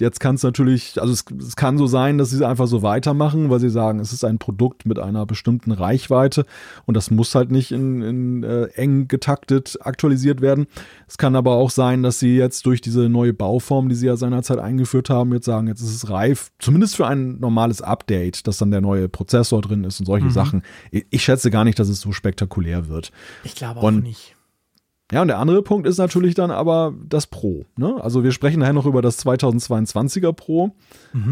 jetzt 0.00 0.18
kann 0.20 0.34
es 0.34 0.42
natürlich, 0.42 1.00
also 1.00 1.12
es, 1.12 1.24
es 1.38 1.56
kann 1.56 1.78
so 1.78 1.86
sein, 1.86 2.18
dass 2.18 2.30
sie 2.30 2.36
es 2.36 2.42
einfach 2.42 2.66
so 2.66 2.82
weitermachen, 2.82 3.50
weil 3.50 3.60
sie 3.60 3.70
sagen, 3.70 4.00
es 4.00 4.12
ist 4.12 4.24
ein 4.24 4.38
Produkt 4.38 4.86
mit 4.86 4.98
einer 4.98 5.26
bestimmten 5.26 5.72
Reichweite 5.72 6.44
und 6.86 6.96
das 6.96 7.10
muss 7.10 7.34
halt 7.34 7.50
nicht 7.50 7.70
in, 7.72 8.02
in 8.02 8.42
äh, 8.42 8.64
eng 8.74 9.06
getaktet 9.08 9.78
aktualisiert 9.80 10.40
werden. 10.40 10.66
Es 11.06 11.18
kann 11.18 11.36
aber 11.36 11.52
auch 11.52 11.70
sein, 11.70 12.02
dass 12.02 12.18
sie 12.18 12.36
jetzt 12.36 12.66
durch 12.66 12.80
diese 12.80 13.08
neue 13.08 13.32
Bauform, 13.32 13.88
die 13.88 13.94
sie 13.94 14.06
ja 14.06 14.16
seinerzeit 14.16 14.58
eingeführt 14.58 15.10
haben, 15.10 15.32
jetzt 15.32 15.46
sagen, 15.46 15.68
jetzt 15.68 15.80
ist 15.82 15.94
es 15.94 16.10
reif, 16.10 16.50
zumindest 16.58 16.96
für 16.96 17.06
ein 17.06 17.38
normales 17.38 17.82
Update, 17.82 18.46
dass 18.46 18.58
dann 18.58 18.70
der 18.70 18.80
neue 18.80 19.08
Prozessor 19.08 19.60
drin 19.60 19.84
ist 19.84 20.00
und 20.00 20.06
solche 20.06 20.30
Sachen. 20.30 20.62
Ich, 20.90 21.06
ich 21.10 21.22
schätze 21.22 21.50
gar 21.50 21.64
nicht, 21.64 21.78
dass 21.78 21.88
es 21.88 22.00
so 22.00 22.12
spektakulär 22.12 22.88
wird. 22.88 23.10
Ich 23.44 23.54
glaube 23.54 23.80
auch 23.80 23.84
Und- 23.84 24.02
nicht. 24.04 24.36
Ja, 25.12 25.22
und 25.22 25.28
der 25.28 25.38
andere 25.38 25.62
Punkt 25.62 25.86
ist 25.86 25.98
natürlich 25.98 26.34
dann 26.34 26.50
aber 26.50 26.94
das 27.08 27.26
Pro. 27.26 27.64
Ne? 27.76 27.96
Also 28.00 28.22
wir 28.22 28.32
sprechen 28.32 28.60
nachher 28.60 28.72
noch 28.72 28.86
über 28.86 29.02
das 29.02 29.24
2022er 29.24 30.32
Pro, 30.32 30.76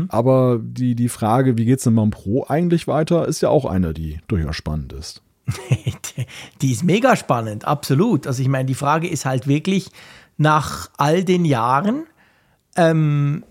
aber 0.08 0.58
die, 0.60 0.94
die 0.94 1.08
Frage, 1.08 1.56
wie 1.56 1.64
geht's 1.64 1.84
denn 1.84 1.94
beim 1.94 2.10
Pro 2.10 2.44
eigentlich 2.48 2.88
weiter, 2.88 3.26
ist 3.28 3.40
ja 3.40 3.50
auch 3.50 3.64
eine, 3.64 3.94
die 3.94 4.20
durchaus 4.26 4.56
spannend 4.56 4.92
ist. 4.92 5.22
Die 6.60 6.72
ist 6.72 6.84
mega 6.84 7.16
spannend, 7.16 7.64
absolut. 7.64 8.26
Also 8.26 8.42
ich 8.42 8.48
meine, 8.48 8.66
die 8.66 8.74
Frage 8.74 9.08
ist 9.08 9.24
halt 9.24 9.46
wirklich, 9.46 9.90
nach 10.36 10.90
all 10.98 11.24
den 11.24 11.46
Jahren 11.46 12.04
ähm, 12.76 13.44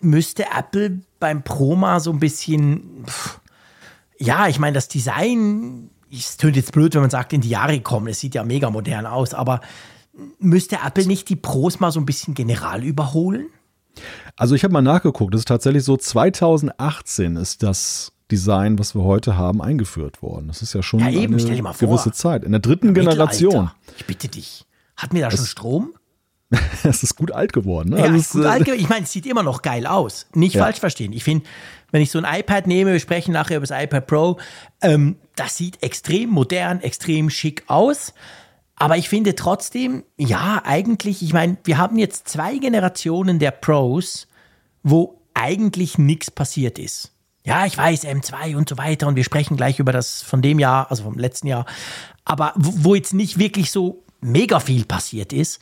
müsste 0.00 0.44
Apple 0.56 1.00
beim 1.18 1.42
Pro 1.42 1.74
mal 1.76 2.00
so 2.00 2.12
ein 2.12 2.20
bisschen, 2.20 3.04
pff, 3.06 3.40
ja, 4.18 4.48
ich 4.48 4.58
meine, 4.58 4.74
das 4.74 4.88
Design, 4.88 5.90
es 6.18 6.36
tönt 6.36 6.56
jetzt 6.56 6.72
blöd, 6.72 6.94
wenn 6.94 7.00
man 7.02 7.10
sagt, 7.10 7.32
in 7.32 7.40
die 7.40 7.48
Jahre 7.48 7.80
kommen, 7.80 8.08
es 8.08 8.20
sieht 8.20 8.34
ja 8.34 8.44
mega 8.44 8.70
modern 8.70 9.06
aus, 9.06 9.34
aber 9.34 9.60
müsste 10.38 10.78
Apple 10.84 11.06
nicht 11.06 11.28
die 11.28 11.36
Pros 11.36 11.80
mal 11.80 11.90
so 11.90 12.00
ein 12.00 12.06
bisschen 12.06 12.34
general 12.34 12.82
überholen? 12.84 13.46
Also 14.36 14.54
ich 14.54 14.64
habe 14.64 14.72
mal 14.72 14.82
nachgeguckt, 14.82 15.34
es 15.34 15.40
ist 15.42 15.48
tatsächlich 15.48 15.84
so, 15.84 15.96
2018 15.96 17.36
ist 17.36 17.62
das 17.62 18.12
Design, 18.30 18.78
was 18.78 18.94
wir 18.94 19.04
heute 19.04 19.36
haben, 19.36 19.60
eingeführt 19.62 20.22
worden. 20.22 20.48
Das 20.48 20.62
ist 20.62 20.72
ja 20.74 20.82
schon 20.82 21.00
Ja, 21.00 21.10
eben, 21.10 21.34
eine 21.38 21.62
gewisse 21.78 22.12
Zeit. 22.12 22.42
In 22.42 22.52
der 22.52 22.60
dritten 22.60 22.94
Generation. 22.94 23.50
Mittelalter. 23.52 23.76
Ich 23.98 24.06
bitte 24.06 24.28
dich. 24.28 24.64
Hatten 24.96 25.14
wir 25.16 25.22
da 25.22 25.30
schon 25.36 25.44
Strom? 25.46 25.94
Es 26.84 27.02
ist 27.02 27.16
gut 27.16 27.32
alt 27.32 27.52
geworden. 27.52 27.90
Ne? 27.90 27.98
Ja, 27.98 28.04
Also 28.04 28.16
ist 28.16 28.26
es, 28.26 28.32
gut 28.32 28.44
äh, 28.44 28.48
alt 28.48 28.64
gewesen. 28.64 28.80
ich 28.80 28.88
meine, 28.88 29.04
es 29.04 29.12
sieht 29.12 29.26
immer 29.26 29.42
noch 29.42 29.62
geil 29.62 29.86
aus. 29.86 30.26
Nicht 30.34 30.54
Ja. 30.54 30.64
falsch 30.64 30.78
verstehen. 30.78 31.12
Ich 31.12 31.24
finde, 31.24 31.44
wenn 31.90 32.00
ich 32.02 32.10
so 32.10 32.18
ein 32.20 32.40
iPad 32.40 32.66
nehme, 32.66 32.92
wir 32.92 33.00
sprechen 33.00 33.32
nachher 33.32 33.56
über 33.58 33.66
das 33.66 33.82
iPad 33.82 34.06
Pro, 34.06 34.38
ähm, 34.82 35.16
das 35.36 35.56
sieht 35.56 35.82
extrem 35.82 36.30
modern, 36.30 36.80
extrem 36.80 37.30
schick 37.30 37.64
aus. 37.66 38.14
Aber 38.76 38.96
ich 38.96 39.08
finde 39.08 39.34
trotzdem, 39.34 40.04
ja, 40.16 40.62
eigentlich, 40.64 41.22
ich 41.22 41.32
meine, 41.32 41.56
wir 41.64 41.78
haben 41.78 41.98
jetzt 41.98 42.28
zwei 42.28 42.58
Generationen 42.58 43.38
der 43.38 43.52
Pros, 43.52 44.26
wo 44.82 45.20
eigentlich 45.32 45.98
nichts 45.98 46.30
passiert 46.30 46.78
ist. 46.78 47.12
Ja, 47.44 47.66
ich 47.66 47.76
weiß, 47.76 48.04
M2 48.04 48.56
und 48.56 48.68
so 48.68 48.78
weiter 48.78 49.06
und 49.06 49.16
wir 49.16 49.24
sprechen 49.24 49.56
gleich 49.56 49.78
über 49.78 49.92
das 49.92 50.22
von 50.22 50.40
dem 50.40 50.58
Jahr, 50.58 50.90
also 50.90 51.04
vom 51.04 51.18
letzten 51.18 51.46
Jahr, 51.46 51.66
aber 52.24 52.54
wo, 52.56 52.94
jetzt 52.94 53.12
nicht 53.12 53.38
wirklich 53.38 53.70
so 53.70 54.02
mega 54.20 54.60
viel 54.60 54.86
passiert 54.86 55.32
ist. 55.32 55.60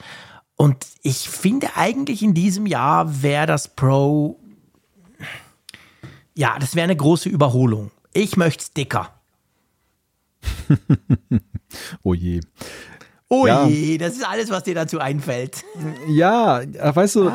Und 0.55 0.87
ich 1.03 1.29
finde 1.29 1.71
eigentlich 1.75 2.23
in 2.23 2.35
diesem 2.35 2.67
Jahr 2.67 3.23
wäre 3.23 3.47
das 3.47 3.67
Pro, 3.75 4.39
ja, 6.35 6.57
das 6.61 6.77
wäre 6.77 6.85
eine 6.85 6.97
große 6.97 7.29
Überholung. 7.29 7.91
Ich 8.13 8.37
möchte 8.37 8.63
es 8.63 8.73
dicker. 8.73 9.11
oh 12.03 12.15
je. 12.15 12.41
Oh 13.29 13.47
Ja. 13.47 13.67
je, 13.67 13.97
das 13.99 14.15
ist 14.15 14.29
alles, 14.29 14.51
was 14.51 14.65
dir 14.65 14.75
dazu 14.75 14.99
einfällt. 14.99 15.65
Ja, 16.09 16.63
weißt 16.81 17.17
du, 17.17 17.31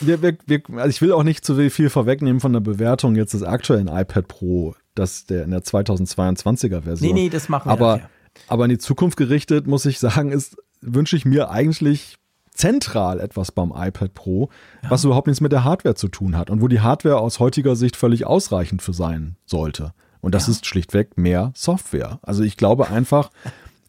wir, 0.00 0.22
wir, 0.22 0.36
wir, 0.46 0.62
also 0.76 0.88
ich 0.88 1.02
will 1.02 1.12
auch 1.12 1.22
nicht 1.22 1.44
zu 1.44 1.70
viel 1.70 1.90
vorwegnehmen 1.90 2.40
von 2.40 2.52
der 2.52 2.60
Bewertung 2.60 3.16
jetzt 3.16 3.34
des 3.34 3.42
aktuellen 3.42 3.88
iPad 3.88 4.28
Pro, 4.28 4.74
das 4.94 5.26
der 5.26 5.44
in 5.44 5.50
der 5.50 5.62
2022er 5.62 6.82
Version. 6.82 7.14
Nee, 7.14 7.24
nee, 7.24 7.28
das 7.28 7.48
machen 7.48 7.68
wir 7.68 7.72
aber, 7.72 8.00
aber 8.48 8.64
in 8.64 8.70
die 8.70 8.78
Zukunft 8.78 9.16
gerichtet, 9.16 9.66
muss 9.66 9.84
ich 9.86 9.98
sagen, 9.98 10.32
ist, 10.32 10.56
wünsche 10.80 11.16
ich 11.16 11.24
mir 11.24 11.50
eigentlich 11.50 12.16
zentral 12.52 13.20
etwas 13.20 13.52
beim 13.52 13.72
iPad 13.76 14.14
Pro, 14.14 14.48
was 14.88 15.04
überhaupt 15.04 15.26
nichts 15.26 15.42
mit 15.42 15.52
der 15.52 15.64
Hardware 15.64 15.94
zu 15.94 16.08
tun 16.08 16.36
hat 16.36 16.48
und 16.48 16.62
wo 16.62 16.68
die 16.68 16.80
Hardware 16.80 17.18
aus 17.18 17.38
heutiger 17.38 17.76
Sicht 17.76 17.96
völlig 17.96 18.26
ausreichend 18.26 18.80
für 18.80 18.94
sein 18.94 19.36
sollte. 19.44 19.92
Und 20.26 20.34
das 20.34 20.48
ist 20.48 20.66
schlichtweg 20.66 21.16
mehr 21.16 21.52
Software. 21.54 22.18
Also 22.22 22.42
ich 22.42 22.56
glaube 22.56 22.88
einfach, 22.90 23.30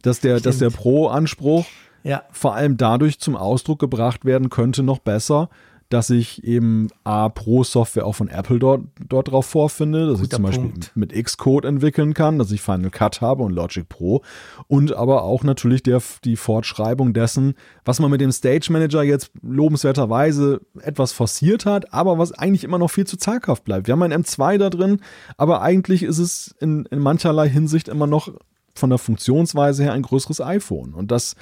dass 0.03 0.19
der, 0.19 0.39
dass 0.39 0.59
der 0.59 0.69
Pro-Anspruch 0.69 1.65
Ja. 2.03 2.21
vor 2.31 2.53
allem 2.53 2.77
dadurch 2.77 3.17
zum 3.19 3.35
Ausdruck 3.35 3.79
gebracht 3.79 4.23
werden 4.23 4.51
könnte, 4.51 4.83
noch 4.83 4.99
besser, 4.99 5.49
dass 5.89 6.09
ich 6.09 6.43
eben 6.43 6.89
A, 7.03 7.29
Pro-Software 7.29 8.05
auch 8.05 8.15
von 8.15 8.27
Apple 8.27 8.59
dort, 8.59 8.81
dort 9.07 9.31
drauf 9.31 9.45
vorfinde, 9.45 10.07
dass 10.07 10.17
ich 10.17 10.23
Guter 10.23 10.35
zum 10.35 10.43
Beispiel 10.43 10.69
Punkt. 10.69 10.91
mit 10.95 11.13
Xcode 11.13 11.65
entwickeln 11.65 12.13
kann, 12.13 12.39
dass 12.39 12.51
ich 12.51 12.61
Final 12.61 12.89
Cut 12.89 13.21
habe 13.21 13.43
und 13.43 13.53
Logic 13.53 13.87
Pro 13.87 14.21
und 14.67 14.93
aber 14.93 15.23
auch 15.23 15.43
natürlich 15.43 15.83
der, 15.83 16.01
die 16.25 16.35
Fortschreibung 16.35 17.13
dessen, 17.13 17.55
was 17.85 17.99
man 17.99 18.11
mit 18.11 18.19
dem 18.19 18.31
Stage 18.31 18.67
Manager 18.71 19.01
jetzt 19.03 19.31
lobenswerterweise 19.41 20.61
etwas 20.81 21.13
forciert 21.13 21.65
hat, 21.65 21.93
aber 21.93 22.17
was 22.17 22.33
eigentlich 22.33 22.65
immer 22.65 22.79
noch 22.79 22.91
viel 22.91 23.07
zu 23.07 23.17
zaghaft 23.17 23.63
bleibt. 23.63 23.87
Wir 23.87 23.93
haben 23.93 24.03
ein 24.03 24.13
M2 24.13 24.57
da 24.57 24.69
drin, 24.69 24.99
aber 25.37 25.61
eigentlich 25.61 26.03
ist 26.03 26.17
es 26.17 26.55
in, 26.59 26.85
in 26.91 26.99
mancherlei 26.99 27.47
Hinsicht 27.47 27.87
immer 27.87 28.07
noch 28.07 28.33
von 28.75 28.89
der 28.89 28.99
Funktionsweise 28.99 29.83
her 29.83 29.93
ein 29.93 30.03
größeres 30.03 30.41
iPhone 30.41 30.93
und 30.93 31.11
das 31.11 31.35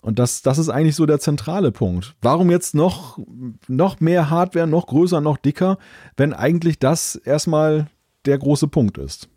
und 0.00 0.18
das, 0.18 0.42
das 0.42 0.58
ist 0.58 0.68
eigentlich 0.68 0.96
so 0.96 1.06
der 1.06 1.18
zentrale 1.20 1.72
Punkt. 1.72 2.14
Warum 2.22 2.50
jetzt 2.50 2.74
noch, 2.74 3.18
noch 3.66 4.00
mehr 4.00 4.30
Hardware, 4.30 4.66
noch 4.66 4.86
größer, 4.86 5.20
noch 5.20 5.36
dicker, 5.36 5.78
wenn 6.16 6.32
eigentlich 6.32 6.78
das 6.78 7.16
erstmal 7.16 7.88
der 8.24 8.38
große 8.38 8.68
Punkt 8.68 8.98
ist? 8.98 9.28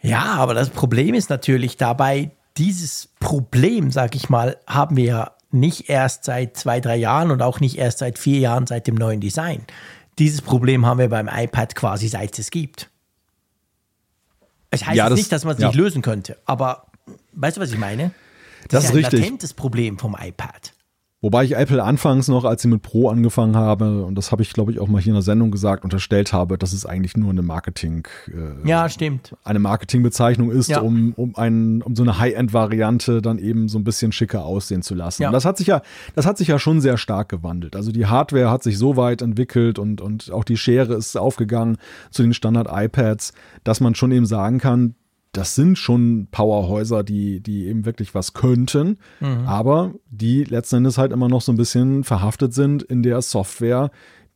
Ja, 0.00 0.22
aber 0.34 0.54
das 0.54 0.70
Problem 0.70 1.14
ist 1.14 1.30
natürlich 1.30 1.76
dabei, 1.76 2.30
dieses 2.56 3.08
Problem, 3.20 3.90
sag 3.90 4.14
ich 4.14 4.28
mal, 4.28 4.56
haben 4.66 4.96
wir 4.96 5.04
ja 5.04 5.30
nicht 5.50 5.88
erst 5.88 6.24
seit 6.24 6.56
zwei, 6.56 6.80
drei 6.80 6.96
Jahren 6.96 7.30
und 7.30 7.42
auch 7.42 7.60
nicht 7.60 7.76
erst 7.78 7.98
seit 7.98 8.18
vier 8.18 8.38
Jahren 8.40 8.66
seit 8.66 8.86
dem 8.86 8.94
neuen 8.94 9.20
Design. 9.20 9.64
Dieses 10.18 10.42
Problem 10.42 10.84
haben 10.86 10.98
wir 10.98 11.08
beim 11.08 11.28
iPad 11.28 11.74
quasi 11.74 12.08
seit 12.08 12.38
es 12.38 12.50
gibt. 12.50 12.90
Es 14.70 14.84
heißt 14.86 14.96
Ja, 14.96 15.08
das- 15.08 15.18
nicht, 15.18 15.30
dass 15.32 15.44
man 15.44 15.54
es 15.56 15.60
ja. 15.60 15.68
nicht 15.68 15.76
lösen 15.76 16.02
könnte, 16.02 16.38
aber 16.46 16.86
weißt 17.32 17.56
du, 17.56 17.60
was 17.60 17.72
ich 17.72 17.78
meine? 17.78 18.12
Das 18.68 18.84
ist 18.84 18.90
ist 18.90 18.94
ja 18.94 18.98
ein 19.00 19.04
richtig. 19.04 19.20
latentes 19.20 19.54
Problem 19.54 19.98
vom 19.98 20.16
iPad. 20.20 20.72
Wobei 21.24 21.44
ich 21.44 21.54
Apple 21.54 21.80
anfangs 21.80 22.26
noch, 22.26 22.44
als 22.44 22.62
sie 22.62 22.68
mit 22.68 22.82
Pro 22.82 23.08
angefangen 23.08 23.54
habe, 23.54 24.04
und 24.04 24.16
das 24.16 24.32
habe 24.32 24.42
ich, 24.42 24.52
glaube 24.52 24.72
ich, 24.72 24.80
auch 24.80 24.88
mal 24.88 25.00
hier 25.00 25.10
in 25.12 25.14
der 25.14 25.22
Sendung 25.22 25.52
gesagt, 25.52 25.84
unterstellt 25.84 26.32
habe, 26.32 26.58
dass 26.58 26.72
es 26.72 26.84
eigentlich 26.84 27.16
nur 27.16 27.30
eine 27.30 27.42
Marketing, 27.42 28.08
äh, 28.26 28.68
Ja, 28.68 28.88
stimmt. 28.88 29.32
eine 29.44 29.60
Marketingbezeichnung 29.60 30.50
ist, 30.50 30.66
Ja. 30.68 30.80
um, 30.80 31.12
um, 31.12 31.36
ein, 31.36 31.80
um 31.82 31.94
so 31.94 32.02
eine 32.02 32.18
High-End-Variante 32.18 33.22
dann 33.22 33.38
eben 33.38 33.68
so 33.68 33.78
ein 33.78 33.84
bisschen 33.84 34.10
schicker 34.10 34.44
aussehen 34.44 34.82
zu 34.82 34.96
lassen. 34.96 35.22
Ja. 35.22 35.28
Und 35.28 35.32
das 35.34 35.44
hat 35.44 35.58
sich 35.58 35.68
ja, 35.68 35.82
das 36.16 36.26
hat 36.26 36.38
sich 36.38 36.48
ja 36.48 36.58
schon 36.58 36.80
sehr 36.80 36.98
stark 36.98 37.28
gewandelt. 37.28 37.76
Also 37.76 37.92
die 37.92 38.06
Hardware 38.06 38.50
hat 38.50 38.64
sich 38.64 38.76
so 38.76 38.96
weit 38.96 39.22
entwickelt 39.22 39.78
und, 39.78 40.00
und 40.00 40.32
auch 40.32 40.42
die 40.42 40.56
Schere 40.56 40.94
ist 40.94 41.16
aufgegangen 41.16 41.76
zu 42.10 42.22
den 42.22 42.34
Standard-iPads, 42.34 43.32
dass 43.62 43.78
man 43.80 43.94
schon 43.94 44.10
eben 44.10 44.26
sagen 44.26 44.58
kann, 44.58 44.96
das 45.32 45.54
sind 45.54 45.78
schon 45.78 46.28
Powerhäuser, 46.30 47.02
die, 47.02 47.40
die 47.40 47.66
eben 47.66 47.84
wirklich 47.86 48.14
was 48.14 48.34
könnten, 48.34 48.98
aber 49.46 49.94
die 50.10 50.44
letzten 50.44 50.76
Endes 50.76 50.98
halt 50.98 51.10
immer 51.12 51.28
noch 51.28 51.40
so 51.40 51.52
ein 51.52 51.56
bisschen 51.56 52.04
verhaftet 52.04 52.52
sind 52.54 52.82
in 52.82 53.02
der 53.02 53.22
Software, 53.22 53.90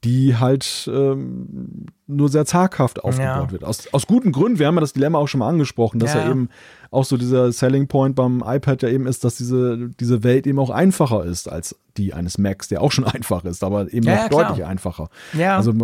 die 0.06 0.36
halt 0.36 0.88
ähm, 0.92 1.86
nur 2.06 2.28
sehr 2.28 2.46
zaghaft 2.46 3.02
aufgebaut 3.02 3.46
Ja. 3.46 3.50
wird. 3.50 3.64
Aus, 3.64 3.92
aus 3.92 4.06
gutem 4.06 4.30
Grund, 4.30 4.58
wir 4.60 4.68
haben 4.68 4.76
ja 4.76 4.80
das 4.80 4.92
Dilemma 4.92 5.18
auch 5.18 5.26
schon 5.26 5.40
mal 5.40 5.48
angesprochen, 5.48 5.98
dass 5.98 6.14
ja. 6.14 6.20
Ja. 6.24 6.30
eben 6.30 6.48
auch 6.92 7.04
so 7.04 7.16
dieser 7.16 7.50
Selling 7.50 7.88
Point 7.88 8.14
beim 8.14 8.42
iPad 8.46 8.82
ja 8.82 8.88
eben 8.88 9.06
ist, 9.06 9.24
dass 9.24 9.34
diese, 9.36 9.90
diese 10.00 10.22
Welt 10.22 10.46
eben 10.46 10.60
auch 10.60 10.70
einfacher 10.70 11.24
ist 11.24 11.50
als 11.50 11.76
die 11.96 12.14
eines 12.14 12.38
Macs, 12.38 12.68
der 12.68 12.80
auch 12.82 12.92
schon 12.92 13.04
einfach 13.16 13.44
ist, 13.44 13.64
aber 13.64 13.92
eben 13.92 14.06
Ja, 14.06 14.22
noch 14.22 14.28
deutlich 14.28 14.64
einfacher. 14.64 15.08
Ja. 15.32 15.56
Also 15.56 15.74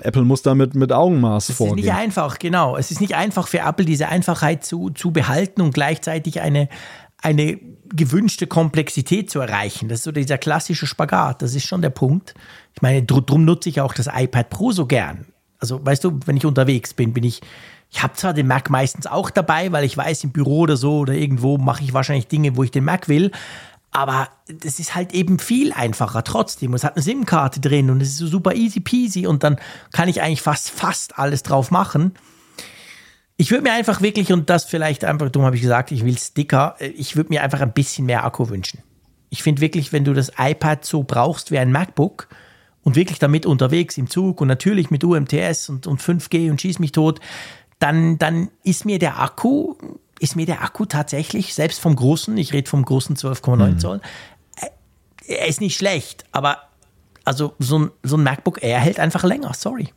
Apple 0.00 0.22
muss 0.22 0.42
damit 0.42 0.74
mit 0.76 0.92
Augenmaß 0.92 1.44
Es 1.44 1.50
ist 1.50 1.56
vorgehen. 1.56 1.76
nicht 1.76 1.92
einfach, 1.92 2.38
genau. 2.38 2.76
Es 2.76 2.92
ist 2.92 3.00
nicht 3.00 3.16
einfach 3.16 3.48
für 3.48 3.58
Apple, 3.58 3.84
diese 3.84 4.08
Einfachheit 4.08 4.64
zu, 4.64 4.90
zu 4.90 5.10
behalten 5.10 5.60
und 5.60 5.74
gleichzeitig 5.74 6.40
eine, 6.40 6.68
eine 7.20 7.58
gewünschte 7.94 8.46
Komplexität 8.46 9.30
zu 9.30 9.40
erreichen. 9.40 9.88
Das 9.88 9.98
ist 9.98 10.04
so 10.04 10.12
dieser 10.12 10.38
klassische 10.38 10.86
Spagat. 10.86 11.42
Das 11.42 11.54
ist 11.54 11.66
schon 11.66 11.82
der 11.82 11.90
Punkt. 11.90 12.34
Ich 12.74 12.82
meine, 12.82 13.02
dr 13.02 13.22
drum 13.22 13.44
nutze 13.44 13.68
ich 13.68 13.80
auch 13.80 13.94
das 13.94 14.08
iPad 14.12 14.50
Pro 14.50 14.72
so 14.72 14.86
gern. 14.86 15.26
Also, 15.58 15.84
weißt 15.84 16.04
du, 16.04 16.18
wenn 16.26 16.36
ich 16.36 16.46
unterwegs 16.46 16.94
bin, 16.94 17.12
bin 17.12 17.24
ich, 17.24 17.40
ich 17.90 18.02
habe 18.02 18.14
zwar 18.14 18.34
den 18.34 18.46
Mac 18.46 18.70
meistens 18.70 19.06
auch 19.06 19.30
dabei, 19.30 19.70
weil 19.70 19.84
ich 19.84 19.96
weiß, 19.96 20.24
im 20.24 20.32
Büro 20.32 20.60
oder 20.60 20.76
so 20.76 20.98
oder 20.98 21.12
irgendwo 21.12 21.58
mache 21.58 21.84
ich 21.84 21.92
wahrscheinlich 21.92 22.26
Dinge, 22.26 22.56
wo 22.56 22.64
ich 22.64 22.70
den 22.70 22.84
Mac 22.84 23.08
will. 23.08 23.30
Aber 23.92 24.30
das 24.48 24.80
ist 24.80 24.94
halt 24.94 25.12
eben 25.12 25.38
viel 25.38 25.72
einfacher 25.72 26.24
trotzdem. 26.24 26.72
Es 26.72 26.82
hat 26.82 26.96
eine 26.96 27.02
SIM-Karte 27.02 27.60
drin 27.60 27.90
und 27.90 28.00
es 28.00 28.08
ist 28.08 28.18
so 28.18 28.26
super 28.26 28.54
easy 28.54 28.80
peasy 28.80 29.26
und 29.26 29.44
dann 29.44 29.56
kann 29.92 30.08
ich 30.08 30.22
eigentlich 30.22 30.40
fast, 30.40 30.70
fast 30.70 31.18
alles 31.18 31.42
drauf 31.42 31.70
machen. 31.70 32.14
Ich 33.36 33.50
würde 33.50 33.64
mir 33.64 33.72
einfach 33.72 34.00
wirklich, 34.00 34.32
und 34.32 34.48
das 34.48 34.64
vielleicht 34.64 35.04
einfach, 35.04 35.28
darum 35.28 35.44
habe 35.44 35.56
ich 35.56 35.62
gesagt, 35.62 35.90
ich 35.92 36.04
will 36.04 36.16
Sticker, 36.18 36.76
äh, 36.78 36.88
ich 36.88 37.16
würde 37.16 37.30
mir 37.30 37.42
einfach 37.42 37.60
ein 37.60 37.72
bisschen 37.72 38.06
mehr 38.06 38.24
Akku 38.24 38.48
wünschen. 38.48 38.82
Ich 39.28 39.42
finde 39.42 39.60
wirklich, 39.60 39.92
wenn 39.92 40.04
du 40.04 40.14
das 40.14 40.32
iPad 40.38 40.84
so 40.84 41.02
brauchst 41.02 41.50
wie 41.50 41.58
ein 41.58 41.70
MacBook 41.70 42.28
und 42.82 42.96
wirklich 42.96 43.18
damit 43.18 43.46
unterwegs 43.46 43.96
im 43.98 44.08
Zug 44.08 44.40
und 44.40 44.48
natürlich 44.48 44.90
mit 44.90 45.04
UMTS 45.04 45.68
und, 45.68 45.86
und 45.86 46.00
5G 46.00 46.50
und 46.50 46.60
schieß 46.60 46.78
mich 46.78 46.92
tot, 46.92 47.20
dann, 47.78 48.18
dann 48.18 48.48
ist 48.62 48.84
mir 48.84 48.98
der 48.98 49.20
Akku, 49.20 49.74
ist 50.20 50.36
mir 50.36 50.46
der 50.46 50.62
Akku 50.62 50.84
tatsächlich, 50.84 51.54
selbst 51.54 51.80
vom 51.80 51.96
großen, 51.96 52.36
ich 52.36 52.52
rede 52.52 52.68
vom 52.68 52.84
großen 52.84 53.16
12,9 53.16 53.78
Zoll, 53.78 54.00
äh, 54.60 54.66
er 55.26 55.48
ist 55.48 55.60
nicht 55.60 55.76
schlecht, 55.76 56.24
aber 56.32 56.58
also 57.24 57.54
so 57.58 57.78
ein, 57.78 57.90
so 58.02 58.16
ein 58.16 58.22
MacBook 58.22 58.62
Air 58.62 58.80
hält 58.80 58.98
einfach 58.98 59.24
länger, 59.24 59.52
sorry. 59.54 59.88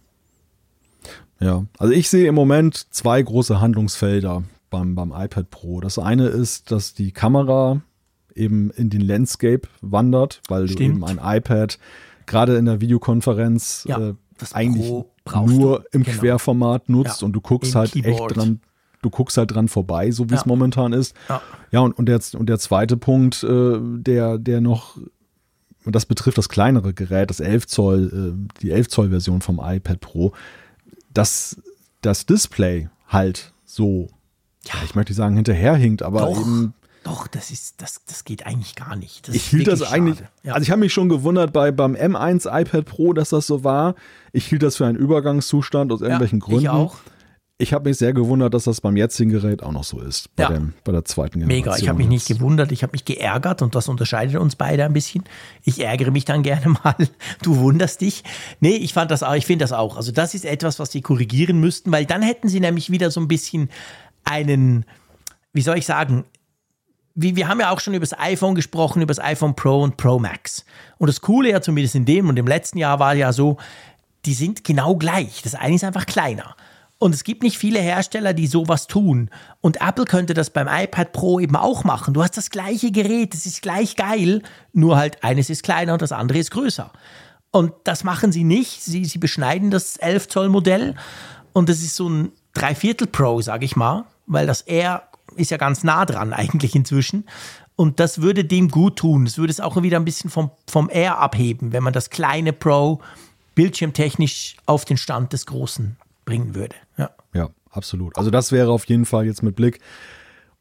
Ja, 1.40 1.66
also 1.78 1.94
ich 1.94 2.10
sehe 2.10 2.28
im 2.28 2.36
Moment 2.36 2.94
zwei 2.94 3.22
große 3.22 3.60
Handlungsfelder 3.60 4.44
beim, 4.70 4.96
beim 4.96 5.12
iPad 5.12 5.50
Pro. 5.50 5.82
Das 5.82 6.00
eine 6.00 6.28
ist, 6.28 6.72
dass 6.72 6.94
die 6.94 7.12
Kamera 7.12 7.82
eben 8.34 8.72
in 8.72 8.90
den 8.90 9.02
Landscape 9.02 9.68
wandert, 9.82 10.42
weil 10.48 10.68
Stimmt. 10.68 10.80
du 10.80 10.84
eben 10.84 11.04
ein 11.04 11.38
iPad 11.38 11.80
gerade 12.26 12.58
in 12.58 12.66
der 12.66 12.82
Videokonferenz 12.82 13.86
Ja, 13.88 14.00
äh, 14.00 14.14
eigentlich 14.54 14.90
nur 14.90 15.80
du, 15.80 15.84
im 15.92 16.04
genau. 16.04 16.18
Querformat 16.20 16.90
nutzt 16.90 17.22
Ja, 17.22 17.26
und 17.26 17.34
du 17.34 17.42
guckst 17.42 17.76
halt 17.76 17.92
Keyboard. 17.94 18.32
echt 18.32 18.38
dran, 18.38 18.60
du 19.02 19.10
guckst 19.10 19.38
halt 19.38 19.52
dran 19.54 19.68
vorbei, 19.68 20.12
so 20.12 20.30
wie 20.30 20.34
es 20.34 20.42
Ja. 20.42 20.48
momentan 20.48 20.94
ist. 20.94 21.16
Ja. 21.72 21.80
Und, 21.80 21.98
und, 21.98 22.08
der, 22.08 22.20
und 22.38 22.48
der 22.48 22.60
zweite 22.60 22.98
Punkt, 22.98 23.44
äh, 23.44 23.78
der, 23.82 24.38
der 24.38 24.62
noch, 24.62 24.98
und 25.86 25.96
das 25.96 26.06
betrifft 26.06 26.38
das 26.38 26.50
kleinere 26.50 26.94
Gerät, 26.94 27.30
das 27.30 27.40
11 27.40 27.68
Zoll, 27.68 28.36
äh, 28.36 28.60
die 28.62 28.72
11 28.72 28.90
Zoll 28.90 29.10
Version 29.10 29.42
vom 29.42 29.60
iPad 29.64 30.00
Pro, 30.02 30.34
dass 31.14 31.58
das 32.02 32.26
Display 32.26 32.90
halt 33.08 33.54
so, 33.66 34.08
ja. 34.66 34.74
ich 34.84 34.96
möchte 34.96 35.12
nicht 35.12 35.18
sagen 35.18 35.36
hinterherhinkt, 35.36 36.04
aber 36.04 36.22
Doch. 36.22 36.40
eben 36.40 36.74
Doch, 37.06 37.28
das 37.28 37.52
ist, 37.52 37.84
das, 37.84 38.02
das 38.08 38.24
geht 38.24 38.48
eigentlich 38.48 38.74
gar 38.74 38.96
nicht. 38.96 39.28
Das 39.28 39.36
ich 39.36 39.46
hielt 39.46 39.68
das 39.68 39.84
eigentlich, 39.84 40.18
ja. 40.42 40.54
also 40.54 40.64
ich 40.64 40.72
habe 40.72 40.80
mich 40.80 40.92
schon 40.92 41.08
gewundert 41.08 41.54
bei 41.54 41.72
beim 41.72 41.94
M1 41.94 42.48
iPad 42.52 42.84
Pro, 42.86 43.14
dass 43.14 43.30
das 43.30 43.46
so 43.46 43.64
war. 43.64 43.94
Ich 44.34 44.48
hielt 44.48 44.64
das 44.64 44.78
für 44.78 44.88
einen 44.88 44.98
Übergangszustand 44.98 45.92
aus 45.92 46.02
irgendwelchen 46.02 46.40
ja, 46.40 46.46
Gründen. 46.46 46.64
Ich 46.64 46.70
auch. 46.70 46.96
Ich 47.60 47.74
habe 47.74 47.88
mich 47.88 48.00
sehr 48.00 48.12
gewundert, 48.12 48.56
dass 48.56 48.64
das 48.64 48.82
beim 48.82 48.98
jetzigen 48.98 49.30
Gerät 49.30 49.62
auch 49.62 49.72
noch 49.72 49.84
so 49.84 50.02
ist, 50.02 50.36
bei, 50.36 50.44
ja. 50.44 50.50
dem, 50.50 50.74
bei 50.84 50.92
der 50.92 51.06
zweiten 51.06 51.40
Generation. 51.40 51.74
Mega, 51.74 51.78
ich 51.78 51.88
habe 51.88 52.00
mich 52.00 52.08
nicht 52.08 52.28
gewundert, 52.28 52.72
ich 52.72 52.82
habe 52.82 52.92
mich 52.94 53.06
geärgert 53.06 53.62
und 53.62 53.76
das 53.76 53.88
unterscheidet 53.88 54.38
uns 54.38 54.56
beide 54.56 54.84
ein 54.84 54.92
bisschen. 54.92 55.26
Ich 55.64 55.84
ärgere 55.84 56.10
mich 56.10 56.26
dann 56.26 56.42
gerne 56.42 56.70
mal, 56.84 56.96
du 57.44 57.58
wunderst 57.58 58.02
dich. 58.02 58.24
Nee, 58.62 58.78
ich 58.78 58.94
fand 58.94 59.12
das 59.12 59.22
auch, 59.22 59.36
ich 59.36 59.46
finde 59.46 59.64
das 59.64 59.74
auch. 59.74 59.96
Also 59.96 60.12
das 60.12 60.34
ist 60.34 60.44
etwas, 60.44 60.80
was 60.80 60.92
sie 60.92 61.02
korrigieren 61.02 61.60
müssten, 61.60 61.92
weil 61.92 62.08
dann 62.08 62.24
hätten 62.24 62.50
sie 62.50 62.60
nämlich 62.60 62.90
wieder 62.90 63.12
so 63.12 63.20
ein 63.22 63.28
bisschen 63.28 63.70
einen, 64.24 64.86
wie 65.54 65.62
soll 65.62 65.78
ich 65.78 65.86
sagen, 65.86 66.26
wie, 67.16 67.36
wir 67.36 67.48
haben 67.48 67.62
ja 67.62 67.72
auch 67.72 67.80
schon 67.80 67.94
über 67.94 68.06
das 68.06 68.18
iPhone 68.20 68.56
gesprochen, 68.56 69.02
über 69.02 69.14
das 69.14 69.24
iPhone 69.24 69.56
Pro 69.56 69.82
und 69.82 69.98
Pro 69.98 70.20
Max. 70.20 70.66
Und 70.98 71.08
das 71.08 71.22
Coole 71.22 71.50
ja 71.50 71.62
zumindest 71.62 71.96
in 71.96 72.06
dem 72.06 72.28
und 72.30 72.38
im 72.38 72.46
letzten 72.46 72.78
Jahr 72.78 73.00
war 73.00 73.16
ja 73.16 73.32
so, 73.32 73.58
die 74.26 74.34
sind 74.34 74.64
genau 74.64 74.96
gleich. 74.96 75.42
Das 75.42 75.56
eine 75.56 75.76
ist 75.76 75.84
einfach 75.84 76.06
kleiner. 76.06 76.56
Und 76.98 77.14
es 77.14 77.24
gibt 77.24 77.44
nicht 77.44 77.58
viele 77.58 77.80
Hersteller, 77.80 78.34
die 78.34 78.48
sowas 78.48 78.88
tun. 78.88 79.30
Und 79.62 79.82
Apple 79.82 80.06
könnte 80.06 80.34
das 80.34 80.50
beim 80.50 80.68
iPad 80.68 81.14
Pro 81.14 81.40
eben 81.40 81.56
auch 81.56 81.84
machen. 81.84 82.14
Du 82.14 82.22
hast 82.22 82.38
das 82.38 82.50
gleiche 82.50 82.92
Gerät, 82.92 83.34
es 83.34 83.46
ist 83.46 83.62
gleich 83.62 83.96
geil, 83.96 84.42
nur 84.74 84.98
halt 84.98 85.24
eines 85.24 85.50
ist 85.50 85.64
kleiner 85.64 85.94
und 85.94 86.02
das 86.02 86.12
andere 86.12 86.38
ist 86.38 86.52
größer. 86.52 86.92
Und 87.52 87.74
das 87.86 88.04
machen 88.04 88.32
sie 88.32 88.44
nicht. 88.44 88.82
Sie, 88.84 89.06
sie 89.06 89.18
beschneiden 89.18 89.72
das 89.72 89.98
11 89.98 90.28
Zoll 90.28 90.50
Modell 90.50 90.96
und 91.54 91.70
das 91.70 91.80
ist 91.80 91.96
so 91.96 92.10
ein 92.10 92.32
Dreiviertel 92.54 93.08
Pro, 93.08 93.42
sage 93.42 93.66
ich 93.66 93.76
mal, 93.76 94.06
weil 94.26 94.48
das 94.48 94.62
R 94.62 95.04
ist 95.36 95.52
ja 95.52 95.58
ganz 95.58 95.84
nah 95.84 96.06
dran 96.06 96.34
eigentlich 96.34 96.76
inzwischen. 96.76 97.26
Und 97.76 98.00
das 98.00 98.22
würde 98.22 98.46
dem 98.46 98.70
gut 98.70 98.98
tun. 98.98 99.26
Es 99.26 99.38
würde 99.38 99.52
es 99.52 99.60
auch 99.60 99.82
wieder 99.82 99.98
ein 99.98 100.06
bisschen 100.06 100.30
vom, 100.30 100.52
vom 100.68 100.90
R 100.90 101.20
abheben, 101.20 101.74
wenn 101.74 101.84
man 101.84 101.94
das 101.94 102.10
kleine 102.10 102.54
Pro 102.54 103.02
bildschirmtechnisch 103.56 104.58
auf 104.66 104.86
den 104.86 104.98
Stand 104.98 105.34
des 105.34 105.46
großen 105.46 105.98
bringen 106.26 106.56
würde. 106.56 106.76
Ja. 106.98 107.10
ja, 107.34 107.50
absolut. 107.72 108.18
Also 108.18 108.32
das 108.32 108.52
wäre 108.52 108.72
auf 108.72 108.86
jeden 108.86 109.06
Fall 109.06 109.26
jetzt 109.26 109.44
mit 109.44 109.56
Blick. 109.56 109.80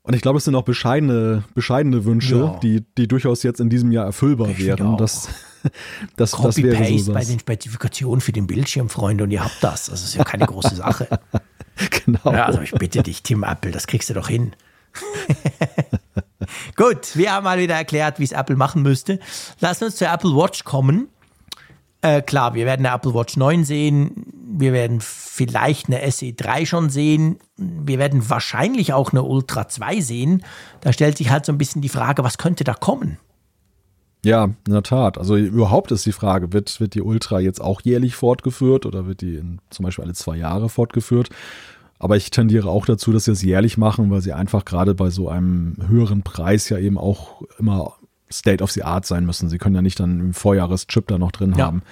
Und 0.02 0.14
ich 0.14 0.20
glaube, 0.20 0.36
es 0.38 0.44
sind 0.44 0.54
auch 0.54 0.64
bescheidene, 0.64 1.44
bescheidene 1.54 2.04
Wünsche, 2.04 2.36
ja. 2.36 2.58
die, 2.62 2.84
die 2.98 3.08
durchaus 3.08 3.42
jetzt 3.42 3.58
in 3.58 3.70
diesem 3.70 3.90
Jahr 3.90 4.04
erfüllbar 4.04 4.50
ich 4.50 4.58
wären. 4.58 4.98
Das, 4.98 5.28
das, 6.16 6.32
das 6.32 6.56
wäre 6.58 6.98
so 6.98 7.14
bei 7.14 7.24
den 7.24 7.40
Spezifikationen 7.40 8.20
für 8.20 8.32
den 8.32 8.46
Bildschirm, 8.46 8.90
Freunde, 8.90 9.24
und 9.24 9.30
ihr 9.30 9.42
habt 9.42 9.62
das. 9.62 9.86
Das 9.86 10.04
ist 10.04 10.14
ja 10.14 10.24
keine 10.24 10.46
große 10.46 10.74
Sache. 10.76 11.08
genau. 12.04 12.32
Ja, 12.32 12.46
also 12.46 12.60
ich 12.60 12.72
bitte 12.72 13.02
dich, 13.02 13.22
Tim 13.22 13.42
Apple, 13.42 13.70
das 13.70 13.86
kriegst 13.86 14.10
du 14.10 14.14
doch 14.14 14.28
hin. 14.28 14.54
Gut, 16.76 17.16
wir 17.16 17.32
haben 17.32 17.44
mal 17.44 17.58
wieder 17.58 17.74
erklärt, 17.74 18.18
wie 18.18 18.24
es 18.24 18.32
Apple 18.32 18.56
machen 18.56 18.82
müsste. 18.82 19.18
Lass 19.60 19.82
uns 19.82 19.96
zur 19.96 20.08
Apple 20.08 20.30
Watch 20.36 20.64
kommen. 20.64 21.08
Äh, 22.02 22.20
klar, 22.22 22.54
wir 22.54 22.66
werden 22.66 22.84
eine 22.84 22.94
Apple 22.94 23.14
Watch 23.14 23.36
9 23.36 23.64
sehen. 23.64 24.26
Wir 24.46 24.72
werden 24.72 25.00
vielleicht 25.00 25.86
eine 25.88 26.10
SE 26.12 26.32
3 26.32 26.66
schon 26.66 26.90
sehen. 26.90 27.38
Wir 27.56 27.98
werden 27.98 28.28
wahrscheinlich 28.28 28.92
auch 28.92 29.12
eine 29.12 29.22
Ultra 29.22 29.68
2 29.68 30.00
sehen. 30.00 30.44
Da 30.82 30.92
stellt 30.92 31.16
sich 31.16 31.30
halt 31.30 31.46
so 31.46 31.52
ein 31.52 31.58
bisschen 31.58 31.80
die 31.80 31.88
Frage, 31.88 32.22
was 32.22 32.38
könnte 32.38 32.62
da 32.62 32.74
kommen? 32.74 33.18
Ja, 34.24 34.44
in 34.44 34.72
der 34.72 34.82
Tat. 34.82 35.18
Also 35.18 35.36
überhaupt 35.36 35.92
ist 35.92 36.06
die 36.06 36.12
Frage, 36.12 36.52
wird, 36.52 36.80
wird 36.80 36.94
die 36.94 37.02
Ultra 37.02 37.40
jetzt 37.40 37.60
auch 37.60 37.80
jährlich 37.82 38.16
fortgeführt 38.16 38.86
oder 38.86 39.06
wird 39.06 39.20
die 39.20 39.36
in, 39.36 39.60
zum 39.70 39.84
Beispiel 39.84 40.04
alle 40.04 40.14
zwei 40.14 40.36
Jahre 40.36 40.68
fortgeführt? 40.68 41.28
Aber 41.98 42.16
ich 42.16 42.30
tendiere 42.30 42.68
auch 42.68 42.86
dazu, 42.86 43.12
dass 43.12 43.26
sie 43.26 43.32
es 43.32 43.42
jährlich 43.42 43.78
machen, 43.78 44.10
weil 44.10 44.20
sie 44.20 44.32
einfach 44.32 44.64
gerade 44.64 44.94
bei 44.94 45.10
so 45.10 45.28
einem 45.28 45.76
höheren 45.88 46.22
Preis 46.22 46.68
ja 46.68 46.78
eben 46.78 46.98
auch 46.98 47.42
immer 47.58 47.94
State 48.32 48.64
of 48.64 48.72
the 48.72 48.82
Art 48.82 49.06
sein 49.06 49.24
müssen. 49.24 49.48
Sie 49.48 49.58
können 49.58 49.74
ja 49.74 49.82
nicht 49.82 50.00
dann 50.00 50.20
im 50.20 50.34
Vorjahreschip 50.34 51.06
da 51.06 51.18
noch 51.18 51.32
drin 51.32 51.54
ja. 51.56 51.66
haben. 51.66 51.82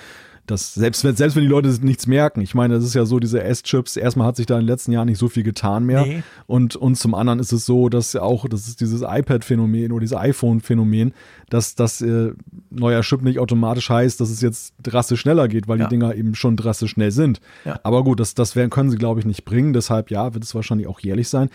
Das, 0.47 0.74
selbst, 0.74 1.05
wenn, 1.05 1.14
selbst 1.14 1.36
wenn 1.36 1.45
die 1.45 1.49
Leute 1.49 1.68
nichts 1.82 2.09
merken, 2.09 2.40
ich 2.40 2.55
meine, 2.55 2.74
das 2.74 2.84
ist 2.84 2.95
ja 2.95 3.05
so, 3.05 3.20
diese 3.20 3.43
S-Chips, 3.45 3.97
erstmal 3.97 4.26
hat 4.26 4.36
sich 4.36 4.47
da 4.47 4.55
in 4.57 4.62
den 4.62 4.66
letzten 4.66 4.90
Jahren 4.90 5.07
nicht 5.07 5.18
so 5.18 5.28
viel 5.28 5.45
getan 5.45 5.84
mehr. 5.84 6.05
Nee. 6.05 6.22
Und, 6.49 6.74
und 6.74 6.97
zum 6.97 7.14
anderen 7.14 7.38
ist 7.38 7.53
es 7.53 7.64
so, 7.64 7.88
dass 7.88 8.16
auch, 8.16 8.49
das 8.49 8.66
ist 8.66 8.80
dieses 8.80 9.03
iPad-Phänomen 9.03 9.93
oder 9.93 10.01
dieses 10.01 10.16
iPhone-Phänomen, 10.16 11.14
dass 11.49 11.76
das 11.76 12.01
äh, 12.01 12.32
neuer 12.70 13.03
Chip 13.03 13.22
nicht 13.22 13.38
automatisch 13.38 13.88
heißt, 13.88 14.20
dass 14.20 14.30
es 14.30 14.40
jetzt 14.40 14.74
drastisch 14.82 15.20
schneller 15.20 15.47
geht, 15.47 15.68
weil 15.68 15.78
ja. 15.78 15.86
die 15.86 15.90
Dinger 15.90 16.14
eben 16.16 16.34
schon 16.34 16.57
drastisch 16.57 16.90
schnell 16.90 17.12
sind. 17.12 17.40
Ja. 17.64 17.78
Aber 17.84 18.03
gut, 18.03 18.18
das, 18.18 18.34
das 18.34 18.57
werden, 18.57 18.70
können 18.70 18.90
sie, 18.90 18.99
glaube 18.99 19.20
ich, 19.20 19.26
nicht 19.26 19.45
bringen. 19.45 19.72
Deshalb, 19.72 20.11
ja, 20.11 20.34
wird 20.34 20.43
es 20.43 20.55
wahrscheinlich 20.57 20.88
auch 20.88 20.99
jährlich 20.99 21.28
sein. 21.28 21.51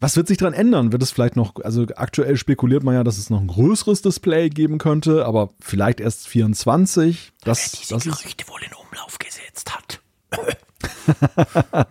Was 0.00 0.16
wird 0.16 0.28
sich 0.28 0.38
daran 0.38 0.54
ändern? 0.54 0.92
Wird 0.92 1.02
es 1.02 1.10
vielleicht 1.10 1.36
noch, 1.36 1.56
also 1.62 1.86
aktuell 1.94 2.38
spekuliert 2.38 2.82
man 2.82 2.94
ja, 2.94 3.04
dass 3.04 3.18
es 3.18 3.28
noch 3.28 3.40
ein 3.40 3.48
größeres 3.48 4.00
Display 4.00 4.48
geben 4.48 4.78
könnte, 4.78 5.26
aber 5.26 5.50
vielleicht 5.60 6.00
erst 6.00 6.26
24. 6.26 7.32
Das, 7.44 7.72
diese 7.72 7.94
das 7.94 8.04
Gerüchte 8.04 8.48
wohl 8.48 8.60
in 8.62 8.72
Umlauf 8.72 9.18
gesetzt 9.18 9.74
hat. 9.74 10.00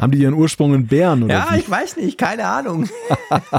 Haben 0.00 0.12
die 0.12 0.18
ihren 0.18 0.34
Ursprung 0.34 0.74
in 0.74 0.86
Bern 0.86 1.22
oder? 1.22 1.32
Ja, 1.32 1.48
wie? 1.52 1.60
ich 1.60 1.70
weiß 1.70 1.96
nicht, 1.96 2.18
keine 2.18 2.44
Ahnung. 2.46 2.90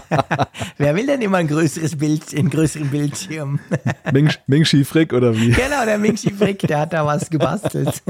Wer 0.77 0.95
will 0.95 1.07
denn 1.07 1.21
immer 1.21 1.37
ein 1.37 1.47
größeres 1.47 1.97
Bild, 1.97 2.35
einen 2.37 2.51
größeren 2.51 2.89
Bildschirm? 2.89 3.59
Ming, 4.13 4.29
Ming 4.45 4.65
Frick 4.65 5.11
oder 5.13 5.35
wie? 5.35 5.51
Genau, 5.51 5.85
der 5.85 5.97
Ming 5.97 6.15
Chi 6.15 6.31
Frick, 6.31 6.59
der 6.59 6.81
hat 6.81 6.93
da 6.93 7.03
was 7.03 7.31
gebastelt. 7.31 8.03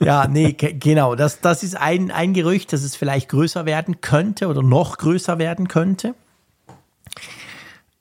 ja, 0.04 0.26
nee, 0.26 0.52
genau. 0.52 1.14
Das, 1.14 1.40
das 1.40 1.62
ist 1.62 1.76
ein, 1.76 2.10
ein 2.10 2.34
Gerücht, 2.34 2.72
dass 2.72 2.82
es 2.82 2.96
vielleicht 2.96 3.28
größer 3.28 3.66
werden 3.66 4.00
könnte 4.00 4.48
oder 4.48 4.62
noch 4.62 4.98
größer 4.98 5.38
werden 5.38 5.68
könnte. 5.68 6.14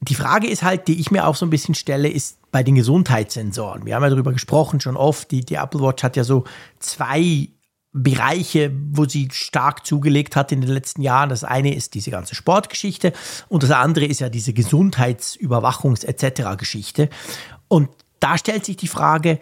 Die 0.01 0.15
Frage 0.15 0.47
ist 0.49 0.63
halt, 0.63 0.87
die 0.87 0.99
ich 0.99 1.11
mir 1.11 1.27
auch 1.27 1.35
so 1.35 1.45
ein 1.45 1.49
bisschen 1.49 1.75
stelle, 1.75 2.09
ist 2.09 2.37
bei 2.51 2.61
den 2.61 2.75
Gesundheitssensoren. 2.75 3.85
Wir 3.85 3.95
haben 3.95 4.03
ja 4.03 4.09
darüber 4.09 4.33
gesprochen 4.33 4.81
schon 4.81 4.97
oft. 4.97 5.31
Die, 5.31 5.45
die 5.45 5.55
Apple 5.55 5.81
Watch 5.81 6.03
hat 6.03 6.17
ja 6.17 6.23
so 6.23 6.43
zwei 6.79 7.49
Bereiche, 7.93 8.71
wo 8.91 9.05
sie 9.05 9.29
stark 9.31 9.85
zugelegt 9.85 10.35
hat 10.35 10.51
in 10.51 10.61
den 10.61 10.71
letzten 10.71 11.03
Jahren. 11.03 11.29
Das 11.29 11.43
eine 11.43 11.73
ist 11.73 11.93
diese 11.93 12.11
ganze 12.11 12.35
Sportgeschichte 12.35 13.13
und 13.47 13.63
das 13.63 13.71
andere 13.71 14.05
ist 14.05 14.19
ja 14.19 14.29
diese 14.29 14.51
Gesundheitsüberwachungs- 14.51 16.05
etc. 16.05 16.57
Geschichte. 16.57 17.09
Und 17.67 17.89
da 18.19 18.37
stellt 18.37 18.65
sich 18.65 18.77
die 18.77 18.87
Frage, 18.87 19.39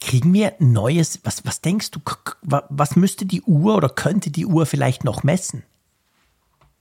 Kriegen 0.00 0.32
wir 0.32 0.54
neues, 0.58 1.20
was, 1.24 1.44
was 1.44 1.60
denkst 1.60 1.90
du, 1.90 2.00
was 2.42 2.96
müsste 2.96 3.26
die 3.26 3.42
Uhr 3.42 3.76
oder 3.76 3.88
könnte 3.88 4.30
die 4.30 4.46
Uhr 4.46 4.66
vielleicht 4.66 5.04
noch 5.04 5.22
messen? 5.22 5.64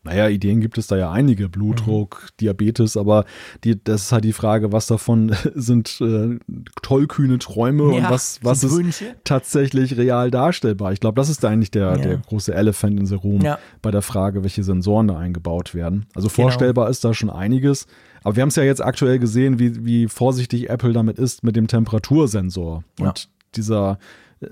Naja, 0.08 0.30
Ideen 0.30 0.62
gibt 0.62 0.78
es 0.78 0.88
da 0.88 0.96
ja 0.96 1.12
einige, 1.12 1.50
Blutdruck, 1.50 2.22
mhm. 2.24 2.28
Diabetes, 2.40 2.96
aber 2.96 3.26
die, 3.66 3.84
das 3.84 4.04
ist 4.04 4.12
halt 4.14 4.24
die 4.24 4.32
Frage, 4.32 4.72
was 4.72 4.88
davon 4.88 5.36
sind 5.54 6.00
äh, 6.00 6.40
tollkühne 6.82 7.40
Träume 7.40 7.94
ja, 7.94 7.98
und 7.98 8.10
was, 8.10 8.40
was 8.42 8.64
ist 8.64 8.72
Wünsche? 8.72 9.16
tatsächlich 9.26 9.98
real 9.98 10.32
darstellbar. 10.32 10.94
Ich 10.94 11.02
glaube, 11.02 11.16
das 11.16 11.28
ist 11.28 11.44
eigentlich 11.44 11.72
der, 11.72 11.90
ja. 11.90 11.98
der 11.98 12.18
große 12.18 12.54
Elephant 12.54 12.98
in 12.98 13.06
the 13.06 13.16
Room 13.16 13.42
ja. 13.42 13.60
bei 13.82 13.92
der 13.92 14.02
Frage, 14.02 14.44
welche 14.44 14.64
Sensoren 14.64 15.10
da 15.10 15.18
eingebaut 15.18 15.76
werden. 15.76 16.06
Also 16.16 16.30
genau. 16.30 16.44
vorstellbar 16.44 16.90
ist 16.90 17.04
da 17.04 17.14
schon 17.14 17.30
einiges. 17.30 17.86
Aber 18.24 18.38
wir 18.38 18.42
haben 18.42 18.50
es 18.50 18.56
ja 18.56 18.64
jetzt 18.64 18.82
aktuell 18.84 19.20
gesehen, 19.20 19.60
wie, 19.60 19.86
wie 19.86 20.08
vorsichtig 20.08 20.70
Apple 20.70 20.94
damit 20.94 21.20
ist 21.20 21.44
mit 21.44 21.58
dem 21.58 21.68
Temperatursensor. 21.68 22.86
Und 23.00 23.28
dieser, 23.56 24.00
äh, 24.40 24.48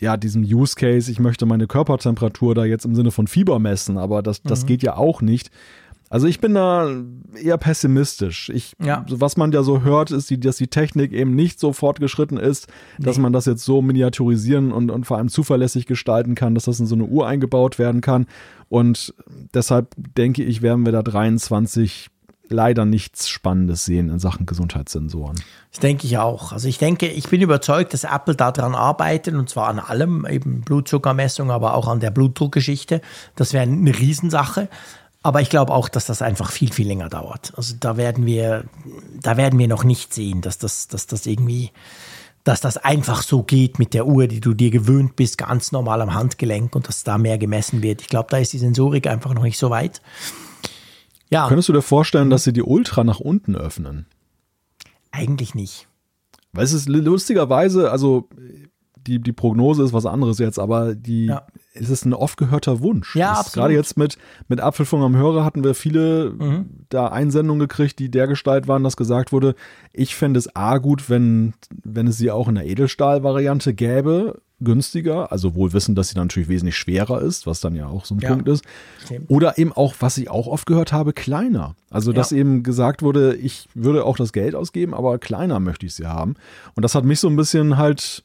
ja, 0.00 0.16
diesem 0.16 0.42
Use 0.42 0.74
Case, 0.74 1.10
ich 1.10 1.18
möchte 1.18 1.46
meine 1.46 1.66
Körpertemperatur 1.66 2.54
da 2.54 2.64
jetzt 2.64 2.84
im 2.84 2.94
Sinne 2.94 3.10
von 3.10 3.26
Fieber 3.26 3.58
messen, 3.58 3.98
aber 3.98 4.22
das, 4.22 4.42
das 4.42 4.62
mhm. 4.62 4.66
geht 4.66 4.82
ja 4.82 4.96
auch 4.96 5.22
nicht. 5.22 5.50
Also 6.10 6.26
ich 6.26 6.40
bin 6.40 6.54
da 6.54 6.90
eher 7.34 7.58
pessimistisch. 7.58 8.50
Ich, 8.54 8.72
ja. 8.82 9.04
Was 9.10 9.36
man 9.36 9.52
ja 9.52 9.62
so 9.62 9.82
hört, 9.82 10.10
ist, 10.10 10.30
die, 10.30 10.40
dass 10.40 10.56
die 10.56 10.68
Technik 10.68 11.12
eben 11.12 11.34
nicht 11.34 11.60
so 11.60 11.72
fortgeschritten 11.72 12.38
ist, 12.38 12.68
nee. 12.98 13.04
dass 13.04 13.18
man 13.18 13.32
das 13.32 13.44
jetzt 13.44 13.64
so 13.64 13.82
miniaturisieren 13.82 14.72
und, 14.72 14.90
und 14.90 15.04
vor 15.04 15.18
allem 15.18 15.28
zuverlässig 15.28 15.84
gestalten 15.84 16.34
kann, 16.34 16.54
dass 16.54 16.64
das 16.64 16.80
in 16.80 16.86
so 16.86 16.94
eine 16.94 17.04
Uhr 17.04 17.26
eingebaut 17.26 17.78
werden 17.78 18.00
kann. 18.00 18.26
Und 18.70 19.14
deshalb 19.52 19.94
denke 20.16 20.42
ich, 20.42 20.62
werden 20.62 20.86
wir 20.86 20.92
da 20.92 21.02
23 21.02 22.08
leider 22.48 22.84
nichts 22.84 23.28
Spannendes 23.28 23.84
sehen 23.84 24.08
in 24.08 24.18
Sachen 24.18 24.46
Gesundheitssensoren. 24.46 25.36
Das 25.70 25.80
denke 25.80 26.06
ich 26.06 26.18
auch. 26.18 26.52
Also 26.52 26.68
ich 26.68 26.78
denke, 26.78 27.08
ich 27.08 27.28
bin 27.28 27.40
überzeugt, 27.40 27.92
dass 27.92 28.04
Apple 28.04 28.34
daran 28.34 28.74
arbeitet 28.74 29.34
und 29.34 29.48
zwar 29.48 29.68
an 29.68 29.78
allem, 29.78 30.26
eben 30.26 30.62
Blutzuckermessung, 30.62 31.50
aber 31.50 31.74
auch 31.74 31.88
an 31.88 32.00
der 32.00 32.10
Blutdruckgeschichte. 32.10 33.00
Das 33.36 33.52
wäre 33.52 33.64
eine 33.64 33.96
Riesensache. 33.96 34.68
Aber 35.22 35.40
ich 35.40 35.50
glaube 35.50 35.74
auch, 35.74 35.88
dass 35.88 36.06
das 36.06 36.22
einfach 36.22 36.50
viel, 36.50 36.72
viel 36.72 36.86
länger 36.86 37.08
dauert. 37.08 37.52
Also 37.56 37.74
da 37.78 37.96
werden 37.96 38.24
wir, 38.24 38.64
da 39.20 39.36
werden 39.36 39.58
wir 39.58 39.68
noch 39.68 39.84
nicht 39.84 40.14
sehen, 40.14 40.40
dass 40.40 40.58
das, 40.58 40.88
dass 40.88 41.06
das 41.06 41.26
irgendwie, 41.26 41.72
dass 42.44 42.60
das 42.60 42.78
einfach 42.78 43.22
so 43.22 43.42
geht 43.42 43.78
mit 43.78 43.94
der 43.94 44.06
Uhr, 44.06 44.28
die 44.28 44.40
du 44.40 44.54
dir 44.54 44.70
gewöhnt 44.70 45.16
bist, 45.16 45.36
ganz 45.36 45.72
normal 45.72 46.00
am 46.02 46.14
Handgelenk 46.14 46.74
und 46.74 46.88
dass 46.88 47.02
da 47.02 47.18
mehr 47.18 47.36
gemessen 47.36 47.82
wird. 47.82 48.00
Ich 48.00 48.06
glaube, 48.06 48.28
da 48.30 48.38
ist 48.38 48.52
die 48.52 48.58
Sensorik 48.58 49.06
einfach 49.06 49.34
noch 49.34 49.42
nicht 49.42 49.58
so 49.58 49.70
weit. 49.70 50.00
Ja. 51.30 51.48
Könntest 51.48 51.68
du 51.68 51.72
dir 51.72 51.82
vorstellen, 51.82 52.30
dass 52.30 52.44
sie 52.44 52.52
die 52.52 52.62
Ultra 52.62 53.04
nach 53.04 53.20
unten 53.20 53.54
öffnen? 53.56 54.06
Eigentlich 55.10 55.54
nicht. 55.54 55.88
Weil 56.52 56.64
es 56.64 56.72
ist 56.72 56.88
lustigerweise, 56.88 57.90
also 57.90 58.28
die, 58.96 59.20
die 59.20 59.32
Prognose 59.32 59.82
ist 59.84 59.92
was 59.92 60.06
anderes 60.06 60.38
jetzt, 60.38 60.58
aber 60.58 60.94
die, 60.94 61.26
Ja. 61.26 61.46
es 61.74 61.88
ist 61.88 62.04
ein 62.04 62.12
oft 62.14 62.36
gehörter 62.36 62.80
Wunsch. 62.80 63.14
Ja. 63.16 63.42
Gerade 63.52 63.72
jetzt 63.74 63.96
mit, 63.96 64.18
mit 64.48 64.60
Apfelfunk 64.60 65.02
am 65.02 65.16
Hörer 65.16 65.44
hatten 65.44 65.64
wir 65.64 65.74
viele 65.74 66.30
Mhm. 66.30 66.66
da 66.88 67.08
Einsendungen 67.08 67.60
gekriegt, 67.60 67.98
die 67.98 68.10
dergestalt 68.10 68.68
waren, 68.68 68.84
dass 68.84 68.96
gesagt 68.96 69.32
wurde, 69.32 69.54
ich 69.92 70.14
fände 70.14 70.38
es 70.38 70.54
A 70.56 70.78
gut, 70.78 71.08
wenn, 71.08 71.54
wenn 71.84 72.06
es 72.06 72.18
sie 72.18 72.30
auch 72.30 72.48
in 72.48 72.56
der 72.56 72.66
Edelstahl-Variante 72.66 73.72
gäbe, 73.74 74.40
günstiger, 74.60 75.30
also 75.30 75.54
wohl 75.54 75.72
wissen, 75.72 75.94
dass 75.94 76.08
sie 76.08 76.14
dann 76.14 76.24
natürlich 76.26 76.48
wesentlich 76.48 76.76
schwerer 76.76 77.20
ist, 77.22 77.46
was 77.46 77.60
dann 77.60 77.74
ja 77.76 77.86
auch 77.86 78.04
so 78.04 78.14
ein 78.14 78.18
Ja. 78.20 78.30
Punkt 78.30 78.48
ist. 78.48 78.64
Stimmt. 79.04 79.30
Oder 79.30 79.56
eben 79.58 79.72
auch, 79.72 79.94
was 80.00 80.18
ich 80.18 80.30
auch 80.30 80.46
oft 80.48 80.66
gehört 80.66 80.92
habe, 80.92 81.12
kleiner. 81.12 81.76
Also, 81.90 82.12
dass 82.12 82.30
Ja. 82.30 82.38
eben 82.38 82.62
gesagt 82.64 83.02
wurde, 83.02 83.34
ich 83.36 83.68
würde 83.74 84.04
auch 84.04 84.16
das 84.16 84.32
Geld 84.32 84.54
ausgeben, 84.54 84.94
aber 84.94 85.18
kleiner 85.18 85.60
möchte 85.60 85.86
ich 85.86 85.94
sie 85.94 86.06
haben. 86.06 86.34
Und 86.74 86.82
das 86.82 86.94
hat 86.94 87.04
mich 87.04 87.20
so 87.20 87.28
ein 87.28 87.36
bisschen 87.36 87.76
halt, 87.76 88.24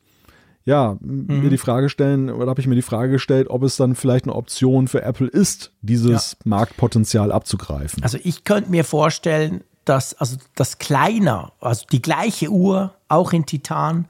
ja, 0.65 0.97
Mhm. 1.01 1.41
mir 1.43 1.49
die 1.49 1.57
Frage 1.59 1.89
stellen, 1.89 2.29
oder 2.31 2.49
habe 2.49 2.61
ich 2.61 2.67
mir 2.67 2.75
die 2.75 2.81
Frage 2.81 3.11
gestellt, 3.11 3.49
ob 3.49 3.61
es 3.63 3.75
dann 3.75 3.93
vielleicht 3.95 4.25
eine 4.25 4.33
Option 4.35 4.87
für 4.87 5.01
Apple 5.03 5.27
ist, 5.27 5.71
dieses 5.81 6.37
Marktpotenzial 6.45 7.31
abzugreifen. 7.31 8.01
Also 8.01 8.17
ich 8.23 8.43
könnte 8.43 8.71
mir 8.71 8.83
vorstellen, 8.85 9.61
dass 9.85 10.13
also 10.13 10.37
das 10.55 10.79
kleiner, 10.79 11.51
also 11.59 11.85
die 11.91 12.01
gleiche 12.01 12.49
Uhr, 12.49 12.93
auch 13.09 13.33
in 13.33 13.45
Titan, 13.45 14.05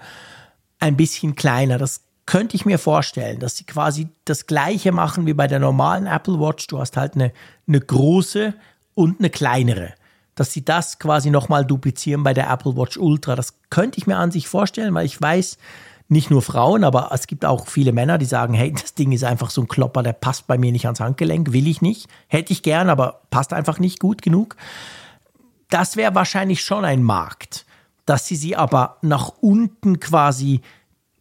ein 0.79 0.95
bisschen 0.97 1.33
kleiner. 1.35 1.77
Das 1.79 2.01
könnte 2.25 2.55
ich 2.55 2.65
mir 2.65 2.79
vorstellen, 2.79 3.39
dass 3.39 3.57
sie 3.57 3.65
quasi 3.65 4.07
das 4.25 4.47
gleiche 4.47 4.91
machen 4.91 5.25
wie 5.25 5.33
bei 5.33 5.47
der 5.47 5.59
normalen 5.59 6.07
Apple 6.07 6.39
Watch. 6.39 6.67
Du 6.67 6.79
hast 6.79 6.95
halt 6.97 7.15
eine, 7.15 7.33
eine 7.67 7.79
große 7.79 8.53
und 8.95 9.19
eine 9.19 9.29
kleinere. 9.29 9.93
Dass 10.35 10.53
sie 10.53 10.63
das 10.63 10.99
quasi 10.99 11.29
nochmal 11.29 11.65
duplizieren 11.65 12.23
bei 12.23 12.33
der 12.33 12.49
Apple 12.49 12.75
Watch 12.75 12.97
Ultra. 12.97 13.35
Das 13.35 13.55
könnte 13.69 13.97
ich 13.97 14.07
mir 14.07 14.17
an 14.17 14.31
sich 14.31 14.47
vorstellen, 14.47 14.93
weil 14.93 15.05
ich 15.05 15.21
weiß, 15.21 15.57
nicht 16.09 16.29
nur 16.29 16.41
Frauen, 16.41 16.83
aber 16.83 17.09
es 17.13 17.27
gibt 17.27 17.45
auch 17.45 17.67
viele 17.67 17.91
Männer, 17.91 18.17
die 18.17 18.25
sagen, 18.25 18.53
hey, 18.53 18.71
das 18.71 18.93
Ding 18.93 19.11
ist 19.11 19.23
einfach 19.23 19.49
so 19.49 19.61
ein 19.61 19.67
Klopper, 19.67 20.03
der 20.03 20.13
passt 20.13 20.47
bei 20.47 20.57
mir 20.57 20.71
nicht 20.71 20.85
ans 20.85 20.99
Handgelenk, 20.99 21.51
will 21.53 21.67
ich 21.67 21.81
nicht, 21.81 22.07
hätte 22.27 22.53
ich 22.53 22.63
gern, 22.63 22.89
aber 22.89 23.21
passt 23.29 23.53
einfach 23.53 23.79
nicht 23.79 23.99
gut 23.99 24.21
genug. 24.21 24.55
Das 25.69 25.95
wäre 25.95 26.13
wahrscheinlich 26.15 26.61
schon 26.61 26.85
ein 26.85 27.03
Markt, 27.03 27.65
dass 28.05 28.27
sie 28.27 28.35
sie 28.35 28.55
aber 28.55 28.97
nach 29.01 29.29
unten 29.41 29.99
quasi 29.99 30.61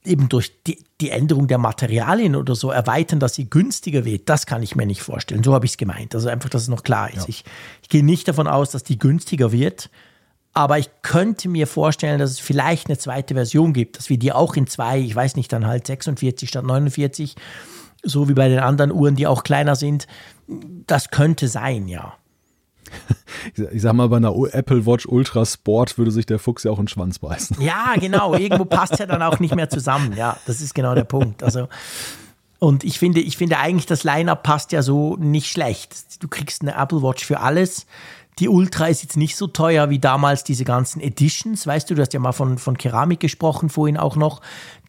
eben 0.04 0.28
durch 0.28 0.52
die, 0.64 0.84
die 1.02 1.10
Änderung 1.10 1.48
der 1.48 1.58
Materialien 1.58 2.36
oder 2.36 2.54
so 2.54 2.70
erweitern, 2.70 3.20
dass 3.20 3.34
sie 3.34 3.50
günstiger 3.50 4.04
wird, 4.04 4.28
das 4.28 4.46
kann 4.46 4.62
ich 4.62 4.76
mir 4.76 4.86
nicht 4.86 5.02
vorstellen. 5.02 5.42
So 5.42 5.52
habe 5.52 5.66
ich 5.66 5.72
es 5.72 5.76
gemeint. 5.76 6.14
Also 6.14 6.28
einfach, 6.28 6.48
dass 6.48 6.62
es 6.62 6.68
noch 6.68 6.84
klar 6.84 7.12
ist. 7.12 7.28
Ich, 7.28 7.44
ich 7.82 7.88
gehe 7.88 8.04
nicht 8.04 8.28
davon 8.28 8.46
aus, 8.46 8.70
dass 8.70 8.84
die 8.84 8.98
günstiger 8.98 9.52
wird, 9.52 9.90
aber 10.54 10.78
ich 10.78 10.90
könnte 11.02 11.48
mir 11.48 11.66
vorstellen, 11.66 12.18
dass 12.18 12.30
es 12.30 12.38
vielleicht 12.38 12.88
eine 12.88 12.98
zweite 12.98 13.34
Version 13.34 13.72
gibt, 13.72 13.98
dass 13.98 14.08
wir 14.10 14.18
die 14.18 14.32
auch 14.32 14.54
in 14.54 14.66
zwei, 14.66 15.00
ich 15.00 15.14
weiß 15.14 15.36
nicht, 15.36 15.52
dann 15.52 15.66
halt 15.66 15.86
46 15.86 16.48
statt 16.48 16.64
49, 16.64 17.36
so 18.02 18.28
wie 18.28 18.34
bei 18.34 18.48
den 18.48 18.58
anderen 18.58 18.92
Uhren, 18.92 19.16
die 19.16 19.26
auch 19.26 19.44
kleiner 19.44 19.76
sind. 19.76 20.06
Das 20.86 21.10
könnte 21.10 21.48
sein, 21.48 21.88
ja. 21.88 22.14
Ich, 23.72 23.82
sag 23.82 23.94
mal, 23.94 24.08
bei 24.08 24.18
einer 24.18 24.34
Apple 24.52 24.86
Watch 24.86 25.06
Ultra 25.06 25.44
Sport 25.44 25.98
würde 25.98 26.10
sich 26.10 26.26
der 26.26 26.38
Fuchs 26.38 26.64
ja 26.64 26.70
auch 26.70 26.78
in 26.78 26.84
den 26.84 26.88
Schwanz 26.88 27.18
beißen. 27.18 27.60
Ja, 27.60 27.94
genau. 27.98 28.34
Irgendwo 28.34 28.64
passt 28.64 28.98
ja 28.98 29.06
dann 29.06 29.22
auch 29.22 29.40
nicht 29.40 29.54
mehr 29.54 29.68
zusammen. 29.68 30.14
Ja, 30.16 30.36
das 30.46 30.60
ist 30.60 30.74
genau 30.74 30.94
der 30.94 31.04
Punkt. 31.04 31.42
Also, 31.42 31.68
und 32.58 32.84
ich 32.84 33.00
finde, 33.00 33.20
ich 33.20 33.36
finde 33.36 33.58
eigentlich, 33.58 33.86
das 33.86 34.04
Line-Up 34.04 34.44
passt 34.44 34.70
ja 34.70 34.82
so 34.82 35.16
nicht 35.16 35.50
schlecht. 35.50 36.22
Du 36.22 36.28
kriegst 36.28 36.62
eine 36.62 36.76
Apple 36.76 37.02
Watch 37.02 37.24
für 37.24 37.40
alles. 37.40 37.86
Die 38.38 38.48
Ultra 38.48 38.86
ist 38.86 39.02
jetzt 39.02 39.16
nicht 39.16 39.36
so 39.36 39.46
teuer 39.46 39.90
wie 39.90 39.98
damals 39.98 40.44
diese 40.44 40.64
ganzen 40.64 41.00
Editions. 41.00 41.66
Weißt 41.66 41.90
du, 41.90 41.94
du 41.94 42.02
hast 42.02 42.14
ja 42.14 42.20
mal 42.20 42.32
von, 42.32 42.58
von 42.58 42.78
Keramik 42.78 43.20
gesprochen 43.20 43.68
vorhin 43.68 43.96
auch 43.96 44.16
noch. 44.16 44.40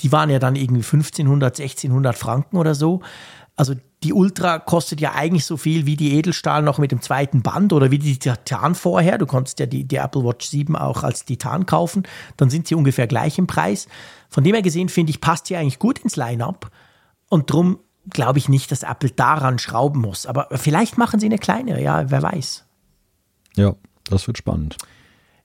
Die 0.01 0.11
waren 0.11 0.30
ja 0.30 0.39
dann 0.39 0.55
irgendwie 0.55 0.84
1500, 0.84 1.59
1600 1.59 2.15
Franken 2.17 2.57
oder 2.57 2.75
so. 2.75 3.01
Also 3.55 3.73
die 4.03 4.13
Ultra 4.13 4.59
kostet 4.59 4.99
ja 4.99 5.13
eigentlich 5.13 5.45
so 5.45 5.55
viel 5.55 5.85
wie 5.85 5.95
die 5.95 6.17
Edelstahl 6.17 6.61
noch 6.61 6.77
mit 6.77 6.91
dem 6.91 7.01
zweiten 7.01 7.41
Band 7.41 7.71
oder 7.71 7.89
wie 7.89 7.99
die 7.99 8.17
Titan 8.17 8.75
vorher. 8.75 9.17
Du 9.17 9.25
konntest 9.25 9.59
ja 9.59 9.65
die, 9.65 9.85
die 9.85 9.95
Apple 9.95 10.23
Watch 10.23 10.47
7 10.47 10.75
auch 10.75 11.03
als 11.03 11.25
Titan 11.25 11.65
kaufen. 11.65 12.03
Dann 12.35 12.49
sind 12.49 12.67
sie 12.67 12.75
ungefähr 12.75 13.07
gleich 13.07 13.38
im 13.38 13.47
Preis. 13.47 13.88
Von 14.30 14.43
dem 14.43 14.53
her 14.53 14.61
gesehen, 14.61 14.89
finde 14.89 15.11
ich, 15.11 15.21
passt 15.21 15.49
die 15.49 15.55
eigentlich 15.55 15.80
gut 15.80 15.99
ins 15.99 16.15
Line-Up. 16.15 16.69
Und 17.30 17.51
drum 17.51 17.80
glaube 18.09 18.39
ich 18.39 18.49
nicht, 18.49 18.71
dass 18.71 18.84
Apple 18.84 19.11
daran 19.11 19.59
schrauben 19.59 20.01
muss. 20.01 20.25
Aber 20.25 20.47
vielleicht 20.51 20.97
machen 20.97 21.19
sie 21.19 21.27
eine 21.27 21.39
kleinere, 21.39 21.81
ja, 21.81 22.09
wer 22.11 22.21
weiß. 22.21 22.65
Ja, 23.55 23.75
das 24.09 24.27
wird 24.27 24.38
spannend. 24.38 24.77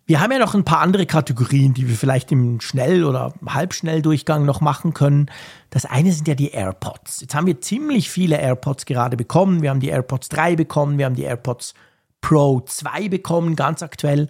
Wir 0.08 0.20
haben 0.20 0.32
ja 0.32 0.38
noch 0.38 0.54
ein 0.54 0.64
paar 0.64 0.80
andere 0.80 1.04
Kategorien, 1.04 1.74
die 1.74 1.86
wir 1.86 1.94
vielleicht 1.94 2.32
im 2.32 2.62
Schnell- 2.62 3.04
oder 3.04 3.34
Halbschnelldurchgang 3.46 4.46
noch 4.46 4.62
machen 4.62 4.94
können. 4.94 5.26
Das 5.68 5.84
eine 5.84 6.12
sind 6.12 6.26
ja 6.26 6.34
die 6.34 6.48
AirPods. 6.50 7.20
Jetzt 7.20 7.34
haben 7.34 7.46
wir 7.46 7.60
ziemlich 7.60 8.08
viele 8.08 8.38
AirPods 8.38 8.86
gerade 8.86 9.18
bekommen. 9.18 9.60
Wir 9.60 9.68
haben 9.68 9.80
die 9.80 9.90
AirPods 9.90 10.30
3 10.30 10.56
bekommen, 10.56 10.96
wir 10.96 11.04
haben 11.04 11.14
die 11.14 11.24
AirPods 11.24 11.74
Pro 12.22 12.60
2 12.62 13.10
bekommen, 13.10 13.54
ganz 13.54 13.82
aktuell. 13.82 14.28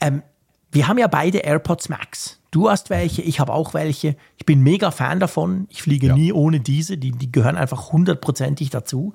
Ähm, 0.00 0.22
wir 0.72 0.88
haben 0.88 0.96
ja 0.96 1.06
beide 1.06 1.38
AirPods 1.40 1.90
Max. 1.90 2.40
Du 2.50 2.70
hast 2.70 2.88
welche, 2.88 3.20
ich 3.20 3.40
habe 3.40 3.52
auch 3.52 3.74
welche. 3.74 4.16
Ich 4.38 4.46
bin 4.46 4.62
mega 4.62 4.90
Fan 4.90 5.20
davon. 5.20 5.66
Ich 5.68 5.82
fliege 5.82 6.06
Ja. 6.08 6.14
nie 6.14 6.32
ohne 6.32 6.60
diese. 6.60 6.96
Die, 6.96 7.10
die 7.12 7.30
gehören 7.30 7.56
einfach 7.56 7.92
hundertprozentig 7.92 8.70
dazu. 8.70 9.12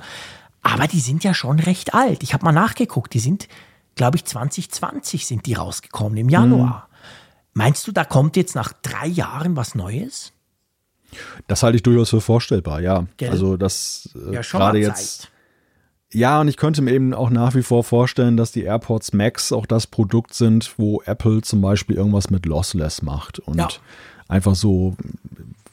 Aber 0.61 0.85
die 0.85 0.99
sind 0.99 1.23
ja 1.23 1.33
schon 1.33 1.59
recht 1.59 1.95
alt. 1.95 2.21
Ich 2.21 2.35
habe 2.35 2.45
mal 2.45 2.51
nachgeguckt. 2.51 3.11
Die 3.15 3.19
sind, 3.19 3.47
glaube 3.95 4.17
ich, 4.17 4.25
2020 4.25 5.25
sind 5.25 5.45
die 5.45 5.53
rausgekommen 5.53 6.17
im 6.17 6.29
Januar. 6.29 6.89
Meinst 7.53 7.87
du, 7.87 7.91
da 7.91 8.05
kommt 8.05 8.37
jetzt 8.37 8.55
nach 8.55 8.73
drei 8.81 9.07
Jahren 9.07 9.55
was 9.55 9.75
Neues? 9.75 10.33
Das 11.47 11.63
halte 11.63 11.75
ich 11.77 11.83
durchaus 11.83 12.11
für 12.11 12.21
vorstellbar, 12.21 12.81
ja. 12.81 13.05
Gell? 13.17 13.29
Also 13.31 13.57
das 13.57 14.09
äh, 14.15 14.35
Ja, 14.35 14.41
gerade 14.41 14.77
jetzt. 14.77 15.29
Ja, 16.11 16.41
und 16.41 16.47
ich 16.47 16.57
könnte 16.57 16.81
mir 16.81 16.91
eben 16.91 17.13
auch 17.13 17.29
nach 17.29 17.53
wie 17.55 17.61
vor 17.61 17.83
vorstellen, 17.83 18.35
dass 18.37 18.51
die 18.51 18.63
AirPods 18.63 19.13
Max 19.13 19.51
auch 19.51 19.65
das 19.67 19.85
Produkt 19.85 20.33
sind, 20.33 20.73
wo 20.77 21.01
Apple 21.05 21.41
zum 21.41 21.61
Beispiel 21.61 21.95
irgendwas 21.97 22.29
mit 22.31 22.45
Lossless 22.47 23.01
macht 23.03 23.39
und 23.39 23.57
Ja. 23.57 23.67
einfach 24.27 24.55
so, 24.55 24.95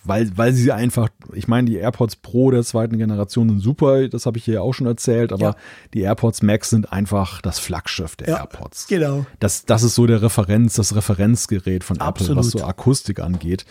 weil, 0.08 0.30
weil 0.36 0.52
sie 0.52 0.72
einfach, 0.72 1.08
ich 1.32 1.48
meine, 1.48 1.68
die 1.68 1.76
AirPods 1.76 2.16
Pro 2.16 2.50
der 2.50 2.62
zweiten 2.62 2.98
Generation 2.98 3.48
sind 3.48 3.60
super, 3.60 4.08
das 4.08 4.26
habe 4.26 4.38
ich 4.38 4.44
hier 4.44 4.62
auch 4.62 4.72
schon 4.72 4.86
erzählt, 4.86 5.32
aber 5.32 5.42
Ja. 5.42 5.56
die 5.94 6.00
AirPods 6.02 6.42
Max 6.42 6.70
sind 6.70 6.92
einfach 6.92 7.40
das 7.42 7.58
Flaggschiff 7.58 8.16
der 8.16 8.28
Ja, 8.28 8.36
AirPods. 8.38 8.86
genau. 8.88 9.26
Das, 9.40 9.64
das 9.64 9.82
ist 9.82 9.94
so 9.94 10.06
der 10.06 10.22
Referenz, 10.22 10.74
das 10.74 10.94
Referenzgerät 10.94 11.84
von 11.84 11.96
Apple, 11.96 12.06
Absolut. 12.06 12.36
was 12.38 12.50
so 12.50 12.64
Akustik 12.64 13.20
angeht. 13.20 13.64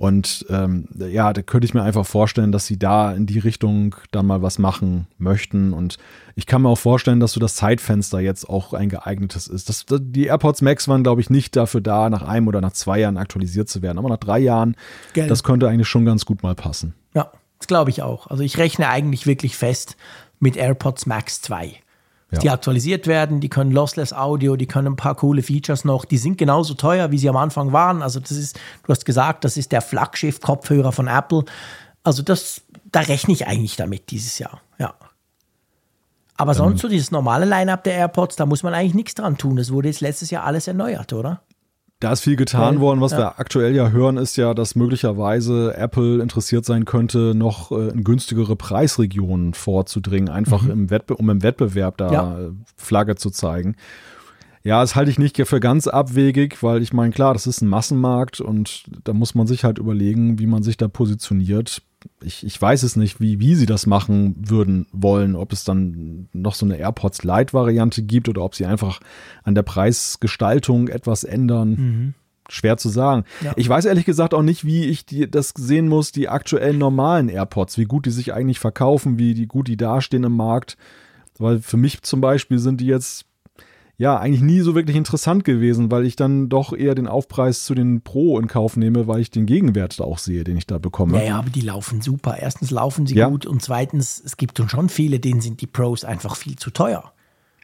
Und 0.00 0.46
ähm, 0.48 0.86
ja, 0.96 1.32
da 1.32 1.42
könnte 1.42 1.64
ich 1.64 1.74
mir 1.74 1.82
einfach 1.82 2.06
vorstellen, 2.06 2.52
dass 2.52 2.66
sie 2.66 2.78
da 2.78 3.12
in 3.12 3.26
die 3.26 3.40
Richtung 3.40 3.96
dann 4.12 4.26
mal 4.26 4.42
was 4.42 4.60
machen 4.60 5.08
möchten. 5.18 5.72
Und 5.72 5.98
ich 6.36 6.46
kann 6.46 6.62
mir 6.62 6.68
auch 6.68 6.78
vorstellen, 6.78 7.18
dass 7.18 7.32
so 7.32 7.40
das 7.40 7.56
Zeitfenster 7.56 8.20
jetzt 8.20 8.48
auch 8.48 8.74
ein 8.74 8.90
geeignetes 8.90 9.48
ist. 9.48 9.68
Das, 9.68 9.86
die 9.88 10.26
AirPods 10.26 10.62
Max 10.62 10.86
waren, 10.86 11.02
glaube 11.02 11.20
ich, 11.20 11.30
nicht 11.30 11.56
dafür 11.56 11.80
da, 11.80 12.10
nach 12.10 12.22
einem 12.22 12.46
oder 12.46 12.60
nach 12.60 12.74
zwei 12.74 13.00
Jahren 13.00 13.16
aktualisiert 13.16 13.68
zu 13.68 13.82
werden. 13.82 13.98
Aber 13.98 14.08
nach 14.08 14.18
drei 14.18 14.38
Jahren, 14.38 14.76
Gell. 15.14 15.26
das 15.26 15.42
könnte 15.42 15.68
eigentlich 15.68 15.88
schon 15.88 16.04
ganz 16.04 16.24
gut 16.24 16.44
mal 16.44 16.54
passen. 16.54 16.94
Ja, 17.12 17.32
das 17.58 17.66
glaube 17.66 17.90
ich 17.90 18.00
auch. 18.00 18.28
Also 18.28 18.44
ich 18.44 18.56
rechne 18.56 18.88
eigentlich 18.88 19.26
wirklich 19.26 19.56
fest 19.56 19.96
mit 20.38 20.56
AirPods 20.56 21.06
Max 21.06 21.42
2. 21.42 21.74
Ja. 22.30 22.38
Die 22.40 22.50
aktualisiert 22.50 23.06
werden, 23.06 23.40
die 23.40 23.48
können 23.48 23.72
Lossless 23.72 24.12
Audio, 24.12 24.56
die 24.56 24.66
können 24.66 24.88
ein 24.88 24.96
paar 24.96 25.14
coole 25.14 25.42
Features 25.42 25.84
noch. 25.84 26.04
Die 26.04 26.18
sind 26.18 26.36
genauso 26.36 26.74
teuer, 26.74 27.10
wie 27.10 27.18
sie 27.18 27.28
am 27.28 27.36
Anfang 27.36 27.72
waren. 27.72 28.02
Also 28.02 28.20
das 28.20 28.32
ist, 28.32 28.60
du 28.84 28.92
hast 28.92 29.06
gesagt, 29.06 29.44
das 29.44 29.56
ist 29.56 29.72
der 29.72 29.80
Flaggschiff-Kopfhörer 29.80 30.92
von 30.92 31.08
Apple. 31.08 31.44
Also 32.04 32.22
das, 32.22 32.60
da 32.92 33.00
rechne 33.00 33.32
ich 33.32 33.46
eigentlich 33.46 33.76
damit 33.76 34.10
dieses 34.10 34.38
Jahr. 34.38 34.60
Ja. 34.78 34.94
Aber 36.36 36.54
sonst 36.54 36.82
so 36.82 36.88
dieses 36.88 37.10
normale 37.10 37.46
Line-Up 37.46 37.82
der 37.82 37.94
AirPods, 37.94 38.36
da 38.36 38.46
muss 38.46 38.62
man 38.62 38.72
eigentlich 38.72 38.94
nichts 38.94 39.14
dran 39.14 39.38
tun. 39.38 39.56
Das 39.56 39.72
wurde 39.72 39.88
jetzt 39.88 40.00
letztes 40.00 40.30
Jahr 40.30 40.44
alles 40.44 40.68
erneuert, 40.68 41.12
oder? 41.12 41.40
Da 42.00 42.12
ist 42.12 42.20
viel 42.20 42.36
getan 42.36 42.74
Ja, 42.74 42.80
worden. 42.80 43.00
Was 43.00 43.12
ja. 43.12 43.18
wir 43.18 43.40
aktuell 43.40 43.74
ja 43.74 43.90
hören, 43.90 44.18
ist 44.18 44.36
ja, 44.36 44.54
dass 44.54 44.76
möglicherweise 44.76 45.76
Apple 45.76 46.22
interessiert 46.22 46.64
sein 46.64 46.84
könnte, 46.84 47.34
noch 47.34 47.72
äh, 47.72 47.88
in 47.88 48.04
günstigere 48.04 48.54
Preisregionen 48.54 49.52
vorzudringen, 49.52 50.28
einfach 50.28 50.66
im 50.68 50.90
Wettbe 50.90 51.16
um 51.16 51.28
im 51.28 51.42
Wettbewerb 51.42 51.96
da 51.96 52.06
Mhm. 52.08 52.12
Ja. 52.12 52.38
Flagge 52.76 53.16
zu 53.16 53.30
zeigen. 53.30 53.74
Ja, 54.62 54.80
das 54.80 54.96
halte 54.96 55.10
ich 55.10 55.18
nicht 55.18 55.36
für 55.46 55.60
ganz 55.60 55.86
abwegig, 55.86 56.62
weil 56.62 56.82
ich 56.82 56.92
meine, 56.92 57.12
klar, 57.12 57.32
das 57.32 57.46
ist 57.46 57.62
ein 57.62 57.68
Massenmarkt 57.68 58.40
und 58.40 58.84
da 59.04 59.12
muss 59.12 59.34
man 59.34 59.46
sich 59.46 59.64
halt 59.64 59.78
überlegen, 59.78 60.38
wie 60.38 60.46
man 60.46 60.62
sich 60.62 60.76
da 60.76 60.88
positioniert. 60.88 61.82
Ich, 62.22 62.44
ich 62.44 62.60
weiß 62.60 62.82
es 62.82 62.96
nicht, 62.96 63.20
wie, 63.20 63.40
wie 63.40 63.54
sie 63.54 63.66
das 63.66 63.86
machen 63.86 64.36
würden 64.38 64.86
wollen, 64.92 65.34
ob 65.34 65.52
es 65.52 65.64
dann 65.64 66.28
noch 66.32 66.54
so 66.54 66.64
eine 66.64 66.76
AirPods 66.76 67.24
Lite-Variante 67.24 68.02
gibt 68.02 68.28
oder 68.28 68.42
ob 68.42 68.54
sie 68.54 68.66
einfach 68.66 69.00
an 69.42 69.54
der 69.54 69.62
Preisgestaltung 69.62 70.88
etwas 70.88 71.24
ändern. 71.24 72.14
Schwer 72.50 72.78
zu 72.78 72.88
sagen. 72.88 73.24
Ja. 73.42 73.52
Ich 73.56 73.68
weiß 73.68 73.84
ehrlich 73.84 74.06
gesagt 74.06 74.32
auch 74.32 74.42
nicht, 74.42 74.64
wie 74.64 74.86
ich 74.86 75.04
die, 75.04 75.30
das 75.30 75.52
sehen 75.56 75.86
muss, 75.86 76.12
die 76.12 76.28
aktuellen 76.28 76.78
normalen 76.78 77.28
AirPods, 77.28 77.76
wie 77.76 77.84
gut 77.84 78.06
die 78.06 78.10
sich 78.10 78.32
eigentlich 78.32 78.58
verkaufen, 78.58 79.18
wie 79.18 79.34
die, 79.34 79.46
gut 79.46 79.68
die 79.68 79.76
dastehen 79.76 80.24
im 80.24 80.36
Markt. 80.36 80.78
Weil 81.38 81.60
für 81.60 81.76
mich 81.76 82.02
zum 82.02 82.20
Beispiel 82.20 82.58
sind 82.58 82.80
die 82.80 82.86
jetzt, 82.86 83.26
ja, 83.98 84.16
eigentlich 84.16 84.42
nie 84.42 84.60
so 84.60 84.76
wirklich 84.76 84.96
interessant 84.96 85.44
gewesen, 85.44 85.90
weil 85.90 86.06
ich 86.06 86.14
dann 86.14 86.48
doch 86.48 86.72
eher 86.72 86.94
den 86.94 87.08
Aufpreis 87.08 87.64
zu 87.64 87.74
den 87.74 88.00
Pro 88.02 88.38
in 88.38 88.46
Kauf 88.46 88.76
nehme, 88.76 89.08
weil 89.08 89.20
ich 89.20 89.32
den 89.32 89.44
Gegenwert 89.44 89.98
da 89.98 90.04
auch 90.04 90.18
sehe, 90.18 90.44
den 90.44 90.56
ich 90.56 90.68
da 90.68 90.78
bekomme. 90.78 91.18
Ja, 91.18 91.24
ja, 91.24 91.38
aber 91.38 91.50
die 91.50 91.62
laufen 91.62 92.00
super. 92.00 92.36
Erstens 92.38 92.70
laufen 92.70 93.06
sie 93.06 93.16
Ja. 93.16 93.28
gut 93.28 93.44
und 93.44 93.60
zweitens, 93.60 94.22
es 94.24 94.36
gibt 94.36 94.62
schon 94.70 94.88
viele, 94.88 95.18
denen 95.18 95.40
sind 95.40 95.60
die 95.60 95.66
Pros 95.66 96.04
einfach 96.04 96.36
viel 96.36 96.54
zu 96.54 96.70
teuer. 96.70 97.12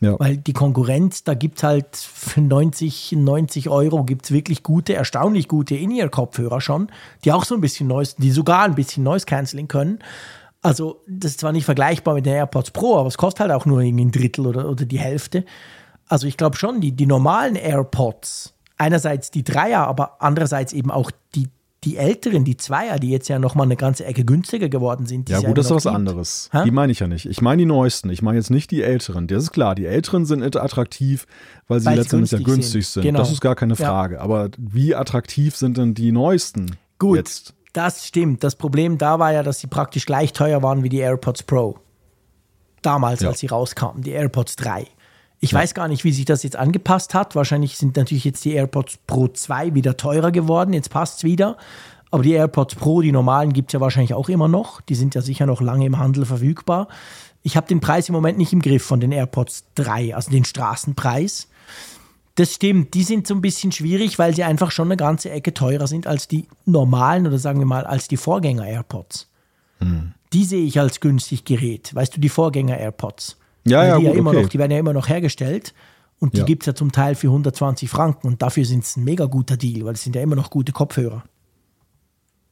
Ja. 0.01 0.19
Weil 0.19 0.37
die 0.37 0.53
Konkurrenz, 0.53 1.23
da 1.23 1.35
gibt 1.35 1.59
es 1.59 1.63
halt 1.63 1.97
für 1.97 2.41
90, 2.41 3.13
90 3.13 3.69
Euro 3.69 4.03
gibt 4.03 4.25
es 4.25 4.33
wirklich 4.33 4.65
gute, 4.65 4.93
erstaunlich 4.95 5.47
gute 5.47 5.77
In-Ear-Kopfhörer 5.77 6.61
schon, 6.61 6.89
die 7.25 7.31
auch 7.31 7.45
so 7.45 7.55
ein 7.55 7.61
bisschen 7.61 7.87
Noise, 7.87 8.17
die 8.19 8.33
sogar 8.33 8.65
ein 8.65 8.75
bisschen 8.75 9.05
Noise 9.05 9.25
Cancelling 9.25 9.69
können. 9.69 10.01
Also, 10.63 11.01
das 11.07 11.33
ist 11.33 11.41
zwar 11.41 11.53
nicht 11.53 11.65
vergleichbar 11.65 12.15
mit 12.15 12.27
den 12.27 12.35
AirPods 12.35 12.73
Pro, 12.73 12.97
aber 12.99 13.07
es 13.07 13.19
kostet 13.19 13.41
halt 13.41 13.53
auch 13.53 13.67
nur 13.67 13.81
irgendwie 13.83 14.07
ein 14.07 14.11
Drittel 14.11 14.47
oder, 14.47 14.69
oder 14.69 14.85
die 14.85 14.99
Hälfte. 14.99 15.45
Also, 16.09 16.27
ich 16.27 16.37
glaube 16.37 16.57
schon, 16.57 16.81
die, 16.81 16.93
die 16.93 17.07
normalen 17.07 17.57
AirPods, 17.57 18.55
einerseits 18.77 19.31
die 19.31 19.45
Dreier, 19.45 19.87
aber 19.87 20.17
andererseits 20.23 20.73
eben 20.73 20.91
auch 20.91 21.11
die, 21.35 21.49
die 21.85 21.97
älteren, 21.99 22.45
die 22.45 22.57
Zweier, 22.57 22.99
die 22.99 23.11
jetzt 23.11 23.29
ja 23.29 23.39
nochmal 23.39 23.67
eine 23.67 23.77
ganze 23.77 24.05
Ecke 24.07 24.25
günstiger 24.25 24.69
geworden 24.71 25.05
sind. 25.07 25.29
die 25.29 25.33
Ja, 25.33 25.41
gut, 25.41 25.59
das 25.59 25.67
ist 25.67 25.73
was 25.73 25.83
gibt. 25.85 25.95
anderes. 25.95 26.49
Hä? 26.53 26.63
Die 26.65 26.71
meine 26.71 26.93
ich 26.93 27.01
ja 27.01 27.07
nicht. 27.07 27.27
Ich 27.27 27.43
meine 27.43 27.59
die 27.61 27.67
neuesten. 27.67 28.09
Ich 28.09 28.23
meine 28.23 28.39
jetzt 28.39 28.51
nicht 28.51 28.71
die 28.71 28.83
älteren. 28.83 29.27
Das 29.27 29.43
ist 29.43 29.53
klar. 29.53 29.75
Die 29.75 29.85
älteren 29.85 30.25
sind 30.25 30.41
nicht 30.41 30.57
attraktiv, 30.57 31.27
weil 31.69 31.81
sie 31.81 31.95
letztendlich 31.95 32.31
ja 32.33 32.39
günstig 32.39 32.87
sind. 32.87 32.93
sind. 32.95 33.03
Genau. 33.03 33.19
Das 33.19 33.31
ist 33.31 33.43
gar 33.43 33.55
keine 33.55 33.75
Ja. 33.75 33.87
Frage. 33.87 34.21
Aber 34.23 34.49
wie 34.59 34.95
attraktiv 34.95 35.57
sind 35.57 35.77
denn 35.77 35.93
die 35.95 36.11
neuesten 36.11 36.77
Gut, 36.99 37.19
jetzt? 37.19 37.53
das 37.75 38.07
stimmt. 38.07 38.43
Das 38.45 38.57
Problem 38.57 38.97
da 38.97 39.19
war 39.19 39.33
ja, 39.33 39.43
dass 39.43 39.59
sie 39.61 39.67
praktisch 39.67 40.07
gleich 40.07 40.33
teuer 40.33 40.63
waren 40.63 40.83
wie 40.85 40.89
die 40.89 40.99
AirPods 41.01 41.43
Pro. 41.43 41.79
Damals, 42.81 43.21
Ja. 43.21 43.29
als 43.29 43.41
sie 43.41 43.47
rauskamen, 43.47 44.03
die 44.03 44.11
AirPods 44.13 44.57
3. 44.57 44.87
Ich 45.45 45.53
weiß 45.53 45.75
gar 45.75 45.89
nicht, 45.89 46.05
wie 46.05 46.13
sich 46.13 46.25
das 46.25 46.43
jetzt 46.43 46.57
angepasst 46.57 47.13
hat. 47.13 47.37
Wahrscheinlich 47.37 47.77
sind 47.77 47.99
natürlich 47.99 48.25
jetzt 48.25 48.47
die 48.47 48.55
AirPods 48.55 48.99
Pro 49.07 49.29
2 49.29 49.75
wieder 49.75 49.99
teurer 49.99 50.31
geworden. 50.31 50.73
Jetzt 50.73 50.89
passt 50.89 51.19
es 51.19 51.25
wieder. 51.25 51.59
Aber 52.11 52.23
die 52.23 52.33
AirPods 52.33 52.77
Pro, 52.77 53.03
die 53.03 53.13
normalen, 53.13 53.53
gibt 53.53 53.69
es 53.69 53.75
ja 53.75 53.81
wahrscheinlich 53.83 54.15
auch 54.15 54.31
immer 54.31 54.49
noch. 54.49 54.81
Die 54.81 54.95
sind 54.95 55.15
ja 55.15 55.21
sicher 55.21 55.45
noch 55.45 55.61
lange 55.61 55.85
im 55.85 55.99
Handel 55.99 56.25
verfügbar. 56.25 56.89
Ich 57.43 57.59
habe 57.59 57.67
den 57.67 57.81
Preis 57.81 58.09
im 58.09 58.15
Moment 58.15 58.39
nicht 58.39 58.55
im 58.55 58.63
Griff 58.63 58.85
von 58.85 59.01
den 59.01 59.13
AirPods 59.13 59.65
3, 59.75 60.17
also 60.17 60.31
den 60.31 60.47
Straßenpreis. 60.47 61.49
Das 62.37 62.55
stimmt, 62.55 62.95
die 62.95 63.03
sind 63.05 63.27
so 63.27 63.35
ein 63.35 63.43
bisschen 63.43 63.71
schwierig, 63.71 64.19
weil 64.19 64.35
sie 64.35 64.45
einfach 64.45 64.71
schon 64.71 64.89
eine 64.89 64.97
ganze 64.97 65.29
Ecke 65.31 65.53
teurer 65.53 65.89
sind 65.89 66.07
als 66.07 66.27
die 66.27 66.49
normalen 66.65 67.27
oder 67.27 67.39
sagen 67.39 67.59
wir 67.59 67.67
mal 67.67 67.85
als 67.85 68.09
die 68.09 68.17
Vorgänger 68.17 68.67
AirPods. 68.67 69.29
Die 70.33 70.45
sehe 70.47 70.65
ich 70.65 70.81
als 70.81 71.01
günstig 71.01 71.45
Gerät. 71.45 71.95
Weißt 71.95 72.17
du, 72.17 72.21
die 72.21 72.31
Vorgänger 72.31 72.79
AirPods. 72.79 73.37
Ja, 73.67 73.85
ja, 73.87 73.99
die, 73.99 74.05
gut, 74.07 74.17
immer 74.17 74.31
okay. 74.31 74.43
noch, 74.43 74.49
die 74.49 74.59
werden 74.59 74.73
ja 74.73 74.79
immer 74.79 74.93
noch 74.93 75.09
hergestellt 75.09 75.75
und 76.19 76.35
die 76.35 76.39
Ja. 76.39 76.45
gibt 76.45 76.63
es 76.63 76.67
ja 76.67 76.75
zum 76.75 76.93
Teil 76.93 77.15
für 77.15 77.29
120 77.29 77.89
Franken 77.89 78.27
und 78.27 78.43
dafür 78.43 78.65
sind 78.65 78.85
es 78.85 78.97
ein 78.97 79.05
mega 79.05 79.25
guter 79.27 79.57
Deal, 79.57 79.85
weil 79.85 79.95
es 79.95 80.03
sind 80.03 80.15
ja 80.17 80.23
immer 80.23 80.37
noch 80.37 80.51
gute 80.51 80.73
Kopfhörer. 80.73 81.25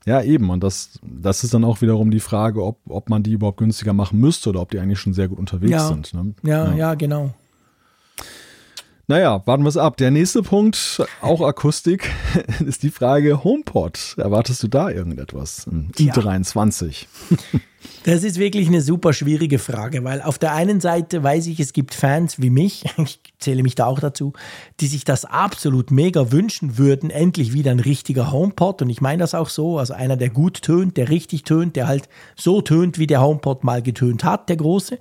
Ja, 0.05 0.21
eben. 0.23 0.51
Und 0.51 0.65
das, 0.65 0.99
das 1.03 1.45
ist 1.45 1.55
dann 1.55 1.65
auch 1.65 1.81
wiederum 1.81 2.11
die 2.11 2.19
Frage, 2.21 2.65
ob, 2.65 2.79
ob 2.89 3.09
man 3.09 3.23
die 3.23 3.33
überhaupt 3.33 3.59
günstiger 3.59 3.93
machen 3.93 4.19
müsste 4.19 4.49
oder 4.51 4.61
ob 4.61 4.71
die 4.71 4.81
eigentlich 4.81 4.99
schon 4.99 5.13
sehr 5.15 5.29
gut 5.29 5.39
unterwegs 5.39 5.71
Ja. 5.73 5.87
sind. 5.89 6.13
Ne? 6.15 6.35
Ja, 6.43 6.75
ja, 6.75 6.95
genau. 6.95 7.33
Naja, 9.13 9.43
warten 9.45 9.63
wir 9.63 9.69
es 9.69 9.77
ab. 9.77 9.99
Der 9.99 10.11
nächste 10.11 10.43
Punkt, 10.43 11.03
auch 11.21 11.43
Akustik, 11.43 12.11
ist 12.67 12.83
die 12.83 12.89
Frage 12.89 13.45
HomePod. 13.45 14.15
Erwartest 14.17 14.63
du 14.63 14.69
da 14.69 14.89
irgendetwas? 14.89 15.69
Tja. 15.95 16.15
i23. 16.15 17.05
Das 18.05 18.23
ist 18.23 18.39
wirklich 18.39 18.69
eine 18.69 18.81
super 18.81 19.13
schwierige 19.13 19.59
Frage, 19.59 20.03
weil 20.05 20.23
auf 20.23 20.39
der 20.39 20.55
einen 20.55 20.81
Seite 20.81 21.23
weiß 21.23 21.49
ich, 21.49 21.59
es 21.61 21.73
gibt 21.73 21.95
Fans 21.95 22.41
wie 22.41 22.51
mich, 22.51 22.85
ich 22.97 23.21
zähle 23.39 23.63
mich 23.63 23.75
da 23.75 23.87
auch 23.87 23.99
dazu, 23.99 24.33
die 24.81 24.87
sich 24.87 25.05
das 25.05 25.25
absolut 25.25 25.91
mega 25.91 26.33
wünschen 26.33 26.79
würden, 26.79 27.11
endlich 27.11 27.53
wieder 27.53 27.71
ein 27.73 27.81
richtiger 27.81 28.33
HomePod. 28.33 28.83
Und 28.83 28.91
ich 28.91 29.01
meine 29.01 29.21
das 29.21 29.35
auch 29.35 29.49
so, 29.51 29.79
also 29.79 29.95
einer, 29.95 30.17
der 30.17 30.31
gut 30.31 30.63
tönt, 30.63 30.97
der 30.97 31.11
richtig 31.11 31.43
tönt, 31.43 31.77
der 31.77 31.87
halt 31.87 32.09
so 32.37 32.63
tönt, 32.63 32.99
wie 32.99 33.07
der 33.07 33.21
HomePod 33.21 33.63
mal 33.63 33.83
getönt 33.83 34.25
hat, 34.25 34.49
der 34.49 34.57
große. 34.57 34.99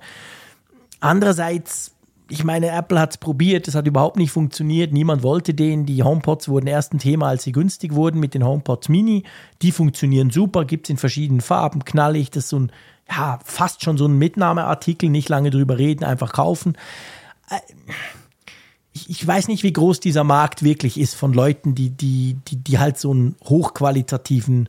Andererseits, 1.00 1.92
ich 2.28 2.44
meine, 2.44 2.68
Apple 2.70 2.98
hat 2.98 3.10
es 3.10 3.18
probiert, 3.18 3.68
es 3.68 3.74
hat 3.74 3.86
überhaupt 3.86 4.16
nicht 4.16 4.30
funktioniert, 4.30 4.92
niemand 4.92 5.22
wollte 5.22 5.54
den. 5.54 5.86
Die 5.86 6.02
HomePods 6.02 6.48
wurden 6.48 6.66
erst 6.66 6.94
ein 6.94 6.98
Thema, 6.98 7.28
als 7.28 7.42
sie 7.42 7.52
günstig 7.52 7.94
wurden 7.94 8.20
mit 8.20 8.34
den 8.34 8.44
HomePods 8.44 8.88
Mini. 8.88 9.24
Die 9.60 9.72
funktionieren 9.72 10.30
super, 10.30 10.64
gibt 10.64 10.86
es 10.86 10.90
in 10.90 10.96
verschiedenen 10.96 11.40
Farben, 11.40 11.84
knallig, 11.84 12.30
das 12.30 12.44
ist 12.44 12.50
so 12.50 12.60
ein, 12.60 12.72
ja, 13.10 13.38
fast 13.44 13.82
schon 13.82 13.98
so 13.98 14.06
ein 14.06 14.18
Mitnahmeartikel, 14.18 15.10
nicht 15.10 15.28
lange 15.28 15.50
drüber 15.50 15.78
reden, 15.78 16.04
einfach 16.04 16.32
kaufen. 16.32 16.76
Äh, 17.50 17.58
Ich, 18.94 19.08
ich 19.08 19.26
weiß 19.26 19.48
nicht, 19.48 19.62
wie 19.62 19.72
groß 19.72 20.00
dieser 20.00 20.22
Markt 20.22 20.62
wirklich 20.62 21.00
ist 21.00 21.14
von 21.14 21.32
Leuten, 21.32 21.74
die, 21.74 21.88
die, 21.90 22.36
die, 22.46 22.56
die 22.56 22.78
halt 22.78 22.98
so 22.98 23.10
einen 23.10 23.36
hochqualitativen 23.44 24.68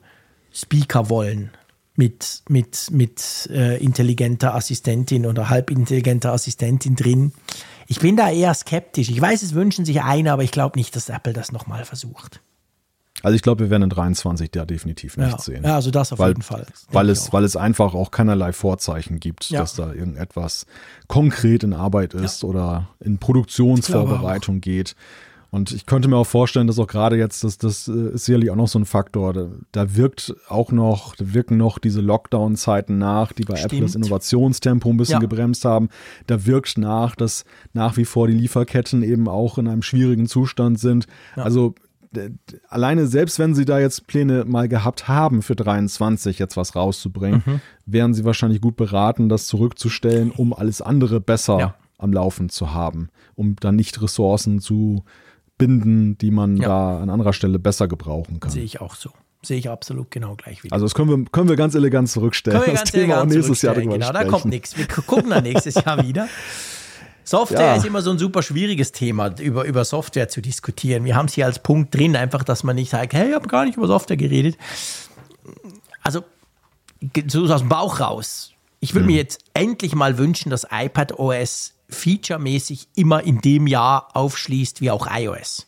Speaker 0.54 1.10
wollen 1.10 1.52
mit, 1.96 2.44
mit, 2.50 2.90
mit 2.92 3.50
äh, 3.52 3.78
intelligenter 3.84 4.56
Assistentin 4.56 5.26
oder 5.26 5.50
halbintelligenter 5.50 6.34
Assistentin 6.34 6.96
drin. 6.96 7.34
Ich 7.88 8.00
bin 8.00 8.16
da 8.18 8.32
eher 8.32 8.54
skeptisch. 8.54 9.10
Ich 9.10 9.22
weiß, 9.22 9.44
es 9.44 9.54
wünschen 9.54 9.86
sich 9.86 10.02
eine, 10.02 10.32
aber 10.32 10.44
ich 10.44 10.52
glaube 10.52 10.80
nicht, 10.80 10.96
dass 10.96 11.10
Apple 11.10 11.34
das 11.34 11.52
nochmal 11.52 11.86
versucht. 11.86 12.42
Also 13.22 13.36
ich 13.36 13.42
glaube, 13.42 13.66
wir 13.66 13.70
werden 13.70 13.84
in 13.84 13.90
23 13.90 14.52
da 14.52 14.66
definitiv 14.66 15.16
Ja, 15.18 15.28
nichts 15.28 15.46
sehen. 15.46 15.64
ja, 15.64 15.76
also 15.76 15.92
das 15.92 16.12
auf 16.12 16.20
weil, 16.20 16.30
jeden 16.32 16.42
Fall. 16.42 16.66
Weil 16.92 17.10
es, 17.10 17.32
weil 17.32 17.44
es 17.46 17.56
einfach 17.56 17.94
auch 17.94 18.12
keinerlei 18.12 18.52
Vorzeichen 18.52 19.20
gibt, 19.20 19.50
Ja. 19.50 19.62
dass 19.62 19.76
da 19.76 19.94
irgendetwas 19.94 20.66
konkret 21.08 21.64
in 21.64 21.74
Arbeit 21.74 22.16
ist 22.16 22.44
oder 22.44 22.90
in 23.00 23.20
Produktionsvorbereitung 23.20 24.60
geht. 24.62 24.96
Und 25.54 25.72
ich 25.72 25.86
könnte 25.86 26.08
mir 26.08 26.18
auch 26.18 26.26
vorstellen, 26.26 26.66
dass 26.66 26.80
auch 26.80 26.88
gerade 26.88 27.16
jetzt, 27.16 27.44
das, 27.44 27.60
das 27.60 27.88
äh, 27.88 28.16
ist 28.16 28.26
sicherlich 28.26 28.50
auch 28.50 28.56
noch 28.56 28.68
so 28.68 28.80
ein 28.80 28.86
Faktor, 28.86 29.34
da, 29.34 29.48
da 29.72 29.96
wirkt 29.96 30.34
auch 30.50 30.72
noch, 30.72 31.16
da 31.16 31.32
wirken 31.36 31.58
noch 31.58 31.78
diese 31.78 32.02
Lockdown-Zeiten 32.02 32.98
nach, 32.98 33.34
die 33.34 33.44
bei 33.44 33.54
Apple 33.62 33.82
das 33.82 33.92
Stimmt. 33.92 34.06
Innovationstempo 34.06 34.90
ein 34.90 34.98
bisschen 34.98 35.14
Ja. 35.14 35.20
gebremst 35.20 35.64
haben. 35.64 35.90
Da 36.26 36.48
wirkt 36.48 36.80
nach, 36.80 37.16
dass 37.16 37.46
nach 37.74 37.98
wie 37.98 38.06
vor 38.06 38.28
die 38.28 38.34
Lieferketten 38.34 39.04
eben 39.04 39.28
auch 39.28 39.60
in 39.60 39.68
einem 39.68 39.84
schwierigen 39.84 40.26
Zustand 40.28 40.80
sind. 40.80 41.06
Also 41.36 41.76
d- 42.12 42.30
d- 42.30 42.60
alleine 42.70 43.06
selbst 43.06 43.38
wenn 43.38 43.54
sie 43.54 43.66
da 43.66 43.78
jetzt 43.80 44.08
Pläne 44.08 44.46
mal 44.46 44.68
gehabt 44.68 45.08
haben 45.08 45.44
für 45.44 45.56
23 45.56 46.40
jetzt 46.40 46.58
was 46.58 46.76
rauszubringen, 46.76 47.44
Mhm. 47.46 47.62
wären 47.86 48.14
sie 48.16 48.26
wahrscheinlich 48.26 48.60
gut 48.60 48.76
beraten, 48.76 49.30
das 49.30 49.46
zurückzustellen, 49.46 50.32
um 50.32 50.52
alles 50.52 50.82
andere 50.82 51.20
besser 51.22 51.60
Ja. 51.60 51.76
am 52.00 52.12
Laufen 52.12 52.50
zu 52.50 52.74
haben, 52.74 53.10
um 53.36 53.56
dann 53.60 53.76
nicht 53.76 54.02
Ressourcen 54.02 54.60
zu 54.60 55.04
binden, 55.68 56.18
die 56.18 56.32
man 56.32 56.58
Ja. 56.58 56.68
da 56.68 56.98
an 57.02 57.10
anderer 57.10 57.34
Stelle 57.34 57.60
besser 57.60 57.88
gebrauchen 57.88 58.40
kann. 58.40 58.52
Sehe 58.52 58.64
ich 58.64 58.82
auch 58.82 58.96
so. 58.96 59.10
Sehe 59.42 59.58
ich 59.58 59.70
absolut 59.70 60.10
genau 60.12 60.36
gleich 60.36 60.64
wieder. 60.64 60.74
Also 60.74 60.86
das 60.86 60.94
können 60.96 61.10
wir, 61.10 61.26
können 61.32 61.50
wir 61.50 61.56
ganz 61.56 61.76
elegant 61.76 62.10
zurückstellen. 62.10 62.60
Können 62.60 62.74
wir 62.74 62.74
das 62.80 62.82
ganz 62.82 62.92
Thema 62.92 63.04
auch 63.16 63.18
elegant 63.24 63.34
nächstes 63.36 63.62
Jahr 63.62 63.76
drüber 63.76 63.94
Genau, 63.94 64.08
da 64.08 64.20
sprechen. 64.20 64.32
kommt 64.32 64.46
nichts. 64.46 64.78
Wir 64.78 64.88
gucken 64.88 65.30
dann 65.30 65.44
nächstes 65.44 65.76
Jahr 65.76 66.06
wieder. 66.06 66.28
Software 67.26 67.62
Ja. 67.62 67.76
ist 67.76 67.86
immer 67.86 68.02
so 68.02 68.12
ein 68.12 68.18
super 68.18 68.42
schwieriges 68.44 68.92
Thema, 68.92 69.34
über, 69.40 69.64
über 69.64 69.86
Software 69.86 70.28
zu 70.28 70.42
diskutieren. 70.42 71.06
Wir 71.06 71.16
haben 71.16 71.28
es 71.28 71.34
hier 71.34 71.46
als 71.46 71.60
Punkt 71.60 71.96
drin, 71.96 72.16
einfach, 72.18 72.44
dass 72.44 72.64
man 72.64 72.76
nicht 72.76 72.90
sagt, 72.90 73.14
hey, 73.14 73.30
ich 73.30 73.36
habe 73.36 73.48
gar 73.48 73.64
nicht 73.66 73.78
über 73.78 73.88
Software 73.88 74.18
geredet. 74.18 74.58
Also, 76.02 76.24
so 77.28 77.46
aus 77.46 77.62
dem 77.62 77.70
Bauch 77.70 78.00
raus. 78.02 78.52
Ich 78.82 78.94
würde 78.94 79.06
mir 79.08 79.16
jetzt 79.16 79.40
endlich 79.54 79.96
mal 79.96 80.18
wünschen, 80.18 80.50
dass 80.50 80.68
iPad 80.70 81.18
OS 81.18 81.73
featuremäßig 81.94 82.88
immer 82.96 83.24
in 83.24 83.40
dem 83.40 83.68
Jahr 83.68 84.10
aufschließt 84.14 84.82
wie 84.82 84.92
auch 84.92 85.08
iOS. 85.10 85.68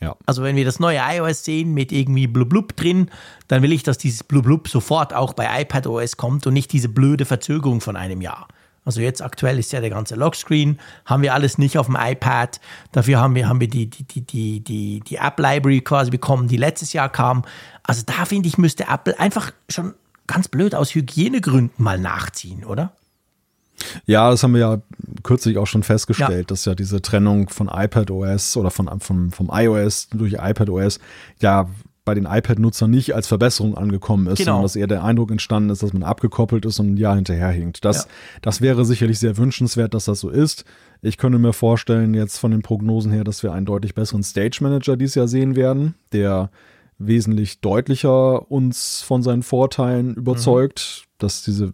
Ja. 0.00 0.16
Also 0.26 0.42
wenn 0.42 0.56
wir 0.56 0.64
das 0.64 0.80
neue 0.80 0.98
iOS 0.98 1.44
sehen 1.44 1.72
mit 1.72 1.92
irgendwie 1.92 2.26
Blub 2.26 2.76
drin, 2.76 3.10
dann 3.48 3.62
will 3.62 3.72
ich, 3.72 3.82
dass 3.82 3.98
dieses 3.98 4.24
Blub 4.24 4.68
sofort 4.68 5.14
auch 5.14 5.32
bei 5.32 5.62
iPadOS 5.62 6.16
kommt 6.16 6.46
und 6.46 6.54
nicht 6.54 6.72
diese 6.72 6.88
blöde 6.88 7.24
Verzögerung 7.24 7.80
von 7.80 7.96
einem 7.96 8.20
Jahr. 8.20 8.48
Also 8.84 9.00
jetzt 9.00 9.22
aktuell 9.22 9.58
ist 9.58 9.72
ja 9.72 9.80
der 9.80 9.90
ganze 9.90 10.14
Lockscreen, 10.14 10.78
haben 11.06 11.22
wir 11.22 11.32
alles 11.32 11.56
nicht 11.56 11.78
auf 11.78 11.86
dem 11.86 11.96
iPad. 11.98 12.60
Dafür 12.92 13.18
haben 13.18 13.34
wir, 13.34 13.48
haben 13.48 13.60
wir 13.60 13.68
die, 13.68 13.88
die, 13.88 14.04
die, 14.04 14.60
die, 14.60 15.00
die, 15.00 15.16
App-Library 15.16 15.80
quasi 15.80 16.10
bekommen, 16.10 16.48
die 16.48 16.58
letztes 16.58 16.92
Jahr 16.92 17.08
kam. 17.08 17.44
Also 17.82 18.02
da 18.04 18.26
finde 18.26 18.48
ich, 18.48 18.58
müsste 18.58 18.86
Apple 18.88 19.18
einfach 19.18 19.52
schon 19.70 19.94
ganz 20.26 20.48
blöd 20.48 20.74
aus 20.74 20.94
Hygienegründen 20.94 21.82
mal 21.82 21.98
nachziehen, 21.98 22.64
oder? 22.64 22.92
Ja, 24.06 24.30
das 24.30 24.42
haben 24.42 24.54
wir 24.54 24.60
ja 24.60 24.82
kürzlich 25.22 25.58
auch 25.58 25.66
schon 25.66 25.82
festgestellt, 25.82 26.32
Ja. 26.32 26.42
dass 26.44 26.64
ja 26.64 26.74
diese 26.74 27.02
Trennung 27.02 27.48
von 27.48 27.68
iPadOS 27.72 28.56
oder 28.56 28.70
von, 28.70 28.88
vom, 29.00 29.30
vom 29.32 29.50
iOS 29.52 30.08
durch 30.10 30.34
iPadOS 30.40 31.00
ja 31.40 31.68
bei 32.04 32.14
den 32.14 32.26
iPad-Nutzern 32.26 32.90
nicht 32.90 33.14
als 33.14 33.26
Verbesserung 33.26 33.78
angekommen 33.78 34.26
ist, 34.26 34.36
Genau. 34.38 34.52
sondern 34.52 34.62
dass 34.64 34.76
eher 34.76 34.86
der 34.86 35.04
Eindruck 35.04 35.30
entstanden 35.30 35.70
ist, 35.70 35.82
dass 35.82 35.94
man 35.94 36.02
abgekoppelt 36.02 36.66
ist 36.66 36.78
und 36.78 36.92
ein 36.94 36.96
Jahr 36.98 37.14
hinterherhinkt. 37.14 37.82
Das, 37.84 38.04
Ja. 38.04 38.10
das 38.42 38.60
wäre 38.60 38.84
sicherlich 38.84 39.18
sehr 39.18 39.38
wünschenswert, 39.38 39.94
dass 39.94 40.04
das 40.04 40.20
so 40.20 40.28
ist. 40.28 40.64
Ich 41.00 41.16
könnte 41.16 41.38
mir 41.38 41.54
vorstellen, 41.54 42.12
jetzt 42.12 42.38
von 42.38 42.50
den 42.50 42.60
Prognosen 42.62 43.10
her, 43.10 43.24
dass 43.24 43.42
wir 43.42 43.52
einen 43.52 43.64
deutlich 43.66 43.94
besseren 43.94 44.22
Stage 44.22 44.58
Manager 44.60 44.96
dieses 44.98 45.14
Jahr 45.14 45.28
sehen 45.28 45.56
werden, 45.56 45.94
der 46.12 46.50
wesentlich 46.98 47.60
deutlicher 47.60 48.50
uns 48.50 49.00
von 49.02 49.22
seinen 49.22 49.42
Vorteilen 49.42 50.14
überzeugt. 50.14 51.04
Mhm. 51.06 51.13
Dass 51.24 51.42
diese, 51.42 51.72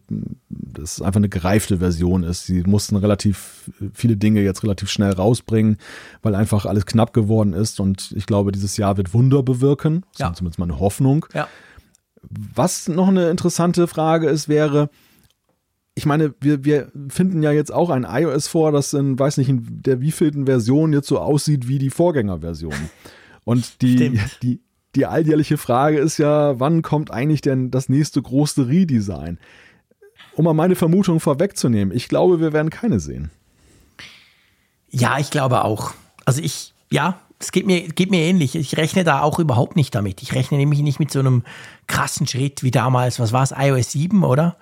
das 0.48 1.02
einfach 1.02 1.18
eine 1.18 1.28
gereifte 1.28 1.78
Version 1.78 2.22
ist. 2.22 2.46
Sie 2.46 2.62
mussten 2.62 2.96
relativ 2.96 3.70
viele 3.92 4.16
Dinge 4.16 4.40
jetzt 4.40 4.62
relativ 4.62 4.88
schnell 4.90 5.12
rausbringen, 5.12 5.76
weil 6.22 6.34
einfach 6.34 6.64
alles 6.64 6.86
knapp 6.86 7.12
geworden 7.12 7.52
ist. 7.52 7.80
Und 7.80 8.12
ich 8.16 8.24
glaube, 8.26 8.52
dieses 8.52 8.76
Jahr 8.78 8.96
wird 8.96 9.12
Wunder 9.12 9.42
bewirken. 9.42 10.04
Das 10.12 10.20
Ja. 10.20 10.30
ist 10.30 10.38
zumindest 10.38 10.58
meine 10.58 10.78
Hoffnung. 10.80 11.26
Ja. 11.34 11.48
Was 12.22 12.88
noch 12.88 13.08
eine 13.08 13.30
interessante 13.30 13.86
Frage 13.86 14.28
ist, 14.28 14.48
wäre, 14.48 14.90
ich 15.94 16.06
meine, 16.06 16.34
wir, 16.40 16.64
wir 16.64 16.90
finden 17.08 17.42
ja 17.42 17.50
jetzt 17.52 17.72
auch 17.72 17.90
ein 17.90 18.06
iOS 18.08 18.46
vor, 18.46 18.72
das 18.72 18.92
in, 18.94 19.18
weiß 19.18 19.36
nicht, 19.38 19.48
in 19.48 19.82
der 19.82 20.00
wievielten 20.00 20.46
Version 20.46 20.92
jetzt 20.92 21.08
so 21.08 21.18
aussieht 21.18 21.66
wie 21.68 21.78
die 21.78 21.90
Vorgängerversion. 21.90 22.74
Und 23.44 23.82
die, 23.82 23.96
Stimmt. 23.96 24.38
die, 24.42 24.60
die 24.94 25.06
alljährliche 25.06 25.56
Frage 25.56 25.98
ist 25.98 26.18
ja, 26.18 26.58
wann 26.58 26.82
kommt 26.82 27.10
eigentlich 27.10 27.40
denn 27.40 27.70
das 27.70 27.88
nächste 27.88 28.20
große 28.20 28.68
Redesign? 28.68 29.38
Um 30.34 30.44
mal 30.44 30.54
meine 30.54 30.76
Vermutung 30.76 31.20
vorwegzunehmen, 31.20 31.94
ich 31.94 32.08
glaube, 32.08 32.40
wir 32.40 32.52
werden 32.52 32.70
keine 32.70 33.00
sehen. 33.00 33.30
Ja, 34.90 35.18
ich 35.18 35.30
glaube 35.30 35.64
auch. 35.64 35.92
Also 36.24 36.42
ich, 36.42 36.74
ja, 36.90 37.20
es 37.38 37.52
geht 37.52 37.66
mir, 37.66 37.88
geht 37.88 38.10
mir 38.10 38.20
ähnlich. 38.20 38.54
Ich 38.54 38.76
rechne 38.76 39.04
da 39.04 39.22
auch 39.22 39.38
überhaupt 39.38 39.76
nicht 39.76 39.94
damit. 39.94 40.22
Ich 40.22 40.34
rechne 40.34 40.58
nämlich 40.58 40.80
nicht 40.80 41.00
mit 41.00 41.10
so 41.10 41.20
einem 41.20 41.42
krassen 41.86 42.26
Schritt 42.26 42.62
wie 42.62 42.70
damals, 42.70 43.18
was 43.18 43.32
war 43.32 43.42
es, 43.42 43.54
iOS 43.56 43.92
7, 43.92 44.24
oder? 44.24 44.56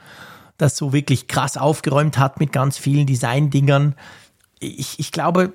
Das 0.59 0.77
so 0.77 0.93
wirklich 0.93 1.29
krass 1.29 1.57
aufgeräumt 1.57 2.19
hat 2.19 2.39
mit 2.39 2.53
ganz 2.53 2.79
vielen 2.79 3.07
Design-Dingern. 3.07 3.95
Ich, 4.61 4.99
ich 4.99 5.11
glaube, 5.13 5.53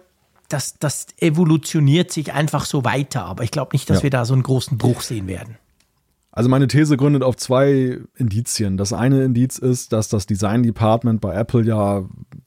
das, 0.54 0.78
das 0.80 1.08
evolutioniert 1.18 2.12
sich 2.12 2.34
einfach 2.34 2.66
so 2.66 2.84
weiter. 2.86 3.26
Aber 3.26 3.44
ich 3.44 3.52
glaube 3.52 3.72
nicht, 3.74 3.90
dass 3.90 3.98
Ja. 3.98 4.04
wir 4.04 4.10
da 4.12 4.26
so 4.26 4.34
einen 4.34 4.44
großen 4.44 4.78
Bruch 4.78 5.02
sehen 5.02 5.28
werden. 5.28 5.58
Also 6.32 6.50
meine 6.50 6.68
These 6.68 6.98
gründet 6.98 7.22
auf 7.22 7.36
zwei 7.38 8.00
Indizien. 8.16 8.78
Das 8.78 8.92
eine 8.92 9.24
Indiz 9.24 9.58
ist, 9.60 9.94
dass 9.94 10.10
das 10.10 10.26
Design 10.26 10.64
Department 10.64 11.22
bei 11.22 11.34
Apple 11.36 11.64
ja 11.64 12.04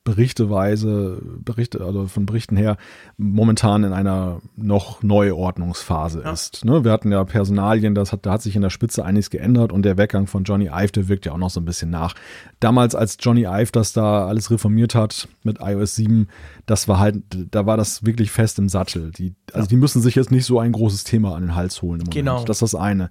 berichteweise, 0.07 1.21
Berichte, 1.45 1.85
also 1.85 2.07
von 2.07 2.27
Berichten 2.27 2.57
her, 2.57 2.77
momentan 3.19 3.83
in 3.83 3.93
einer 3.93 4.41
noch 4.55 5.03
Neuordnungsphase 5.03 6.21
ist. 6.21 6.65
Ne? 6.65 6.85
Wir 6.85 6.93
hatten 6.93 7.11
ja 7.11 7.25
Personalien, 7.25 7.97
das 7.97 8.13
hat, 8.13 8.25
da 8.25 8.33
hat 8.33 8.43
sich 8.43 8.55
in 8.55 8.63
der 8.63 8.71
Spitze 8.71 9.05
einiges 9.05 9.31
geändert 9.31 9.73
und 9.73 9.83
der 9.83 9.99
Weggang 9.99 10.29
von 10.29 10.45
Johnny 10.45 10.67
Ive, 10.67 10.93
der 10.93 11.09
wirkt 11.09 11.27
ja 11.27 11.33
auch 11.33 11.39
noch 11.39 11.51
so 11.51 11.61
ein 11.61 11.65
bisschen 11.65 11.91
nach. 11.91 12.15
Damals, 12.61 12.95
als 12.95 13.19
Johnny 13.21 13.47
Ive 13.47 13.73
das 13.73 13.93
da 13.93 14.29
alles 14.29 14.53
reformiert 14.53 14.95
hat 14.95 15.29
mit 15.43 15.59
iOS 15.61 15.97
7, 15.97 16.29
das 16.67 16.87
war 16.87 17.01
halt, 17.01 17.17
da 17.51 17.67
war 17.67 17.77
das 17.77 18.07
wirklich 18.07 18.31
fest 18.31 18.61
im 18.61 18.69
Sattel. 18.69 19.11
Die, 19.11 19.35
also 19.53 19.67
die 19.69 19.77
müssen 19.77 20.01
sich 20.01 20.15
jetzt 20.15 20.31
nicht 20.31 20.47
so 20.47 20.61
ein 20.61 20.71
großes 20.71 21.03
Thema 21.03 21.35
an 21.35 21.43
den 21.43 21.55
Hals 21.57 21.83
holen 21.83 22.01
im 22.01 22.07
Moment. 22.07 22.15
Genau. 22.15 22.45
Das 22.45 22.63
ist 22.63 22.75
das 22.75 22.81
eine. 22.81 23.11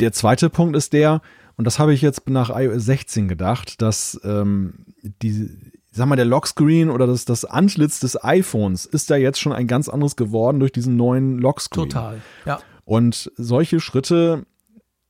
Der 0.00 0.12
zweite 0.12 0.48
Punkt 0.48 0.76
ist 0.76 0.94
der, 0.94 1.20
und 1.56 1.66
das 1.66 1.78
habe 1.78 1.92
ich 1.92 2.00
jetzt 2.00 2.26
nach 2.30 2.48
iOS 2.48 2.86
16 2.86 3.28
gedacht, 3.28 3.82
dass 3.82 4.18
ähm, 4.24 4.86
die, 5.22 5.50
sag 5.96 6.06
mal, 6.06 6.16
der 6.16 6.24
Lockscreen 6.24 6.90
oder 6.90 7.06
das, 7.06 7.24
das 7.24 7.44
Antlitz 7.44 8.00
des 8.00 8.22
iPhones 8.22 8.86
ist 8.86 9.10
da 9.10 9.16
jetzt 9.16 9.40
schon 9.40 9.52
ein 9.52 9.66
ganz 9.66 9.88
anderes 9.88 10.16
geworden 10.16 10.60
durch 10.60 10.72
diesen 10.72 10.96
neuen 10.96 11.38
Lockscreen. 11.38 11.88
Total. 11.88 12.20
Ja. 12.44 12.60
Und 12.84 13.30
solche 13.36 13.80
Schritte 13.80 14.46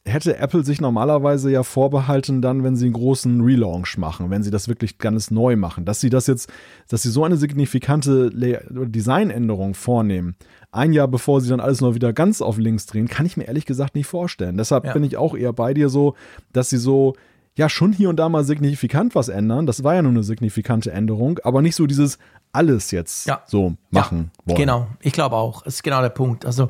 hätte 0.04 0.36
Apple 0.38 0.64
sich 0.64 0.80
normalerweise 0.80 1.50
ja 1.50 1.64
vorbehalten, 1.64 2.40
dann, 2.40 2.62
wenn 2.62 2.76
sie 2.76 2.84
einen 2.84 2.94
großen 2.94 3.40
Relaunch 3.40 3.98
machen, 3.98 4.30
wenn 4.30 4.44
sie 4.44 4.52
das 4.52 4.68
wirklich 4.68 4.98
ganz 4.98 5.32
neu 5.32 5.56
machen, 5.56 5.84
dass 5.84 6.00
sie 6.00 6.10
das 6.10 6.28
jetzt, 6.28 6.48
dass 6.88 7.02
sie 7.02 7.10
so 7.10 7.24
eine 7.24 7.36
signifikante 7.36 8.30
Designänderung 8.70 9.74
vornehmen, 9.74 10.36
ein 10.70 10.92
Jahr 10.92 11.08
bevor 11.08 11.40
sie 11.40 11.48
dann 11.48 11.60
alles 11.60 11.80
noch 11.80 11.94
wieder 11.94 12.12
ganz 12.12 12.40
auf 12.40 12.56
links 12.56 12.86
drehen, 12.86 13.08
kann 13.08 13.26
ich 13.26 13.36
mir 13.36 13.44
ehrlich 13.48 13.66
gesagt 13.66 13.96
nicht 13.96 14.06
vorstellen. 14.06 14.56
Deshalb 14.56 14.84
Ja. 14.84 14.92
bin 14.92 15.02
ich 15.02 15.16
auch 15.16 15.36
eher 15.36 15.52
bei 15.52 15.74
dir 15.74 15.88
so, 15.88 16.14
dass 16.52 16.70
sie 16.70 16.78
so 16.78 17.14
ja 17.56 17.68
schon 17.68 17.92
hier 17.92 18.08
und 18.08 18.16
da 18.16 18.28
mal 18.28 18.44
signifikant 18.44 19.14
was 19.14 19.28
ändern. 19.28 19.66
Das 19.66 19.82
war 19.82 19.94
ja 19.94 20.02
nur 20.02 20.12
eine 20.12 20.22
signifikante 20.22 20.92
Änderung, 20.92 21.38
aber 21.42 21.62
nicht 21.62 21.74
so 21.74 21.86
dieses 21.86 22.18
alles 22.52 22.90
jetzt 22.90 23.26
Ja. 23.26 23.42
so 23.46 23.74
machen 23.90 24.30
ja, 24.40 24.46
wollen. 24.50 24.56
Genau, 24.58 24.86
ich 25.00 25.12
glaube 25.12 25.36
auch. 25.36 25.62
Das 25.62 25.74
ist 25.74 25.82
genau 25.82 26.00
der 26.00 26.10
Punkt. 26.10 26.46
Also 26.46 26.68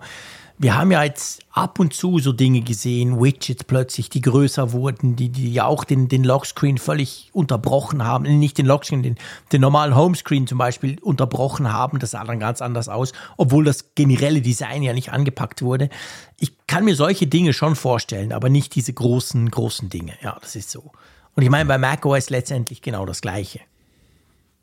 wir 0.58 0.76
haben 0.76 0.90
ja 0.90 1.02
jetzt 1.02 1.44
ab 1.50 1.78
und 1.78 1.92
zu 1.92 2.18
so 2.18 2.32
Dinge 2.32 2.62
gesehen, 2.62 3.20
Widgets 3.22 3.64
plötzlich, 3.64 4.08
die 4.08 4.22
größer 4.22 4.72
wurden, 4.72 5.14
die, 5.14 5.28
die 5.28 5.52
ja 5.52 5.66
auch 5.66 5.84
den, 5.84 6.08
den 6.08 6.24
Lockscreen 6.24 6.78
völlig 6.78 7.30
unterbrochen 7.32 8.04
haben. 8.04 8.24
Äh, 8.24 8.34
Nicht 8.34 8.56
den 8.56 8.66
Lockscreen, 8.66 9.02
den, 9.02 9.16
den 9.52 9.60
normalen 9.60 9.94
Homescreen 9.94 10.46
zum 10.46 10.58
Beispiel 10.58 10.98
unterbrochen 11.00 11.72
haben. 11.72 11.98
Das 11.98 12.12
sah 12.12 12.24
dann 12.24 12.40
ganz 12.40 12.62
anders 12.62 12.88
aus, 12.88 13.12
obwohl 13.36 13.64
das 13.64 13.94
generelle 13.94 14.40
Design 14.40 14.82
ja 14.82 14.94
nicht 14.94 15.12
angepackt 15.12 15.60
wurde. 15.60 15.90
Ich 16.38 16.54
kann 16.66 16.84
mir 16.84 16.96
solche 16.96 17.26
Dinge 17.26 17.52
schon 17.52 17.76
vorstellen, 17.76 18.32
aber 18.32 18.48
nicht 18.48 18.74
diese 18.74 18.92
großen, 18.92 19.50
großen 19.50 19.90
Dinge. 19.90 20.14
Ja, 20.22 20.38
das 20.40 20.56
ist 20.56 20.70
so. 20.70 20.90
Und 21.34 21.42
ich 21.42 21.50
meine, 21.50 21.66
bei 21.66 21.76
macOS 21.76 22.30
letztendlich 22.30 22.80
genau 22.80 23.04
das 23.04 23.20
Gleiche. 23.20 23.60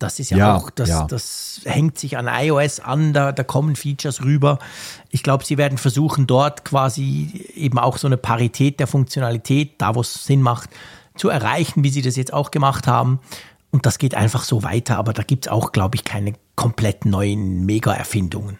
Das 0.03 0.19
ist 0.19 0.31
ja, 0.31 0.37
Ja, 0.37 0.55
auch, 0.55 0.69
das, 0.69 0.89
ja. 0.89 1.07
das 1.07 1.61
hängt 1.63 1.97
sich 1.97 2.17
an 2.17 2.27
iOS 2.27 2.79
an, 2.79 3.13
da, 3.13 3.31
da 3.31 3.43
kommen 3.43 3.75
Features 3.75 4.23
rüber. 4.23 4.59
Ich 5.09 5.23
glaube, 5.23 5.45
sie 5.45 5.57
werden 5.57 5.77
versuchen, 5.77 6.27
dort 6.27 6.65
quasi 6.65 7.49
eben 7.55 7.79
auch 7.79 7.97
so 7.97 8.07
eine 8.07 8.17
Parität 8.17 8.79
der 8.79 8.87
Funktionalität, 8.87 9.75
da 9.79 9.95
wo 9.95 10.01
es 10.01 10.25
Sinn 10.25 10.41
macht, 10.41 10.69
zu 11.15 11.29
erreichen, 11.29 11.83
wie 11.83 11.89
sie 11.89 12.01
das 12.01 12.15
jetzt 12.15 12.33
auch 12.33 12.51
gemacht 12.51 12.87
haben. 12.87 13.19
Und 13.71 13.85
das 13.85 13.97
geht 13.97 14.13
einfach 14.13 14.43
so 14.43 14.61
weiter, 14.61 14.97
aber 14.97 15.13
da 15.13 15.23
gibt 15.23 15.45
es 15.47 15.51
auch, 15.51 15.71
glaube 15.71 15.95
ich, 15.95 16.03
keine 16.03 16.33
komplett 16.55 17.05
neuen 17.05 17.65
Mega-Erfindungen. 17.65 18.59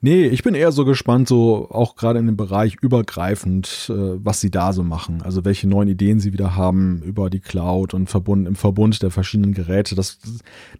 Nee, 0.00 0.26
ich 0.26 0.42
bin 0.42 0.54
eher 0.54 0.72
so 0.72 0.84
gespannt, 0.84 1.28
so 1.28 1.68
auch 1.70 1.96
gerade 1.96 2.18
in 2.18 2.26
dem 2.26 2.36
Bereich 2.36 2.76
übergreifend, 2.80 3.86
äh, 3.90 3.92
was 4.24 4.40
sie 4.40 4.50
da 4.50 4.72
so 4.72 4.82
machen. 4.82 5.22
Also 5.22 5.44
welche 5.44 5.68
neuen 5.68 5.88
Ideen 5.88 6.20
sie 6.20 6.32
wieder 6.32 6.56
haben 6.56 7.02
über 7.02 7.30
die 7.30 7.40
Cloud 7.40 7.94
und 7.94 8.08
Verbund, 8.08 8.46
im 8.46 8.56
Verbund 8.56 9.02
der 9.02 9.10
verschiedenen 9.10 9.52
Geräte. 9.54 9.94
Das, 9.94 10.18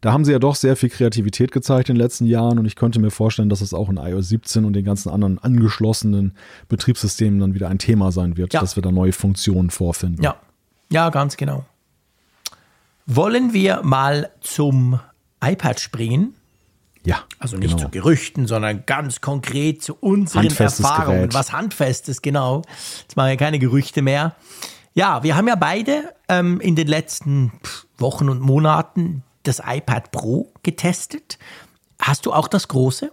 da 0.00 0.12
haben 0.12 0.24
sie 0.24 0.32
ja 0.32 0.38
doch 0.38 0.54
sehr 0.54 0.76
viel 0.76 0.88
Kreativität 0.90 1.52
gezeigt 1.52 1.88
in 1.88 1.94
den 1.96 2.00
letzten 2.02 2.26
Jahren 2.26 2.58
und 2.58 2.66
ich 2.66 2.76
könnte 2.76 3.00
mir 3.00 3.10
vorstellen, 3.10 3.48
dass 3.48 3.60
es 3.60 3.74
auch 3.74 3.88
in 3.88 3.96
iOS 3.96 4.28
17 4.28 4.64
und 4.64 4.72
den 4.74 4.84
ganzen 4.84 5.10
anderen 5.10 5.38
angeschlossenen 5.38 6.32
Betriebssystemen 6.68 7.40
dann 7.40 7.54
wieder 7.54 7.68
ein 7.68 7.78
Thema 7.78 8.12
sein 8.12 8.36
wird, 8.36 8.52
Ja. 8.54 8.60
dass 8.60 8.76
wir 8.76 8.82
da 8.82 8.90
neue 8.92 9.12
Funktionen 9.12 9.70
vorfinden. 9.70 10.22
Ja, 10.22 10.36
ja, 10.90 11.10
ganz 11.10 11.36
genau. 11.36 11.64
Wollen 13.06 13.52
wir 13.54 13.82
mal 13.82 14.30
zum 14.40 15.00
iPad 15.42 15.80
springen? 15.80 16.34
Ja, 17.04 17.24
Also 17.38 17.56
nicht 17.56 17.70
genau. 17.70 17.84
zu 17.84 17.90
Gerüchten, 17.90 18.46
sondern 18.46 18.84
ganz 18.86 19.20
konkret 19.20 19.82
zu 19.82 19.94
unseren 19.94 20.42
Handfestes 20.42 20.84
Erfahrungen. 20.84 21.20
Gerät. 21.20 21.34
Was 21.34 21.52
Handfestes, 21.52 22.22
genau. 22.22 22.62
Jetzt 23.02 23.16
machen 23.16 23.30
wir 23.30 23.36
keine 23.36 23.58
Gerüchte 23.58 24.02
mehr. 24.02 24.34
Ja, 24.94 25.22
wir 25.22 25.36
haben 25.36 25.48
ja 25.48 25.54
beide 25.54 26.12
ähm, 26.28 26.60
in 26.60 26.74
den 26.74 26.88
letzten 26.88 27.52
Wochen 27.98 28.28
und 28.28 28.40
Monaten 28.40 29.22
das 29.44 29.62
iPad 29.64 30.10
Pro 30.10 30.52
getestet. 30.62 31.38
Hast 32.00 32.26
du 32.26 32.32
auch 32.32 32.48
das 32.48 32.68
große? 32.68 33.12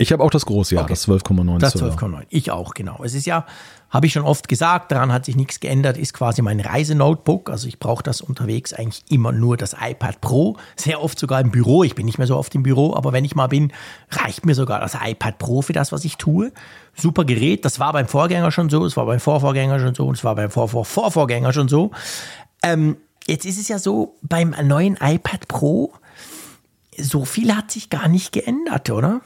Ich 0.00 0.12
habe 0.12 0.22
auch 0.22 0.30
das 0.30 0.46
große, 0.46 0.76
ja, 0.76 0.82
Okay. 0.82 0.90
das 0.90 1.08
12,9 1.08 1.58
Das 1.58 1.72
Zoll. 1.72 1.90
12,9. 1.90 2.22
Ich 2.28 2.52
auch, 2.52 2.74
genau. 2.74 3.02
Es 3.02 3.14
ist 3.14 3.26
ja, 3.26 3.44
habe 3.90 4.06
ich 4.06 4.12
schon 4.12 4.22
oft 4.22 4.46
gesagt, 4.46 4.92
daran 4.92 5.12
hat 5.12 5.24
sich 5.24 5.34
nichts 5.34 5.58
geändert, 5.58 5.98
ist 5.98 6.14
quasi 6.14 6.40
mein 6.40 6.60
Reisenotebook. 6.60 7.50
Also 7.50 7.66
ich 7.66 7.80
brauche 7.80 8.04
das 8.04 8.20
unterwegs 8.20 8.72
eigentlich 8.72 9.02
immer 9.10 9.32
nur 9.32 9.56
das 9.56 9.74
iPad 9.80 10.20
Pro. 10.20 10.56
Sehr 10.76 11.02
oft 11.02 11.18
sogar 11.18 11.40
im 11.40 11.50
Büro. 11.50 11.82
Ich 11.82 11.96
bin 11.96 12.06
nicht 12.06 12.16
mehr 12.16 12.28
so 12.28 12.36
oft 12.36 12.54
im 12.54 12.62
Büro, 12.62 12.94
aber 12.94 13.12
wenn 13.12 13.24
ich 13.24 13.34
mal 13.34 13.48
bin, 13.48 13.72
reicht 14.12 14.46
mir 14.46 14.54
sogar 14.54 14.78
das 14.78 14.94
iPad 15.04 15.36
Pro 15.38 15.62
für 15.62 15.72
das, 15.72 15.90
was 15.90 16.04
ich 16.04 16.16
tue. 16.16 16.52
Super 16.94 17.24
Gerät. 17.24 17.64
Das 17.64 17.80
war 17.80 17.92
beim 17.92 18.06
Vorgänger 18.06 18.52
schon 18.52 18.70
so, 18.70 18.84
es 18.86 18.96
war 18.96 19.06
beim 19.06 19.18
Vorvorgänger 19.18 19.80
schon 19.80 19.96
so 19.96 20.06
und 20.06 20.16
es 20.16 20.22
war 20.22 20.36
beim 20.36 20.52
Vorvorvorvorgänger 20.52 21.52
schon 21.52 21.66
so. 21.68 21.90
Ähm, 22.62 22.98
jetzt 23.26 23.44
ist 23.44 23.58
es 23.58 23.66
ja 23.66 23.80
so, 23.80 24.14
beim 24.22 24.54
neuen 24.62 24.96
iPad 25.00 25.48
Pro, 25.48 25.92
so 26.96 27.24
viel 27.24 27.56
hat 27.56 27.72
sich 27.72 27.90
gar 27.90 28.06
nicht 28.06 28.32
geändert, 28.32 28.90
oder? 28.90 29.22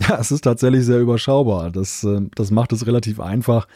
Ja, 0.08 0.18
es 0.20 0.30
ist 0.30 0.42
tatsächlich 0.42 0.84
sehr 0.84 1.00
überschaubar. 1.00 1.70
Das, 1.72 2.04
äh, 2.04 2.20
das 2.36 2.50
macht 2.50 2.72
es 2.72 2.86
relativ 2.86 3.18
einfach, 3.18 3.66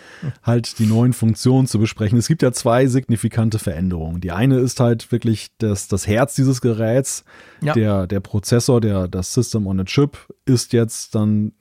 halt 0.43 0.79
die 0.79 0.87
neuen 0.87 1.13
Funktionen 1.13 1.67
zu 1.67 1.81
besprechen. 1.81 2.17
Es 2.17 2.29
gibt 2.29 2.43
ja 2.43 2.53
zwei 2.53 2.87
signifikante 2.87 3.59
Veränderungen. 3.59 4.21
Die 4.21 4.31
eine 4.31 4.59
ist 4.59 4.79
halt 4.79 5.11
wirklich 5.11 5.49
das, 5.59 5.89
das 5.89 6.07
Herz 6.07 6.37
dieses 6.37 6.61
Geräts. 6.61 7.25
Ja. 7.61 7.75
Der, 7.75 8.07
der 8.07 8.21
Prozessor, 8.21 8.81
der, 8.81 9.09
das 9.09 9.35
System 9.35 9.67
on 9.67 9.81
a 9.81 9.85
Chip 9.85 10.17
ist 10.45 10.73
jetzt 10.73 11.17
dann 11.17 11.53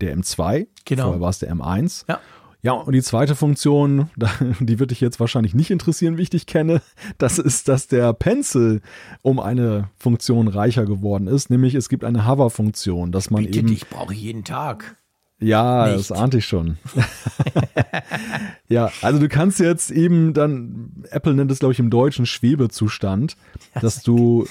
der 0.00 0.16
M2. 0.16 0.66
Genau. 0.84 1.04
Vorher 1.04 1.20
war 1.20 1.30
es 1.30 1.38
der 1.38 1.54
M1. 1.54 2.04
Ja. 2.08 2.20
Ja, 2.64 2.72
und 2.74 2.92
die 2.92 3.02
zweite 3.02 3.34
Funktion, 3.34 4.08
die 4.60 4.78
wird 4.78 4.92
dich 4.92 5.00
jetzt 5.00 5.18
wahrscheinlich 5.18 5.54
nicht 5.54 5.70
interessieren, 5.70 6.16
wie 6.16 6.22
ich 6.22 6.30
dich 6.30 6.46
kenne, 6.46 6.80
das 7.18 7.38
ist, 7.38 7.68
dass 7.68 7.88
der 7.88 8.12
Pencil 8.12 8.80
um 9.20 9.40
eine 9.40 9.90
Funktion 9.96 10.46
reicher 10.48 10.86
geworden 10.86 11.26
ist, 11.26 11.50
nämlich 11.50 11.74
es 11.74 11.88
gibt 11.88 12.04
eine 12.04 12.26
Hover-Funktion, 12.26 13.10
dass 13.10 13.30
man 13.30 13.44
Bitte 13.44 13.58
eben 13.58 13.68
dich, 13.68 13.88
brauche 13.88 14.14
ich 14.14 14.22
jeden 14.22 14.44
Tag. 14.44 14.96
ja, 15.40 15.88
Nicht. 15.88 16.10
das 16.10 16.12
ahnte 16.16 16.38
ich 16.38 16.46
schon. 16.46 16.78
ja, 18.68 18.92
also 19.02 19.18
du 19.18 19.28
kannst 19.28 19.58
jetzt 19.58 19.90
eben 19.90 20.32
dann, 20.32 21.04
Apple 21.10 21.34
nennt 21.34 21.50
es, 21.50 21.58
glaube 21.58 21.72
ich, 21.72 21.80
im 21.80 21.90
deutschen 21.90 22.26
Schwebezustand, 22.26 23.36
dass 23.80 24.04
du 24.04 24.46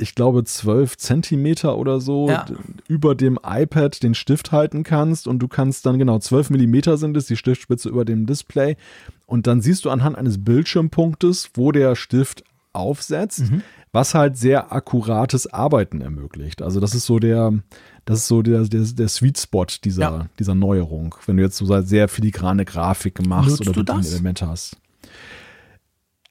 ich 0.00 0.14
glaube, 0.14 0.42
12 0.44 0.96
Zentimeter 0.96 1.76
oder 1.78 2.00
so 2.00 2.28
Ja. 2.28 2.46
über 2.88 3.14
dem 3.14 3.38
iPad 3.44 4.02
den 4.02 4.14
Stift 4.14 4.50
halten 4.52 4.82
kannst 4.82 5.26
und 5.28 5.38
du 5.40 5.48
kannst 5.48 5.86
dann 5.86 5.98
genau 5.98 6.18
12 6.18 6.50
Millimeter 6.50 6.96
sind 6.96 7.16
es, 7.16 7.26
die 7.26 7.36
Stiftspitze 7.36 7.88
über 7.88 8.04
dem 8.04 8.26
Display 8.26 8.76
und 9.26 9.46
dann 9.46 9.60
siehst 9.60 9.84
du 9.84 9.90
anhand 9.90 10.16
eines 10.16 10.42
Bildschirmpunktes, 10.44 11.50
wo 11.54 11.72
der 11.72 11.94
Stift 11.96 12.44
aufsetzt, 12.72 13.50
Mhm. 13.50 13.62
was 13.92 14.14
halt 14.14 14.36
sehr 14.36 14.72
akkurates 14.72 15.46
Arbeiten 15.52 16.00
ermöglicht. 16.00 16.62
Also 16.62 16.78
das 16.80 16.94
ist 16.94 17.06
so 17.06 17.18
der, 17.18 17.52
das 18.04 18.20
ist 18.20 18.28
so 18.28 18.42
der, 18.42 18.62
der, 18.64 18.82
der 18.82 19.08
Sweet 19.08 19.38
Spot 19.38 19.66
dieser, 19.84 20.00
Ja. 20.02 20.26
dieser 20.38 20.54
Neuerung, 20.54 21.14
wenn 21.26 21.36
du 21.36 21.42
jetzt 21.42 21.56
so 21.56 21.80
sehr 21.82 22.08
filigrane 22.08 22.64
Grafik 22.64 23.26
machst 23.26 23.50
Nutzt 23.50 23.60
oder 23.62 23.72
du 23.72 23.82
das? 23.82 23.96
Bedienelemente 23.96 24.46
hast. 24.46 24.76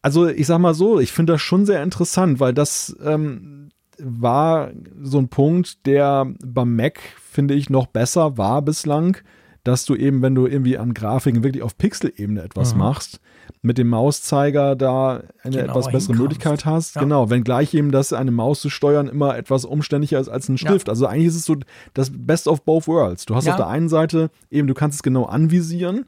Also 0.01 0.27
ich 0.27 0.47
sag 0.47 0.59
mal 0.59 0.73
so, 0.73 0.99
ich 0.99 1.11
finde 1.11 1.33
das 1.33 1.41
schon 1.41 1.65
sehr 1.65 1.83
interessant, 1.83 2.39
weil 2.39 2.53
das 2.53 2.95
ähm, 3.03 3.69
war 3.97 4.71
so 5.01 5.17
ein 5.19 5.27
Punkt, 5.27 5.85
der 5.85 6.31
beim 6.43 6.75
Mac, 6.75 6.99
finde 7.29 7.53
ich, 7.53 7.69
noch 7.69 7.87
besser 7.87 8.37
war 8.37 8.61
bislang, 8.61 9.17
dass 9.65 9.83
du 9.83 9.95
eben, 9.95 10.21
wenn 10.21 10.35
du 10.35 10.47
irgendwie 10.47 10.77
an 10.77 10.93
Grafiken 10.93 11.43
wirklich 11.43 11.63
auf 11.63 11.77
Pixelebene 11.77 12.41
etwas 12.41 12.75
machst, 12.75 13.19
mit 13.61 13.77
dem 13.77 13.89
Mauszeiger 13.89 14.77
da 14.77 15.21
eine 15.43 15.57
Genauer 15.57 15.63
etwas 15.69 15.85
bessere 15.87 16.13
hinkommst. 16.13 16.19
Möglichkeit 16.21 16.65
hast. 16.65 16.95
Ja. 16.95 17.01
Genau, 17.01 17.29
wenngleich 17.29 17.73
eben 17.73 17.91
das 17.91 18.13
eine 18.13 18.31
Maus 18.31 18.61
zu 18.61 18.69
steuern 18.69 19.09
immer 19.09 19.37
etwas 19.37 19.65
umständlicher 19.65 20.17
ist 20.19 20.29
als 20.29 20.47
ein 20.47 20.57
Stift. 20.57 20.87
Also 20.87 21.07
eigentlich 21.07 21.27
ist 21.27 21.35
es 21.35 21.45
so 21.45 21.57
das 21.93 22.09
Best 22.13 22.47
of 22.47 22.63
both 22.63 22.87
worlds. 22.87 23.25
Du 23.25 23.35
hast 23.35 23.45
Ja. 23.45 23.51
auf 23.51 23.57
der 23.57 23.67
einen 23.67 23.89
Seite 23.89 24.29
eben, 24.49 24.67
du 24.69 24.73
kannst 24.73 24.95
es 24.95 25.03
genau 25.03 25.25
anvisieren. 25.25 26.05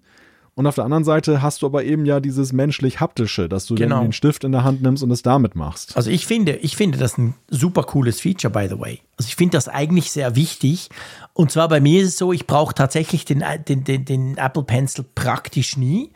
Und 0.62 0.68
auf 0.68 0.76
der 0.76 0.84
anderen 0.84 1.04
Seite 1.04 1.42
hast 1.42 1.64
du 1.64 1.66
aber 1.66 1.86
eben 1.86 2.06
ja 2.06 2.20
dieses 2.20 2.54
menschlich-haptische, 2.54 3.50
dass 3.50 3.66
du 3.66 3.74
Genau. 3.74 4.04
den 4.04 4.14
Stift 4.14 4.44
in 4.44 4.52
der 4.52 4.64
Hand 4.64 4.84
nimmst 4.84 5.02
und 5.02 5.10
es 5.10 5.24
damit 5.24 5.56
machst. 5.56 5.98
Also 5.98 6.12
ich 6.12 6.28
finde, 6.28 6.52
ich 6.58 6.76
finde 6.76 7.00
das 7.00 7.18
ein 7.18 7.34
super 7.50 7.82
cooles 7.82 8.22
Feature, 8.22 8.54
by 8.54 8.68
the 8.70 8.80
way. 8.80 9.00
Also 9.18 9.28
ich 9.30 9.36
finde 9.36 9.58
das 9.58 9.68
eigentlich 9.68 10.12
sehr 10.12 10.36
wichtig. 10.36 10.90
Und 11.34 11.50
zwar 11.50 11.68
bei 11.68 11.82
mir 11.82 12.04
ist 12.04 12.10
es 12.10 12.18
so, 12.20 12.32
ich 12.32 12.46
brauche 12.46 12.76
tatsächlich 12.76 13.26
den, 13.26 13.44
den, 13.68 13.84
den, 13.84 14.06
den 14.06 14.38
Apple 14.38 14.62
Pencil 14.62 15.04
praktisch 15.16 15.78
nie. 15.78 16.12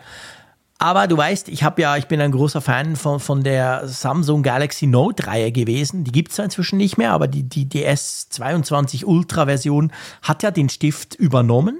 Aber 0.77 1.07
du 1.07 1.17
weißt, 1.17 1.49
ich 1.49 1.63
habe 1.63 1.81
ja, 1.81 1.97
ich 1.97 2.05
bin 2.05 2.21
ein 2.21 2.31
großer 2.31 2.61
Fan 2.61 2.95
von, 2.97 3.19
von 3.19 3.43
der 3.43 3.87
Samsung 3.87 4.43
Galaxy 4.43 4.85
Note 4.85 5.25
Reihe 5.25 5.51
gewesen. 5.51 6.03
Die 6.03 6.11
gibt 6.11 6.31
es 6.31 6.37
inzwischen 6.37 6.77
nicht 6.77 6.99
mehr, 6.99 7.13
aber 7.13 7.27
die, 7.27 7.41
die, 7.41 7.65
die 7.65 7.87
S22 7.87 9.05
Ultra 9.05 9.45
Version 9.47 9.91
hat 10.21 10.43
ja 10.43 10.51
den 10.51 10.69
Stift 10.69 11.15
übernommen. 11.15 11.79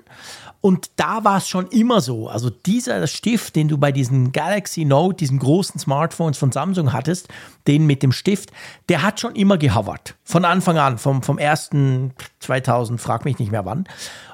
Und 0.66 0.90
da 0.96 1.24
war 1.24 1.38
es 1.38 1.48
schon 1.48 1.68
immer 1.68 2.02
so. 2.02 2.28
Also 2.28 2.50
dieser 2.50 3.06
Stift, 3.06 3.56
den 3.56 3.68
du 3.68 3.78
bei 3.78 3.92
diesen 3.92 4.32
Galaxy 4.32 4.84
Note, 4.84 5.18
diesen 5.18 5.38
großen 5.38 5.80
Smartphones 5.80 6.40
von 6.40 6.52
Samsung 6.52 6.92
hattest, 6.92 7.28
den 7.68 7.86
mit 7.86 8.02
dem 8.02 8.12
Stift, 8.12 8.52
der 8.90 9.04
hat 9.04 9.20
schon 9.20 9.36
immer 9.36 9.60
gehovert. 9.60 10.16
Von 10.24 10.44
Anfang 10.44 10.80
an, 10.80 10.98
vom, 10.98 11.22
vom 11.22 11.38
ersten 11.38 12.16
2000, 12.40 13.00
frag 13.00 13.26
mich 13.26 13.38
nicht 13.38 13.52
mehr 13.52 13.64
wann. 13.64 13.88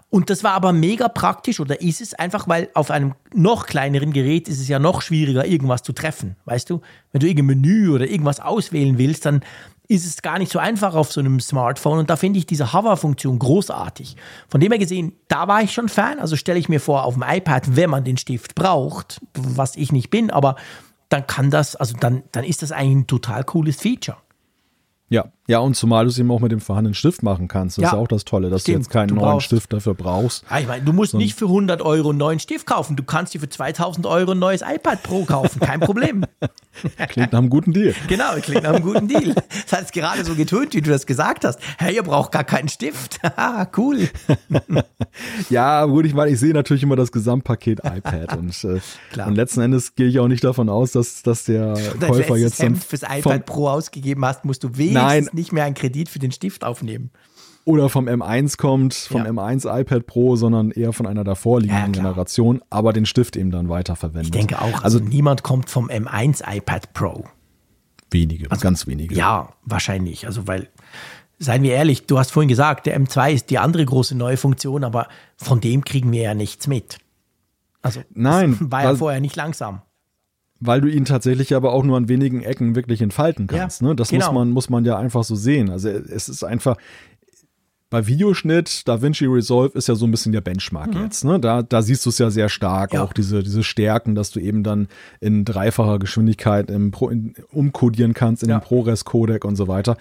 Und 0.10 0.30
das 0.30 0.42
war 0.42 0.54
aber 0.54 0.72
mega 0.72 1.10
praktisch 1.10 1.60
oder 1.60 1.82
ist 1.82 2.00
es 2.00 2.14
einfach, 2.14 2.48
weil 2.48 2.70
auf 2.76 2.92
einem 2.92 3.14
noch 3.34 3.66
kleineren 3.66 4.14
Gerät 4.14 4.48
ist 4.48 4.62
es 4.62 4.70
ja 4.70 4.80
noch 4.80 5.02
schwieriger, 5.02 5.46
irgendwas 5.46 5.84
zu 5.84 5.92
treffen. 5.92 6.38
Weißt 6.46 6.70
du, 6.70 6.80
wenn 7.12 7.20
du 7.20 7.28
irgendein 7.28 7.58
Menü 7.58 7.90
oder 7.90 8.08
irgendwas 8.08 8.40
auswählen 8.40 8.98
willst, 8.98 9.26
dann 9.26 9.42
ist 9.92 10.06
es 10.06 10.22
gar 10.22 10.40
nicht 10.40 10.52
so 10.52 10.58
einfach 10.58 10.96
auf 10.96 11.12
so 11.12 11.20
einem 11.20 11.42
Smartphone. 11.42 12.00
Und 12.00 12.10
da 12.10 12.16
finde 12.16 12.40
ich 12.40 12.46
diese 12.46 12.72
Hover-Funktion 12.72 13.38
großartig. 13.38 14.16
Von 14.48 14.62
dem 14.62 14.72
her 14.72 14.80
gesehen, 14.80 15.14
da 15.28 15.50
war 15.50 15.62
ich 15.62 15.74
schon 15.74 15.90
Fan. 15.90 16.18
Also 16.18 16.38
stelle 16.38 16.58
ich 16.58 16.70
mir 16.70 16.80
vor, 16.80 17.04
auf 17.04 17.16
dem 17.16 17.26
iPad, 17.28 17.76
wenn 17.76 17.90
man 17.90 18.06
den 18.06 18.16
Stift 18.16 18.56
braucht, 18.56 19.20
was 19.34 19.76
ich 19.76 19.92
nicht 19.92 20.10
bin, 20.10 20.32
aber 20.32 20.56
dann 21.10 21.28
kann 21.28 21.52
das, 21.52 21.76
also 21.76 21.98
dann, 22.00 22.24
dann 22.32 22.46
ist 22.46 22.62
das 22.62 22.72
eigentlich 22.72 23.04
ein 23.04 23.08
total 23.08 23.44
cooles 23.44 23.82
Feature. 23.82 24.18
Ja, 25.10 25.26
ja, 25.52 25.60
und 25.60 25.76
zumal 25.76 26.06
du 26.06 26.10
es 26.10 26.18
eben 26.18 26.32
auch 26.32 26.40
mit 26.40 26.52
dem 26.52 26.60
vorhandenen 26.62 26.94
Stift 26.96 27.24
machen 27.24 27.48
kannst. 27.48 27.78
Das 27.78 27.86
ist 27.86 27.92
Ja, 27.92 27.98
auch 27.98 28.08
das 28.08 28.26
Tolle, 28.26 28.50
dass 28.50 28.62
stimmt. 28.62 28.76
du 28.76 28.80
jetzt 28.80 28.90
keinen 28.90 29.10
Du 29.10 29.16
neuen 29.16 29.26
brauchst- 29.26 29.46
Stift 29.48 29.72
dafür 29.74 29.94
brauchst. 29.94 30.44
Ja, 30.50 30.60
ich 30.60 30.68
meine, 30.68 30.84
du 30.84 30.94
musst 30.94 31.14
nicht 31.14 31.38
für 31.38 31.46
100 31.48 31.82
Euro 31.82 32.10
einen 32.10 32.18
neuen 32.18 32.40
Stift 32.40 32.66
kaufen. 32.66 32.96
Du 32.96 33.04
kannst 33.04 33.34
dir 33.34 33.40
für 33.40 33.50
2000 33.50 34.06
Euro 34.08 34.32
ein 34.32 34.40
neues 34.40 34.62
iPad 34.62 35.04
Pro 35.04 35.26
kaufen. 35.26 35.60
Kein 35.60 35.80
Problem. 35.82 36.26
Klingt 37.10 37.32
nach 37.34 37.40
einem 37.40 37.50
guten 37.50 37.74
Deal. 37.74 37.94
Genau, 38.08 38.34
klingt 38.42 38.64
nach 38.64 38.74
einem 38.74 38.84
guten 38.84 39.08
Deal. 39.08 39.36
Das 39.70 39.78
hat 39.80 39.86
es 39.86 39.92
gerade 39.92 40.24
so 40.26 40.36
getönt, 40.36 40.74
wie 40.74 40.82
du 40.82 40.90
das 40.90 41.06
gesagt 41.06 41.44
hast. 41.46 41.60
Hey, 41.78 41.96
ihr 41.96 42.04
braucht 42.04 42.32
gar 42.32 42.44
keinen 42.46 42.70
Stift. 42.70 43.20
Haha, 43.24 43.68
cool. 43.78 44.10
Ja, 45.50 45.86
gut, 45.86 46.06
ich 46.06 46.14
meine, 46.14 46.32
ich 46.32 46.40
sehe 46.40 46.54
natürlich 46.54 46.84
immer 46.84 46.96
das 46.96 47.12
Gesamtpaket 47.12 47.80
iPad 47.84 48.38
und, 48.38 48.64
äh, 48.64 48.80
und 49.26 49.36
letzten 49.36 49.62
Endes 49.62 49.96
gehe 49.96 50.08
ich 50.08 50.20
auch 50.20 50.28
nicht 50.28 50.44
davon 50.44 50.70
aus, 50.70 50.92
dass, 50.94 51.22
dass 51.24 51.44
der 51.46 51.74
Käufer 52.00 52.38
jetzt 52.38 52.60
dann 52.60 52.68
Hemd 52.68 52.84
fürs 52.84 53.02
vom, 53.02 53.18
iPad 53.18 53.46
Pro 53.46 53.68
ausgegeben 53.70 54.24
hast, 54.26 54.46
musst 54.46 54.64
du 54.64 54.70
wenigstens 54.78 54.94
Nein. 54.94 55.30
Nicht 55.42 55.52
mehr 55.52 55.66
einen 55.66 55.76
Kredit 55.76 56.08
für 56.10 56.20
den 56.20 56.32
Stift 56.32 56.64
aufnehmen. 56.64 57.10
oder 57.64 57.90
vom 57.90 58.08
M1 58.08 58.58
kommt, 58.58 58.94
vom 58.96 59.24
Ja. 59.24 59.30
M1 59.32 59.66
iPad 59.82 60.08
Pro, 60.08 60.36
sondern 60.36 60.72
eher 60.72 60.94
von 60.94 61.06
einer 61.06 61.24
davorliegenden 61.24 61.94
Ja. 61.94 62.00
Generation, 62.02 62.62
aber 62.72 62.92
den 62.92 63.06
Stift 63.06 63.36
eben 63.36 63.52
dann 63.52 63.70
weiterverwendet. 63.70 64.26
Ich 64.26 64.32
denke 64.32 64.60
auch, 64.62 64.84
also 64.84 64.98
niemand 64.98 65.44
kommt 65.44 65.70
vom 65.70 65.88
M1 65.90 66.42
iPad 66.48 66.92
Pro. 66.94 67.26
wenige, 68.10 68.48
ganz 68.50 68.88
wenige. 68.88 69.14
Ja, 69.16 69.54
wahrscheinlich. 69.64 70.26
Also, 70.26 70.48
weil, 70.48 70.70
seien 71.40 71.62
wir 71.64 71.74
ehrlich, 71.74 72.08
du 72.08 72.18
hast 72.20 72.32
vorhin 72.32 72.50
gesagt, 72.50 72.88
der 72.88 73.00
M2 73.00 73.32
ist 73.34 73.50
die 73.52 73.60
andere 73.60 73.86
große 73.86 74.16
neue 74.18 74.38
Funktion, 74.38 74.84
aber 74.84 75.08
von 75.38 75.62
dem 75.62 75.86
kriegen 75.86 76.12
wir 76.12 76.22
ja 76.24 76.34
nichts 76.34 76.66
mit. 76.68 76.98
Also, 77.84 78.02
Nein, 78.14 78.58
war 78.60 78.82
ja 78.84 78.90
weil- 78.90 78.98
vorher 78.98 79.22
nicht 79.22 79.36
langsam. 79.36 79.82
Weil 80.64 80.80
du 80.80 80.88
ihn 80.88 81.06
tatsächlich 81.06 81.56
aber 81.56 81.74
auch 81.74 81.84
nur 81.84 81.98
an 81.98 82.08
wenigen 82.08 82.44
Ecken 82.44 82.76
wirklich 82.76 83.02
entfalten 83.02 83.48
kannst. 83.48 83.82
Ja, 83.82 83.88
ne? 83.88 83.96
Das 83.96 84.10
genau. 84.10 84.28
muss, 84.28 84.34
man, 84.36 84.50
muss 84.52 84.70
man 84.70 84.86
ja 84.86 84.98
einfach 84.98 85.24
so 85.24 85.36
sehen. 85.36 85.70
Also 85.72 85.90
es 85.90 86.30
ist 86.30 86.44
einfach, 86.44 86.78
bei 87.90 88.08
Videoschnitt, 88.08 88.88
DaVinci 88.88 89.26
Resolve 89.26 89.78
ist 89.78 89.88
ja 89.90 89.96
so 89.96 90.06
ein 90.06 90.12
bisschen 90.12 90.32
der 90.32 90.40
Benchmark 90.40 90.96
jetzt. 90.96 91.26
Ne? 91.26 91.40
Da, 91.42 91.62
da 91.62 91.82
siehst 91.82 92.06
du 92.06 92.10
es 92.10 92.20
ja 92.20 92.30
sehr 92.30 92.48
stark, 92.48 92.94
Mhm. 92.94 92.98
Ja. 92.98 93.04
auch 93.04 93.12
diese, 93.12 93.44
diese 93.44 93.64
Stärken, 93.64 94.16
dass 94.16 94.32
du 94.32 94.40
eben 94.40 94.64
dann 94.64 94.88
in 95.20 95.44
dreifacher 95.44 96.00
Geschwindigkeit 96.00 96.72
im 96.72 96.92
Pro, 96.92 97.10
in, 97.10 97.34
umkodieren 97.52 98.14
kannst 98.14 98.44
in 98.44 98.50
Ja. 98.50 98.60
den 98.60 98.64
ProRes-Codec 98.64 99.44
und 99.44 99.58
so 99.58 99.68
weiter. 99.68 99.98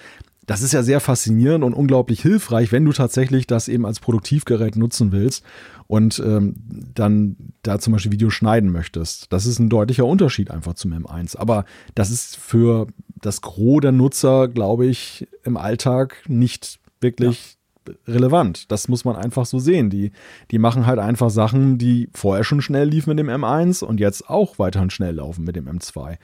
Das 0.46 0.62
ist 0.62 0.72
ja 0.72 0.82
sehr 0.82 1.00
faszinierend 1.00 1.64
und 1.64 1.74
unglaublich 1.74 2.20
hilfreich, 2.22 2.70
wenn 2.70 2.84
du 2.84 2.92
tatsächlich 2.92 3.46
das 3.48 3.66
eben 3.66 3.86
als 3.86 3.98
Produktivgerät 3.98 4.76
nutzen 4.76 5.10
willst 5.10 5.44
und 5.90 6.22
ähm, 6.24 6.54
dann 6.94 7.34
da 7.62 7.80
zum 7.80 7.92
Beispiel 7.92 8.12
Video 8.12 8.30
schneiden 8.30 8.70
möchtest. 8.70 9.32
Das 9.32 9.44
ist 9.44 9.58
ein 9.58 9.68
deutlicher 9.68 10.06
Unterschied 10.06 10.52
einfach 10.52 10.74
zum 10.74 10.92
M1. 10.92 11.36
Aber 11.36 11.64
das 11.96 12.12
ist 12.12 12.36
für 12.36 12.86
das 13.20 13.40
Gros 13.40 13.80
der 13.80 13.90
Nutzer, 13.90 14.46
glaube 14.46 14.86
ich, 14.86 15.26
im 15.42 15.56
Alltag 15.56 16.22
nicht 16.28 16.78
wirklich 17.00 17.56
relevant. 18.06 18.70
Das 18.70 18.86
muss 18.86 19.04
man 19.04 19.16
einfach 19.16 19.46
so 19.46 19.58
sehen. 19.58 19.90
Die, 19.90 20.12
die 20.52 20.58
machen 20.58 20.86
halt 20.86 21.00
einfach 21.00 21.28
Sachen, 21.28 21.76
die 21.76 22.08
vorher 22.14 22.44
schon 22.44 22.62
schnell 22.62 22.88
liefen 22.88 23.10
mit 23.10 23.18
dem 23.18 23.28
M1 23.28 23.82
und 23.82 23.98
jetzt 23.98 24.30
auch 24.30 24.60
weiterhin 24.60 24.90
schnell 24.90 25.16
laufen 25.16 25.42
mit 25.42 25.56
dem 25.56 25.66
M2. 25.66 26.18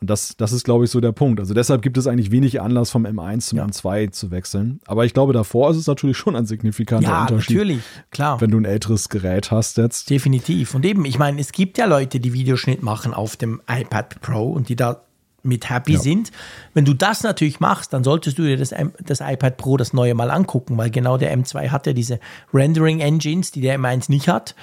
Und 0.00 0.08
das, 0.08 0.34
das 0.36 0.52
ist, 0.52 0.64
glaube 0.64 0.84
ich, 0.86 0.90
so 0.90 1.00
der 1.00 1.12
Punkt. 1.12 1.40
Also 1.40 1.52
deshalb 1.52 1.82
gibt 1.82 1.98
es 1.98 2.06
eigentlich 2.06 2.30
wenig 2.30 2.60
Anlass 2.60 2.90
vom 2.90 3.04
M1 3.04 3.40
zum 3.40 3.58
Ja. 3.58 3.66
M2 3.66 4.10
zu 4.10 4.30
wechseln. 4.30 4.80
Aber 4.86 5.04
ich 5.04 5.12
glaube, 5.12 5.34
davor 5.34 5.70
ist 5.70 5.76
es 5.76 5.86
natürlich 5.86 6.16
schon 6.16 6.36
ein 6.36 6.46
signifikanter 6.46 7.08
Ja, 7.10 7.20
Unterschied. 7.22 7.56
natürlich, 7.56 7.82
klar. 8.10 8.40
Wenn 8.40 8.50
du 8.50 8.58
ein 8.58 8.64
älteres 8.64 9.10
Gerät 9.10 9.50
hast 9.50 9.76
jetzt. 9.76 10.08
Definitiv. 10.08 10.74
Und 10.74 10.86
eben, 10.86 11.04
ich 11.04 11.18
meine, 11.18 11.38
es 11.38 11.52
gibt 11.52 11.76
ja 11.76 11.84
Leute, 11.84 12.18
die 12.18 12.32
Videoschnitt 12.32 12.82
machen 12.82 13.12
auf 13.12 13.36
dem 13.36 13.60
iPad 13.68 14.20
Pro 14.22 14.50
und 14.50 14.70
die 14.70 14.76
da 14.76 15.02
mit 15.42 15.70
happy 15.70 15.96
sind. 15.96 16.32
Wenn 16.74 16.84
du 16.84 16.92
das 16.92 17.22
natürlich 17.22 17.60
machst, 17.60 17.94
dann 17.94 18.04
solltest 18.04 18.38
du 18.38 18.42
dir 18.42 18.58
das, 18.58 18.74
das 19.04 19.20
iPad 19.20 19.56
Pro 19.56 19.76
das 19.78 19.94
neue 19.94 20.14
mal 20.14 20.30
angucken, 20.30 20.76
weil 20.76 20.90
genau 20.90 21.16
der 21.16 21.34
M2 21.36 21.70
hat 21.70 21.86
ja 21.86 21.94
diese 21.94 22.20
Rendering 22.52 23.00
Engines, 23.00 23.50
die 23.50 23.62
der 23.62 23.78
M1 23.78 24.10
nicht 24.10 24.28
hat. 24.28 24.54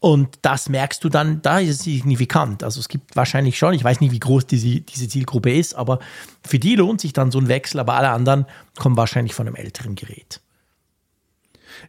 Und 0.00 0.38
das 0.40 0.70
merkst 0.70 1.04
du 1.04 1.10
dann, 1.10 1.42
da 1.42 1.58
ist 1.58 1.68
es 1.68 1.78
signifikant. 1.80 2.64
Also 2.64 2.80
es 2.80 2.88
gibt 2.88 3.14
wahrscheinlich 3.14 3.58
schon, 3.58 3.74
ich 3.74 3.84
weiß 3.84 4.00
nicht, 4.00 4.12
wie 4.12 4.18
groß 4.18 4.46
diese, 4.46 4.80
diese 4.80 5.08
Zielgruppe 5.08 5.52
ist, 5.52 5.74
aber 5.74 5.98
für 6.42 6.58
die 6.58 6.74
lohnt 6.74 7.02
sich 7.02 7.12
dann 7.12 7.30
so 7.30 7.38
ein 7.38 7.48
Wechsel, 7.48 7.80
aber 7.80 7.94
alle 7.94 8.08
anderen 8.08 8.46
kommen 8.78 8.96
wahrscheinlich 8.96 9.34
von 9.34 9.46
einem 9.46 9.56
älteren 9.56 9.94
Gerät. 9.94 10.40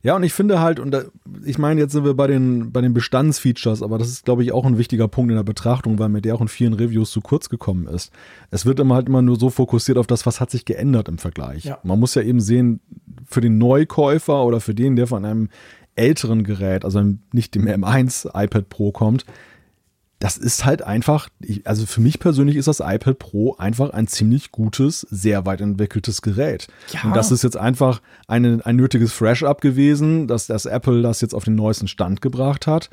Ja, 0.03 0.15
und 0.15 0.23
ich 0.23 0.33
finde 0.33 0.59
halt, 0.59 0.79
und 0.79 0.91
da, 0.91 1.03
ich 1.45 1.57
meine, 1.57 1.81
jetzt 1.81 1.93
sind 1.93 2.03
wir 2.03 2.13
bei 2.13 2.27
den, 2.27 2.71
bei 2.71 2.81
den 2.81 2.93
Bestandsfeatures, 2.93 3.81
aber 3.81 3.97
das 3.97 4.09
ist, 4.09 4.25
glaube 4.25 4.43
ich, 4.43 4.51
auch 4.51 4.65
ein 4.65 4.77
wichtiger 4.77 5.07
Punkt 5.07 5.31
in 5.31 5.37
der 5.37 5.43
Betrachtung, 5.43 5.99
weil 5.99 6.09
mir 6.09 6.21
der 6.21 6.35
auch 6.35 6.41
in 6.41 6.47
vielen 6.47 6.73
Reviews 6.73 7.11
zu 7.11 7.21
kurz 7.21 7.49
gekommen 7.49 7.87
ist. 7.87 8.11
Es 8.51 8.65
wird 8.65 8.79
immer 8.79 8.95
halt 8.95 9.07
immer 9.07 9.21
nur 9.21 9.39
so 9.39 9.49
fokussiert 9.49 9.97
auf 9.97 10.07
das, 10.07 10.25
was 10.25 10.39
hat 10.39 10.51
sich 10.51 10.65
geändert 10.65 11.07
im 11.07 11.17
Vergleich. 11.17 11.65
Ja. 11.65 11.79
Man 11.83 11.99
muss 11.99 12.15
ja 12.15 12.21
eben 12.21 12.39
sehen, 12.39 12.79
für 13.25 13.41
den 13.41 13.57
Neukäufer 13.57 14.43
oder 14.43 14.59
für 14.59 14.73
den, 14.75 14.95
der 14.95 15.07
von 15.07 15.25
einem 15.25 15.49
älteren 15.95 16.43
Gerät, 16.43 16.85
also 16.85 17.03
nicht 17.33 17.55
dem 17.55 17.67
M1 17.67 18.27
iPad 18.33 18.69
Pro 18.69 18.91
kommt, 18.91 19.25
das 20.21 20.37
ist 20.37 20.65
halt 20.65 20.83
einfach, 20.83 21.29
also 21.65 21.87
für 21.87 21.99
mich 21.99 22.19
persönlich 22.19 22.55
ist 22.55 22.67
das 22.67 22.79
iPad 22.79 23.17
Pro 23.17 23.55
einfach 23.57 23.89
ein 23.89 24.07
ziemlich 24.07 24.51
gutes, 24.51 25.01
sehr 25.09 25.47
weit 25.47 25.61
entwickeltes 25.61 26.21
Gerät. 26.21 26.67
Ja. 26.93 27.01
Und 27.05 27.15
das 27.15 27.31
ist 27.31 27.43
jetzt 27.43 27.57
einfach 27.57 28.01
eine, 28.27 28.61
ein 28.63 28.75
nötiges 28.75 29.11
Fresh-Up 29.13 29.61
gewesen, 29.61 30.27
dass 30.27 30.45
das 30.45 30.67
Apple 30.67 31.01
das 31.01 31.21
jetzt 31.21 31.33
auf 31.33 31.45
den 31.45 31.55
neuesten 31.55 31.87
Stand 31.87 32.21
gebracht 32.21 32.67
hat. 32.67 32.91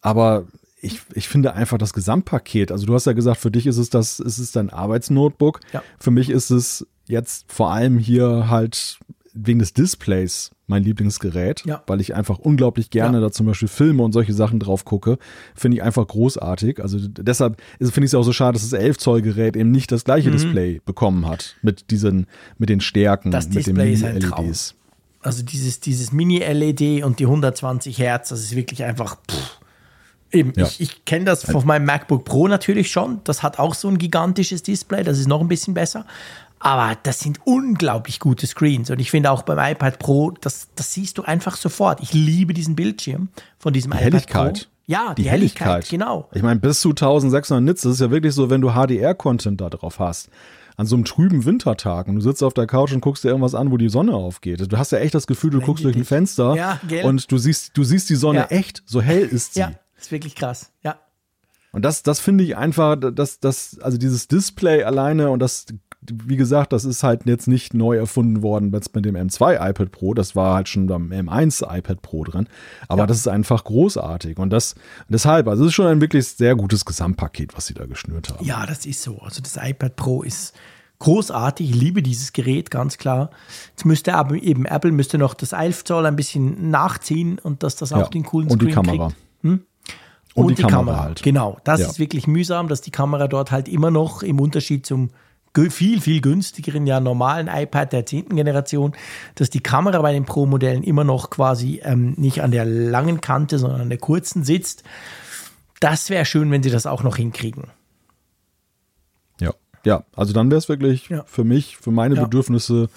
Aber 0.00 0.46
ich, 0.80 1.00
ich 1.14 1.28
finde 1.28 1.54
einfach 1.54 1.78
das 1.78 1.92
Gesamtpaket, 1.92 2.72
also 2.72 2.86
du 2.86 2.94
hast 2.94 3.06
ja 3.06 3.12
gesagt, 3.12 3.38
für 3.38 3.52
dich 3.52 3.68
ist 3.68 3.78
es 3.78 3.88
das, 3.88 4.18
ist 4.18 4.38
es 4.38 4.50
dein 4.50 4.70
Arbeitsnotebook. 4.70 5.60
Ja. 5.72 5.84
Für 6.00 6.10
mich 6.10 6.28
ist 6.28 6.50
es 6.50 6.84
jetzt 7.06 7.52
vor 7.52 7.72
allem 7.72 7.98
hier 7.98 8.50
halt 8.50 8.98
wegen 9.34 9.58
des 9.58 9.72
Displays 9.72 10.50
mein 10.66 10.82
Lieblingsgerät, 10.82 11.64
Ja. 11.66 11.82
weil 11.86 12.00
ich 12.00 12.14
einfach 12.14 12.38
unglaublich 12.38 12.90
gerne 12.90 13.18
Ja. 13.18 13.24
da 13.24 13.32
zum 13.32 13.46
Beispiel 13.46 13.68
Filme 13.68 14.02
und 14.02 14.12
solche 14.12 14.34
Sachen 14.34 14.58
drauf 14.60 14.84
gucke. 14.84 15.18
Finde 15.54 15.76
ich 15.78 15.82
einfach 15.82 16.06
großartig. 16.06 16.80
Also 16.82 16.98
deshalb 17.00 17.60
finde 17.78 17.98
ich 18.04 18.10
es 18.10 18.14
auch 18.14 18.22
so 18.22 18.32
schade, 18.32 18.54
dass 18.58 18.68
das 18.68 18.78
11 18.78 18.98
Zoll 18.98 19.22
Gerät 19.22 19.56
eben 19.56 19.70
nicht 19.70 19.90
das 19.92 20.04
gleiche 20.04 20.30
Display 20.30 20.80
bekommen 20.84 21.26
hat 21.26 21.56
mit 21.62 21.90
diesen, 21.90 22.26
mit 22.58 22.68
den 22.68 22.80
Stärken, 22.80 23.28
Mhm. 23.28 23.32
Das 23.32 23.48
mit 23.48 23.66
den 23.66 23.74
Display 23.76 24.20
Traum. 24.20 24.40
Mini-LEDs. 24.44 24.74
Also 25.20 25.42
dieses, 25.42 25.80
dieses 25.80 26.12
Mini-LED 26.12 27.02
und 27.04 27.18
die 27.18 27.26
120 27.26 27.98
Hertz, 27.98 28.28
das 28.28 28.40
ist 28.40 28.54
wirklich 28.54 28.84
einfach. 28.84 29.16
Pff. 29.30 29.58
Eben, 30.30 30.52
Ja. 30.56 30.66
ich, 30.66 30.80
ich 30.82 31.04
kenne 31.06 31.24
das 31.24 31.44
von 31.44 31.64
meinem 31.66 31.86
MacBook 31.86 32.24
Pro 32.26 32.48
natürlich 32.48 32.90
schon. 32.90 33.20
Das 33.24 33.42
hat 33.42 33.58
auch 33.58 33.74
so 33.74 33.88
ein 33.88 33.96
gigantisches 33.96 34.62
Display, 34.62 35.02
das 35.02 35.18
ist 35.18 35.26
noch 35.26 35.40
ein 35.40 35.48
bisschen 35.48 35.72
besser. 35.72 36.04
Aber 36.60 36.96
das 37.02 37.20
sind 37.20 37.40
unglaublich 37.44 38.20
gute 38.20 38.46
Screens. 38.46 38.90
Und 38.90 38.98
ich 39.00 39.10
finde 39.10 39.30
auch 39.30 39.42
beim 39.42 39.58
iPad 39.58 39.98
Pro, 39.98 40.30
das, 40.32 40.68
das 40.74 40.92
siehst 40.92 41.18
du 41.18 41.22
einfach 41.22 41.56
sofort. 41.56 42.00
Ich 42.02 42.12
liebe 42.12 42.54
diesen 42.54 42.74
Bildschirm 42.76 43.28
von 43.58 43.72
diesem 43.72 43.92
Die 43.92 43.96
iPad 43.98 44.04
Helligkeit. 44.12 44.58
Pro. 44.60 44.68
Ja, 44.86 45.12
die, 45.12 45.28
Helligkeit, 45.28 45.86
genau. 45.90 46.28
Ich 46.32 46.42
meine, 46.42 46.60
bis 46.60 46.80
zu 46.80 46.90
1600 46.90 47.62
Nits, 47.62 47.82
das 47.82 47.92
ist 47.92 48.00
ja 48.00 48.10
wirklich 48.10 48.34
so, 48.34 48.48
wenn 48.48 48.62
du 48.62 48.70
HDR-Content 48.70 49.60
da 49.60 49.68
drauf 49.68 49.98
hast. 49.98 50.30
An 50.76 50.86
so 50.86 50.96
einem 50.96 51.04
trüben 51.04 51.44
Wintertag 51.44 52.08
und 52.08 52.14
du 52.14 52.20
sitzt 52.22 52.42
auf 52.42 52.54
der 52.54 52.66
Couch 52.66 52.92
und 52.92 53.00
guckst 53.00 53.22
dir 53.22 53.28
irgendwas 53.28 53.54
an, 53.54 53.70
wo 53.70 53.76
die 53.76 53.90
Sonne 53.90 54.14
aufgeht. 54.14 54.72
Du 54.72 54.78
hast 54.78 54.92
ja 54.92 54.98
echt 54.98 55.14
das 55.14 55.26
Gefühl, 55.26 55.50
du 55.50 55.60
guckst 55.60 55.84
durch 55.84 55.96
ein. 55.96 56.04
Fenster 56.04 56.54
Ja, 56.54 56.80
und 57.02 57.30
du 57.30 57.36
siehst, 57.36 57.76
du 57.76 57.84
siehst 57.84 58.08
die 58.08 58.14
Sonne 58.14 58.38
Ja. 58.38 58.46
echt, 58.46 58.82
so 58.86 59.02
hell 59.02 59.22
ist 59.30 59.54
sie. 59.54 59.60
Ja, 59.60 59.72
ist 60.00 60.10
wirklich 60.10 60.34
krass. 60.34 60.70
Ja. 60.82 60.96
Und 61.72 61.84
das, 61.84 62.02
das 62.02 62.20
finde 62.20 62.44
ich 62.44 62.56
einfach, 62.56 62.96
das, 62.96 63.40
das, 63.40 63.78
also 63.80 63.98
dieses 63.98 64.26
Display 64.28 64.84
alleine 64.84 65.30
und 65.30 65.40
das, 65.40 65.66
wie 66.00 66.36
gesagt, 66.36 66.72
das 66.72 66.84
ist 66.84 67.02
halt 67.02 67.26
jetzt 67.26 67.48
nicht 67.48 67.74
neu 67.74 67.96
erfunden 67.96 68.42
worden 68.42 68.72
jetzt 68.72 68.94
mit 68.94 69.04
dem 69.04 69.16
M2 69.16 69.54
iPad 69.70 69.90
Pro, 69.90 70.14
das 70.14 70.36
war 70.36 70.54
halt 70.54 70.68
schon 70.68 70.86
beim 70.86 71.10
M1 71.10 71.62
iPad 71.76 72.00
Pro 72.02 72.24
drin. 72.24 72.48
Aber 72.86 73.02
Ja. 73.02 73.06
das 73.06 73.16
ist 73.18 73.28
einfach 73.28 73.64
großartig. 73.64 74.38
Und 74.38 74.50
das, 74.50 74.74
deshalb, 75.08 75.48
also 75.48 75.64
es 75.64 75.68
ist 75.70 75.74
schon 75.74 75.86
ein 75.86 76.00
wirklich 76.00 76.26
sehr 76.28 76.54
gutes 76.54 76.84
Gesamtpaket, 76.84 77.56
was 77.56 77.66
sie 77.66 77.74
da 77.74 77.86
geschnürt 77.86 78.30
haben. 78.30 78.44
Ja, 78.44 78.64
das 78.64 78.86
ist 78.86 79.02
so. 79.02 79.18
Also 79.18 79.42
das 79.42 79.56
iPad 79.60 79.96
Pro 79.96 80.22
ist 80.22 80.54
großartig. 81.00 81.70
Ich 81.70 81.76
liebe 81.76 82.02
dieses 82.02 82.32
Gerät, 82.32 82.70
ganz 82.70 82.96
klar. 82.98 83.30
Jetzt 83.70 83.84
müsste 83.84 84.14
aber 84.14 84.36
eben 84.36 84.66
Apple 84.66 84.92
müsste 84.92 85.18
noch 85.18 85.34
das 85.34 85.52
11 85.52 85.84
Zoll 85.84 86.06
ein 86.06 86.16
bisschen 86.16 86.70
nachziehen 86.70 87.38
und 87.40 87.62
dass 87.62 87.76
das 87.76 87.92
auch 87.92 87.98
Ja. 88.02 88.08
den 88.08 88.22
coolen 88.24 88.48
Und 88.50 88.62
die 88.62 88.70
Screen 88.70 88.86
Kamera. 88.86 89.12
Hm? 89.42 89.62
Und 90.34 90.58
die 90.58 90.62
Kamera 90.62 91.00
halt. 91.02 91.22
Genau, 91.24 91.58
das 91.64 91.80
Ja. 91.80 91.88
ist 91.88 91.98
wirklich 91.98 92.28
mühsam, 92.28 92.68
dass 92.68 92.80
die 92.80 92.92
Kamera 92.92 93.26
dort 93.26 93.50
halt 93.50 93.68
immer 93.68 93.90
noch 93.90 94.22
im 94.22 94.38
Unterschied 94.38 94.86
zum 94.86 95.10
viel, 95.70 96.00
viel 96.00 96.20
günstigeren, 96.20 96.86
ja 96.86 97.00
normalen 97.00 97.48
iPad 97.48 97.92
der 97.92 98.06
10. 98.06 98.28
Generation, 98.30 98.92
dass 99.34 99.50
die 99.50 99.60
Kamera 99.60 100.00
bei 100.02 100.12
den 100.12 100.24
Pro-Modellen 100.24 100.82
immer 100.84 101.04
noch 101.04 101.30
quasi 101.30 101.80
ähm, 101.82 102.14
nicht 102.16 102.42
an 102.42 102.50
der 102.52 102.64
langen 102.64 103.20
Kante, 103.20 103.58
sondern 103.58 103.80
an 103.80 103.88
der 103.88 103.98
kurzen 103.98 104.44
sitzt. 104.44 104.84
Das 105.80 106.10
wäre 106.10 106.24
schön, 106.24 106.50
wenn 106.50 106.62
sie 106.62 106.70
das 106.70 106.86
auch 106.86 107.02
noch 107.02 107.16
hinkriegen. 107.16 107.64
Ja. 109.40 109.52
Ja, 109.84 110.04
also 110.16 110.32
dann 110.32 110.50
wäre 110.50 110.58
es 110.58 110.68
wirklich 110.68 111.08
Ja. 111.08 111.24
für 111.26 111.44
mich, 111.44 111.76
für 111.76 111.90
meine 111.90 112.16
Ja. 112.16 112.24
Bedürfnisse 112.24 112.88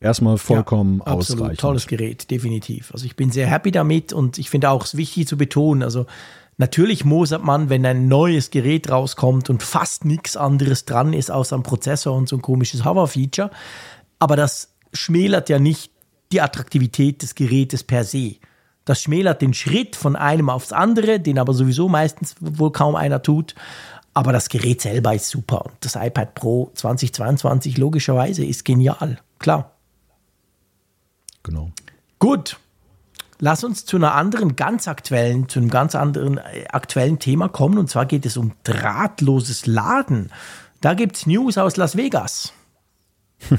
erstmal 0.00 0.38
vollkommen 0.38 1.00
Ja, 1.04 1.12
absolut. 1.12 1.42
ausreichend. 1.42 1.60
Tolles 1.60 1.86
Gerät, 1.86 2.30
definitiv. 2.30 2.90
Also 2.92 3.04
ich 3.06 3.16
bin 3.16 3.30
sehr 3.30 3.46
happy 3.46 3.70
damit 3.70 4.12
und 4.12 4.38
ich 4.38 4.48
finde 4.50 4.70
auch 4.70 4.84
es 4.84 4.96
wichtig 4.96 5.26
zu 5.28 5.36
betonen, 5.36 5.82
also 5.82 6.06
natürlich 6.60 7.04
mosert 7.04 7.42
man, 7.42 7.70
wenn 7.70 7.84
ein 7.86 8.06
neues 8.06 8.50
Gerät 8.50 8.90
rauskommt 8.90 9.50
und 9.50 9.62
fast 9.62 10.04
nichts 10.04 10.36
anderes 10.36 10.84
dran 10.84 11.12
ist 11.14 11.30
außer 11.30 11.56
ein 11.56 11.62
Prozessor 11.62 12.14
und 12.14 12.28
so 12.28 12.36
ein 12.36 12.42
komisches 12.42 12.84
Hover-Feature, 12.84 13.50
aber 14.18 14.36
das 14.36 14.74
schmälert 14.92 15.48
ja 15.48 15.58
nicht 15.58 15.90
die 16.30 16.40
Attraktivität 16.40 17.22
des 17.22 17.34
Gerätes 17.34 17.82
per 17.82 18.04
se. 18.04 18.36
Das 18.84 19.00
schmälert 19.00 19.42
den 19.42 19.54
Schritt 19.54 19.96
von 19.96 20.16
einem 20.16 20.50
aufs 20.50 20.72
andere, 20.72 21.18
den 21.18 21.38
aber 21.38 21.54
sowieso 21.54 21.88
meistens 21.88 22.36
wohl 22.40 22.72
kaum 22.72 22.94
einer 22.94 23.22
tut. 23.22 23.54
Aber 24.12 24.32
das 24.32 24.48
Gerät 24.48 24.80
selber 24.80 25.14
ist 25.14 25.28
super. 25.28 25.64
Und 25.66 25.76
das 25.80 25.94
iPad 25.96 26.34
Pro 26.34 26.70
2022 26.74 27.78
logischerweise 27.78 28.44
ist 28.44 28.64
genial. 28.64 29.18
Klar. 29.38 29.76
Genau. 31.42 31.70
Gut. 32.18 32.58
Lass 33.40 33.64
uns 33.64 33.86
zu 33.86 33.96
einer 33.96 34.14
anderen 34.14 34.54
ganz 34.54 34.86
aktuellen, 34.86 35.48
zu 35.48 35.58
einem 35.58 35.70
ganz 35.70 35.94
anderen 35.94 36.36
äh, 36.36 36.66
aktuellen 36.68 37.18
Thema 37.18 37.48
kommen. 37.48 37.78
Und 37.78 37.88
zwar 37.88 38.04
geht 38.04 38.26
es 38.26 38.36
um 38.36 38.52
drahtloses 38.64 39.66
Laden. 39.66 40.30
Da 40.82 40.92
gibt 40.94 41.16
es 41.16 41.26
News 41.26 41.56
aus 41.58 41.76
Las 41.76 41.96
Vegas. 41.96 42.52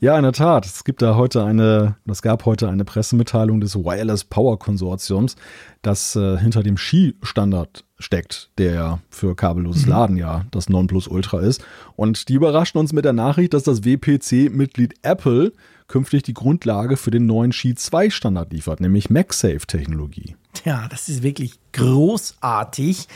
Ja, 0.00 0.16
in 0.16 0.22
der 0.22 0.32
Tat. 0.32 0.64
Es 0.64 0.84
gibt 0.84 1.02
da 1.02 1.14
heute 1.14 1.44
eine, 1.44 1.96
es 2.06 2.22
gab 2.22 2.46
heute 2.46 2.68
eine 2.68 2.84
Pressemitteilung 2.84 3.60
des 3.60 3.76
Wireless 3.76 4.24
Power 4.24 4.58
Konsortiums, 4.58 5.36
das 5.82 6.16
äh, 6.16 6.38
hinter 6.38 6.62
dem 6.62 6.78
Ski-Standard 6.78 7.84
steckt, 7.98 8.50
der 8.56 9.00
für 9.10 9.36
kabelloses 9.36 9.86
Laden 9.86 10.16
ja 10.16 10.44
das 10.50 10.68
Nonplusultra 10.68 11.40
ist. 11.40 11.64
Und 11.96 12.28
die 12.28 12.34
überraschten 12.34 12.80
uns 12.80 12.92
mit 12.92 13.04
der 13.04 13.12
Nachricht, 13.12 13.52
dass 13.52 13.62
das 13.62 13.84
WPC-Mitglied 13.84 14.94
Apple 15.02 15.52
künftig 15.88 16.22
die 16.22 16.34
Grundlage 16.34 16.96
für 16.96 17.10
den 17.10 17.26
neuen 17.26 17.52
Ski 17.52 17.74
2 17.74 18.10
Standard 18.10 18.52
liefert, 18.52 18.80
nämlich 18.80 19.10
MagSafe-Technologie. 19.10 20.36
Ja, 20.64 20.88
das 20.88 21.08
ist 21.08 21.22
wirklich 21.22 21.58
großartig. 21.72 23.08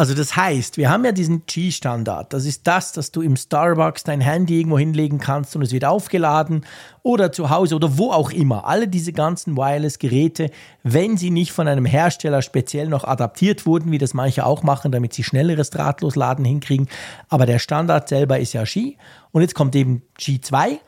Also 0.00 0.14
das 0.14 0.34
heißt, 0.34 0.78
wir 0.78 0.88
haben 0.88 1.04
ja 1.04 1.12
diesen 1.12 1.44
G-Standard. 1.44 2.32
Das 2.32 2.46
ist 2.46 2.66
das, 2.66 2.92
dass 2.92 3.12
du 3.12 3.20
im 3.20 3.36
Starbucks 3.36 4.02
dein 4.02 4.22
Handy 4.22 4.58
irgendwo 4.58 4.78
hinlegen 4.78 5.18
kannst 5.18 5.54
und 5.56 5.60
es 5.60 5.72
wird 5.72 5.84
aufgeladen 5.84 6.64
oder 7.02 7.32
zu 7.32 7.50
Hause 7.50 7.74
oder 7.76 7.98
wo 7.98 8.10
auch 8.10 8.30
immer. 8.30 8.64
Alle 8.64 8.88
diese 8.88 9.12
ganzen 9.12 9.58
Wireless-Geräte, 9.58 10.52
wenn 10.82 11.18
sie 11.18 11.28
nicht 11.28 11.52
von 11.52 11.68
einem 11.68 11.84
Hersteller 11.84 12.40
speziell 12.40 12.88
noch 12.88 13.04
adaptiert 13.04 13.66
wurden, 13.66 13.92
wie 13.92 13.98
das 13.98 14.14
manche 14.14 14.46
auch 14.46 14.62
machen, 14.62 14.90
damit 14.90 15.12
sie 15.12 15.22
schnelleres 15.22 15.68
Drahtlosladen 15.68 16.46
hinkriegen. 16.46 16.88
Aber 17.28 17.44
der 17.44 17.58
Standard 17.58 18.08
selber 18.08 18.38
ist 18.38 18.54
ja 18.54 18.64
Qi. 18.64 18.96
Und 19.32 19.42
jetzt 19.42 19.54
kommt 19.54 19.76
eben 19.76 20.00
G2 20.18 20.68
und 20.68 20.80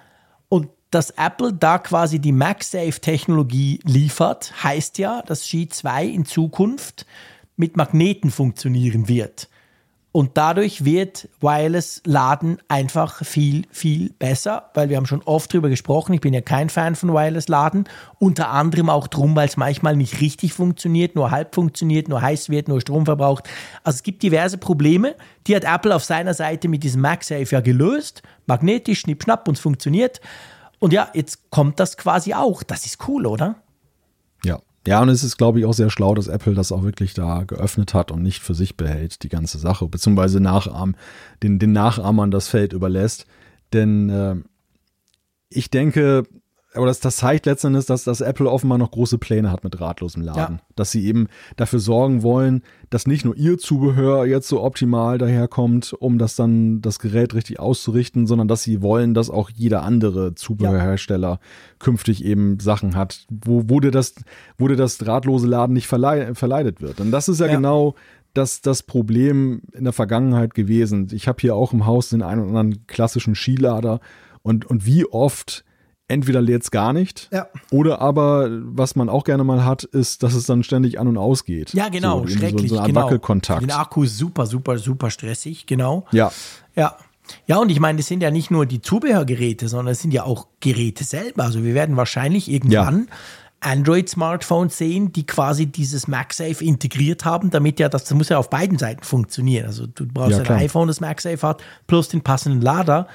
dass 0.93 1.11
Apple 1.11 1.55
da 1.55 1.79
quasi 1.79 2.19
die 2.19 2.33
MagSafe-Technologie 2.33 3.81
liefert, 3.85 4.53
heißt 4.63 4.99
ja, 4.99 5.23
dass 5.23 5.45
G2 5.47 6.05
in 6.05 6.27
Zukunft 6.27 7.07
mit 7.57 7.77
Magneten 7.77 8.31
funktionieren 8.31 9.09
wird. 9.09 9.49
Und 10.15 10.33
dadurch 10.37 10.85
wird 10.85 11.31
Wireless-Laden 11.41 12.59
einfach 12.69 13.25
viel, 13.25 13.65
viel 13.71 14.11
besser, 14.19 14.71
weil 14.75 14.91
wir 14.91 14.99
haben 14.99 15.07
schon 15.07 15.23
oft 15.23 15.51
drüber 15.51 15.71
gesprochen. 15.71 16.13
Ich 16.13 16.21
bin 16.21 16.35
ja 16.35 16.43
kein 16.43 16.69
Fan 16.69 16.95
von 16.95 17.15
Wireless-Laden. 17.15 17.89
Unter 18.19 18.51
anderem 18.51 18.91
auch 18.91 19.07
drum, 19.07 19.35
weil 19.35 19.49
es 19.49 19.57
manchmal 19.57 19.97
nicht 19.97 20.21
richtig 20.21 20.53
funktioniert, 20.53 21.15
nur 21.15 21.31
halb 21.31 21.55
funktioniert, 21.55 22.09
nur 22.09 22.21
heiß 22.21 22.51
wird, 22.51 22.69
nur 22.69 22.83
Strom 22.83 23.07
verbraucht. 23.07 23.49
Also 23.85 23.97
es 23.97 24.03
gibt 24.03 24.23
diverse 24.23 24.59
Probleme. 24.59 25.15
Die 25.47 25.57
hat 25.57 25.65
Apple 25.65 25.97
auf 25.97 26.05
seiner 26.05 26.35
Seite 26.35 26.69
mit 26.69 26.85
diesem 26.85 27.01
MagSafe 27.01 27.49
ja 27.51 27.61
gelöst. 27.63 28.23
Magnetisch, 28.45 29.01
schnipp, 29.01 29.23
schnapp 29.23 29.49
und 29.49 29.55
es 29.55 29.61
funktioniert. 29.61 30.21
Und 30.83 30.93
ja, 30.93 31.09
jetzt 31.15 31.49
kommt 31.51 31.79
das 31.79 31.97
quasi 31.97 32.35
auch. 32.35 32.65
Das 32.65 32.87
ist 32.87 33.07
cool, 33.07 33.27
oder? 33.27 33.55
Ja. 34.45 34.59
Ja, 34.85 35.01
und 35.01 35.11
es 35.11 35.23
ist, 35.23 35.37
glaube 35.37 35.61
ich, 35.61 35.65
auch 35.65 35.75
sehr 35.75 35.91
schlau, 35.91 36.13
dass 36.13 36.27
Apple 36.27 36.55
das 36.55 36.73
auch 36.73 36.83
wirklich 36.83 37.15
da 37.15 37.45
geöffnet 37.45 37.95
hat 37.95 38.11
und 38.11 38.21
nicht 38.21 38.43
für 38.43 38.55
sich 38.55 38.77
behält, 38.77 39.23
die 39.23 39.29
ganze 39.29 39.59
Sache, 39.59 39.87
beziehungsweise 39.87 40.41
nachahmen, 40.41 40.97
den, 41.41 41.61
den 41.61 41.71
Nachahmern 41.71 42.33
das 42.33 42.49
Feld 42.49 42.73
überlässt. 42.73 43.27
Denn 43.73 44.11
äh, 44.11 44.35
ich 45.51 45.71
denke, 45.71 46.25
aber 46.75 46.87
das, 46.87 47.01
das 47.01 47.17
zeigt 47.17 47.47
letztendlich, 47.47 47.87
dass, 47.87 48.05
dass 48.05 48.21
Apple 48.21 48.51
offenbar 48.51 48.79
noch 48.79 48.91
große 48.91 49.19
Pläne 49.19 49.51
hat 49.51 49.63
mit 49.63 49.79
drahtlosem 49.79 50.23
Laden. 50.23 50.57
Ja. 50.57 50.63
Dass 50.75 50.91
sie 50.91 51.07
eben 51.07 51.29
dafür 51.57 51.81
sorgen 51.81 52.23
wollen, 52.23 52.63
dass 52.89 53.07
nicht 53.07 53.25
nur 53.25 53.37
ihr 53.37 53.59
Zubehör 53.59 54.25
jetzt 54.25 54.49
so 54.49 54.63
optimal 54.63 55.19
daherkommt, 55.19 55.93
um 55.93 56.19
das 56.19 56.35
dann 56.37 56.81
das 56.81 56.99
Gerät 56.99 57.35
richtig 57.35 57.61
auszurichten, 57.61 58.27
sondern 58.27 58.49
dass 58.49 58.63
sie 58.63 58.81
wollen, 58.81 59.13
dass 59.13 59.29
auch 59.29 59.51
jeder 59.51 59.83
andere 59.83 60.35
Zubehörhersteller 60.35 61.41
künftig 61.79 62.25
eben 62.25 62.59
Sachen 62.61 62.97
hat, 62.97 63.27
wo, 63.31 63.65
wo 63.67 63.81
dir 63.81 63.91
das, 63.91 64.15
wo 64.57 64.69
dir 64.69 64.77
das 64.77 64.99
drahtlose 64.99 65.47
Laden 65.47 65.75
nicht 65.75 65.87
verlei 65.87 66.35
verleidet 66.35 66.81
wird. 66.81 67.01
Und 67.01 67.11
das 67.11 67.29
ist 67.29 67.41
ja, 67.41 67.47
Ja. 67.47 67.55
genau 67.57 67.95
das, 68.35 68.63
das 68.63 68.83
Problem 68.83 69.61
in 69.73 69.85
der 69.85 69.93
Vergangenheit 69.93 70.55
gewesen. 70.55 71.09
Ich 71.13 71.29
habe 71.29 71.39
hier 71.41 71.55
auch 71.55 71.73
im 71.75 71.85
Haus 71.85 72.09
den 72.09 72.23
einen 72.23 72.41
oder 72.41 72.59
anderen 72.61 72.87
klassischen 72.87 73.35
Skilader 73.35 74.01
und, 74.43 74.65
und 74.65 74.87
wie 74.87 75.05
oft 75.05 75.65
entweder 76.13 76.41
lädt 76.41 76.63
es 76.63 76.71
gar 76.71 76.93
nicht 76.93 77.29
Ja. 77.33 77.49
oder 77.71 78.01
aber, 78.01 78.49
was 78.51 78.95
man 78.97 79.09
auch 79.09 79.25
gerne 79.25 79.45
mal 79.45 79.65
hat, 79.65 79.83
ist, 79.85 80.23
dass 80.23 80.35
es 80.35 80.47
dann 80.47 80.63
ständig 80.63 81.01
an 81.01 81.09
und 81.09 81.17
ausgeht. 81.19 81.73
Ja, 81.75 81.89
genau, 81.89 82.21
so, 82.23 82.29
schrecklich. 82.29 82.69
So, 82.71 82.77
so 82.77 82.81
ein 82.83 82.89
genau. 82.89 83.05
Wackelkontakt. 83.05 83.63
Den 83.63 83.71
Akku 83.71 84.05
ist 84.05 84.19
super, 84.19 84.47
super, 84.47 84.79
super 84.79 85.11
stressig, 85.11 85.67
genau. 85.67 86.05
Ja, 86.13 86.31
Ja. 86.77 86.97
Ja, 87.47 87.59
und 87.59 87.71
ich 87.71 87.79
meine, 87.81 87.99
das 87.99 88.09
sind 88.09 88.21
ja 88.21 88.31
nicht 88.33 88.51
nur 88.51 88.67
die 88.67 88.83
Zubehörgeräte, 88.83 89.69
sondern 89.69 89.93
es 89.93 90.01
sind 90.03 90.13
ja 90.13 90.25
auch 90.25 90.49
Geräte 90.61 91.05
selber. 91.05 91.45
Also 91.45 91.63
wir 91.63 91.73
werden 91.73 91.97
wahrscheinlich 91.97 92.51
irgendwann 92.51 93.09
Android-Smartphones 93.61 94.77
sehen, 94.77 95.13
die 95.13 95.25
quasi 95.27 95.67
dieses 95.67 96.09
MagSafe 96.09 96.65
integriert 96.65 97.25
haben, 97.25 97.51
damit 97.51 97.79
ja 97.81 97.89
das, 97.89 98.05
das 98.05 98.15
muss 98.15 98.29
ja 98.29 98.39
auf 98.39 98.51
beiden 98.51 98.79
Seiten 98.79 99.03
funktionieren. 99.05 99.67
Also 99.67 99.87
du 99.87 100.07
brauchst 100.07 100.39
Ja, 100.39 100.45
ein 100.45 100.63
iPhone, 100.63 100.89
das 100.89 101.01
MagSafe 101.01 101.47
hat, 101.47 101.63
plus 101.87 102.09
den 102.09 102.23
passenden 102.23 102.61
Lader. 102.61 103.07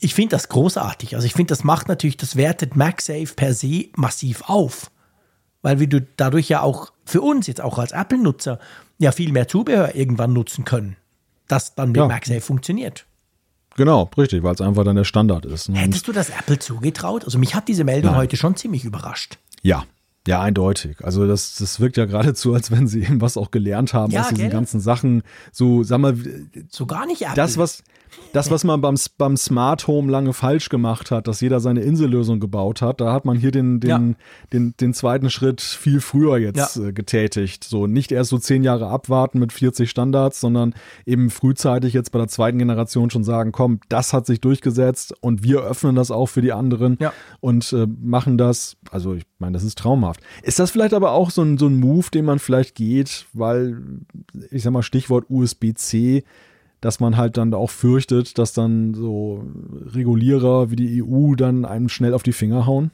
Ich 0.00 0.14
finde 0.14 0.30
das 0.30 0.48
großartig. 0.48 1.14
Also 1.14 1.26
ich 1.26 1.32
finde, 1.32 1.50
das 1.50 1.64
macht 1.64 1.88
natürlich, 1.88 2.16
das 2.16 2.36
wertet 2.36 2.76
MagSafe 2.76 3.34
per 3.34 3.54
se 3.54 3.86
massiv 3.96 4.42
auf. 4.46 4.90
Weil 5.62 5.80
wir 5.80 5.88
dadurch 6.16 6.48
ja 6.48 6.62
auch 6.62 6.92
für 7.04 7.20
uns 7.20 7.46
jetzt 7.46 7.60
auch 7.60 7.78
als 7.78 7.92
Apple-Nutzer 7.92 8.60
ja 8.98 9.12
viel 9.12 9.32
mehr 9.32 9.48
Zubehör 9.48 9.94
irgendwann 9.94 10.32
nutzen 10.32 10.64
können, 10.64 10.96
das 11.48 11.74
dann 11.74 11.88
mit 11.88 11.96
ja. 11.96 12.06
MagSafe 12.06 12.40
funktioniert. 12.40 13.06
Genau, 13.76 14.10
richtig, 14.16 14.42
weil 14.42 14.54
es 14.54 14.60
einfach 14.60 14.84
dann 14.84 14.96
der 14.96 15.04
Standard 15.04 15.46
ist. 15.46 15.68
Ne? 15.68 15.78
Hättest 15.78 16.08
du 16.08 16.12
das 16.12 16.30
Apple 16.30 16.58
zugetraut? 16.58 17.24
Also 17.24 17.38
mich 17.38 17.54
hat 17.54 17.68
diese 17.68 17.84
Meldung 17.84 18.12
Nein. 18.12 18.22
heute 18.22 18.36
schon 18.36 18.56
ziemlich 18.56 18.84
überrascht. 18.84 19.38
Ja, 19.62 19.84
ja, 20.26 20.42
eindeutig. 20.42 21.02
Also 21.04 21.26
das, 21.26 21.54
das 21.56 21.80
wirkt 21.80 21.96
ja 21.96 22.04
geradezu, 22.04 22.52
als 22.52 22.70
wenn 22.70 22.86
sie 22.86 23.02
eben 23.02 23.20
was 23.22 23.36
auch 23.36 23.50
gelernt 23.50 23.94
haben 23.94 24.12
ja, 24.12 24.20
aus 24.20 24.28
diesen 24.28 24.42
gell? 24.42 24.50
ganzen 24.50 24.80
Sachen. 24.80 25.22
So, 25.52 25.82
sag 25.84 25.98
mal, 25.98 26.16
so 26.68 26.86
gar 26.86 27.06
nicht 27.06 27.22
Apple. 27.22 27.36
Das, 27.36 27.56
was, 27.56 27.82
das, 28.32 28.50
was 28.50 28.64
man 28.64 28.80
beim, 28.80 28.96
beim 29.16 29.36
Smart 29.36 29.86
Home 29.86 30.10
lange 30.10 30.32
falsch 30.32 30.68
gemacht 30.68 31.10
hat, 31.10 31.28
dass 31.28 31.40
jeder 31.40 31.60
seine 31.60 31.80
Insellösung 31.80 32.40
gebaut 32.40 32.82
hat, 32.82 33.00
da 33.00 33.12
hat 33.12 33.24
man 33.24 33.36
hier 33.36 33.50
den, 33.50 33.80
den, 33.80 33.88
ja. 33.90 34.14
den, 34.52 34.74
den 34.80 34.94
zweiten 34.94 35.30
Schritt 35.30 35.60
viel 35.60 36.00
früher 36.00 36.38
jetzt 36.38 36.76
ja. 36.76 36.86
äh, 36.88 36.92
getätigt. 36.92 37.64
So 37.64 37.86
nicht 37.86 38.12
erst 38.12 38.30
so 38.30 38.38
zehn 38.38 38.64
Jahre 38.64 38.88
abwarten 38.88 39.38
mit 39.38 39.52
40 39.52 39.90
Standards, 39.90 40.40
sondern 40.40 40.74
eben 41.06 41.30
frühzeitig 41.30 41.92
jetzt 41.92 42.12
bei 42.12 42.18
der 42.18 42.28
zweiten 42.28 42.58
Generation 42.58 43.10
schon 43.10 43.24
sagen, 43.24 43.52
komm, 43.52 43.80
das 43.88 44.12
hat 44.12 44.26
sich 44.26 44.40
durchgesetzt 44.40 45.14
und 45.20 45.42
wir 45.42 45.60
öffnen 45.60 45.94
das 45.94 46.10
auch 46.10 46.26
für 46.26 46.42
die 46.42 46.52
anderen 46.52 46.96
ja. 47.00 47.12
und 47.40 47.72
äh, 47.72 47.86
machen 48.00 48.38
das. 48.38 48.76
Also 48.90 49.14
ich 49.14 49.24
meine, 49.38 49.52
das 49.52 49.64
ist 49.64 49.78
traumhaft. 49.78 50.20
Ist 50.42 50.58
das 50.58 50.70
vielleicht 50.70 50.94
aber 50.94 51.12
auch 51.12 51.30
so 51.30 51.42
ein, 51.42 51.58
so 51.58 51.66
ein 51.66 51.78
Move, 51.78 52.06
den 52.12 52.24
man 52.24 52.38
vielleicht 52.38 52.74
geht, 52.74 53.26
weil, 53.32 53.78
ich 54.50 54.62
sag 54.62 54.72
mal, 54.72 54.82
Stichwort 54.82 55.26
USB-C, 55.28 56.24
dass 56.80 57.00
man 57.00 57.16
halt 57.16 57.36
dann 57.36 57.52
auch 57.54 57.70
fürchtet, 57.70 58.38
dass 58.38 58.52
dann 58.52 58.94
so 58.94 59.44
Regulierer 59.86 60.70
wie 60.70 60.76
die 60.76 61.02
EU 61.02 61.34
dann 61.34 61.64
einem 61.64 61.88
schnell 61.88 62.14
auf 62.14 62.22
die 62.22 62.32
Finger 62.32 62.66
hauen? 62.66 62.90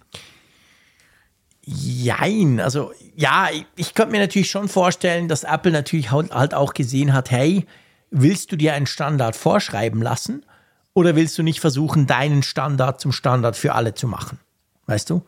Jein, 1.67 2.61
also 2.61 2.93
ja, 3.17 3.49
ich, 3.51 3.67
ich 3.77 3.95
könnte 3.95 4.13
mir 4.13 4.21
natürlich 4.21 4.51
schon 4.51 4.69
vorstellen, 4.69 5.29
dass 5.29 5.45
Apple 5.45 5.73
natürlich 5.73 6.11
halt, 6.11 6.31
halt 6.33 6.55
auch 6.55 6.75
gesehen 6.75 7.13
hat, 7.13 7.31
hey, 7.31 7.67
willst 8.11 8.53
du 8.53 8.57
dir 8.57 8.75
einen 8.75 8.87
Standard 8.87 9.35
vorschreiben 9.35 10.03
lassen 10.03 10.45
oder 10.93 11.17
willst 11.17 11.37
du 11.39 11.43
nicht 11.43 11.61
versuchen, 11.61 12.07
deinen 12.07 12.43
Standard 12.43 13.01
zum 13.01 13.13
Standard 13.13 13.57
für 13.57 13.75
alle 13.75 13.95
zu 13.95 14.07
machen? 14.07 14.39
Weißt 14.87 15.09
du? 15.09 15.23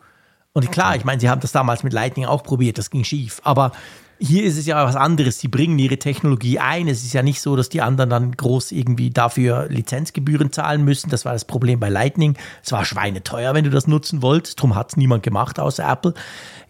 Und 0.53 0.71
klar, 0.71 0.95
ich 0.95 1.05
meine, 1.05 1.19
sie 1.19 1.29
haben 1.29 1.41
das 1.41 1.51
damals 1.51 1.83
mit 1.83 1.93
Lightning 1.93 2.25
auch 2.25 2.41
probiert, 2.41 2.77
das 2.77 2.89
ging 2.89 3.03
schief, 3.03 3.41
aber 3.43 3.71
hier 4.19 4.43
ist 4.43 4.57
es 4.57 4.65
ja 4.65 4.83
was 4.85 4.95
anderes. 4.95 5.39
Sie 5.39 5.47
bringen 5.47 5.77
ihre 5.77 5.97
Technologie 5.97 6.59
ein. 6.59 6.87
Es 6.87 7.03
ist 7.03 7.13
ja 7.13 7.21
nicht 7.21 7.41
so, 7.41 7.55
dass 7.55 7.69
die 7.69 7.81
anderen 7.81 8.09
dann 8.09 8.31
groß 8.31 8.71
irgendwie 8.71 9.09
dafür 9.09 9.67
Lizenzgebühren 9.69 10.51
zahlen 10.51 10.83
müssen. 10.83 11.09
Das 11.09 11.25
war 11.25 11.33
das 11.33 11.45
Problem 11.45 11.79
bei 11.79 11.89
Lightning. 11.89 12.35
Es 12.63 12.71
war 12.71 12.85
schweineteuer, 12.85 13.53
wenn 13.53 13.63
du 13.63 13.69
das 13.69 13.87
nutzen 13.87 14.21
wolltest. 14.21 14.59
Darum 14.59 14.75
hat 14.75 14.91
es 14.91 14.97
niemand 14.97 15.23
gemacht 15.23 15.59
außer 15.59 15.87
Apple. 15.87 16.13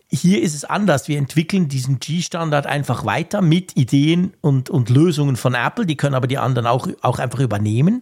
Hier 0.10 0.41
ist 0.41 0.56
es 0.56 0.64
anders. 0.64 1.07
Wir 1.07 1.18
entwickeln 1.18 1.68
diesen 1.68 1.99
G-Standard 1.99 2.65
einfach 2.65 3.06
weiter 3.06 3.41
mit 3.41 3.76
Ideen 3.76 4.34
und, 4.41 4.69
und 4.69 4.90
Lösungen 4.90 5.36
von 5.36 5.53
Apple. 5.53 5.86
Die 5.86 5.98
können 5.98 6.15
aber 6.15 6.28
die 6.28 6.38
anderen 6.38 6.68
auch, 6.68 6.88
auch 7.02 7.19
einfach 7.19 7.40
übernehmen. 7.40 8.02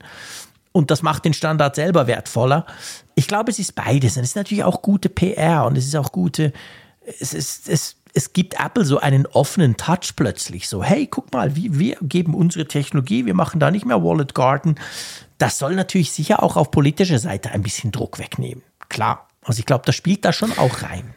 Und 0.71 0.91
das 0.91 1.01
macht 1.01 1.25
den 1.25 1.33
Standard 1.33 1.75
selber 1.75 2.05
wertvoller. 2.05 2.65
Ich 3.15 3.27
glaube, 3.27 3.49
es 3.49 3.59
ist 3.59 3.75
beides. 3.75 4.17
Und 4.17 4.23
es 4.23 4.29
ist 4.29 4.35
natürlich 4.35 4.63
auch 4.63 4.81
gute 4.81 5.09
PR 5.09 5.65
und 5.65 5.77
es 5.77 5.85
ist 5.85 5.95
auch 5.95 6.11
gute, 6.11 6.51
es 7.19 7.33
ist, 7.33 7.69
es 7.69 7.95
es 8.15 8.31
gibt 8.31 8.55
Apple 8.59 8.85
so 8.85 8.99
einen 8.99 9.27
offenen 9.27 9.75
Touch 9.75 10.15
plötzlich. 10.15 10.69
So, 10.69 10.81
hey, 10.81 11.05
guck 11.05 11.33
mal, 11.33 11.55
wie, 11.55 11.77
wir 11.77 11.97
geben 12.01 12.33
unsere 12.33 12.65
Technologie, 12.65 13.25
wir 13.25 13.33
machen 13.33 13.59
da 13.59 13.69
nicht 13.69 13.85
mehr 13.85 14.03
Wallet 14.03 14.33
Garden. 14.33 14.75
Das 15.37 15.59
soll 15.59 15.75
natürlich 15.75 16.13
sicher 16.13 16.41
auch 16.41 16.55
auf 16.55 16.71
politischer 16.71 17.19
Seite 17.19 17.51
ein 17.51 17.61
bisschen 17.61 17.91
Druck 17.91 18.17
wegnehmen. 18.17 18.63
Klar. 18.87 19.27
Also 19.43 19.59
ich 19.59 19.65
glaube, 19.65 19.83
das 19.85 19.95
spielt 19.95 20.23
da 20.23 20.31
schon 20.31 20.51
auch 20.57 20.81
rein. 20.81 21.13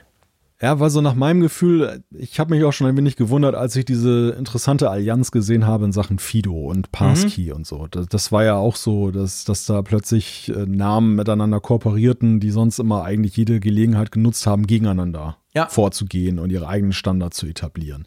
Ja, 0.61 0.81
weil 0.81 0.91
so 0.91 1.01
nach 1.01 1.15
meinem 1.15 1.41
Gefühl, 1.41 2.03
ich 2.11 2.41
habe 2.41 2.53
mich 2.53 2.65
auch 2.65 2.73
schon 2.73 2.89
ein 2.89 2.97
wenig 2.97 3.15
gewundert, 3.15 3.55
als 3.55 3.77
ich 3.77 3.85
diese 3.85 4.31
interessante 4.37 4.91
Allianz 4.91 5.31
gesehen 5.31 5.69
habe 5.69 5.85
in 5.85 5.93
Sachen 5.93 6.19
Fido 6.19 6.53
und 6.53 6.91
Passkey 6.91 7.51
mhm. 7.51 7.57
und 7.59 7.67
so. 7.67 7.87
Das, 7.87 8.09
das, 8.09 8.33
war 8.33 8.43
ja 8.43 8.57
auch 8.57 8.75
so, 8.75 9.13
dass, 9.13 9.45
dass 9.45 9.67
da 9.67 9.83
plötzlich 9.83 10.49
äh, 10.49 10.67
Namen 10.67 11.15
miteinander 11.15 11.61
kooperierten, 11.61 12.41
die 12.41 12.51
sonst 12.51 12.81
immer 12.81 13.05
eigentlich 13.05 13.37
jede 13.37 13.61
Gelegenheit 13.61 14.11
genutzt 14.11 14.49
haben, 14.49 14.67
gegeneinander 14.67 15.37
ja. 15.59 15.67
vorzugehen 15.67 16.39
und 16.39 16.51
ihre 16.51 16.69
eigenen 16.69 16.93
Standards 16.93 17.37
zu 17.37 17.47
etablieren. 17.47 18.07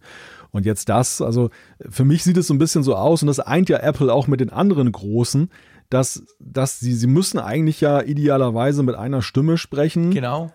Und 0.52 0.66
jetzt 0.66 0.90
das, 0.90 1.22
also 1.22 1.50
für 1.90 2.04
mich 2.06 2.24
sieht 2.24 2.38
es 2.38 2.48
so 2.48 2.54
ein 2.54 2.60
bisschen 2.60 2.84
so 2.84 2.96
aus, 2.96 3.22
und 3.22 3.28
das 3.28 3.40
eint 3.40 3.70
ja 3.70 3.78
Apple 3.78 4.14
auch 4.14 4.28
mit 4.28 4.40
den 4.40 4.50
anderen 4.50 4.92
Großen, 4.92 5.50
dass, 5.90 6.24
dass 6.40 6.80
sie, 6.80 6.94
sie 6.94 7.08
müssen 7.08 7.40
eigentlich 7.40 7.82
ja 7.82 8.02
idealerweise 8.02 8.84
mit 8.84 8.96
einer 8.96 9.22
Stimme 9.22 9.58
sprechen. 9.58 10.12
Genau 10.12 10.52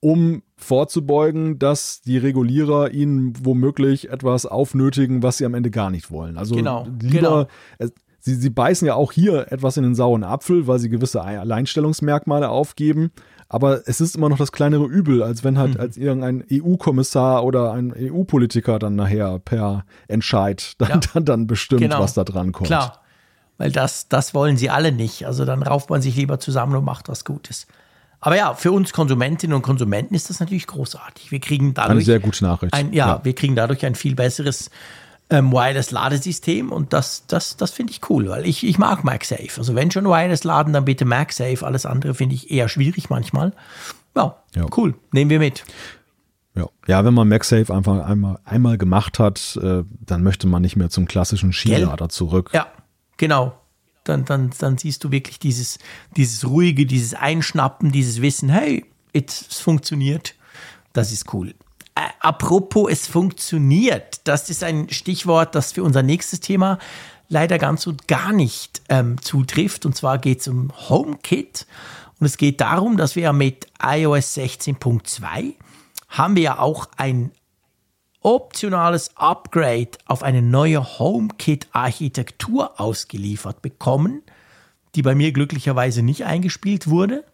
um 0.00 0.42
vorzubeugen, 0.56 1.58
dass 1.58 2.02
die 2.02 2.18
Regulierer 2.18 2.92
ihnen 2.92 3.32
womöglich 3.42 4.10
etwas 4.10 4.46
aufnötigen, 4.46 5.22
was 5.22 5.38
sie 5.38 5.46
am 5.46 5.54
Ende 5.54 5.70
gar 5.70 5.90
nicht 5.90 6.10
wollen. 6.10 6.36
Also 6.38 6.54
genau, 6.54 6.86
lieber, 7.00 7.48
genau. 7.78 7.90
sie, 8.20 8.34
sie 8.34 8.50
beißen 8.50 8.86
ja 8.86 8.94
auch 8.94 9.10
hier 9.10 9.50
etwas 9.50 9.78
in 9.78 9.82
den 9.82 9.94
sauren 9.94 10.22
Apfel, 10.22 10.66
weil 10.66 10.78
sie 10.78 10.90
gewisse 10.90 11.22
Alleinstellungsmerkmale 11.22 12.50
aufgeben. 12.50 13.10
Aber 13.48 13.82
es 13.86 14.00
ist 14.00 14.16
immer 14.16 14.28
noch 14.28 14.38
das 14.38 14.50
kleinere 14.50 14.86
Übel, 14.86 15.22
als 15.22 15.44
wenn 15.44 15.58
halt 15.58 15.74
mhm. 15.74 15.80
als 15.80 15.96
irgendein 15.96 16.44
EU-Kommissar 16.50 17.44
oder 17.44 17.72
ein 17.72 17.94
EU-Politiker 17.96 18.78
dann 18.78 18.96
nachher 18.96 19.38
per 19.38 19.84
Entscheid 20.08 20.74
dann, 20.78 20.88
ja. 20.88 21.00
dann, 21.14 21.24
dann 21.24 21.46
bestimmt, 21.46 21.82
genau. 21.82 22.00
was 22.00 22.14
da 22.14 22.24
dran 22.24 22.52
kommt. 22.52 22.66
Klar, 22.66 23.02
weil 23.58 23.70
das, 23.70 24.08
das 24.08 24.34
wollen 24.34 24.56
sie 24.56 24.70
alle 24.70 24.92
nicht. 24.92 25.26
Also 25.26 25.44
dann 25.44 25.62
rauft 25.62 25.90
man 25.90 26.02
sich 26.02 26.16
lieber 26.16 26.40
zusammen 26.40 26.76
und 26.76 26.84
macht 26.84 27.08
was 27.08 27.24
Gutes. 27.24 27.66
Aber 28.20 28.36
ja, 28.36 28.54
für 28.54 28.72
uns 28.72 28.92
Konsumentinnen 28.92 29.54
und 29.54 29.62
Konsumenten 29.62 30.14
ist 30.14 30.30
das 30.30 30.40
natürlich 30.40 30.66
großartig. 30.66 31.30
Wir 31.30 31.40
kriegen 31.40 31.74
dadurch 31.74 31.92
eine 31.92 32.02
sehr 32.02 32.18
gute 32.18 32.44
Nachricht. 32.44 32.74
Ein, 32.74 32.92
ja, 32.92 33.06
ja, 33.06 33.24
wir 33.24 33.34
kriegen 33.34 33.54
dadurch 33.54 33.84
ein 33.86 33.94
viel 33.94 34.14
besseres 34.14 34.70
ähm, 35.30 35.52
Wireless-Ladesystem 35.52 36.70
und 36.70 36.92
das, 36.92 37.26
das, 37.26 37.56
das 37.56 37.70
finde 37.70 37.92
ich 37.92 38.08
cool, 38.10 38.28
weil 38.28 38.46
ich, 38.46 38.64
ich 38.64 38.78
mag 38.78 39.04
MagSafe. 39.04 39.58
Also 39.58 39.74
wenn 39.74 39.90
schon 39.90 40.04
Wireless 40.04 40.44
laden, 40.44 40.72
dann 40.72 40.84
bitte 40.84 41.04
MagSafe. 41.04 41.66
Alles 41.66 41.86
andere 41.86 42.14
finde 42.14 42.34
ich 42.34 42.50
eher 42.50 42.68
schwierig 42.68 43.10
manchmal. 43.10 43.52
Ja, 44.14 44.36
ja, 44.54 44.66
cool. 44.76 44.94
Nehmen 45.12 45.30
wir 45.30 45.38
mit. 45.38 45.64
Ja. 46.54 46.68
ja, 46.86 47.04
wenn 47.04 47.12
man 47.12 47.28
MagSafe 47.28 47.74
einfach 47.74 48.06
einmal, 48.06 48.38
einmal 48.44 48.78
gemacht 48.78 49.18
hat, 49.18 49.58
äh, 49.62 49.82
dann 50.00 50.22
möchte 50.22 50.46
man 50.46 50.62
nicht 50.62 50.76
mehr 50.76 50.88
zum 50.88 51.06
klassischen 51.06 51.52
Skilader 51.52 52.08
zurück. 52.08 52.50
Ja, 52.54 52.66
genau 53.18 53.52
dann, 54.08 54.24
dann, 54.24 54.50
dann 54.58 54.78
siehst 54.78 55.04
du 55.04 55.10
wirklich 55.10 55.38
dieses, 55.38 55.78
dieses 56.16 56.46
ruhige, 56.46 56.86
dieses 56.86 57.14
Einschnappen, 57.14 57.92
dieses 57.92 58.22
Wissen, 58.22 58.48
hey, 58.48 58.84
es 59.12 59.60
funktioniert. 59.60 60.34
Das 60.92 61.12
ist 61.12 61.32
cool. 61.34 61.54
Äh, 61.96 62.00
apropos, 62.20 62.90
es 62.90 63.08
funktioniert. 63.08 64.20
Das 64.24 64.50
ist 64.50 64.62
ein 64.62 64.90
Stichwort, 64.90 65.54
das 65.54 65.72
für 65.72 65.82
unser 65.82 66.02
nächstes 66.02 66.40
Thema 66.40 66.78
leider 67.28 67.58
ganz 67.58 67.86
und 67.86 68.06
gar 68.06 68.32
nicht 68.32 68.82
ähm, 68.88 69.20
zutrifft. 69.20 69.86
Und 69.86 69.96
zwar 69.96 70.18
geht 70.18 70.40
es 70.40 70.48
um 70.48 70.70
HomeKit. 70.88 71.66
Und 72.20 72.26
es 72.26 72.36
geht 72.36 72.60
darum, 72.60 72.96
dass 72.96 73.16
wir 73.16 73.32
mit 73.32 73.66
iOS 73.82 74.36
16.2 74.36 75.54
haben 76.08 76.36
wir 76.36 76.42
ja 76.42 76.58
auch 76.58 76.88
ein 76.96 77.32
optionales 78.20 79.16
Upgrade 79.16 79.90
auf 80.06 80.22
eine 80.22 80.42
neue 80.42 80.98
HomeKit-Architektur 80.98 82.80
ausgeliefert 82.80 83.62
bekommen, 83.62 84.22
die 84.94 85.02
bei 85.02 85.14
mir 85.14 85.32
glücklicherweise 85.32 86.02
nicht 86.02 86.24
eingespielt 86.24 86.88
wurde. 86.88 87.24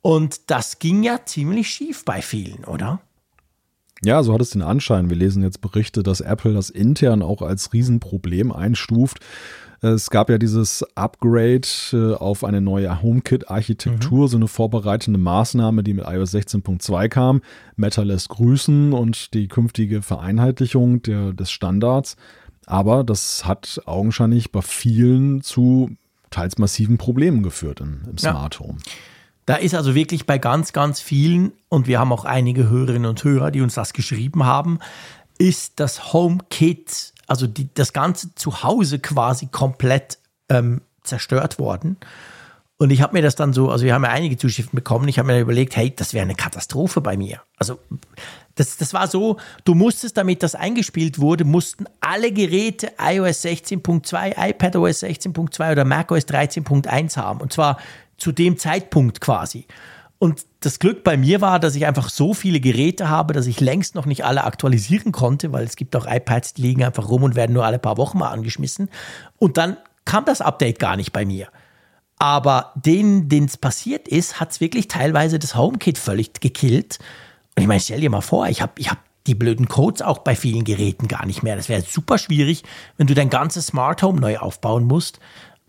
Und 0.00 0.50
das 0.50 0.78
ging 0.78 1.02
ja 1.02 1.24
ziemlich 1.24 1.70
schief 1.70 2.04
bei 2.04 2.22
vielen, 2.22 2.64
oder? 2.64 3.00
Ja, 4.04 4.22
so 4.22 4.32
hat 4.32 4.40
es 4.40 4.50
den 4.50 4.62
Anschein. 4.62 5.10
Wir 5.10 5.16
lesen 5.16 5.42
jetzt 5.42 5.60
Berichte, 5.60 6.02
dass 6.02 6.20
Apple 6.20 6.54
das 6.54 6.70
intern 6.70 7.22
auch 7.22 7.42
als 7.42 7.72
Riesenproblem 7.72 8.52
einstuft. 8.52 9.18
Es 9.80 10.10
gab 10.10 10.28
ja 10.28 10.38
dieses 10.38 10.84
Upgrade 10.96 11.68
äh, 11.92 12.14
auf 12.14 12.42
eine 12.42 12.60
neue 12.60 13.00
HomeKit-Architektur, 13.00 14.22
mhm. 14.22 14.28
so 14.28 14.36
eine 14.36 14.48
vorbereitende 14.48 15.20
Maßnahme, 15.20 15.84
die 15.84 15.94
mit 15.94 16.04
iOS 16.06 16.34
16.2 16.34 17.08
kam. 17.08 17.42
Meta 17.76 18.02
lässt 18.02 18.28
grüßen 18.28 18.92
und 18.92 19.34
die 19.34 19.46
künftige 19.46 20.02
Vereinheitlichung 20.02 21.02
der, 21.02 21.32
des 21.32 21.52
Standards. 21.52 22.16
Aber 22.66 23.04
das 23.04 23.44
hat 23.44 23.80
augenscheinlich 23.86 24.50
bei 24.50 24.62
vielen 24.62 25.42
zu 25.42 25.90
teils 26.30 26.58
massiven 26.58 26.98
Problemen 26.98 27.42
geführt 27.42 27.80
im, 27.80 28.02
im 28.10 28.18
Smart 28.18 28.58
Home. 28.58 28.78
Da 29.48 29.56
ist 29.56 29.74
also 29.74 29.94
wirklich 29.94 30.26
bei 30.26 30.36
ganz, 30.36 30.74
ganz 30.74 31.00
vielen, 31.00 31.52
und 31.70 31.86
wir 31.86 31.98
haben 31.98 32.12
auch 32.12 32.26
einige 32.26 32.68
Hörerinnen 32.68 33.08
und 33.08 33.24
Hörer, 33.24 33.50
die 33.50 33.62
uns 33.62 33.74
das 33.74 33.94
geschrieben 33.94 34.44
haben, 34.44 34.78
ist 35.38 35.80
das 35.80 36.12
HomeKit 36.12 37.14
also 37.28 37.46
die, 37.46 37.68
das 37.74 37.92
ganze 37.92 38.34
Zuhause 38.34 38.98
quasi 38.98 39.46
komplett 39.46 40.18
ähm, 40.48 40.80
zerstört 41.04 41.58
worden. 41.58 41.98
Und 42.78 42.90
ich 42.90 43.02
habe 43.02 43.12
mir 43.12 43.22
das 43.22 43.34
dann 43.34 43.52
so, 43.52 43.70
also 43.70 43.84
wir 43.84 43.94
haben 43.94 44.04
ja 44.04 44.10
einige 44.10 44.36
Zuschriften 44.36 44.76
bekommen, 44.76 45.08
ich 45.08 45.18
habe 45.18 45.26
mir 45.26 45.40
überlegt, 45.40 45.76
hey, 45.76 45.94
das 45.94 46.14
wäre 46.14 46.22
eine 46.22 46.34
Katastrophe 46.34 47.00
bei 47.00 47.16
mir. 47.16 47.42
Also 47.56 47.78
das, 48.54 48.76
das 48.76 48.94
war 48.94 49.08
so, 49.08 49.36
du 49.64 49.74
musstest, 49.74 50.16
damit 50.16 50.42
das 50.42 50.54
eingespielt 50.54 51.18
wurde, 51.18 51.44
mussten 51.44 51.86
alle 52.00 52.32
Geräte 52.32 52.92
iOS 52.98 53.44
16.2, 53.44 54.50
iPadOS 54.50 55.02
16.2 55.02 55.72
oder 55.72 55.84
macOS 55.84 56.26
13.1 56.26 57.16
haben. 57.16 57.40
Und 57.40 57.52
zwar 57.52 57.78
zu 58.18 58.32
dem 58.32 58.58
Zeitpunkt 58.58 59.20
quasi. 59.20 59.66
Und 60.18 60.46
das 60.60 60.80
Glück 60.80 61.04
bei 61.04 61.16
mir 61.16 61.40
war, 61.40 61.60
dass 61.60 61.76
ich 61.76 61.86
einfach 61.86 62.08
so 62.08 62.34
viele 62.34 62.58
Geräte 62.58 63.08
habe, 63.08 63.32
dass 63.32 63.46
ich 63.46 63.60
längst 63.60 63.94
noch 63.94 64.04
nicht 64.04 64.24
alle 64.24 64.44
aktualisieren 64.44 65.12
konnte, 65.12 65.52
weil 65.52 65.64
es 65.64 65.76
gibt 65.76 65.94
auch 65.94 66.06
iPads, 66.06 66.54
die 66.54 66.62
liegen 66.62 66.82
einfach 66.84 67.08
rum 67.08 67.22
und 67.22 67.36
werden 67.36 67.52
nur 67.52 67.64
alle 67.64 67.78
paar 67.78 67.96
Wochen 67.96 68.18
mal 68.18 68.30
angeschmissen. 68.30 68.90
Und 69.38 69.56
dann 69.56 69.76
kam 70.04 70.24
das 70.24 70.40
Update 70.40 70.80
gar 70.80 70.96
nicht 70.96 71.12
bei 71.12 71.24
mir. 71.24 71.48
Aber 72.18 72.72
denen, 72.74 73.28
denen 73.28 73.46
es 73.46 73.56
passiert 73.56 74.08
ist, 74.08 74.40
hat 74.40 74.50
es 74.50 74.60
wirklich 74.60 74.88
teilweise 74.88 75.38
das 75.38 75.54
HomeKit 75.54 75.98
völlig 75.98 76.40
gekillt. 76.40 76.98
Und 77.54 77.62
ich 77.62 77.68
meine, 77.68 77.80
stell 77.80 78.00
dir 78.00 78.10
mal 78.10 78.20
vor, 78.20 78.48
ich 78.48 78.60
habe 78.60 78.72
ich 78.76 78.90
hab 78.90 78.98
die 79.28 79.36
blöden 79.36 79.68
Codes 79.68 80.02
auch 80.02 80.18
bei 80.18 80.34
vielen 80.34 80.64
Geräten 80.64 81.06
gar 81.06 81.26
nicht 81.26 81.42
mehr. 81.42 81.54
Das 81.54 81.68
wäre 81.68 81.82
super 81.82 82.18
schwierig, 82.18 82.64
wenn 82.96 83.06
du 83.06 83.14
dein 83.14 83.30
ganzes 83.30 83.66
Smart 83.66 84.02
Home 84.02 84.20
neu 84.20 84.38
aufbauen 84.38 84.84
musst. 84.84 85.20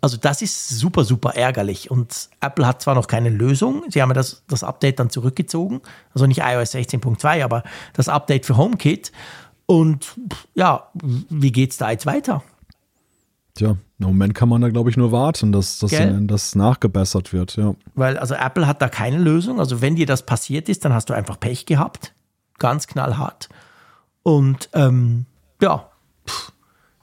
Also 0.02 0.18
das 0.18 0.42
ist 0.42 0.70
super, 0.70 1.04
super 1.04 1.36
ärgerlich. 1.36 1.92
Und 1.92 2.30
Apple 2.42 2.66
hat 2.66 2.82
zwar 2.82 2.96
noch 2.96 3.08
keine 3.08 3.30
Lösung, 3.30 3.84
sie 3.90 4.02
haben 4.02 4.10
ja 4.10 4.14
das, 4.14 4.44
das 4.48 4.64
Update 4.64 5.00
dann 5.00 5.10
zurückgezogen, 5.10 5.82
also 6.14 6.26
nicht 6.26 6.40
iOS 6.40 6.74
16.2, 6.74 7.44
aber 7.44 7.64
das 7.94 8.10
Update 8.10 8.46
für 8.46 8.58
HomeKit. 8.58 9.12
Und 9.66 10.16
ja, 10.56 10.90
wie 10.94 11.52
geht 11.52 11.72
es 11.72 11.78
da 11.78 11.92
jetzt 11.92 12.06
weiter? 12.06 12.44
Tja, 13.54 13.72
im 14.00 14.06
Moment 14.06 14.34
kann 14.34 14.48
man 14.50 14.62
da, 14.62 14.70
glaube 14.70 14.90
ich, 14.90 14.98
nur 14.98 15.12
warten, 15.12 15.52
dass, 15.52 15.80
dass 15.80 15.92
das 15.92 16.56
nachgebessert 16.56 17.34
wird, 17.34 17.58
ja. 17.58 17.76
Weil, 17.94 18.18
also 18.18 18.34
Apple 18.34 18.66
hat 18.66 18.82
da 18.82 18.88
keine 18.88 19.18
Lösung. 19.18 19.60
Also 19.60 19.82
wenn 19.82 19.96
dir 19.96 20.06
das 20.06 20.26
passiert 20.26 20.70
ist, 20.70 20.86
dann 20.86 20.94
hast 20.94 21.10
du 21.10 21.14
einfach 21.14 21.40
Pech 21.40 21.66
gehabt. 21.66 22.14
Ganz 22.58 22.88
knallhart. 22.88 23.50
Und 24.24 24.70
ähm, 24.74 25.26
ja, 25.62 25.90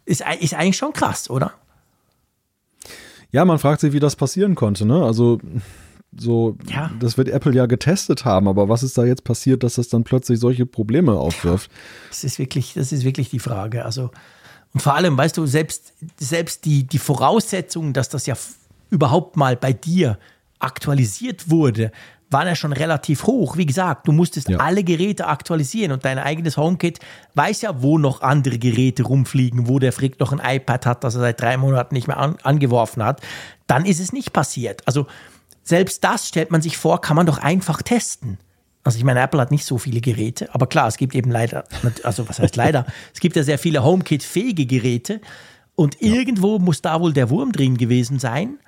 ist, 0.07 0.25
ist 0.41 0.55
eigentlich 0.55 0.77
schon 0.77 0.93
krass, 0.93 1.29
oder? 1.29 1.53
Ja, 3.33 3.45
man 3.45 3.59
fragt 3.59 3.81
sich, 3.81 3.93
wie 3.93 4.01
das 4.01 4.17
passieren 4.17 4.55
konnte, 4.55 4.87
ne? 4.87 5.05
Also 5.05 5.41
so, 6.19 6.57
ja. 6.69 6.91
das 6.99 7.19
wird 7.19 7.29
Apple 7.29 7.55
ja 7.55 7.67
getestet 7.67 8.25
haben, 8.25 8.49
aber 8.49 8.69
was 8.69 8.83
ist 8.83 8.97
da 8.97 9.05
jetzt 9.05 9.25
passiert, 9.25 9.63
dass 9.63 9.75
das 9.75 9.89
dann 9.89 10.05
plötzlich 10.05 10.39
solche 10.41 10.65
Probleme 10.67 11.13
aufwirft? 11.13 11.71
Das 12.09 12.25
ist 12.25 12.39
wirklich, 12.39 12.75
das 12.75 12.93
ist 12.93 13.05
wirklich 13.05 13.29
die 13.29 13.39
Frage. 13.39 13.85
Also, 13.85 14.11
und 14.73 14.81
vor 14.81 14.95
allem, 14.95 15.17
weißt 15.17 15.37
du, 15.37 15.47
selbst, 15.47 15.93
selbst 16.19 16.65
die, 16.65 16.85
die 16.85 16.99
Voraussetzungen, 16.99 17.93
dass 17.93 18.09
das 18.09 18.27
ja 18.27 18.35
überhaupt 18.91 19.37
mal 19.37 19.57
bei 19.57 19.73
dir 19.73 20.19
aktualisiert 20.59 21.51
wurde, 21.51 21.93
waren 22.31 22.49
ja 22.49 22.57
schon 22.57 22.73
relativ 22.73 23.27
hoch. 23.27 23.57
Wie 23.57 23.67
gesagt, 23.67 24.09
du 24.09 24.13
musstest 24.13 24.49
ja. 24.49 24.59
alle 24.59 24.83
Geräte 24.83 25.27
aktualisieren 25.27 25.93
und 25.93 26.05
dein 26.05 26.19
eigenes 26.19 26.57
HomeKit 26.57 26.99
weiß 27.35 27.63
ja, 27.63 27.83
wo 27.83 27.99
noch 27.99 28.21
andere 28.21 28.59
Geräte 28.59 29.05
rumfliegen, 29.05 29.69
wo 29.69 29.79
der 29.79 29.93
Frick 29.93 30.19
noch 30.19 30.33
ein 30.33 30.57
iPad 30.57 30.87
hat, 30.87 31.05
das 31.05 31.15
er 31.15 31.21
seit 31.21 31.41
drei 31.41 31.57
Monaten 31.57 31.95
nicht 31.95 32.09
mehr 32.09 32.17
an, 32.17 32.37
angeworfen 32.43 33.05
hat. 33.05 33.21
Dann 33.67 33.85
ist 33.85 34.01
es 34.01 34.13
nicht 34.13 34.33
passiert. 34.33 34.83
Also 34.87 35.07
selbst 35.63 36.03
das 36.05 36.29
stellt 36.29 36.51
man 36.51 36.63
sich 36.63 36.77
vor, 36.77 37.01
kann 37.01 37.17
man 37.17 37.27
doch 37.27 37.39
einfach 37.39 37.83
testen. 37.83 38.39
Also 38.83 38.99
ich 38.99 39.05
meine, 39.05 39.21
Apple 39.21 39.41
hat 39.41 39.51
nicht 39.51 39.65
so 39.65 39.79
viele 39.79 40.01
Geräte, 40.01 40.55
aber 40.55 40.69
klar, 40.69 40.87
es 40.87 40.97
gibt 40.97 41.17
eben 41.17 41.31
leider, 41.31 41.65
also 42.05 42.29
was 42.29 42.39
heißt 42.39 42.55
leider, 42.55 42.87
es 43.15 43.19
gibt 43.19 43.35
ja 43.35 43.43
sehr 43.43 43.59
viele 43.59 43.83
HomeKit-fähige 43.83 44.67
Geräte 44.67 45.21
und 45.75 46.01
ja. 46.01 46.15
irgendwo 46.15 46.61
muss 46.61 46.83
da 46.83 47.01
wohl 47.01 47.13
der 47.13 47.29
Wurm 47.31 47.51
drin 47.51 47.77
gewesen 47.77 48.21
sein. 48.21 48.59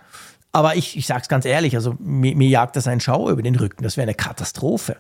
Aber 0.53 0.77
ich, 0.77 0.97
ich 0.97 1.07
sage 1.07 1.23
es 1.23 1.29
ganz 1.29 1.45
ehrlich, 1.45 1.75
also 1.77 1.97
mir, 1.99 2.35
mir 2.35 2.49
jagt 2.49 2.77
das 2.77 2.89
ein 2.89 3.01
Schauer 3.01 3.31
über 3.31 3.43
den 3.43 3.55
Rücken. 3.55 3.83
Das 3.83 3.97
wäre 3.97 4.05
eine 4.05 4.15
Katastrophe. 4.15 4.97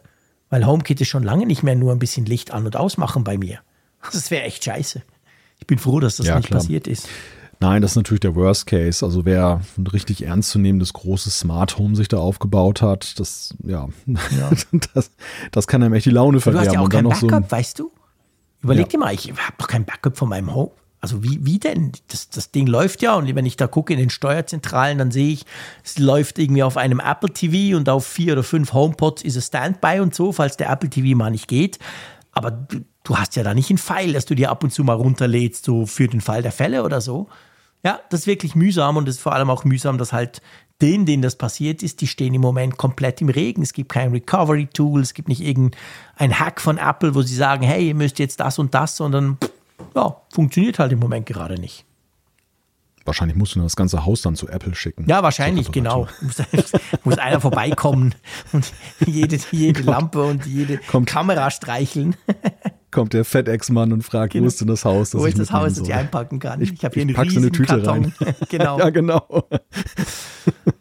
Weil 0.50 0.66
HomeKit 0.66 1.00
ist 1.00 1.08
schon 1.08 1.22
lange 1.22 1.46
nicht 1.46 1.62
mehr 1.62 1.74
nur 1.74 1.92
ein 1.92 1.98
bisschen 1.98 2.26
Licht 2.26 2.52
an- 2.52 2.64
und 2.64 2.76
ausmachen 2.76 3.24
bei 3.24 3.36
mir. 3.36 3.60
Das 4.12 4.30
wäre 4.30 4.44
echt 4.44 4.64
scheiße. 4.64 5.02
Ich 5.58 5.66
bin 5.66 5.78
froh, 5.78 6.00
dass 6.00 6.16
das 6.16 6.26
ja, 6.26 6.36
nicht 6.36 6.46
klar. 6.46 6.60
passiert 6.60 6.86
ist. 6.86 7.08
Nein, 7.60 7.82
das 7.82 7.92
ist 7.92 7.96
natürlich 7.96 8.20
der 8.20 8.36
Worst 8.36 8.66
Case. 8.66 9.04
Also 9.04 9.24
wer 9.24 9.60
ein 9.76 9.86
richtig 9.88 10.22
ernstzunehmendes 10.22 10.92
großes 10.92 11.40
Smart 11.40 11.76
Home 11.76 11.96
sich 11.96 12.08
da 12.08 12.18
aufgebaut 12.18 12.82
hat, 12.82 13.18
das, 13.18 13.54
ja, 13.64 13.88
ja. 14.06 14.50
das, 14.94 15.10
das 15.50 15.66
kann 15.66 15.82
einem 15.82 15.94
echt 15.94 16.06
die 16.06 16.10
Laune 16.10 16.40
verderben. 16.40 16.64
Du 16.64 16.70
hast 16.70 16.74
ja 16.74 16.80
auch 16.80 16.88
kein 16.88 17.08
Backup, 17.08 17.50
so 17.50 17.50
weißt 17.50 17.78
du? 17.80 17.90
Überleg 18.62 18.86
ja. 18.86 18.88
dir 18.88 18.98
mal, 18.98 19.12
ich 19.12 19.30
habe 19.30 19.54
doch 19.58 19.66
kein 19.66 19.84
Backup 19.84 20.16
von 20.16 20.28
meinem 20.28 20.54
Home. 20.54 20.70
Also 21.00 21.22
wie, 21.22 21.44
wie 21.44 21.58
denn? 21.58 21.92
Das, 22.08 22.28
das 22.28 22.50
Ding 22.50 22.66
läuft 22.66 23.02
ja 23.02 23.14
und 23.14 23.32
wenn 23.34 23.46
ich 23.46 23.56
da 23.56 23.66
gucke 23.66 23.92
in 23.92 23.98
den 23.98 24.10
Steuerzentralen, 24.10 24.98
dann 24.98 25.10
sehe 25.10 25.32
ich, 25.32 25.46
es 25.84 25.98
läuft 25.98 26.38
irgendwie 26.38 26.62
auf 26.62 26.76
einem 26.76 27.00
Apple 27.00 27.32
TV 27.32 27.76
und 27.76 27.88
auf 27.88 28.06
vier 28.06 28.32
oder 28.32 28.42
fünf 28.42 28.72
HomePods 28.72 29.22
ist 29.22 29.36
es 29.36 29.46
Standby 29.46 30.00
und 30.00 30.14
so, 30.14 30.32
falls 30.32 30.56
der 30.56 30.70
Apple 30.70 30.90
TV 30.90 31.16
mal 31.16 31.30
nicht 31.30 31.46
geht. 31.46 31.78
Aber 32.32 32.50
du, 32.50 33.16
hast 33.16 33.36
ja 33.36 33.42
da 33.42 33.54
nicht 33.54 33.70
einen 33.70 33.78
Pfeil, 33.78 34.12
dass 34.12 34.26
du 34.26 34.34
dir 34.34 34.50
ab 34.50 34.62
und 34.62 34.72
zu 34.72 34.84
mal 34.84 34.94
runterlädst, 34.94 35.64
so 35.64 35.86
für 35.86 36.08
den 36.08 36.20
Fall 36.20 36.42
der 36.42 36.52
Fälle 36.52 36.82
oder 36.82 37.00
so. 37.00 37.28
Ja, 37.84 38.00
das 38.10 38.20
ist 38.20 38.26
wirklich 38.26 38.54
mühsam 38.54 38.96
und 38.96 39.08
es 39.08 39.16
ist 39.16 39.22
vor 39.22 39.34
allem 39.34 39.50
auch 39.50 39.64
mühsam, 39.64 39.98
dass 39.98 40.12
halt 40.12 40.42
denen, 40.82 41.06
denen 41.06 41.22
das 41.22 41.36
passiert 41.36 41.82
ist, 41.82 42.00
die 42.00 42.06
stehen 42.06 42.34
im 42.34 42.40
Moment 42.40 42.76
komplett 42.76 43.20
im 43.20 43.28
Regen. 43.28 43.62
Es 43.62 43.72
gibt 43.72 43.90
kein 43.90 44.10
Recovery-Tool, 44.10 45.00
es 45.00 45.14
gibt 45.14 45.28
nicht 45.28 45.40
irgendein 45.40 46.38
Hack 46.38 46.60
von 46.60 46.78
Apple, 46.78 47.14
wo 47.14 47.22
sie 47.22 47.34
sagen, 47.34 47.64
hey, 47.64 47.88
ihr 47.88 47.94
müsst 47.94 48.18
jetzt 48.18 48.40
das 48.40 48.58
und 48.58 48.74
das, 48.74 48.96
sondern 48.96 49.38
pff, 49.42 49.50
ja, 49.94 50.16
funktioniert 50.32 50.78
halt 50.78 50.92
im 50.92 50.98
Moment 50.98 51.26
gerade 51.26 51.60
nicht. 51.60 51.84
Wahrscheinlich 53.08 53.38
musst 53.38 53.54
du 53.54 53.60
das 53.60 53.74
ganze 53.74 54.04
Haus 54.04 54.20
dann 54.20 54.36
zu 54.36 54.48
Apple 54.48 54.74
schicken. 54.74 55.06
Ja, 55.08 55.22
wahrscheinlich, 55.22 55.72
genau. 55.72 56.06
Muss, 56.20 56.36
muss 57.04 57.18
einer 57.18 57.40
vorbeikommen 57.40 58.14
und 58.52 58.70
jede, 59.06 59.38
jede 59.50 59.80
Lampe 59.80 60.22
und 60.22 60.44
jede 60.44 60.76
kommt, 60.76 61.08
Kamera 61.08 61.50
streicheln. 61.50 62.16
Kommt 62.90 63.12
der 63.12 63.26
FedEx-Mann 63.26 63.92
und 63.92 64.02
fragt, 64.02 64.32
genau. 64.32 64.44
wo 64.44 64.48
ist 64.48 64.62
denn 64.62 64.68
das 64.68 64.84
Haus? 64.86 65.14
Wo 65.14 65.26
ist 65.26 65.38
das 65.38 65.52
Haus, 65.52 65.74
das 65.74 65.86
ich 65.86 65.92
einpacken 65.92 66.38
kann? 66.38 66.62
Ich, 66.62 66.72
ich 66.72 66.84
habe 66.84 66.94
hier 66.94 67.02
einen 67.02 67.16
riesen 67.16 67.42
eine 67.42 67.52
Tüte 67.52 67.82
Karton. 67.82 68.14
Rein. 68.18 68.34
genau. 68.48 68.78
Ja, 68.78 68.88
genau. 68.88 69.48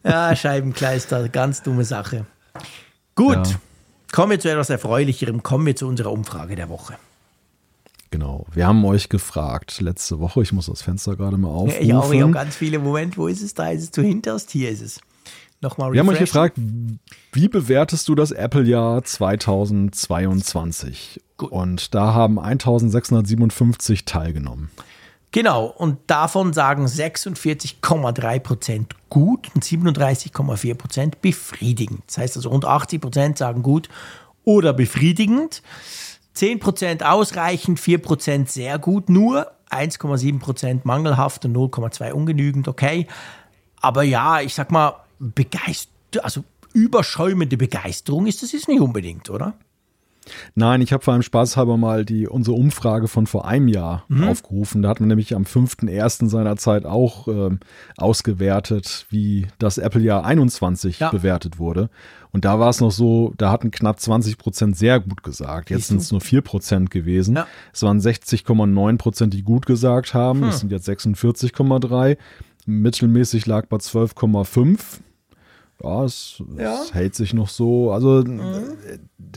ja, 0.05 0.33
Scheibenkleister, 0.33 1.27
ganz 1.27 1.63
dumme 1.63 1.83
Sache. 1.83 2.25
Gut, 3.13 3.35
ja. 3.35 3.55
kommen 4.13 4.31
wir 4.31 4.39
zu 4.39 4.49
etwas 4.49 4.69
Erfreulicherem. 4.69 5.43
Kommen 5.43 5.65
wir 5.65 5.75
zu 5.75 5.85
unserer 5.85 6.13
Umfrage 6.13 6.55
der 6.55 6.69
Woche. 6.69 6.95
Genau. 8.09 8.45
Wir 8.53 8.67
haben 8.67 8.83
euch 8.85 9.09
gefragt 9.09 9.81
letzte 9.81 10.19
Woche, 10.19 10.41
ich 10.41 10.53
muss 10.53 10.67
das 10.67 10.81
Fenster 10.81 11.15
gerade 11.15 11.37
mal 11.37 11.49
aufrufen. 11.49 11.85
Ja, 11.85 12.11
ich 12.11 12.21
habe 12.21 12.31
ganz 12.31 12.55
viele 12.55 12.79
Momente, 12.79 13.17
wo 13.17 13.27
ist 13.27 13.41
es 13.41 13.53
da? 13.53 13.69
Ist 13.69 13.83
es 13.83 13.91
zu 13.91 14.01
hinterst? 14.01 14.51
Hier 14.51 14.69
ist 14.69 14.81
es. 14.81 14.99
Nochmal 15.59 15.91
Wir 15.91 16.01
haben 16.01 16.09
euch 16.09 16.19
gefragt, 16.19 16.59
wie 17.31 17.47
bewertest 17.47 18.07
du 18.07 18.13
das 18.13 18.29
Apple-Jahr 18.31 19.03
2022? 19.03 21.19
Gut. 21.35 21.51
Und 21.51 21.95
da 21.95 22.13
haben 22.13 22.39
1657 22.39 24.05
teilgenommen. 24.05 24.69
Genau, 25.31 25.65
und 25.65 25.97
davon 26.07 26.53
sagen 26.53 26.85
46,3 26.85 28.39
Prozent 28.39 28.95
gut 29.09 29.49
und 29.53 29.63
37,4 29.63 30.75
Prozent 30.75 31.21
befriedigend. 31.21 32.01
Das 32.07 32.19
heißt 32.19 32.37
also 32.37 32.49
rund 32.49 32.65
80 32.65 33.01
Prozent 33.01 33.37
sagen 33.37 33.63
gut 33.63 33.89
oder 34.43 34.73
befriedigend. 34.73 35.61
10% 36.37 37.03
ausreichend, 37.03 37.79
4% 37.79 38.47
sehr 38.47 38.79
gut, 38.79 39.09
nur 39.09 39.51
1,7% 39.69 40.81
mangelhaft 40.83 41.45
und 41.45 41.55
0,2 41.55 42.11
ungenügend, 42.11 42.67
okay. 42.67 43.07
Aber 43.81 44.03
ja, 44.03 44.41
ich 44.41 44.53
sag 44.53 44.71
mal, 44.71 45.03
begeistert, 45.19 46.23
also 46.23 46.43
überschäumende 46.73 47.57
Begeisterung 47.57 48.27
ist 48.27 48.43
das 48.43 48.51
jetzt 48.51 48.67
nicht 48.67 48.81
unbedingt, 48.81 49.29
oder? 49.29 49.53
Nein, 50.55 50.81
ich 50.81 50.93
habe 50.93 51.03
vor 51.03 51.13
allem 51.13 51.23
spaßhalber 51.23 51.77
mal 51.77 52.05
die, 52.05 52.27
unsere 52.27 52.55
Umfrage 52.55 53.07
von 53.07 53.27
vor 53.27 53.47
einem 53.47 53.67
Jahr 53.67 54.05
mhm. 54.07 54.27
aufgerufen. 54.27 54.81
Da 54.81 54.89
hat 54.89 54.99
man 54.99 55.09
nämlich 55.09 55.35
am 55.35 55.43
5.1. 55.43 56.29
seiner 56.29 56.57
Zeit 56.57 56.85
auch 56.85 57.27
ähm, 57.27 57.59
ausgewertet, 57.97 59.05
wie 59.09 59.47
das 59.59 59.77
Apple-Jahr 59.77 60.25
21 60.25 60.99
ja. 60.99 61.09
bewertet 61.09 61.59
wurde. 61.59 61.89
Und 62.31 62.45
da 62.45 62.59
war 62.59 62.69
es 62.69 62.81
noch 62.81 62.91
so, 62.91 63.33
da 63.37 63.51
hatten 63.51 63.71
knapp 63.71 63.99
20 63.99 64.37
Prozent 64.37 64.77
sehr 64.77 64.99
gut 64.99 65.23
gesagt. 65.23 65.69
Jetzt 65.69 65.87
sind 65.87 66.01
es 66.01 66.11
nur 66.11 66.21
4 66.21 66.41
Prozent 66.41 66.91
gewesen. 66.91 67.35
Ja. 67.35 67.47
Es 67.73 67.83
waren 67.83 67.99
60,9 67.99 68.97
Prozent, 68.97 69.33
die 69.33 69.43
gut 69.43 69.65
gesagt 69.65 70.13
haben. 70.13 70.41
Hm. 70.41 70.47
Das 70.47 70.59
sind 70.59 70.71
jetzt 70.71 70.87
46,3. 70.87 72.17
Mittelmäßig 72.65 73.45
lag 73.45 73.67
bei 73.67 73.77
12,5 73.77 74.99
ja, 75.83 76.03
es, 76.03 76.41
ja. 76.57 76.81
es, 76.81 76.93
hält 76.93 77.15
sich 77.15 77.33
noch 77.33 77.49
so. 77.49 77.91
Also 77.91 78.23
mhm. 78.23 78.77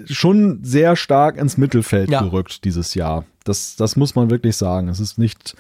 schon 0.07 0.61
sehr 0.63 0.97
stark 0.97 1.37
ins 1.37 1.57
Mittelfeld 1.57 2.11
ja. 2.11 2.23
gerückt 2.23 2.65
dieses 2.65 2.95
Jahr. 2.95 3.25
Das, 3.45 3.77
das 3.77 3.97
muss 3.97 4.15
man 4.15 4.31
wirklich 4.31 4.57
sagen. 4.57 4.89
Es 4.89 5.01
ist 5.01 5.19
nicht 5.19 5.57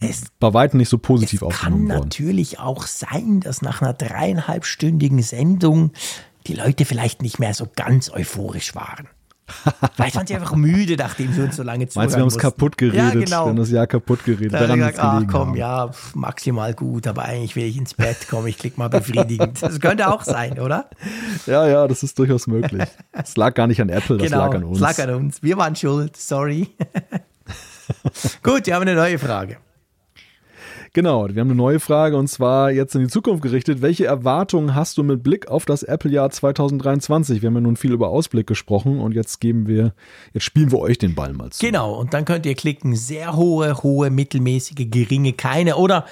es, 0.00 0.24
bei 0.38 0.52
weitem 0.54 0.78
nicht 0.78 0.88
so 0.88 0.98
positiv 0.98 1.42
aufgenommen 1.42 1.88
worden. 1.88 1.90
Es 1.90 1.96
kann 1.96 2.04
natürlich 2.04 2.58
auch 2.58 2.86
sein, 2.86 3.40
dass 3.40 3.62
nach 3.62 3.82
einer 3.82 3.92
dreieinhalbstündigen 3.92 5.22
Sendung 5.22 5.92
die 6.46 6.54
Leute 6.54 6.84
vielleicht 6.84 7.22
nicht 7.22 7.38
mehr 7.38 7.54
so 7.54 7.68
ganz 7.74 8.10
euphorisch 8.10 8.74
waren. 8.74 9.08
Vielleicht 9.94 10.16
waren 10.16 10.26
sie 10.26 10.34
einfach 10.34 10.56
müde, 10.56 10.96
nachdem 10.96 11.32
sie 11.32 11.40
uns 11.40 11.56
so 11.56 11.62
lange 11.62 11.88
zuhören 11.88 12.06
Meinst 12.06 12.14
du, 12.14 12.18
wir 12.18 12.22
haben 12.22 12.28
es 12.28 12.38
kaputt 12.38 12.76
geredet? 12.76 12.98
Ja, 12.98 13.10
genau. 13.10 13.44
Wir 13.44 13.50
haben 13.50 13.56
das 13.56 13.70
Jahr 13.70 13.86
kaputt 13.86 14.24
geredet. 14.24 14.52
Da 14.52 14.60
daran 14.60 14.78
gesagt, 14.78 14.98
ach 14.98 15.22
komm, 15.30 15.48
haben. 15.48 15.56
ja, 15.56 15.90
maximal 16.14 16.74
gut, 16.74 17.06
aber 17.06 17.24
eigentlich 17.24 17.54
will 17.54 17.64
ich 17.64 17.76
ins 17.76 17.94
Bett 17.94 18.26
kommen, 18.28 18.48
ich 18.48 18.58
klicke 18.58 18.78
mal 18.78 18.88
befriedigend. 18.88 19.62
Das 19.66 19.80
könnte 19.80 20.08
auch 20.08 20.22
sein, 20.22 20.58
oder? 20.58 20.88
Ja, 21.46 21.66
ja, 21.66 21.88
das 21.88 22.02
ist 22.02 22.18
durchaus 22.18 22.46
möglich. 22.46 22.88
Es 23.12 23.36
lag 23.36 23.54
gar 23.54 23.66
nicht 23.66 23.80
an 23.80 23.88
Apple, 23.88 24.16
das 24.16 24.30
genau, 24.30 24.46
lag 24.46 24.54
an 24.54 24.64
uns. 24.64 24.76
Es 24.76 24.80
lag 24.80 24.98
an 24.98 25.14
uns. 25.14 25.42
Wir 25.42 25.56
waren 25.56 25.74
schuld, 25.74 26.16
sorry. 26.16 26.68
gut, 28.42 28.66
wir 28.66 28.74
haben 28.74 28.82
eine 28.82 28.94
neue 28.94 29.18
Frage. 29.18 29.58
Genau, 30.96 31.28
wir 31.28 31.42
haben 31.42 31.48
eine 31.48 31.56
neue 31.56 31.78
Frage 31.78 32.16
und 32.16 32.26
zwar 32.26 32.70
jetzt 32.70 32.94
in 32.94 33.02
die 33.02 33.08
Zukunft 33.08 33.42
gerichtet. 33.42 33.82
Welche 33.82 34.06
Erwartungen 34.06 34.74
hast 34.74 34.96
du 34.96 35.02
mit 35.02 35.22
Blick 35.22 35.46
auf 35.46 35.66
das 35.66 35.82
Apple-Jahr 35.82 36.30
2023? 36.30 37.42
Wir 37.42 37.48
haben 37.48 37.54
ja 37.54 37.60
nun 37.60 37.76
viel 37.76 37.92
über 37.92 38.08
Ausblick 38.08 38.46
gesprochen 38.46 38.98
und 38.98 39.12
jetzt 39.12 39.38
geben 39.42 39.66
wir, 39.66 39.92
jetzt 40.32 40.44
spielen 40.44 40.72
wir 40.72 40.78
euch 40.78 40.96
den 40.96 41.14
Ball 41.14 41.34
mal 41.34 41.50
zu. 41.50 41.60
Genau, 41.60 41.92
und 41.92 42.14
dann 42.14 42.24
könnt 42.24 42.46
ihr 42.46 42.54
klicken, 42.54 42.96
sehr 42.96 43.36
hohe, 43.36 43.82
hohe, 43.82 44.08
mittelmäßige, 44.08 44.86
geringe, 44.90 45.34
keine 45.34 45.76
oder 45.76 46.06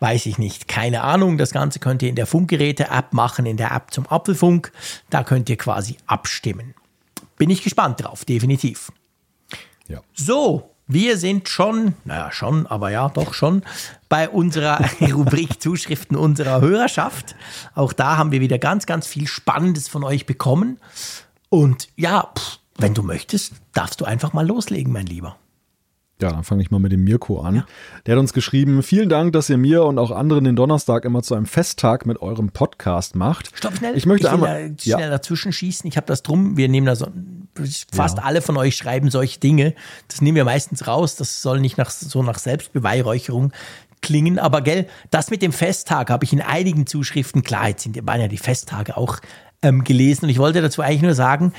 weiß 0.00 0.24
ich 0.24 0.38
nicht, 0.38 0.66
keine 0.66 1.02
Ahnung. 1.02 1.36
Das 1.36 1.50
Ganze 1.50 1.78
könnt 1.78 2.02
ihr 2.02 2.08
in 2.08 2.16
der 2.16 2.24
Funkgeräte-App 2.24 3.12
machen, 3.12 3.44
in 3.44 3.58
der 3.58 3.72
App 3.72 3.90
zum 3.90 4.06
Apfelfunk. 4.06 4.72
Da 5.10 5.24
könnt 5.24 5.50
ihr 5.50 5.58
quasi 5.58 5.98
abstimmen. 6.06 6.72
Bin 7.36 7.50
ich 7.50 7.62
gespannt 7.62 8.02
drauf, 8.02 8.24
definitiv. 8.24 8.92
Ja. 9.88 10.00
So, 10.14 10.71
wir 10.86 11.16
sind 11.16 11.48
schon, 11.48 11.94
naja, 12.04 12.30
schon, 12.32 12.66
aber 12.66 12.90
ja, 12.90 13.08
doch 13.08 13.34
schon 13.34 13.62
bei 14.08 14.28
unserer 14.28 14.78
Rubrik 15.00 15.60
Zuschriften 15.62 16.16
unserer 16.16 16.60
Hörerschaft. 16.60 17.34
Auch 17.74 17.92
da 17.92 18.16
haben 18.16 18.32
wir 18.32 18.40
wieder 18.40 18.58
ganz, 18.58 18.86
ganz 18.86 19.06
viel 19.06 19.26
Spannendes 19.26 19.88
von 19.88 20.04
euch 20.04 20.26
bekommen. 20.26 20.78
Und 21.48 21.88
ja, 21.96 22.30
pff, 22.36 22.58
wenn 22.78 22.94
du 22.94 23.02
möchtest, 23.02 23.54
darfst 23.72 24.00
du 24.00 24.04
einfach 24.04 24.32
mal 24.32 24.46
loslegen, 24.46 24.92
mein 24.92 25.06
Lieber. 25.06 25.36
Ja, 26.22 26.30
dann 26.30 26.44
fange 26.44 26.62
ich 26.62 26.70
mal 26.70 26.78
mit 26.78 26.92
dem 26.92 27.02
Mirko 27.02 27.40
an. 27.40 27.56
Ja. 27.56 27.66
Der 28.06 28.14
hat 28.14 28.20
uns 28.20 28.32
geschrieben, 28.32 28.82
vielen 28.84 29.08
Dank, 29.08 29.32
dass 29.32 29.50
ihr 29.50 29.58
mir 29.58 29.82
und 29.82 29.98
auch 29.98 30.12
anderen 30.12 30.44
den 30.44 30.54
Donnerstag 30.54 31.04
immer 31.04 31.22
zu 31.22 31.34
einem 31.34 31.46
Festtag 31.46 32.06
mit 32.06 32.22
eurem 32.22 32.50
Podcast 32.50 33.16
macht. 33.16 33.50
Stopp 33.56 33.76
schnell. 33.76 33.96
Ich 33.96 34.06
möchte 34.06 34.28
ich 34.28 34.32
einmal 34.32 34.70
da 34.70 34.80
schnell 34.80 35.00
ja. 35.00 35.10
dazwischen 35.10 35.52
schießen. 35.52 35.88
Ich 35.88 35.96
habe 35.96 36.06
das 36.06 36.22
drum. 36.22 36.56
Wir 36.56 36.68
nehmen 36.68 36.86
da 36.86 36.94
so 36.94 37.08
fast 37.92 38.18
ja. 38.18 38.24
alle 38.24 38.40
von 38.40 38.56
euch 38.56 38.76
schreiben 38.76 39.10
solche 39.10 39.40
Dinge. 39.40 39.74
Das 40.06 40.20
nehmen 40.20 40.36
wir 40.36 40.44
meistens 40.44 40.86
raus. 40.86 41.16
Das 41.16 41.42
soll 41.42 41.60
nicht 41.60 41.76
nach 41.76 41.90
so 41.90 42.22
nach 42.22 42.38
Selbstbeweihräucherung 42.38 43.52
klingen. 44.00 44.38
Aber 44.38 44.60
gell, 44.60 44.86
das 45.10 45.30
mit 45.30 45.42
dem 45.42 45.52
Festtag 45.52 46.08
habe 46.08 46.24
ich 46.24 46.32
in 46.32 46.40
einigen 46.40 46.86
Zuschriften, 46.86 47.42
klar, 47.42 47.68
jetzt 47.68 47.82
sind, 47.82 48.06
waren 48.06 48.20
ja 48.20 48.28
die 48.28 48.38
Festtage 48.38 48.96
auch 48.96 49.18
ähm, 49.62 49.82
gelesen. 49.82 50.26
Und 50.26 50.30
ich 50.30 50.38
wollte 50.38 50.62
dazu 50.62 50.82
eigentlich 50.82 51.02
nur 51.02 51.14
sagen, 51.14 51.52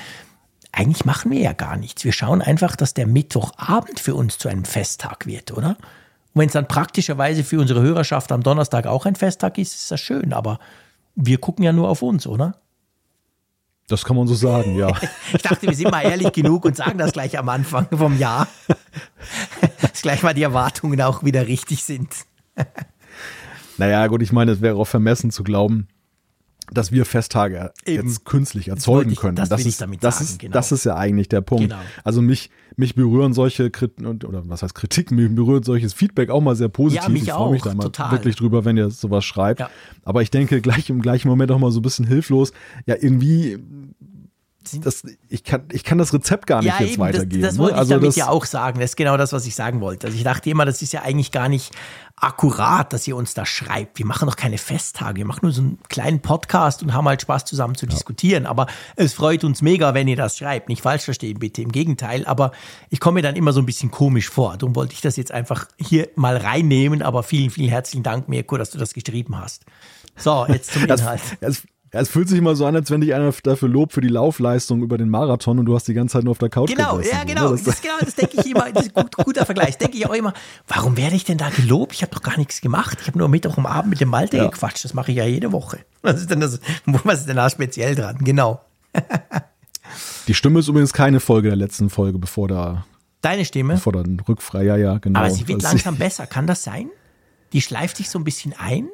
eigentlich 0.76 1.04
machen 1.04 1.30
wir 1.30 1.40
ja 1.40 1.52
gar 1.52 1.76
nichts. 1.76 2.04
Wir 2.04 2.12
schauen 2.12 2.42
einfach, 2.42 2.76
dass 2.76 2.94
der 2.94 3.06
Mittwochabend 3.06 4.00
für 4.00 4.14
uns 4.14 4.38
zu 4.38 4.48
einem 4.48 4.64
Festtag 4.64 5.26
wird, 5.26 5.52
oder? 5.52 5.76
Und 6.34 6.40
wenn 6.40 6.46
es 6.46 6.52
dann 6.52 6.66
praktischerweise 6.66 7.44
für 7.44 7.60
unsere 7.60 7.80
Hörerschaft 7.80 8.32
am 8.32 8.42
Donnerstag 8.42 8.86
auch 8.86 9.06
ein 9.06 9.14
Festtag 9.14 9.58
ist, 9.58 9.74
ist 9.74 9.90
das 9.90 10.00
schön. 10.00 10.32
Aber 10.32 10.58
wir 11.14 11.38
gucken 11.38 11.64
ja 11.64 11.72
nur 11.72 11.88
auf 11.88 12.02
uns, 12.02 12.26
oder? 12.26 12.56
Das 13.88 14.04
kann 14.04 14.16
man 14.16 14.26
so 14.26 14.34
sagen, 14.34 14.76
ja. 14.76 14.90
ich 15.32 15.42
dachte, 15.42 15.68
wir 15.68 15.74
sind 15.74 15.90
mal 15.90 16.02
ehrlich 16.02 16.32
genug 16.32 16.64
und 16.64 16.76
sagen 16.76 16.98
das 16.98 17.12
gleich 17.12 17.38
am 17.38 17.48
Anfang 17.48 17.86
vom 17.92 18.18
Jahr. 18.18 18.48
dass 19.80 20.02
gleich 20.02 20.22
mal 20.22 20.34
die 20.34 20.42
Erwartungen 20.42 21.00
auch 21.02 21.22
wieder 21.22 21.46
richtig 21.46 21.84
sind. 21.84 22.08
naja, 23.76 24.06
gut, 24.06 24.22
ich 24.22 24.32
meine, 24.32 24.52
es 24.52 24.60
wäre 24.60 24.76
auch 24.76 24.86
vermessen 24.86 25.30
zu 25.30 25.44
glauben, 25.44 25.88
dass 26.72 26.92
wir 26.92 27.04
Festtage 27.04 27.72
Eben. 27.84 28.08
jetzt 28.08 28.24
künstlich 28.24 28.68
erzeugen 28.68 29.10
ich, 29.10 29.18
können. 29.18 29.36
Das, 29.36 29.48
das 29.48 29.60
ist, 29.66 29.80
das, 29.80 30.18
sagen, 30.18 30.24
ist, 30.24 30.38
genau. 30.38 30.52
das 30.52 30.72
ist 30.72 30.84
ja 30.84 30.96
eigentlich 30.96 31.28
der 31.28 31.40
Punkt. 31.40 31.64
Genau. 31.64 31.80
Also 32.04 32.22
mich, 32.22 32.50
mich 32.76 32.94
berühren 32.94 33.34
solche 33.34 33.70
Kritiken 33.70 34.06
oder 34.06 34.48
was 34.48 34.62
heißt 34.62 34.74
Kritik, 34.74 35.10
mich 35.10 35.34
berührt 35.34 35.64
solches 35.64 35.92
Feedback 35.92 36.30
auch 36.30 36.40
mal 36.40 36.56
sehr 36.56 36.68
positiv. 36.68 37.02
Ja, 37.02 37.08
mich 37.08 37.22
ich 37.24 37.32
freue 37.32 37.52
mich 37.52 37.62
da 37.62 37.74
mal 37.74 37.82
total. 37.84 38.12
wirklich 38.12 38.36
drüber, 38.36 38.64
wenn 38.64 38.76
ihr 38.76 38.90
sowas 38.90 39.24
schreibt. 39.24 39.60
Ja. 39.60 39.70
Aber 40.04 40.22
ich 40.22 40.30
denke 40.30 40.60
gleich 40.60 40.88
im 40.90 41.02
gleichen 41.02 41.28
Moment 41.28 41.50
auch 41.52 41.58
mal 41.58 41.70
so 41.70 41.80
ein 41.80 41.82
bisschen 41.82 42.06
hilflos. 42.06 42.52
Ja, 42.86 42.96
irgendwie 42.98 43.58
das, 44.72 45.02
ich, 45.28 45.44
kann, 45.44 45.64
ich 45.72 45.84
kann 45.84 45.98
das 45.98 46.12
Rezept 46.12 46.46
gar 46.46 46.58
nicht 46.60 46.66
ja, 46.66 46.80
jetzt 46.80 46.92
eben, 46.92 47.02
weitergeben. 47.02 47.42
Das, 47.42 47.50
das 47.50 47.58
ne? 47.58 47.64
wollte 47.64 47.76
also 47.76 47.94
ich 47.94 47.96
damit 47.96 48.08
das, 48.08 48.16
ja 48.16 48.28
auch 48.28 48.44
sagen. 48.44 48.80
Das 48.80 48.90
ist 48.90 48.96
genau 48.96 49.16
das, 49.16 49.32
was 49.32 49.46
ich 49.46 49.54
sagen 49.54 49.80
wollte. 49.80 50.06
Also 50.06 50.16
ich 50.16 50.24
dachte 50.24 50.50
immer, 50.50 50.64
das 50.64 50.82
ist 50.82 50.92
ja 50.92 51.02
eigentlich 51.02 51.30
gar 51.30 51.48
nicht 51.48 51.72
akkurat, 52.16 52.92
dass 52.92 53.06
ihr 53.08 53.16
uns 53.16 53.34
da 53.34 53.44
schreibt. 53.44 53.98
Wir 53.98 54.06
machen 54.06 54.26
doch 54.26 54.36
keine 54.36 54.58
Festtage. 54.58 55.16
Wir 55.16 55.24
machen 55.24 55.40
nur 55.42 55.52
so 55.52 55.62
einen 55.62 55.78
kleinen 55.88 56.20
Podcast 56.20 56.82
und 56.82 56.94
haben 56.94 57.08
halt 57.08 57.22
Spaß 57.22 57.44
zusammen 57.44 57.74
zu 57.74 57.86
ja. 57.86 57.90
diskutieren. 57.90 58.46
Aber 58.46 58.66
es 58.96 59.14
freut 59.14 59.44
uns 59.44 59.62
mega, 59.62 59.94
wenn 59.94 60.08
ihr 60.08 60.16
das 60.16 60.38
schreibt. 60.38 60.68
Nicht 60.68 60.82
falsch 60.82 61.04
verstehen, 61.04 61.38
bitte. 61.38 61.62
Im 61.62 61.72
Gegenteil. 61.72 62.24
Aber 62.26 62.52
ich 62.90 63.00
komme 63.00 63.16
mir 63.16 63.22
dann 63.22 63.36
immer 63.36 63.52
so 63.52 63.60
ein 63.60 63.66
bisschen 63.66 63.90
komisch 63.90 64.28
vor. 64.28 64.56
Darum 64.56 64.76
wollte 64.76 64.94
ich 64.94 65.00
das 65.00 65.16
jetzt 65.16 65.32
einfach 65.32 65.66
hier 65.78 66.08
mal 66.14 66.36
reinnehmen. 66.36 67.02
Aber 67.02 67.22
vielen, 67.22 67.50
vielen 67.50 67.68
herzlichen 67.68 68.02
Dank, 68.02 68.28
Mirko, 68.28 68.56
dass 68.56 68.70
du 68.70 68.78
das 68.78 68.94
geschrieben 68.94 69.38
hast. 69.38 69.64
So, 70.16 70.46
jetzt 70.48 70.72
zum 70.72 70.84
Inhalt. 70.84 71.20
Das, 71.40 71.62
das, 71.62 71.62
ja, 71.94 72.00
es 72.00 72.08
fühlt 72.08 72.28
sich 72.28 72.38
immer 72.38 72.56
so 72.56 72.66
an, 72.66 72.74
als 72.74 72.90
wenn 72.90 73.00
dich 73.00 73.14
einer 73.14 73.32
dafür 73.44 73.68
lobt 73.68 73.92
für 73.92 74.00
die 74.00 74.08
Laufleistung 74.08 74.82
über 74.82 74.98
den 74.98 75.08
Marathon 75.08 75.60
und 75.60 75.66
du 75.66 75.76
hast 75.76 75.86
die 75.86 75.94
ganze 75.94 76.14
Zeit 76.14 76.24
nur 76.24 76.32
auf 76.32 76.38
der 76.38 76.48
Couch 76.48 76.68
Genau, 76.74 76.96
gesessen. 76.96 77.16
ja, 77.16 77.22
genau. 77.22 77.52
Das, 77.52 77.62
das, 77.62 77.80
genau, 77.80 77.94
das 78.00 78.16
denke 78.16 78.40
ich 78.40 78.50
immer. 78.50 78.72
Das 78.72 78.86
ist 78.86 78.96
ein 78.96 79.02
gut, 79.04 79.16
guter 79.16 79.46
Vergleich. 79.46 79.78
Denke 79.78 79.96
ich 79.96 80.04
auch 80.04 80.12
immer. 80.12 80.34
Warum 80.66 80.96
werde 80.96 81.14
ich 81.14 81.22
denn 81.22 81.38
da 81.38 81.50
gelobt? 81.50 81.92
Ich 81.92 82.02
habe 82.02 82.12
doch 82.12 82.22
gar 82.22 82.36
nichts 82.36 82.60
gemacht. 82.60 82.98
Ich 83.00 83.06
habe 83.06 83.16
nur 83.16 83.28
Mittwoch 83.28 83.58
am 83.58 83.66
Abend 83.66 83.90
mit 83.90 84.00
dem 84.00 84.08
Malte 84.08 84.38
ja. 84.38 84.46
gequatscht. 84.46 84.84
Das 84.84 84.92
mache 84.92 85.12
ich 85.12 85.18
ja 85.18 85.24
jede 85.24 85.52
Woche. 85.52 85.78
Was 86.02 86.20
ist 86.20 86.30
denn 86.30 86.40
das? 86.40 86.58
Was 86.84 87.20
ist 87.20 87.28
denn 87.28 87.36
da 87.36 87.48
speziell 87.48 87.94
dran? 87.94 88.18
Genau. 88.18 88.60
die 90.26 90.34
Stimme 90.34 90.58
ist 90.58 90.66
übrigens 90.66 90.92
keine 90.92 91.20
Folge 91.20 91.46
der 91.46 91.56
letzten 91.56 91.90
Folge, 91.90 92.18
bevor 92.18 92.48
da. 92.48 92.84
Deine 93.20 93.44
Stimme? 93.44 93.74
Bevor 93.74 93.92
da 93.92 94.00
ein 94.00 94.18
Rückfrei, 94.18 94.64
ja, 94.64 94.76
ja, 94.76 94.98
genau. 94.98 95.20
Aber 95.20 95.30
sie 95.30 95.46
wird 95.46 95.62
langsam 95.62 95.94
besser. 95.96 96.26
Kann 96.26 96.48
das 96.48 96.64
sein? 96.64 96.90
Die 97.52 97.62
schleift 97.62 97.98
sich 97.98 98.10
so 98.10 98.18
ein 98.18 98.24
bisschen 98.24 98.52
ein? 98.58 98.88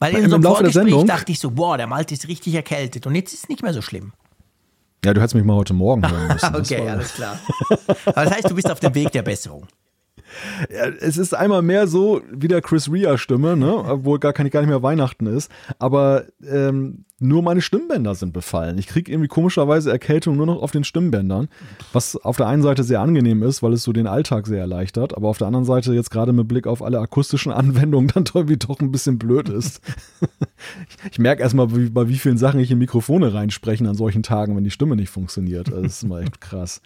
Weil 0.00 0.12
in 0.12 0.18
Im 0.18 0.24
unserem 0.26 0.42
Laufe 0.42 0.62
der 0.62 0.72
Sendung? 0.72 1.06
dachte 1.06 1.32
ich 1.32 1.40
so, 1.40 1.50
boah, 1.50 1.76
der 1.76 1.86
Malte 1.86 2.14
ist 2.14 2.28
richtig 2.28 2.54
erkältet. 2.54 3.06
Und 3.06 3.14
jetzt 3.14 3.32
ist 3.32 3.44
es 3.44 3.48
nicht 3.48 3.62
mehr 3.62 3.72
so 3.74 3.82
schlimm. 3.82 4.12
Ja, 5.04 5.14
du 5.14 5.20
hättest 5.20 5.34
mich 5.34 5.44
mal 5.44 5.54
heute 5.56 5.74
Morgen 5.74 6.08
hören 6.08 6.28
müssen. 6.28 6.54
Okay, 6.54 6.84
war- 6.84 6.92
alles 6.92 7.14
klar. 7.14 7.38
Aber 8.06 8.24
das 8.24 8.30
heißt, 8.34 8.50
du 8.50 8.54
bist 8.54 8.70
auf 8.70 8.80
dem 8.80 8.94
Weg 8.94 9.12
der 9.12 9.22
Besserung. 9.22 9.66
Ja, 10.70 10.84
es 10.88 11.16
ist 11.16 11.32
einmal 11.34 11.62
mehr 11.62 11.86
so 11.86 12.20
wie 12.30 12.48
der 12.48 12.60
Chris 12.60 12.92
Rea 12.92 13.16
Stimme, 13.16 13.56
ne? 13.56 13.74
obwohl 13.76 14.18
gar, 14.18 14.34
kann, 14.34 14.50
gar 14.50 14.60
nicht 14.60 14.68
mehr 14.68 14.82
Weihnachten 14.82 15.26
ist. 15.26 15.50
Aber 15.78 16.24
ähm, 16.46 17.06
nur 17.20 17.42
meine 17.42 17.60
Stimmbänder 17.60 18.14
sind 18.14 18.32
befallen. 18.32 18.78
Ich 18.78 18.86
kriege 18.86 19.10
irgendwie 19.12 19.28
komischerweise 19.28 19.90
Erkältung 19.90 20.36
nur 20.36 20.46
noch 20.46 20.62
auf 20.62 20.70
den 20.70 20.84
Stimmbändern, 20.84 21.48
was 21.92 22.16
auf 22.16 22.36
der 22.36 22.46
einen 22.46 22.62
Seite 22.62 22.84
sehr 22.84 23.00
angenehm 23.00 23.42
ist, 23.42 23.62
weil 23.62 23.72
es 23.72 23.82
so 23.82 23.92
den 23.92 24.06
Alltag 24.06 24.46
sehr 24.46 24.60
erleichtert, 24.60 25.16
aber 25.16 25.28
auf 25.28 25.38
der 25.38 25.48
anderen 25.48 25.64
Seite 25.66 25.92
jetzt 25.92 26.10
gerade 26.10 26.32
mit 26.32 26.48
Blick 26.48 26.66
auf 26.66 26.82
alle 26.82 27.00
akustischen 27.00 27.52
Anwendungen 27.58 28.08
dann 28.08 28.24
irgendwie 28.32 28.56
doch 28.56 28.80
ein 28.80 28.92
bisschen 28.92 29.18
blöd 29.18 29.48
ist. 29.48 29.80
ich 31.10 31.18
ich 31.18 31.22
merke 31.22 31.42
erstmal, 31.42 31.74
wie, 31.74 31.90
bei 31.90 32.08
wie 32.08 32.16
vielen 32.16 32.38
Sachen 32.38 32.60
ich 32.60 32.70
in 32.70 32.78
Mikrofone 32.78 33.34
reinsprechen 33.34 33.88
an 33.88 33.96
solchen 33.96 34.22
Tagen, 34.22 34.54
wenn 34.56 34.62
die 34.62 34.70
Stimme 34.70 34.94
nicht 34.94 35.10
funktioniert. 35.10 35.66
Das 35.66 35.84
ist 35.84 36.04
mal 36.06 36.22
echt 36.22 36.40
krass. 36.40 36.80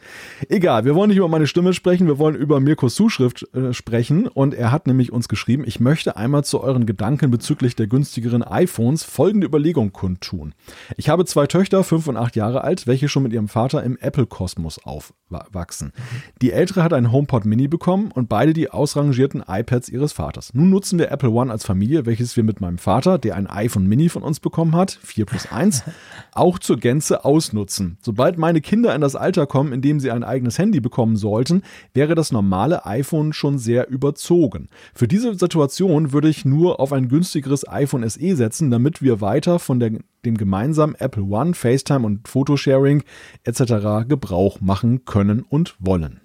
Egal, 0.48 0.86
wir 0.86 0.94
wollen 0.94 1.08
nicht 1.08 1.18
über 1.18 1.28
meine 1.28 1.46
Stimme 1.46 1.74
sprechen, 1.74 2.06
wir 2.06 2.18
wollen 2.18 2.34
über 2.34 2.60
Mirkos 2.60 2.94
Zuschrift 2.94 3.46
äh, 3.54 3.74
sprechen 3.74 4.26
und 4.28 4.54
er 4.54 4.72
hat 4.72 4.86
nämlich 4.86 5.12
uns 5.12 5.28
geschrieben, 5.28 5.64
ich 5.66 5.80
möchte 5.80 6.16
einmal 6.16 6.44
zu 6.44 6.62
euren 6.62 6.86
Gedanken 6.86 7.30
bezüglich 7.30 7.76
der 7.76 7.88
günstigeren 7.88 8.42
iPhones 8.42 9.04
folgende 9.04 9.46
Überlegung 9.46 9.92
kundtun. 10.22 10.54
Ich 10.96 11.08
habe 11.08 11.24
zwei 11.24 11.46
Töchter, 11.46 11.84
fünf 11.84 12.06
und 12.06 12.16
acht 12.16 12.36
Jahre 12.36 12.64
alt, 12.64 12.86
welche 12.86 13.08
schon 13.08 13.24
mit 13.24 13.32
ihrem 13.32 13.48
Vater 13.48 13.82
im 13.82 13.96
Apple-Kosmos 13.98 14.80
aufwachsen. 14.84 15.92
Die 16.40 16.52
ältere 16.52 16.82
hat 16.82 16.92
einen 16.92 17.12
HomePod 17.12 17.44
Mini 17.44 17.68
bekommen 17.68 18.10
und 18.12 18.28
beide 18.28 18.52
die 18.52 18.70
ausrangierten 18.70 19.42
iPads 19.46 19.88
ihres 19.88 20.12
Vaters. 20.12 20.54
Nun 20.54 20.70
nutzen 20.70 20.98
wir 20.98 21.10
Apple 21.10 21.30
One 21.30 21.50
als 21.50 21.64
Familie, 21.64 22.06
welches 22.06 22.36
wir 22.36 22.44
mit 22.44 22.60
meinem 22.60 22.78
Vater, 22.78 23.18
der 23.18 23.36
ein 23.36 23.46
iPhone 23.46 23.86
Mini 23.86 24.08
von 24.08 24.22
uns 24.22 24.40
bekommen 24.40 24.76
hat, 24.76 24.98
4 25.02 25.26
plus 25.26 25.50
1, 25.50 25.82
auch 26.32 26.58
zur 26.58 26.78
Gänze 26.78 27.24
ausnutzen. 27.24 27.98
Sobald 28.00 28.38
meine 28.38 28.60
Kinder 28.60 28.94
in 28.94 29.00
das 29.00 29.16
Alter 29.16 29.46
kommen, 29.46 29.72
in 29.72 29.82
dem 29.82 30.00
sie 30.00 30.10
ein 30.10 30.24
eigenes 30.24 30.58
Handy 30.58 30.80
bekommen 30.80 31.16
sollten, 31.16 31.62
wäre 31.94 32.14
das 32.14 32.32
normale 32.32 32.86
iPhone 32.86 33.32
schon 33.32 33.58
sehr 33.58 33.88
überzogen. 33.88 34.68
Für 34.94 35.08
diese 35.08 35.34
Situation 35.34 36.12
würde 36.12 36.28
ich 36.28 36.44
nur 36.44 36.80
auf 36.80 36.92
ein 36.92 37.08
günstigeres 37.08 37.68
iPhone 37.68 38.08
SE 38.08 38.36
setzen, 38.36 38.70
damit 38.70 39.02
wir 39.02 39.20
weiter 39.20 39.58
von 39.58 39.80
der, 39.80 39.92
dem 40.24 40.36
gemeinsamen 40.36 40.94
Apple 40.94 41.24
One, 41.24 41.54
FaceTime 41.54 42.06
und 42.06 42.28
Photosharing 42.28 43.02
etc. 43.44 44.06
Gebrauch 44.08 44.60
machen 44.60 45.04
können 45.04 45.42
und 45.42 45.74
wollen. 45.78 46.20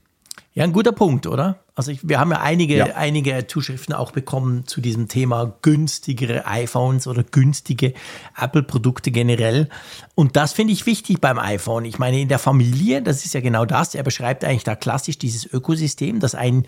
Ja, 0.53 0.64
ein 0.64 0.74
guter 0.74 0.91
Punkt, 0.91 1.28
oder? 1.28 1.60
Also 1.76 1.91
ich, 1.91 2.10
wir 2.10 2.19
haben 2.19 2.32
ja 2.32 2.41
einige, 2.41 2.78
Ja. 2.78 2.86
einige 2.95 3.45
Zuschriften 3.45 3.94
auch 3.94 4.11
bekommen 4.11 4.65
zu 4.65 4.82
diesem 4.82 5.07
Thema 5.07 5.56
günstigere 5.61 6.48
iPhones 6.48 7.06
oder 7.06 7.24
günstige 7.24 7.94
Apple-Produkte 8.36 9.11
generell. 9.11 9.69
Und 10.15 10.36
das 10.36 10.53
finde 10.53 10.74
ich 10.74 10.88
wichtig 10.88 11.22
beim 11.22 11.38
iPhone. 11.38 11.86
Ich 11.86 11.99
meine, 11.99 12.19
in 12.19 12.28
der 12.28 12.40
Familie, 12.40 13.03
das 13.03 13.24
ist 13.24 13.36
ja 13.36 13.41
genau 13.41 13.65
das, 13.65 13.94
er 13.94 14.02
beschreibt 14.02 14.44
eigentlich 14.44 14.64
da 14.64 14.76
klassisch 14.76 15.19
dieses 15.19 15.45
Ökosystem, 15.45 16.19
das 16.19 16.34
einen 16.34 16.65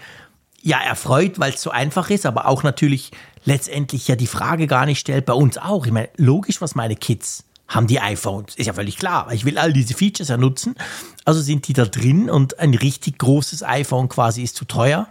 ja 0.61 0.79
erfreut, 0.79 1.39
weil 1.39 1.53
es 1.53 1.61
so 1.61 1.71
einfach 1.71 2.09
ist, 2.09 2.25
aber 2.25 2.47
auch 2.47 2.63
natürlich 2.63 3.11
letztendlich 3.45 4.07
ja 4.07 4.15
die 4.15 4.27
Frage 4.27 4.67
gar 4.67 4.85
nicht 4.85 4.99
stellt, 4.99 5.25
bei 5.25 5.33
uns 5.33 5.57
auch. 5.57 5.85
Ich 5.85 5.91
meine, 5.91 6.09
logisch, 6.17 6.61
was 6.61 6.75
meine 6.75 6.95
Kids 6.95 7.45
haben 7.67 7.87
die 7.87 7.99
iPhones. 7.99 8.55
Ist 8.55 8.65
ja 8.65 8.73
völlig 8.73 8.97
klar. 8.97 9.31
Ich 9.31 9.45
will 9.45 9.57
all 9.57 9.71
diese 9.71 9.93
Features 9.93 10.29
ja 10.29 10.37
nutzen. 10.37 10.75
Also 11.23 11.41
sind 11.41 11.67
die 11.67 11.73
da 11.73 11.85
drin 11.85 12.29
und 12.29 12.59
ein 12.59 12.73
richtig 12.73 13.19
großes 13.19 13.63
iPhone 13.63 14.09
quasi 14.09 14.41
ist 14.41 14.55
zu 14.55 14.65
teuer. 14.65 15.07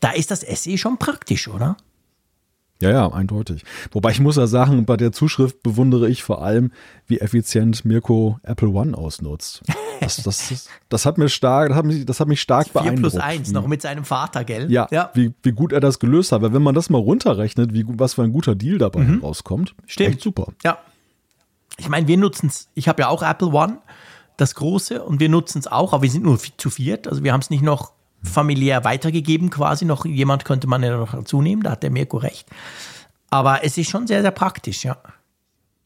Da 0.00 0.10
ist 0.10 0.30
das 0.30 0.40
SE 0.40 0.76
schon 0.76 0.98
praktisch, 0.98 1.46
oder? 1.48 1.76
Ja, 2.80 2.90
ja, 2.90 3.12
eindeutig. 3.12 3.62
Wobei 3.92 4.10
ich 4.10 4.20
muss 4.20 4.36
ja 4.36 4.46
sagen, 4.46 4.86
bei 4.86 4.96
der 4.96 5.12
Zuschrift 5.12 5.62
bewundere 5.62 6.08
ich 6.08 6.22
vor 6.22 6.42
allem, 6.42 6.72
wie 7.06 7.18
effizient 7.20 7.84
Mirko 7.84 8.38
Apple 8.42 8.68
One 8.68 8.96
ausnutzt. 8.96 9.62
Das, 10.00 10.16
das, 10.22 10.48
das, 10.48 10.68
das 10.88 11.04
hat 11.04 11.18
mir 11.18 11.28
stark, 11.28 11.68
das 11.68 11.76
hat 11.76 11.84
mich, 11.84 12.06
das 12.06 12.20
hat 12.20 12.28
mich 12.28 12.40
stark 12.40 12.68
4 12.68 12.72
beeindruckt. 12.72 13.12
4 13.12 13.20
plus 13.20 13.22
1, 13.22 13.52
noch 13.52 13.66
mit 13.66 13.82
seinem 13.82 14.04
Vater, 14.04 14.44
gell? 14.44 14.72
Ja, 14.72 14.88
ja. 14.90 15.10
Wie, 15.12 15.34
wie 15.42 15.52
gut 15.52 15.74
er 15.74 15.80
das 15.80 15.98
gelöst 15.98 16.32
hat. 16.32 16.40
Weil 16.40 16.54
wenn 16.54 16.62
man 16.62 16.74
das 16.74 16.88
mal 16.88 16.96
runterrechnet, 16.96 17.74
wie, 17.74 17.84
was 17.86 18.14
für 18.14 18.22
ein 18.22 18.32
guter 18.32 18.54
Deal 18.54 18.78
dabei 18.78 19.00
mhm. 19.00 19.20
rauskommt, 19.20 19.74
Stimmt. 19.84 20.08
echt 20.08 20.22
super. 20.22 20.54
Ja. 20.64 20.78
Ich 21.76 21.90
meine, 21.90 22.08
wir 22.08 22.16
nutzen 22.16 22.46
es, 22.46 22.68
ich 22.72 22.88
habe 22.88 23.02
ja 23.02 23.08
auch 23.08 23.22
Apple 23.22 23.48
One, 23.48 23.78
das 24.38 24.54
große, 24.54 25.02
und 25.02 25.20
wir 25.20 25.28
nutzen 25.28 25.58
es 25.58 25.66
auch, 25.66 25.92
aber 25.92 26.02
wir 26.02 26.10
sind 26.10 26.24
nur 26.24 26.38
zu 26.38 26.70
viert. 26.70 27.06
Also 27.06 27.22
wir 27.22 27.34
haben 27.34 27.40
es 27.40 27.50
nicht 27.50 27.62
noch 27.62 27.92
familiär 28.22 28.84
weitergegeben 28.84 29.50
quasi. 29.50 29.84
Noch 29.84 30.04
jemand 30.04 30.44
könnte 30.44 30.66
man 30.66 30.82
ja 30.82 30.96
noch 30.96 31.12
dazu 31.12 31.42
nehmen, 31.42 31.62
da 31.62 31.72
hat 31.72 31.82
der 31.82 31.90
Mirko 31.90 32.18
recht. 32.18 32.48
Aber 33.30 33.64
es 33.64 33.78
ist 33.78 33.88
schon 33.88 34.06
sehr, 34.06 34.22
sehr 34.22 34.30
praktisch, 34.32 34.84
ja. 34.84 34.98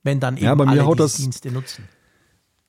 Wenn 0.02 0.20
dann 0.20 0.36
eben 0.36 0.47
ja, 0.47 0.55
bei 0.55 0.65
mir 0.65 0.73
alle 0.73 0.86
haut 0.86 0.98
diese 0.98 1.05
das, 1.05 1.16
Dienste 1.16 1.51
nutzen. 1.51 1.89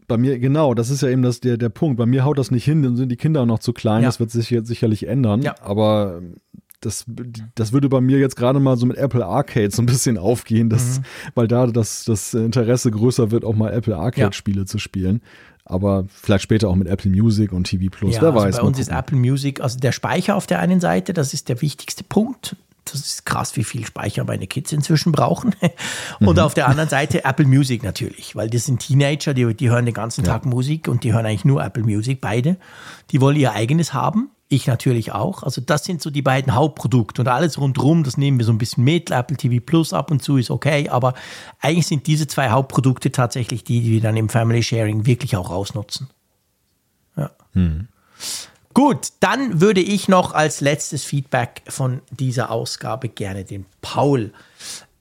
Bei 0.08 0.18
mir, 0.18 0.38
genau, 0.38 0.74
das 0.74 0.90
ist 0.90 1.02
ja 1.02 1.10
eben 1.10 1.24
das, 1.24 1.40
der, 1.40 1.58
der 1.58 1.70
Punkt. 1.70 1.98
Bei 1.98 2.06
mir 2.06 2.24
haut 2.24 2.38
das 2.38 2.52
nicht 2.52 2.66
hin, 2.66 2.84
dann 2.84 2.96
sind 2.96 3.10
die 3.10 3.18
Kinder 3.18 3.46
noch 3.46 3.60
zu 3.60 3.74
klein. 3.74 4.04
Ja. 4.04 4.10
Das 4.10 4.20
wird 4.20 4.32
sich 4.32 4.50
jetzt 4.50 4.68
sicherlich 4.68 5.08
ändern. 5.08 5.42
Ja. 5.42 5.56
Aber 5.62 6.22
das, 6.86 7.06
das 7.56 7.74
würde 7.74 7.90
bei 7.90 8.02
mir 8.02 8.20
jetzt 8.20 8.36
gerade 8.36 8.60
mal 8.60 8.78
so 8.78 8.86
mit 8.86 8.98
Apple 8.98 9.26
Arcade 9.26 9.72
so 9.72 9.82
ein 9.82 9.86
bisschen 9.86 10.18
aufgehen, 10.18 10.70
dass, 10.70 10.99
mhm. 10.99 11.03
weil 11.36 11.48
da 11.48 11.68
das, 11.68 12.06
das 12.06 12.34
Interesse 12.34 12.91
größer 12.91 13.32
wird, 13.32 13.44
auch 13.44 13.56
mal 13.56 13.74
Apple 13.74 13.95
Arcade-Spiele 13.95 14.62
ja. 14.62 14.66
zu 14.66 14.78
spielen 14.80 15.22
aber 15.66 16.06
vielleicht 16.07 16.44
später 16.44 16.70
auch 16.70 16.76
mit 16.76 16.88
Apple 16.88 17.10
Music 17.10 17.52
und 17.52 17.66
TV 17.66 17.90
Plus, 17.90 18.16
ja, 18.16 18.22
wer 18.22 18.34
also 18.34 18.45
weiß. 18.45 18.57
Bei 18.57 18.62
uns 18.62 18.80
ist 18.80 18.90
Apple 18.90 19.18
Music, 19.18 19.62
also 19.62 19.80
der 19.80 19.91
Speicher 19.91 20.36
auf 20.36 20.45
der 20.45 20.60
einen 20.60 20.80
Seite, 20.80 21.14
das 21.14 21.34
ist 21.34 21.49
der 21.49 21.62
wichtigste 21.62 22.03
Punkt. 22.03 22.56
Das 22.86 23.02
ist 23.02 23.26
krass, 23.26 23.56
wie 23.56 23.64
viel 23.64 23.84
Speicher 23.84 24.24
meine 24.26 24.45
Kids 24.45 24.72
inzwischen 24.72 25.12
brauchen. 25.12 25.56
Und 26.20 26.36
mhm. 26.36 26.44
auf 26.44 26.53
der 26.53 26.68
anderen 26.68 26.88
Seite 26.88 27.26
Apple 27.26 27.48
Music 27.48 27.82
natürlich, 27.82 28.36
weil 28.36 28.48
das 28.48 28.66
sind 28.66 28.80
Teenager, 28.80 29.34
die, 29.34 29.56
die 29.56 29.72
hören 29.72 29.86
den 29.86 29.95
ganzen 29.95 30.24
ja. 30.24 30.34
Tag 30.34 30.45
Musik 30.45 30.88
und 30.88 31.03
die 31.03 31.12
hören 31.12 31.26
eigentlich 31.26 31.45
nur 31.45 31.64
Apple 31.64 31.84
Music, 31.84 32.22
beide. 32.22 32.57
Die 33.10 33.22
wollen 33.22 33.38
ihr 33.38 33.53
eigenes 33.53 33.94
haben. 33.94 34.30
Ich 34.48 34.68
natürlich 34.68 35.12
auch. 35.12 35.42
Also 35.42 35.60
das 35.60 35.86
sind 35.86 36.02
so 36.02 36.12
die 36.12 36.22
beiden 36.22 36.54
Hauptprodukte 36.54 37.22
und 37.22 37.28
alles 37.28 37.58
rundherum, 37.58 38.04
das 38.04 38.18
nehmen 38.18 38.38
wir 38.38 38.46
so 38.46 38.52
ein 38.52 38.60
bisschen 38.60 38.84
mit. 38.84 39.10
Apple 39.10 39.38
TV 39.38 39.64
Plus 39.66 39.92
ab 39.92 40.12
und 40.12 40.22
zu 40.22 40.38
ist 40.38 40.52
okay, 40.52 40.88
aber 40.88 41.16
eigentlich 41.62 41.88
sind 41.88 42.06
diese 42.06 42.28
zwei 42.28 42.50
Hauptprodukte 42.50 43.12
tatsächlich 43.12 43.64
die, 43.64 43.82
die 43.82 43.92
wir 43.92 44.02
dann 44.02 44.18
im 44.18 44.30
Family 44.30 44.62
Sharing 44.62 45.08
wirklich 45.08 45.36
auch 45.36 45.50
ausnutzen. 45.50 46.10
Ja. 47.18 47.32
Hm. 47.54 47.88
Gut, 48.76 49.14
dann 49.22 49.62
würde 49.62 49.82
ich 49.82 50.10
noch 50.10 50.34
als 50.34 50.62
letztes 50.62 51.06
Feedback 51.06 51.64
von 51.68 52.02
dieser 52.12 52.52
Ausgabe 52.52 53.10
gerne 53.10 53.46
den 53.46 53.66
Paul 53.82 54.32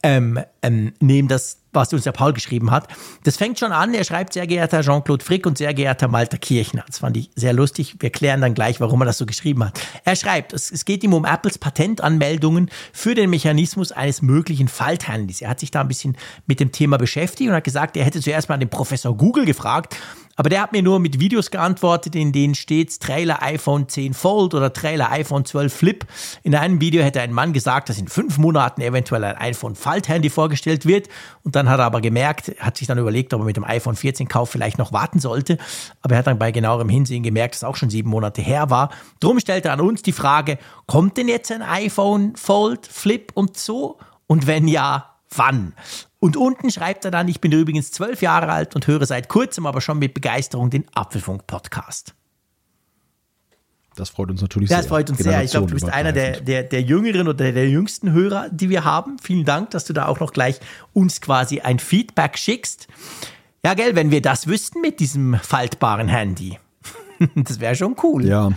ähm, 0.01 0.39
ähm, 0.61 0.93
nehmen, 0.99 1.27
das, 1.27 1.59
was 1.75 1.93
uns 1.93 2.03
der 2.03 2.11
Paul 2.11 2.33
geschrieben 2.33 2.71
hat. 2.71 2.87
Das 3.23 3.37
fängt 3.37 3.59
schon 3.59 3.71
an, 3.71 3.93
er 3.93 4.03
schreibt, 4.03 4.33
sehr 4.33 4.47
geehrter 4.47 4.81
Jean-Claude 4.81 5.23
Frick 5.23 5.45
und 5.45 5.57
sehr 5.57 5.73
geehrter 5.73 6.07
Malter 6.07 6.37
Kirchner. 6.37 6.83
Das 6.87 6.99
fand 6.99 7.17
ich 7.17 7.29
sehr 7.35 7.53
lustig. 7.53 7.95
Wir 7.99 8.09
klären 8.09 8.41
dann 8.41 8.53
gleich, 8.53 8.79
warum 8.79 9.01
er 9.01 9.05
das 9.05 9.17
so 9.17 9.25
geschrieben 9.25 9.63
hat. 9.63 9.79
Er 10.03 10.15
schreibt, 10.15 10.53
es, 10.53 10.71
es 10.71 10.85
geht 10.85 11.03
ihm 11.03 11.13
um 11.13 11.25
Apples 11.25 11.57
Patentanmeldungen 11.57 12.69
für 12.93 13.15
den 13.15 13.29
Mechanismus 13.29 13.91
eines 13.91 14.21
möglichen 14.21 14.67
Falthandys. 14.67 15.41
Er 15.41 15.49
hat 15.49 15.59
sich 15.59 15.71
da 15.71 15.81
ein 15.81 15.87
bisschen 15.87 16.17
mit 16.47 16.59
dem 16.59 16.71
Thema 16.71 16.97
beschäftigt 16.97 17.49
und 17.49 17.55
hat 17.55 17.63
gesagt, 17.63 17.97
er 17.97 18.05
hätte 18.05 18.21
zuerst 18.21 18.49
mal 18.49 18.57
den 18.57 18.69
Professor 18.69 19.15
Google 19.15 19.45
gefragt, 19.45 19.95
aber 20.35 20.49
der 20.49 20.61
hat 20.61 20.73
mir 20.73 20.83
nur 20.83 20.99
mit 20.99 21.19
Videos 21.19 21.49
geantwortet, 21.49 22.15
in 22.15 22.31
denen 22.31 22.55
steht 22.55 22.99
Trailer 22.99 23.41
iPhone 23.41 23.87
10 23.87 24.13
Fold 24.13 24.53
oder 24.53 24.73
Trailer 24.73 25.11
iPhone 25.11 25.45
12 25.45 25.73
Flip. 25.73 26.05
In 26.43 26.55
einem 26.55 26.81
Video 26.81 27.03
hätte 27.03 27.21
ein 27.21 27.31
Mann 27.31 27.53
gesagt, 27.53 27.87
dass 27.87 27.97
in 27.97 28.07
fünf 28.07 28.37
Monaten 28.37 28.81
eventuell 28.81 29.23
ein 29.23 29.37
iPhone 29.37 29.75
Falthandy 29.75 30.29
vorgestellt 30.29 30.85
wird. 30.85 31.07
Und 31.43 31.55
dann 31.55 31.69
hat 31.69 31.79
er 31.79 31.85
aber 31.85 32.01
gemerkt, 32.01 32.51
hat 32.59 32.77
sich 32.77 32.87
dann 32.87 32.97
überlegt, 32.97 33.33
ob 33.33 33.41
er 33.41 33.45
mit 33.45 33.55
dem 33.55 33.63
iPhone 33.63 33.95
14 33.95 34.27
Kauf 34.27 34.49
vielleicht 34.49 34.77
noch 34.77 34.91
warten 34.91 35.19
sollte. 35.19 35.57
Aber 36.01 36.15
er 36.15 36.19
hat 36.19 36.27
dann 36.27 36.39
bei 36.39 36.51
genauerem 36.51 36.89
Hinsehen 36.89 37.23
gemerkt, 37.23 37.55
dass 37.55 37.61
es 37.61 37.67
auch 37.67 37.77
schon 37.77 37.89
sieben 37.89 38.09
Monate 38.09 38.41
her 38.41 38.69
war. 38.69 38.89
Drum 39.21 39.39
stellt 39.39 39.65
er 39.65 39.73
an 39.73 39.81
uns 39.81 40.01
die 40.01 40.11
Frage, 40.11 40.57
kommt 40.85 41.15
denn 41.15 41.29
jetzt 41.29 41.51
ein 41.51 41.61
iPhone 41.61 42.35
Fold, 42.35 42.87
Flip 42.87 43.31
und 43.33 43.57
so? 43.57 43.99
Und 44.27 44.47
wenn 44.47 44.67
ja, 44.67 45.15
wann? 45.29 45.73
Und 46.25 46.37
unten 46.37 46.71
schreibt 46.71 47.05
er 47.05 47.11
dann, 47.11 47.27
ich 47.27 47.39
bin 47.39 47.51
übrigens 47.51 47.91
zwölf 47.91 48.23
Jahre 48.23 48.51
alt 48.51 48.73
und 48.73 48.87
höre 48.87 49.05
seit 49.05 49.29
kurzem 49.29 49.67
aber 49.67 49.79
schon 49.79 49.99
mit 49.99 50.15
Begeisterung 50.15 50.71
den 50.71 50.85
Apfelfunk-Podcast. 50.95 52.15
Das 53.95 54.09
freut 54.09 54.31
uns 54.31 54.41
natürlich 54.41 54.69
das 54.69 54.77
sehr. 54.77 54.81
Das 54.81 54.89
freut 54.89 55.09
uns 55.11 55.19
sehr. 55.19 55.43
Ich 55.43 55.51
glaube, 55.51 55.67
du 55.67 55.75
bist 55.75 55.87
einer 55.87 56.13
der, 56.13 56.41
der, 56.41 56.63
der 56.63 56.81
jüngeren 56.81 57.27
oder 57.27 57.51
der 57.51 57.69
jüngsten 57.69 58.11
Hörer, 58.11 58.49
die 58.49 58.71
wir 58.71 58.83
haben. 58.83 59.19
Vielen 59.19 59.45
Dank, 59.45 59.69
dass 59.69 59.85
du 59.85 59.93
da 59.93 60.07
auch 60.07 60.19
noch 60.19 60.33
gleich 60.33 60.59
uns 60.93 61.21
quasi 61.21 61.59
ein 61.59 61.77
Feedback 61.77 62.39
schickst. 62.39 62.87
Ja, 63.63 63.75
gell, 63.75 63.93
wenn 63.93 64.09
wir 64.09 64.23
das 64.23 64.47
wüssten 64.47 64.81
mit 64.81 64.99
diesem 64.99 65.35
faltbaren 65.35 66.07
Handy. 66.07 66.57
das 67.35 67.59
wäre 67.59 67.75
schon 67.75 67.95
cool. 68.01 68.25
Ja 68.25 68.51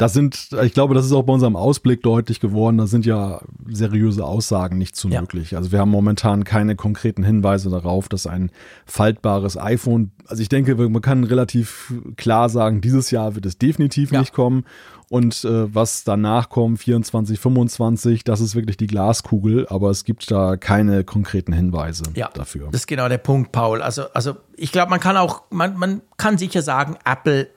das 0.00 0.14
sind, 0.14 0.48
ich 0.62 0.72
glaube, 0.72 0.94
das 0.94 1.04
ist 1.04 1.12
auch 1.12 1.24
bei 1.24 1.34
unserem 1.34 1.56
Ausblick 1.56 2.02
deutlich 2.02 2.40
geworden, 2.40 2.78
da 2.78 2.86
sind 2.86 3.04
ja 3.04 3.42
seriöse 3.68 4.24
Aussagen 4.24 4.78
nicht 4.78 4.96
zu 4.96 5.10
ja. 5.10 5.20
möglich. 5.20 5.56
Also 5.56 5.72
wir 5.72 5.78
haben 5.78 5.90
momentan 5.90 6.44
keine 6.44 6.74
konkreten 6.74 7.22
Hinweise 7.22 7.68
darauf, 7.68 8.08
dass 8.08 8.26
ein 8.26 8.50
faltbares 8.86 9.58
iPhone, 9.58 10.12
also 10.26 10.40
ich 10.40 10.48
denke, 10.48 10.74
man 10.74 11.02
kann 11.02 11.24
relativ 11.24 11.92
klar 12.16 12.48
sagen, 12.48 12.80
dieses 12.80 13.10
Jahr 13.10 13.34
wird 13.34 13.44
es 13.44 13.58
definitiv 13.58 14.10
ja. 14.10 14.20
nicht 14.20 14.32
kommen. 14.32 14.64
Und 15.10 15.44
äh, 15.44 15.74
was 15.74 16.04
danach 16.04 16.48
kommt, 16.48 16.78
24, 16.78 17.38
25, 17.38 18.24
das 18.24 18.40
ist 18.40 18.54
wirklich 18.54 18.78
die 18.78 18.86
Glaskugel, 18.86 19.66
aber 19.68 19.90
es 19.90 20.04
gibt 20.04 20.30
da 20.30 20.56
keine 20.56 21.04
konkreten 21.04 21.52
Hinweise 21.52 22.04
ja, 22.14 22.30
dafür. 22.32 22.68
Das 22.70 22.82
ist 22.82 22.86
genau 22.86 23.08
der 23.08 23.18
Punkt, 23.18 23.52
Paul. 23.52 23.82
Also, 23.82 24.04
also 24.14 24.36
ich 24.56 24.72
glaube, 24.72 24.88
man 24.88 25.00
kann 25.00 25.18
auch, 25.18 25.42
man, 25.50 25.76
man 25.76 26.00
kann 26.16 26.38
sicher 26.38 26.62
sagen, 26.62 26.96
Apple 27.04 27.48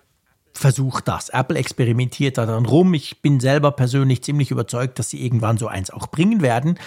versucht 0.54 1.08
das. 1.08 1.30
Apple 1.30 1.58
experimentiert 1.58 2.38
da 2.38 2.46
dran 2.46 2.66
rum. 2.66 2.94
Ich 2.94 3.22
bin 3.22 3.40
selber 3.40 3.72
persönlich 3.72 4.24
ziemlich 4.24 4.52
überzeugt, 4.52 5.00
dass 5.00 5.10
sie 5.10 5.24
irgendwann 5.24 5.58
so 5.58 5.68
eins 5.68 5.90
auch 5.90 6.08
bringen 6.08 6.42
werden. 6.42 6.80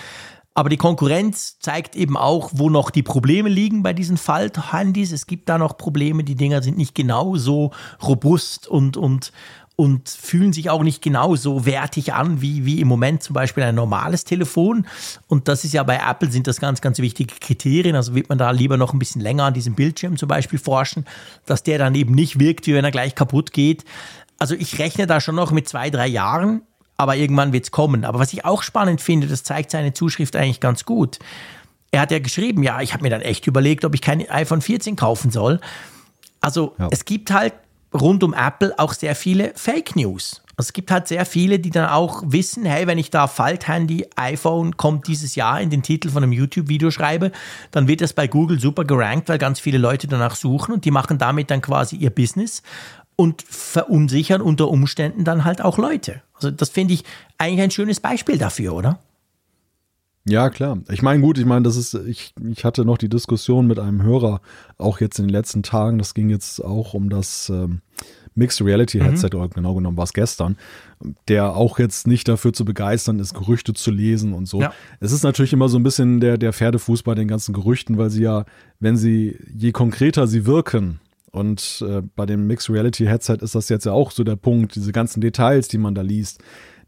Aber 0.55 0.70
die 0.70 0.78
Konkurrenz 0.78 1.59
zeigt 1.59 1.97
eben 1.97 2.16
auch, 2.16 2.51
wo 2.55 2.70
noch 2.70 2.88
die 2.90 3.02
Probleme 3.02 3.51
liegen 3.51 3.82
bei 3.82 3.93
diesen 3.93 4.16
Falthandys. 4.16 5.12
Es 5.12 5.26
gibt 5.26 5.51
da 5.51 5.59
noch 5.59 5.76
Probleme. 5.76 6.24
Die 6.24 6.34
Dinger 6.34 6.62
sind 6.62 6.78
nicht 6.78 6.94
genau 6.94 7.36
so 7.36 7.72
robust 8.02 8.66
und, 8.66 8.97
und, 8.97 9.32
und 9.77 10.09
fühlen 10.09 10.55
sich 10.55 10.70
auch 10.70 10.82
nicht 10.82 11.03
genauso 11.03 11.66
wertig 11.66 12.15
an 12.15 12.40
wie, 12.40 12.65
wie 12.65 12.81
im 12.81 12.89
Moment 12.89 13.23
zum 13.23 13.35
Beispiel 13.35 13.62
ein 13.62 13.74
normales 13.74 14.24
Telefon. 14.24 14.86
Und 15.28 15.48
das 15.48 15.65
ist 15.65 15.74
ja 15.74 15.82
bei 15.82 15.97
Apple 15.98 16.31
sind 16.31 16.47
das 16.47 16.61
ganz, 16.61 16.81
ganz 16.81 16.98
wichtige 16.98 17.35
Kriterien. 17.39 17.94
Also 17.94 18.15
wird 18.15 18.31
man 18.31 18.39
da 18.39 18.51
lieber 18.51 18.78
noch 18.78 18.94
ein 18.94 18.98
bisschen 18.98 19.20
länger 19.20 19.44
an 19.44 19.55
diesem 19.55 19.74
Bildschirm 19.74 20.16
zum 20.16 20.28
Beispiel 20.28 20.59
forschen, 20.59 21.05
dass 21.44 21.62
der 21.62 21.77
dann 21.78 21.94
eben 21.94 22.15
nicht 22.15 22.40
wirkt, 22.40 22.66
wie 22.66 22.74
wenn 22.74 22.86
er 22.86 22.90
gleich 22.90 23.15
kaputt 23.15 23.53
geht. 23.53 23.85
Also 24.39 24.55
ich 24.55 24.78
rechne 24.78 25.07
da 25.07 25.20
schon 25.20 25.35
noch 25.35 25.51
mit 25.51 25.69
zwei, 25.69 25.90
drei 25.90 26.07
Jahren, 26.07 26.62
aber 26.97 27.16
irgendwann 27.16 27.53
wird 27.53 27.65
es 27.65 27.70
kommen. 27.70 28.07
Aber 28.07 28.19
was 28.19 28.32
ich 28.32 28.47
auch 28.47 28.62
spannend 28.62 29.03
finde, 29.03 29.27
das 29.27 29.43
zeigt 29.43 29.70
seine 29.70 29.93
Zuschrift 29.93 30.36
eigentlich 30.36 30.61
ganz 30.61 30.86
gut. 30.86 31.19
Er 31.90 32.01
hat 32.01 32.11
ja 32.11 32.19
geschrieben, 32.19 32.62
ja, 32.62 32.81
ich 32.81 32.94
habe 32.94 33.03
mir 33.03 33.11
dann 33.11 33.20
echt 33.20 33.47
überlegt, 33.47 33.85
ob 33.85 33.94
ich 33.94 34.01
kein 34.01 34.28
iPhone 34.31 34.62
14 34.62 34.97
kaufen 34.97 35.31
soll. 35.31 35.61
Also 36.40 36.74
ja. 36.78 36.89
es 36.90 37.05
gibt 37.05 37.31
halt 37.31 37.53
rund 38.01 38.23
um 38.23 38.35
Apple 38.35 38.78
auch 38.78 38.93
sehr 38.93 39.14
viele 39.14 39.52
Fake 39.55 39.97
News. 39.97 40.43
Also 40.59 40.68
es 40.68 40.73
gibt 40.73 40.90
halt 40.90 41.06
sehr 41.06 41.27
viele, 41.27 41.59
die 41.59 41.70
dann 41.70 41.89
auch 41.89 42.23
wissen, 42.27 42.64
hey, 42.64 42.86
wenn 42.86 42.97
ich 42.97 43.10
da 43.10 43.27
Falthandy 43.27 44.06
iPhone 44.16 44.77
kommt 44.78 45.06
dieses 45.06 45.35
Jahr 45.35 45.60
in 45.60 45.68
den 45.68 45.82
Titel 45.82 46.09
von 46.09 46.23
einem 46.23 46.32
YouTube-Video 46.32 46.90
schreibe, 46.90 47.31
dann 47.73 47.89
wird 47.89 48.01
das 48.01 48.14
bei 48.14 48.27
Google 48.27 48.59
super 48.59 48.85
gerankt, 48.85 49.28
weil 49.28 49.36
ganz 49.36 49.60
viele 49.60 49.77
Leute 49.77 50.09
danach 50.09 50.35
suchen 50.35 50.73
und 50.73 50.86
die 50.86 50.90
machen 50.90 51.18
damit 51.18 51.51
dann 51.51 51.60
quasi 51.60 51.97
ihr 51.97 52.10
Business 52.10 52.62
und 53.16 53.43
verunsichern 53.43 54.40
unter 54.40 54.68
Umständen 54.68 55.24
dann 55.24 55.44
halt 55.44 55.60
auch 55.60 55.77
Leute. 55.77 56.23
Also 56.35 56.51
das 56.51 56.70
finde 56.70 56.94
ich 56.94 57.05
eigentlich 57.36 57.62
ein 57.62 57.70
schönes 57.70 58.01
Beispiel 58.01 58.39
dafür, 58.39 58.74
oder? 58.74 58.98
Ja, 60.28 60.51
klar. 60.51 60.78
Ich 60.90 61.03
meine, 61.03 61.23
gut, 61.23 61.39
ich 61.39 61.44
meine, 61.44 61.62
das 61.62 61.77
ist, 61.77 61.94
ich, 61.94 62.35
ich 62.51 62.65
hatte 62.65 62.85
noch 62.85 62.98
die 62.98 63.09
Diskussion 63.09 63.66
mit 63.66 63.78
einem 63.78 64.03
Hörer, 64.03 64.40
auch 64.77 65.01
jetzt 65.01 65.19
in 65.19 65.27
den 65.27 65.32
letzten 65.32 65.62
Tagen, 65.62 65.98
das 65.98 66.15
ging 66.15 66.31
jetzt 66.31 66.65
auch 66.65 66.94
um 66.94 67.11
das 67.11 67.48
ähm, 67.48 67.81
Mixed 68.35 68.61
Reality 68.61 68.98
Headset, 68.98 69.31
mhm. 69.32 69.39
oder 69.39 69.48
genau 69.48 69.74
genommen 69.74 69.97
war 69.97 70.05
es 70.05 70.12
gestern, 70.12 70.57
der 71.28 71.55
auch 71.55 71.78
jetzt 71.78 72.09
nicht 72.09 72.27
dafür 72.27 72.53
zu 72.53 72.65
begeistern 72.65 73.20
ist, 73.20 73.35
Gerüchte 73.35 73.73
zu 73.73 73.93
lesen 73.93 74.32
und 74.32 74.47
so. 74.47 74.61
Ja. 74.61 74.73
Es 74.98 75.12
ist 75.12 75.23
natürlich 75.23 75.53
immer 75.53 75.69
so 75.69 75.78
ein 75.78 75.85
bisschen 75.85 76.19
der, 76.19 76.39
der 76.39 76.53
Pferdefuß 76.53 77.05
bei 77.05 77.15
den 77.15 77.28
ganzen 77.28 77.55
Gerüchten, 77.55 77.97
weil 77.97 78.11
sie 78.11 78.23
ja, 78.23 78.44
wenn 78.81 78.97
sie, 78.97 79.39
je 79.55 79.73
konkreter 79.73 80.27
sie 80.27 80.44
wirken, 80.44 81.01
und 81.32 81.85
äh, 81.86 82.01
bei 82.16 82.24
dem 82.24 82.47
Mixed 82.47 82.70
Reality 82.70 83.05
Headset 83.05 83.39
ist 83.43 83.55
das 83.55 83.69
jetzt 83.69 83.85
ja 83.85 83.93
auch 83.93 84.11
so 84.11 84.24
der 84.24 84.36
Punkt, 84.36 84.74
diese 84.74 84.90
ganzen 84.90 85.20
Details, 85.20 85.69
die 85.69 85.77
man 85.77 85.94
da 85.94 86.01
liest, 86.01 86.43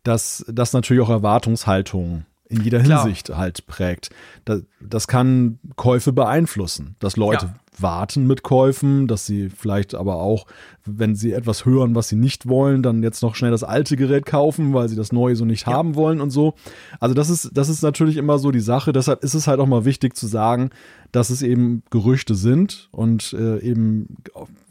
dass 0.05 0.43
das 0.49 0.73
natürlich 0.73 1.03
auch 1.03 1.11
Erwartungshaltungen 1.11 2.25
in 2.49 2.63
jeder 2.63 2.81
Klar. 2.81 3.03
Hinsicht 3.05 3.31
halt 3.37 3.67
prägt. 3.67 4.11
Das, 4.45 4.63
das 4.81 5.07
kann 5.07 5.59
Käufe 5.77 6.13
beeinflussen, 6.13 6.97
dass 6.99 7.17
Leute 7.17 7.47
Ja. 7.47 7.55
warten 7.79 8.27
mit 8.27 8.43
Käufen, 8.43 9.07
dass 9.07 9.27
sie 9.27 9.51
vielleicht 9.51 9.95
aber 9.95 10.17
auch, 10.17 10.47
wenn 10.87 11.15
sie 11.15 11.33
etwas 11.33 11.67
hören, 11.67 11.95
was 11.95 12.09
sie 12.09 12.17
nicht 12.17 12.49
wollen, 12.49 12.83
dann 12.83 13.03
jetzt 13.03 13.23
noch 13.23 13.35
schnell 13.35 13.51
das 13.51 13.65
alte 13.65 13.97
Gerät 13.97 14.25
kaufen, 14.25 14.73
weil 14.73 14.89
sie 14.89 14.97
das 14.97 15.13
neue 15.13 15.37
so 15.37 15.45
nicht 15.45 15.67
haben 15.67 15.95
wollen 15.95 16.21
und 16.23 16.31
so. 16.31 16.55
Also 17.01 17.15
das 17.15 17.29
ist, 17.29 17.51
das 17.53 17.69
ist 17.69 17.83
natürlich 17.83 18.17
immer 18.17 18.39
so 18.39 18.51
die 18.51 18.61
Sache. 18.61 18.93
Deshalb 18.93 19.23
ist 19.23 19.35
es 19.35 19.47
halt 19.47 19.61
auch 19.61 19.67
mal 19.67 19.85
wichtig 19.85 20.17
zu 20.17 20.27
sagen, 20.27 20.71
dass 21.13 21.29
es 21.31 21.43
eben 21.43 21.83
Gerüchte 21.91 22.35
sind 22.35 22.89
und 22.93 23.35
äh, 23.35 23.59
eben, 23.61 24.17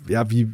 ja, 0.07 0.29
wie, 0.31 0.51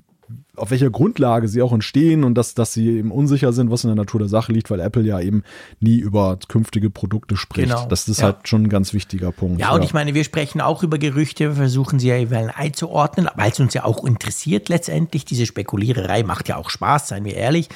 auf 0.55 0.71
welcher 0.71 0.89
Grundlage 0.89 1.47
sie 1.47 1.61
auch 1.61 1.73
entstehen 1.73 2.23
und 2.23 2.35
dass, 2.35 2.53
dass 2.53 2.73
sie 2.73 2.87
eben 2.87 3.11
unsicher 3.11 3.53
sind, 3.53 3.71
was 3.71 3.83
in 3.83 3.89
der 3.89 3.95
Natur 3.95 4.19
der 4.19 4.29
Sache 4.29 4.51
liegt, 4.51 4.69
weil 4.69 4.79
Apple 4.79 5.03
ja 5.03 5.19
eben 5.19 5.43
nie 5.79 5.97
über 5.97 6.37
künftige 6.47 6.89
Produkte 6.89 7.35
spricht. 7.35 7.69
Genau, 7.69 7.87
Das 7.87 8.07
ist 8.07 8.19
ja. 8.19 8.25
halt 8.25 8.47
schon 8.47 8.63
ein 8.63 8.69
ganz 8.69 8.93
wichtiger 8.93 9.31
Punkt. 9.31 9.59
Ja, 9.59 9.73
und 9.73 9.83
ich 9.83 9.93
meine, 9.93 10.13
wir 10.13 10.23
sprechen 10.23 10.61
auch 10.61 10.83
über 10.83 10.97
Gerüchte, 10.97 11.49
wir 11.49 11.55
versuchen 11.55 11.99
sie 11.99 12.09
ja 12.09 12.17
jeweils 12.17 12.51
einzuordnen, 12.55 13.29
weil 13.35 13.51
es 13.51 13.59
uns 13.59 13.73
ja 13.73 13.83
auch 13.83 14.05
interessiert 14.05 14.69
letztendlich. 14.69 15.25
Diese 15.25 15.45
Spekuliererei 15.45 16.23
macht 16.23 16.49
ja 16.49 16.57
auch 16.57 16.69
Spaß, 16.69 17.07
seien 17.07 17.25
wir 17.25 17.35
ehrlich. 17.35 17.69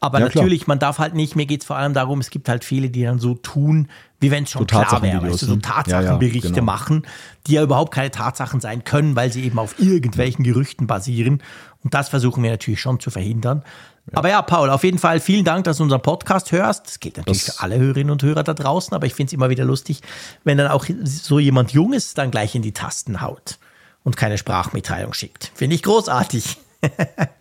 Aber 0.00 0.20
Ja, 0.20 0.28
klar. 0.28 0.44
natürlich, 0.44 0.66
man 0.68 0.78
darf 0.78 0.98
halt 0.98 1.14
nicht, 1.14 1.34
mir 1.34 1.46
geht 1.46 1.62
es 1.62 1.66
vor 1.66 1.76
allem 1.76 1.92
darum, 1.92 2.20
es 2.20 2.30
gibt 2.30 2.48
halt 2.48 2.64
viele, 2.64 2.88
die 2.88 3.02
dann 3.02 3.18
so 3.18 3.34
tun, 3.34 3.88
wie 4.20 4.30
wenn 4.30 4.44
es 4.44 4.50
schon 4.50 4.60
So 4.62 4.66
klar 4.66 5.02
wäre, 5.02 5.22
weißt 5.22 5.42
du, 5.42 5.46
so 5.46 5.54
ne? 5.56 5.60
Ja, 5.64 5.68
ja, 5.70 5.74
Tatsachenberichte 5.82 6.50
genau. 6.52 6.62
machen, 6.64 7.02
die 7.46 7.54
ja 7.54 7.62
überhaupt 7.62 7.92
keine 7.92 8.10
Tatsachen 8.12 8.60
sein 8.60 8.84
können, 8.84 9.16
weil 9.16 9.32
sie 9.32 9.42
eben 9.44 9.58
auf 9.58 9.80
irgendwelchen 9.80 10.44
Gerüchten 10.44 10.86
basieren. 10.86 11.42
Und 11.82 11.94
das 11.94 12.08
versuchen 12.08 12.42
wir 12.44 12.50
natürlich 12.50 12.80
schon 12.80 13.00
zu 13.00 13.10
verhindern. 13.10 13.62
Aber 14.12 14.30
ja, 14.30 14.40
Paul, 14.40 14.70
auf 14.70 14.84
jeden 14.84 14.98
Fall 14.98 15.20
vielen 15.20 15.44
Dank, 15.44 15.64
dass 15.64 15.76
du 15.78 15.82
unseren 15.82 16.00
Podcast 16.00 16.50
hörst. 16.52 16.86
Das 16.86 17.00
gilt 17.00 17.16
natürlich 17.18 17.44
Das- 17.44 17.56
für 17.56 17.62
alle 17.62 17.78
Hörerinnen 17.78 18.10
und 18.10 18.22
Hörer 18.22 18.42
da 18.44 18.54
draußen, 18.54 18.94
aber 18.94 19.06
ich 19.06 19.14
finde 19.14 19.28
es 19.30 19.32
immer 19.34 19.50
wieder 19.50 19.64
lustig, 19.64 20.00
wenn 20.44 20.56
dann 20.58 20.68
auch 20.68 20.86
so 21.04 21.38
jemand 21.38 21.72
Junges 21.72 22.14
dann 22.14 22.30
gleich 22.30 22.54
in 22.54 22.62
die 22.62 22.72
Tasten 22.72 23.20
haut 23.20 23.58
und 24.04 24.16
keine 24.16 24.38
Sprachmitteilung 24.38 25.12
schickt. 25.12 25.50
Finde 25.54 25.74
ich 25.76 25.82
großartig. 25.82 26.56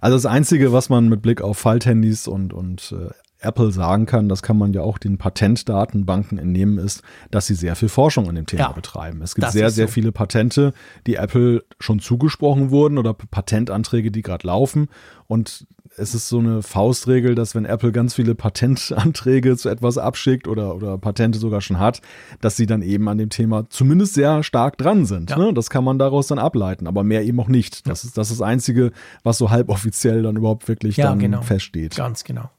Also 0.00 0.16
das 0.16 0.26
Einzige, 0.26 0.72
was 0.72 0.88
man 0.88 1.08
mit 1.08 1.22
Blick 1.22 1.40
auf 1.40 1.58
Falthandys 1.58 2.28
und, 2.28 2.52
und 2.52 2.92
äh, 2.92 3.10
Apple 3.40 3.70
sagen 3.70 4.06
kann, 4.06 4.28
das 4.28 4.42
kann 4.42 4.58
man 4.58 4.72
ja 4.72 4.82
auch 4.82 4.98
den 4.98 5.16
Patentdatenbanken 5.16 6.38
entnehmen, 6.38 6.78
ist, 6.78 7.02
dass 7.30 7.46
sie 7.46 7.54
sehr 7.54 7.76
viel 7.76 7.88
Forschung 7.88 8.28
an 8.28 8.34
dem 8.34 8.46
Thema 8.46 8.62
Ja, 8.62 8.72
betreiben. 8.72 9.22
Es 9.22 9.34
gibt 9.34 9.50
sehr, 9.52 9.70
sehr 9.70 9.86
so. 9.86 9.92
viele 9.92 10.10
Patente, 10.10 10.72
die 11.06 11.14
Apple 11.16 11.64
schon 11.78 12.00
zugesprochen 12.00 12.70
wurden 12.70 12.98
oder 12.98 13.14
Patentanträge, 13.14 14.10
die 14.10 14.22
gerade 14.22 14.46
laufen. 14.46 14.88
Und 15.28 15.66
es 15.98 16.14
ist 16.14 16.28
so 16.28 16.38
eine 16.38 16.62
Faustregel, 16.62 17.34
dass 17.34 17.54
wenn 17.54 17.64
Apple 17.64 17.92
ganz 17.92 18.14
viele 18.14 18.34
Patentanträge 18.34 19.56
zu 19.56 19.68
etwas 19.68 19.98
abschickt 19.98 20.48
oder, 20.48 20.74
oder 20.74 20.98
Patente 20.98 21.38
sogar 21.38 21.60
schon 21.60 21.78
hat, 21.78 22.00
dass 22.40 22.56
sie 22.56 22.66
dann 22.66 22.82
eben 22.82 23.08
an 23.08 23.18
dem 23.18 23.30
Thema 23.30 23.68
zumindest 23.70 24.14
sehr 24.14 24.42
stark 24.42 24.78
dran 24.78 25.06
sind. 25.06 25.30
Ja. 25.30 25.38
Ne? 25.38 25.52
Das 25.52 25.70
kann 25.70 25.84
man 25.84 25.98
daraus 25.98 26.28
dann 26.28 26.38
ableiten, 26.38 26.86
aber 26.86 27.04
mehr 27.04 27.24
eben 27.24 27.38
auch 27.40 27.48
nicht. 27.48 27.86
Das 27.86 28.04
ist 28.04 28.16
das, 28.16 28.30
ist 28.30 28.40
das 28.40 28.46
Einzige, 28.46 28.92
was 29.22 29.38
so 29.38 29.50
halboffiziell 29.50 30.22
dann 30.22 30.36
überhaupt 30.36 30.68
wirklich 30.68 30.96
Ja, 30.96 31.08
dann 31.08 31.18
genau. 31.18 31.42
feststeht. 31.42 31.96
Ganz 31.96 32.24
genau. 32.24 32.50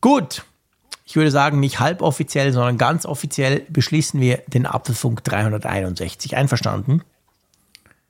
Gut. 0.00 0.44
Ich 1.04 1.16
würde 1.16 1.30
sagen, 1.30 1.58
nicht 1.58 1.80
halboffiziell, 1.80 2.52
sondern 2.52 2.76
ganz 2.76 3.06
offiziell 3.06 3.62
beschließen 3.70 4.20
wir 4.20 4.42
den 4.46 4.66
Apfelfunk 4.66 5.24
361. 5.24 6.36
Einverstanden? 6.36 7.02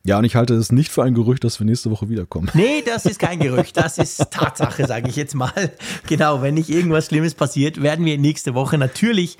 Ja, 0.08 0.16
und 0.16 0.24
ich 0.24 0.36
halte 0.36 0.54
es 0.54 0.72
nicht 0.72 0.90
für 0.90 1.02
ein 1.02 1.12
Gerücht, 1.12 1.44
dass 1.44 1.60
wir 1.60 1.66
nächste 1.66 1.90
Woche 1.90 2.08
wiederkommen. 2.08 2.48
Nee, 2.54 2.82
das 2.82 3.04
ist 3.04 3.18
kein 3.18 3.40
Gerücht, 3.40 3.76
das 3.76 3.98
ist 3.98 4.16
Tatsache, 4.30 4.86
sage 4.86 5.10
ich 5.10 5.16
jetzt 5.16 5.34
mal. 5.34 5.70
Genau, 6.06 6.40
wenn 6.40 6.54
nicht 6.54 6.70
irgendwas 6.70 7.08
Schlimmes 7.08 7.34
passiert, 7.34 7.82
werden 7.82 8.06
wir 8.06 8.16
nächste 8.16 8.54
Woche 8.54 8.78
natürlich 8.78 9.36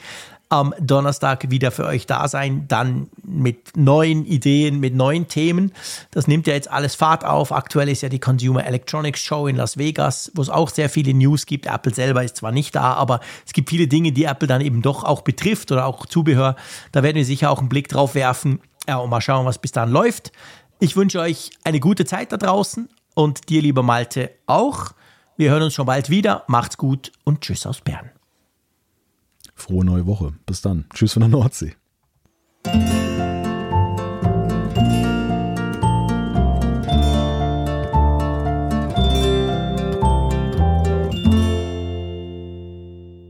am 0.50 0.74
Donnerstag 0.78 1.50
wieder 1.50 1.70
für 1.70 1.86
euch 1.86 2.06
da 2.06 2.28
sein, 2.28 2.66
dann 2.68 3.08
mit 3.22 3.76
neuen 3.76 4.26
Ideen, 4.26 4.78
mit 4.78 4.94
neuen 4.94 5.26
Themen. 5.28 5.72
Das 6.10 6.26
nimmt 6.26 6.46
ja 6.46 6.52
jetzt 6.52 6.70
alles 6.70 6.94
Fahrt 6.94 7.24
auf. 7.24 7.50
Aktuell 7.50 7.88
ist 7.88 8.02
ja 8.02 8.10
die 8.10 8.18
Consumer 8.18 8.66
Electronics 8.66 9.20
Show 9.20 9.46
in 9.46 9.56
Las 9.56 9.78
Vegas, 9.78 10.30
wo 10.34 10.42
es 10.42 10.50
auch 10.50 10.68
sehr 10.68 10.90
viele 10.90 11.14
News 11.14 11.46
gibt. 11.46 11.64
Apple 11.64 11.94
selber 11.94 12.24
ist 12.24 12.36
zwar 12.36 12.52
nicht 12.52 12.74
da, 12.74 12.92
aber 12.92 13.20
es 13.46 13.54
gibt 13.54 13.70
viele 13.70 13.88
Dinge, 13.88 14.12
die 14.12 14.24
Apple 14.24 14.48
dann 14.48 14.60
eben 14.60 14.82
doch 14.82 15.04
auch 15.04 15.22
betrifft 15.22 15.72
oder 15.72 15.86
auch 15.86 16.04
Zubehör. 16.04 16.56
Da 16.92 17.02
werden 17.02 17.16
wir 17.16 17.24
sicher 17.24 17.50
auch 17.50 17.58
einen 17.58 17.70
Blick 17.70 17.88
drauf 17.88 18.14
werfen. 18.14 18.60
Ja, 18.88 18.96
und 18.96 19.10
mal 19.10 19.20
schauen, 19.20 19.44
was 19.44 19.58
bis 19.58 19.72
dann 19.72 19.90
läuft. 19.90 20.32
Ich 20.80 20.96
wünsche 20.96 21.20
euch 21.20 21.50
eine 21.62 21.78
gute 21.78 22.06
Zeit 22.06 22.32
da 22.32 22.38
draußen 22.38 22.88
und 23.14 23.50
dir, 23.50 23.60
lieber 23.60 23.82
Malte, 23.82 24.30
auch. 24.46 24.92
Wir 25.36 25.50
hören 25.50 25.64
uns 25.64 25.74
schon 25.74 25.84
bald 25.84 26.08
wieder. 26.08 26.44
Macht's 26.48 26.78
gut 26.78 27.12
und 27.24 27.42
tschüss 27.42 27.66
aus 27.66 27.82
Bern. 27.82 28.10
Frohe 29.54 29.84
neue 29.84 30.06
Woche. 30.06 30.32
Bis 30.46 30.62
dann. 30.62 30.86
Tschüss 30.94 31.12
von 31.12 31.20
der 31.20 31.28
Nordsee. 31.28 31.76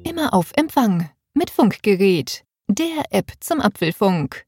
Immer 0.05 0.33
auf 0.33 0.53
Empfang 0.55 1.11
mit 1.35 1.51
Funkgerät, 1.51 2.45
der 2.69 3.07
App 3.11 3.33
zum 3.41 3.61
Apfelfunk. 3.61 4.48